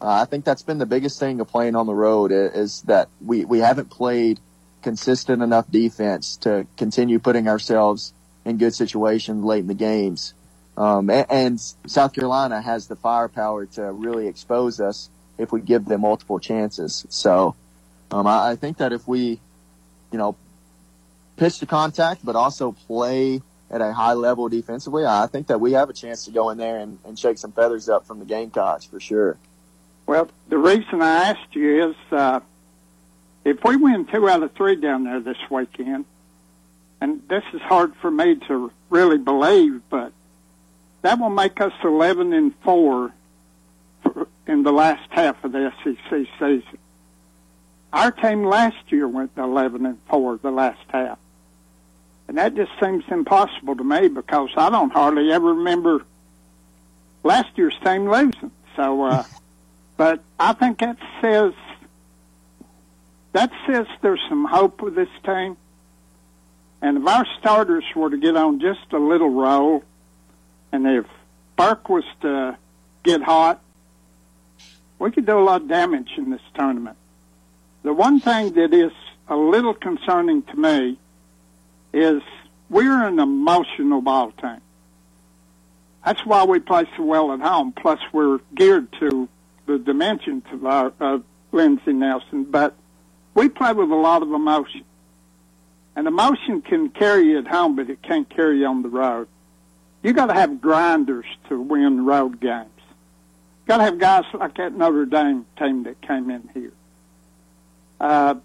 uh, 0.00 0.08
I 0.08 0.24
think 0.26 0.44
that's 0.44 0.62
been 0.62 0.78
the 0.78 0.86
biggest 0.86 1.18
thing 1.18 1.40
of 1.40 1.48
playing 1.48 1.74
on 1.74 1.86
the 1.86 1.94
road 1.94 2.30
is, 2.32 2.82
that 2.82 3.08
we, 3.24 3.44
we 3.44 3.60
haven't 3.60 3.90
played 3.90 4.40
consistent 4.82 5.42
enough 5.42 5.70
defense 5.70 6.36
to 6.38 6.66
continue 6.76 7.18
putting 7.18 7.48
ourselves 7.48 8.12
in 8.44 8.58
good 8.58 8.74
situations 8.74 9.42
late 9.42 9.60
in 9.60 9.66
the 9.66 9.74
games. 9.74 10.34
Um, 10.76 11.08
and, 11.10 11.26
and 11.30 11.60
South 11.86 12.12
Carolina 12.12 12.60
has 12.60 12.86
the 12.86 12.96
firepower 12.96 13.66
to 13.66 13.90
really 13.92 14.26
expose 14.26 14.80
us 14.80 15.10
if 15.38 15.50
we 15.50 15.60
give 15.60 15.86
them 15.86 16.02
multiple 16.02 16.38
chances. 16.38 17.06
So 17.08 17.56
um, 18.10 18.26
I, 18.26 18.50
I 18.50 18.56
think 18.56 18.76
that 18.78 18.92
if 18.92 19.08
we, 19.08 19.40
you 20.12 20.18
know, 20.18 20.36
pitch 21.36 21.58
to 21.58 21.66
contact, 21.66 22.24
but 22.24 22.36
also 22.36 22.72
play 22.72 23.40
at 23.70 23.80
a 23.80 23.92
high 23.92 24.12
level 24.12 24.48
defensively, 24.48 25.04
I 25.04 25.26
think 25.26 25.48
that 25.48 25.60
we 25.60 25.72
have 25.72 25.90
a 25.90 25.92
chance 25.92 26.26
to 26.26 26.30
go 26.30 26.50
in 26.50 26.58
there 26.58 26.78
and, 26.78 26.98
and 27.04 27.18
shake 27.18 27.38
some 27.38 27.52
feathers 27.52 27.88
up 27.88 28.06
from 28.06 28.18
the 28.18 28.24
Gamecocks 28.24 28.84
for 28.84 29.00
sure. 29.00 29.38
Well, 30.06 30.28
the 30.48 30.58
reason 30.58 31.02
I 31.02 31.30
asked 31.30 31.54
you 31.54 31.90
is 31.90 31.96
uh, 32.12 32.40
if 33.44 33.62
we 33.64 33.76
win 33.76 34.06
two 34.06 34.28
out 34.28 34.42
of 34.42 34.52
three 34.52 34.76
down 34.76 35.04
there 35.04 35.20
this 35.20 35.38
weekend, 35.50 36.04
and 37.00 37.22
this 37.28 37.42
is 37.52 37.60
hard 37.60 37.94
for 37.96 38.10
me 38.10 38.36
to 38.48 38.72
really 38.88 39.18
believe, 39.18 39.82
but 39.90 40.12
that 41.02 41.18
will 41.18 41.30
make 41.30 41.60
us 41.60 41.72
11 41.82 42.32
and 42.32 42.54
4 42.62 43.12
for, 44.02 44.28
in 44.46 44.62
the 44.62 44.72
last 44.72 45.08
half 45.10 45.42
of 45.44 45.52
the 45.52 45.72
SEC 45.82 46.26
season. 46.38 46.78
Our 47.92 48.10
team 48.10 48.44
last 48.44 48.90
year 48.90 49.08
went 49.08 49.32
11 49.36 49.86
and 49.86 49.98
4 50.08 50.38
the 50.38 50.50
last 50.50 50.82
half. 50.88 51.18
And 52.28 52.38
that 52.38 52.54
just 52.54 52.72
seems 52.82 53.04
impossible 53.08 53.76
to 53.76 53.84
me 53.84 54.08
because 54.08 54.50
I 54.56 54.70
don't 54.70 54.90
hardly 54.90 55.32
ever 55.32 55.54
remember 55.54 56.02
last 57.22 57.56
year's 57.56 57.76
team 57.84 58.10
losing. 58.10 58.50
So, 58.74 59.02
uh, 59.04 59.24
but 59.96 60.22
I 60.38 60.52
think 60.52 60.80
that 60.80 60.98
says 61.20 61.52
that 63.32 63.50
says 63.66 63.86
there's 64.00 64.20
some 64.28 64.46
hope 64.46 64.80
with 64.80 64.94
this 64.94 65.10
team. 65.24 65.56
And 66.80 66.98
if 66.98 67.06
our 67.06 67.26
starters 67.38 67.84
were 67.94 68.10
to 68.10 68.16
get 68.16 68.36
on 68.36 68.60
just 68.60 68.92
a 68.92 68.98
little 68.98 69.28
roll, 69.28 69.84
and 70.72 70.86
if 70.86 71.04
Burke 71.56 71.88
was 71.88 72.04
to 72.22 72.56
get 73.02 73.22
hot, 73.22 73.60
we 74.98 75.10
could 75.10 75.26
do 75.26 75.38
a 75.38 75.44
lot 75.44 75.62
of 75.62 75.68
damage 75.68 76.12
in 76.16 76.30
this 76.30 76.40
tournament. 76.54 76.96
The 77.82 77.92
one 77.92 78.20
thing 78.20 78.54
that 78.54 78.72
is 78.72 78.92
a 79.28 79.36
little 79.36 79.74
concerning 79.74 80.42
to 80.44 80.56
me 80.56 80.98
is 81.92 82.22
we're 82.70 83.06
an 83.06 83.18
emotional 83.18 84.00
ball 84.00 84.32
team. 84.32 84.60
That's 86.04 86.24
why 86.24 86.44
we 86.44 86.60
play 86.60 86.88
so 86.96 87.02
well 87.02 87.32
at 87.32 87.40
home. 87.40 87.72
Plus, 87.72 87.98
we're 88.12 88.38
geared 88.54 88.88
to 89.00 89.28
the 89.66 89.78
dimensions 89.78 90.44
of 90.52 90.64
our 90.64 90.92
of 91.00 91.24
Lindsey 91.52 91.92
Nelson, 91.92 92.44
but 92.44 92.74
we 93.34 93.48
play 93.48 93.72
with 93.72 93.90
a 93.90 93.94
lot 93.94 94.22
of 94.22 94.32
emotion. 94.32 94.84
And 95.94 96.06
emotion 96.06 96.62
can 96.62 96.90
carry 96.90 97.30
you 97.30 97.38
at 97.38 97.46
home, 97.46 97.76
but 97.76 97.88
it 97.88 98.02
can't 98.02 98.28
carry 98.28 98.60
you 98.60 98.66
on 98.66 98.82
the 98.82 98.88
road. 98.88 99.28
You 100.02 100.12
got 100.12 100.26
to 100.26 100.34
have 100.34 100.60
grinders 100.60 101.26
to 101.48 101.60
win 101.60 102.04
road 102.04 102.40
games. 102.40 102.70
Got 103.66 103.78
to 103.78 103.84
have 103.84 103.98
guys 103.98 104.24
like 104.34 104.56
that 104.58 104.76
Notre 104.76 105.06
Dame 105.06 105.46
team 105.58 105.84
that 105.84 106.00
came 106.02 106.30
in 106.30 106.48
here. 106.54 106.72
Uh, 107.98 108.36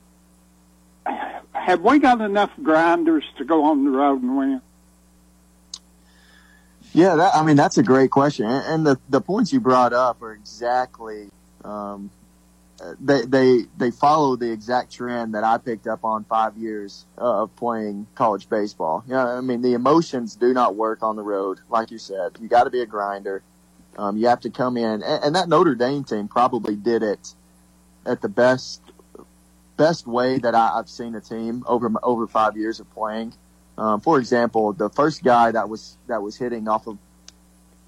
have 1.52 1.82
we 1.82 2.00
got 2.00 2.22
enough 2.22 2.52
grinders 2.64 3.26
to 3.38 3.46
go 3.46 3.66
on 3.66 3.84
the 3.84 3.92
road 3.92 4.24
and 4.24 4.38
win? 4.38 4.62
Yeah, 6.94 7.16
that, 7.16 7.36
I 7.36 7.44
mean 7.44 7.56
that's 7.56 7.78
a 7.78 7.84
great 7.84 8.12
question, 8.12 8.46
and, 8.46 8.86
the 8.86 9.00
the 9.10 9.22
points 9.22 9.54
you 9.54 9.60
brought 9.60 9.94
up 9.94 10.22
are 10.22 10.34
exactly 10.34 11.30
um, 11.64 12.10
they 13.00 13.22
they 13.26 13.66
they 13.78 13.92
follow 13.92 14.36
the 14.36 14.52
exact 14.52 14.92
trend 14.92 15.34
that 15.36 15.44
I 15.44 15.58
picked 15.58 15.88
up 15.88 16.04
on 16.04 16.26
five 16.26 16.58
years 16.58 17.06
of 17.18 17.56
playing 17.56 18.08
college 18.16 18.50
baseball. 18.50 19.04
You 19.08 19.14
know, 19.14 19.26
I 19.26 19.42
mean 19.42 19.62
the 19.62 19.74
emotions 19.74 20.36
do 20.36 20.54
not 20.54 20.76
work 20.76 21.02
on 21.02 21.16
the 21.16 21.24
road, 21.24 21.60
like 21.70 21.92
you 21.92 21.98
said. 21.98 22.38
You 22.42 22.48
got 22.48 22.66
to 22.66 22.70
be 22.70 22.82
a 22.82 22.86
grinder. 22.86 23.42
Um, 23.98 24.18
you 24.18 24.28
have 24.28 24.42
to 24.42 24.50
come 24.50 24.78
in, 24.78 25.04
and, 25.04 25.24
and 25.24 25.36
that 25.36 25.50
Notre 25.50 25.76
Dame 25.76 26.04
team 26.04 26.28
probably 26.28 26.76
did 26.76 27.04
it 27.04 27.34
at 28.06 28.22
the 28.22 28.30
best 28.30 28.82
best 29.78 30.08
way 30.08 30.40
that 30.40 30.56
I, 30.56 30.80
I've 30.80 30.90
seen 30.90 31.16
a 31.16 31.22
team 31.22 31.64
over 31.68 31.90
over 32.04 32.28
five 32.28 32.58
years 32.58 32.80
of 32.80 32.92
playing. 32.94 33.34
Um, 33.78 34.02
for 34.02 34.20
example, 34.20 34.74
the 34.74 34.90
first 34.90 35.24
guy 35.24 35.52
that 35.52 35.70
was 35.70 35.98
that 36.08 36.22
was 36.22 36.38
hitting 36.38 36.68
off 36.68 36.88
of 36.88 36.98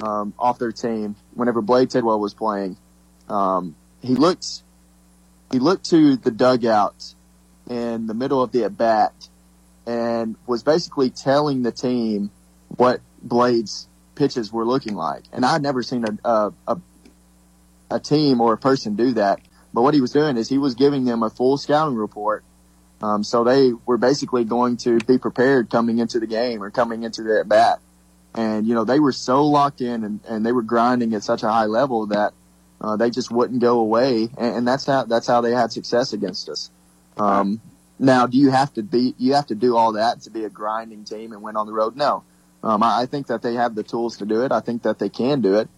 um, 0.01 0.33
off 0.39 0.59
their 0.59 0.71
team 0.71 1.15
whenever 1.33 1.61
Blade 1.61 1.89
Tidwell 1.89 2.19
was 2.19 2.33
playing, 2.33 2.77
um, 3.29 3.75
he 4.01 4.15
looked 4.15 4.63
he 5.51 5.59
looked 5.59 5.89
to 5.89 6.15
the 6.17 6.31
dugout 6.31 7.13
in 7.69 8.07
the 8.07 8.13
middle 8.13 8.41
of 8.41 8.51
the 8.51 8.63
at 8.63 8.77
bat 8.77 9.13
and 9.85 10.35
was 10.47 10.63
basically 10.63 11.09
telling 11.09 11.63
the 11.63 11.71
team 11.71 12.31
what 12.69 13.01
Blade's 13.21 13.87
pitches 14.15 14.51
were 14.51 14.65
looking 14.65 14.95
like. 14.95 15.23
And 15.31 15.45
I'd 15.45 15.61
never 15.61 15.83
seen 15.83 16.05
a 16.05 16.29
a, 16.29 16.53
a 16.67 16.77
a 17.91 17.99
team 17.99 18.41
or 18.41 18.53
a 18.53 18.57
person 18.57 18.95
do 18.95 19.13
that. 19.13 19.39
But 19.73 19.81
what 19.81 19.93
he 19.93 20.01
was 20.01 20.11
doing 20.11 20.37
is 20.37 20.49
he 20.49 20.57
was 20.57 20.75
giving 20.75 21.05
them 21.05 21.23
a 21.23 21.29
full 21.29 21.57
scouting 21.57 21.95
report 21.95 22.43
um, 23.01 23.23
so 23.23 23.43
they 23.43 23.73
were 23.85 23.97
basically 23.97 24.45
going 24.45 24.77
to 24.77 24.97
be 24.99 25.17
prepared 25.17 25.69
coming 25.69 25.99
into 25.99 26.19
the 26.19 26.27
game 26.27 26.63
or 26.63 26.71
coming 26.71 27.03
into 27.03 27.23
the 27.23 27.39
at 27.39 27.49
bat. 27.49 27.79
And, 28.33 28.65
you 28.65 28.73
know, 28.73 28.85
they 28.85 28.99
were 28.99 29.11
so 29.11 29.45
locked 29.45 29.81
in 29.81 30.03
and, 30.03 30.19
and 30.27 30.45
they 30.45 30.51
were 30.51 30.63
grinding 30.63 31.13
at 31.13 31.23
such 31.23 31.43
a 31.43 31.49
high 31.49 31.65
level 31.65 32.07
that 32.07 32.33
uh, 32.81 32.95
they 32.95 33.09
just 33.09 33.29
wouldn't 33.29 33.61
go 33.61 33.79
away. 33.79 34.29
And, 34.37 34.57
and 34.57 34.67
that's 34.67 34.85
how, 34.85 35.03
that's 35.03 35.27
how 35.27 35.41
they 35.41 35.51
had 35.51 35.71
success 35.71 36.13
against 36.13 36.49
us. 36.49 36.71
Um, 37.17 37.61
now, 37.99 38.25
do 38.25 38.37
you 38.37 38.49
have 38.49 38.73
to 38.73 38.83
be, 38.83 39.13
you 39.17 39.33
have 39.33 39.47
to 39.47 39.55
do 39.55 39.77
all 39.77 39.93
that 39.93 40.21
to 40.21 40.31
be 40.31 40.45
a 40.45 40.49
grinding 40.49 41.03
team 41.03 41.31
and 41.31 41.41
win 41.41 41.55
on 41.57 41.67
the 41.67 41.73
road? 41.73 41.95
No. 41.95 42.23
Um, 42.63 42.81
I, 42.81 43.01
I 43.01 43.05
think 43.05 43.27
that 43.27 43.41
they 43.41 43.53
have 43.55 43.75
the 43.75 43.83
tools 43.83 44.17
to 44.17 44.25
do 44.25 44.43
it. 44.43 44.51
I 44.51 44.61
think 44.61 44.83
that 44.83 44.97
they 44.97 45.09
can 45.09 45.41
do 45.41 45.55
it. 45.55 45.69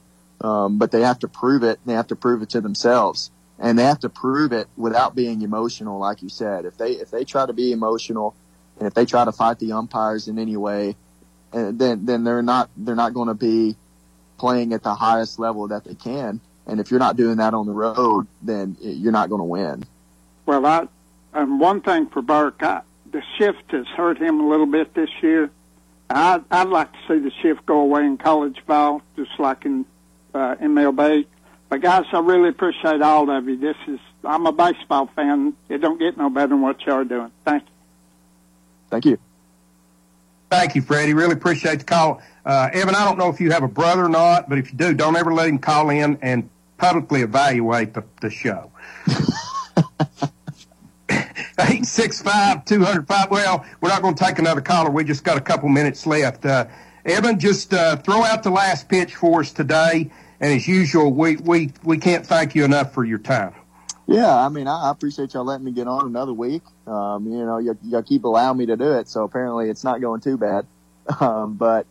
Um, 0.41 0.77
but 0.77 0.91
they 0.91 1.01
have 1.01 1.19
to 1.19 1.27
prove 1.27 1.63
it. 1.63 1.79
They 1.85 1.93
have 1.93 2.07
to 2.07 2.15
prove 2.15 2.41
it 2.41 2.49
to 2.51 2.61
themselves 2.61 3.31
and 3.59 3.79
they 3.79 3.83
have 3.83 3.99
to 3.99 4.09
prove 4.09 4.51
it 4.51 4.67
without 4.75 5.15
being 5.15 5.41
emotional, 5.41 5.99
like 5.99 6.21
you 6.21 6.29
said. 6.29 6.65
If 6.65 6.77
they 6.77 6.91
if 6.91 7.11
they 7.11 7.23
try 7.23 7.45
to 7.45 7.53
be 7.53 7.71
emotional, 7.71 8.35
and 8.77 8.87
if 8.87 8.93
they 8.93 9.05
try 9.05 9.25
to 9.25 9.31
fight 9.31 9.59
the 9.59 9.73
umpires 9.73 10.27
in 10.27 10.39
any 10.39 10.57
way, 10.57 10.95
then 11.51 12.05
then 12.05 12.23
they're 12.23 12.41
not 12.41 12.69
they're 12.77 12.95
not 12.95 13.13
going 13.13 13.29
to 13.29 13.33
be 13.33 13.75
playing 14.37 14.73
at 14.73 14.83
the 14.83 14.93
highest 14.93 15.39
level 15.39 15.67
that 15.69 15.85
they 15.85 15.95
can. 15.95 16.41
And 16.67 16.79
if 16.79 16.91
you're 16.91 16.99
not 16.99 17.15
doing 17.15 17.37
that 17.37 17.53
on 17.53 17.67
the 17.67 17.71
road, 17.71 18.27
then 18.41 18.75
you're 18.81 19.11
not 19.11 19.29
going 19.29 19.39
to 19.39 19.45
win. 19.45 19.85
Well, 20.45 20.65
I, 20.65 20.87
um, 21.33 21.59
one 21.59 21.81
thing 21.81 22.07
for 22.07 22.21
Burke, 22.21 22.61
I, 22.63 22.81
the 23.11 23.21
shift 23.37 23.71
has 23.71 23.87
hurt 23.87 24.17
him 24.17 24.39
a 24.39 24.47
little 24.47 24.65
bit 24.65 24.93
this 24.93 25.09
year. 25.21 25.51
I'd, 26.09 26.43
I'd 26.51 26.67
like 26.67 26.91
to 26.91 26.99
see 27.07 27.19
the 27.19 27.31
shift 27.41 27.65
go 27.65 27.79
away 27.79 28.05
in 28.05 28.17
college 28.17 28.61
ball, 28.65 29.01
just 29.15 29.31
like 29.39 29.65
in 29.65 29.85
uh, 30.33 30.55
MLB. 30.55 31.25
But 31.69 31.81
guys, 31.81 32.05
I 32.11 32.19
really 32.19 32.49
appreciate 32.49 33.01
all 33.01 33.29
of 33.29 33.47
you. 33.47 33.57
This 33.57 33.75
is 33.87 33.99
I'm 34.23 34.45
a 34.45 34.51
baseball 34.51 35.07
fan. 35.15 35.55
It 35.69 35.79
don't 35.79 35.99
get 35.99 36.17
no 36.17 36.29
better 36.29 36.47
than 36.47 36.61
what 36.61 36.81
y'all 36.85 36.95
are 36.95 37.03
doing. 37.03 37.31
Thank 37.43 37.63
you. 37.63 37.69
Thank 38.89 39.05
you. 39.05 39.17
Thank 40.49 40.75
you, 40.75 40.81
Freddie. 40.81 41.13
Really 41.13 41.33
appreciate 41.33 41.79
the 41.79 41.85
call. 41.85 42.21
Uh, 42.45 42.69
Evan, 42.71 42.95
I 42.95 43.03
don't 43.03 43.17
know 43.17 43.29
if 43.29 43.41
you 43.41 43.51
have 43.51 43.63
a 43.63 43.67
brother 43.67 44.05
or 44.05 44.09
not, 44.09 44.47
but 44.47 44.57
if 44.57 44.71
you 44.71 44.77
do, 44.77 44.93
don't 44.93 45.15
ever 45.15 45.33
let 45.33 45.49
him 45.49 45.57
call 45.57 45.89
in 45.89 46.19
and 46.21 46.49
publicly 46.77 47.21
evaluate 47.21 47.93
the, 47.93 48.03
the 48.21 48.29
show. 48.29 48.71
865 51.57 52.65
205. 52.65 53.31
Well, 53.31 53.65
we're 53.81 53.89
not 53.89 54.01
going 54.01 54.15
to 54.15 54.23
take 54.23 54.39
another 54.39 54.61
caller. 54.61 54.91
We 54.91 55.03
just 55.03 55.23
got 55.23 55.37
a 55.37 55.41
couple 55.41 55.69
minutes 55.69 56.05
left. 56.05 56.45
Uh, 56.45 56.67
Evan, 57.05 57.39
just 57.39 57.73
uh, 57.73 57.97
throw 57.97 58.23
out 58.23 58.43
the 58.43 58.49
last 58.49 58.89
pitch 58.89 59.15
for 59.15 59.41
us 59.41 59.51
today. 59.51 60.11
And 60.45 60.53
as 60.53 60.67
usual, 60.67 61.11
we, 61.11 61.37
we, 61.37 61.73
we 61.83 61.97
can't 61.97 62.23
thank 62.23 62.53
you 62.53 62.65
enough 62.65 62.93
for 62.93 63.03
your 63.03 63.17
time. 63.17 63.55
Yeah, 64.05 64.31
I 64.31 64.47
mean, 64.49 64.67
I 64.67 64.91
appreciate 64.91 65.33
y'all 65.33 65.43
letting 65.43 65.65
me 65.65 65.71
get 65.71 65.87
on 65.87 66.05
another 66.05 66.33
week. 66.33 66.61
Um, 66.85 67.25
you 67.25 67.43
know, 67.43 67.57
you, 67.57 67.75
you 67.81 67.99
keep 68.03 68.25
allowing 68.25 68.59
me 68.59 68.67
to 68.67 68.77
do 68.77 68.93
it, 68.93 69.09
so 69.09 69.23
apparently 69.23 69.71
it's 69.71 69.83
not 69.83 70.01
going 70.01 70.21
too 70.21 70.37
bad. 70.37 70.67
Um, 71.19 71.53
but 71.53 71.85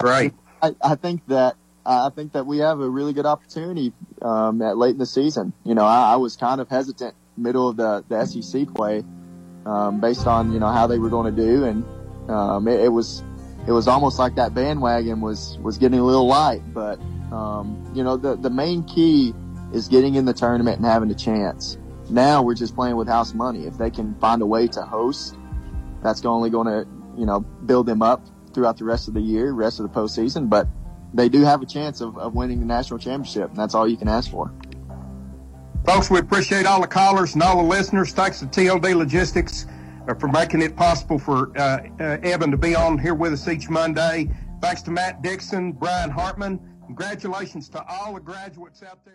right, 0.00 0.32
I, 0.62 0.76
I 0.80 0.94
think 0.94 1.26
that 1.26 1.56
I 1.84 2.10
think 2.10 2.34
that 2.34 2.46
we 2.46 2.58
have 2.58 2.78
a 2.78 2.88
really 2.88 3.12
good 3.12 3.26
opportunity 3.26 3.92
um, 4.22 4.62
at 4.62 4.78
late 4.78 4.92
in 4.92 4.98
the 4.98 5.06
season. 5.06 5.52
You 5.64 5.74
know, 5.74 5.84
I, 5.84 6.12
I 6.12 6.16
was 6.16 6.36
kind 6.36 6.60
of 6.60 6.68
hesitant 6.68 7.16
middle 7.36 7.68
of 7.68 7.76
the 7.76 8.04
the 8.08 8.24
SEC 8.24 8.72
play 8.72 9.02
um, 9.66 10.00
based 10.00 10.28
on 10.28 10.52
you 10.52 10.60
know 10.60 10.68
how 10.68 10.86
they 10.86 11.00
were 11.00 11.10
going 11.10 11.34
to 11.34 11.42
do, 11.44 11.64
and 11.64 11.84
um, 12.30 12.68
it, 12.68 12.78
it 12.78 12.90
was 12.90 13.24
it 13.66 13.72
was 13.72 13.88
almost 13.88 14.20
like 14.20 14.36
that 14.36 14.54
bandwagon 14.54 15.20
was 15.20 15.58
was 15.58 15.78
getting 15.78 15.98
a 15.98 16.04
little 16.04 16.28
light. 16.28 16.62
But 16.72 17.00
um, 17.32 17.90
you 17.94 18.02
know, 18.02 18.16
the 18.16 18.36
the 18.36 18.50
main 18.50 18.82
key 18.84 19.34
is 19.72 19.88
getting 19.88 20.14
in 20.14 20.24
the 20.24 20.32
tournament 20.32 20.78
and 20.78 20.86
having 20.86 21.10
a 21.10 21.14
chance. 21.14 21.78
Now 22.08 22.42
we're 22.42 22.54
just 22.54 22.74
playing 22.74 22.96
with 22.96 23.08
house 23.08 23.34
money. 23.34 23.66
If 23.66 23.78
they 23.78 23.90
can 23.90 24.14
find 24.16 24.42
a 24.42 24.46
way 24.46 24.66
to 24.68 24.82
host, 24.82 25.36
that's 26.02 26.24
only 26.24 26.50
going 26.50 26.66
to 26.66 26.88
you 27.16 27.26
know 27.26 27.40
build 27.40 27.86
them 27.86 28.02
up 28.02 28.26
throughout 28.52 28.78
the 28.78 28.84
rest 28.84 29.08
of 29.08 29.14
the 29.14 29.20
year, 29.20 29.52
rest 29.52 29.80
of 29.80 29.92
the 29.92 29.98
postseason. 30.00 30.48
But 30.50 30.66
they 31.14 31.28
do 31.28 31.42
have 31.42 31.62
a 31.62 31.66
chance 31.66 32.00
of, 32.00 32.16
of 32.18 32.34
winning 32.34 32.60
the 32.60 32.66
national 32.66 32.98
championship, 32.98 33.50
and 33.50 33.56
that's 33.56 33.74
all 33.74 33.88
you 33.88 33.96
can 33.96 34.08
ask 34.08 34.30
for. 34.30 34.52
Folks, 35.86 36.10
we 36.10 36.18
appreciate 36.18 36.66
all 36.66 36.80
the 36.80 36.86
callers 36.86 37.34
and 37.34 37.42
all 37.42 37.56
the 37.56 37.68
listeners. 37.68 38.12
Thanks 38.12 38.40
to 38.40 38.46
TLD 38.46 38.94
Logistics 38.94 39.66
uh, 40.08 40.14
for 40.14 40.28
making 40.28 40.62
it 40.62 40.76
possible 40.76 41.18
for 41.18 41.56
uh, 41.58 41.80
uh, 41.98 42.18
Evan 42.22 42.50
to 42.50 42.56
be 42.56 42.74
on 42.74 42.98
here 42.98 43.14
with 43.14 43.32
us 43.32 43.48
each 43.48 43.68
Monday. 43.70 44.30
Thanks 44.60 44.82
to 44.82 44.90
Matt 44.90 45.22
Dixon, 45.22 45.72
Brian 45.72 46.10
Hartman. 46.10 46.60
Congratulations 46.90 47.68
to 47.68 47.84
all 47.88 48.14
the 48.14 48.20
graduates 48.20 48.82
out 48.82 49.04
there. 49.04 49.14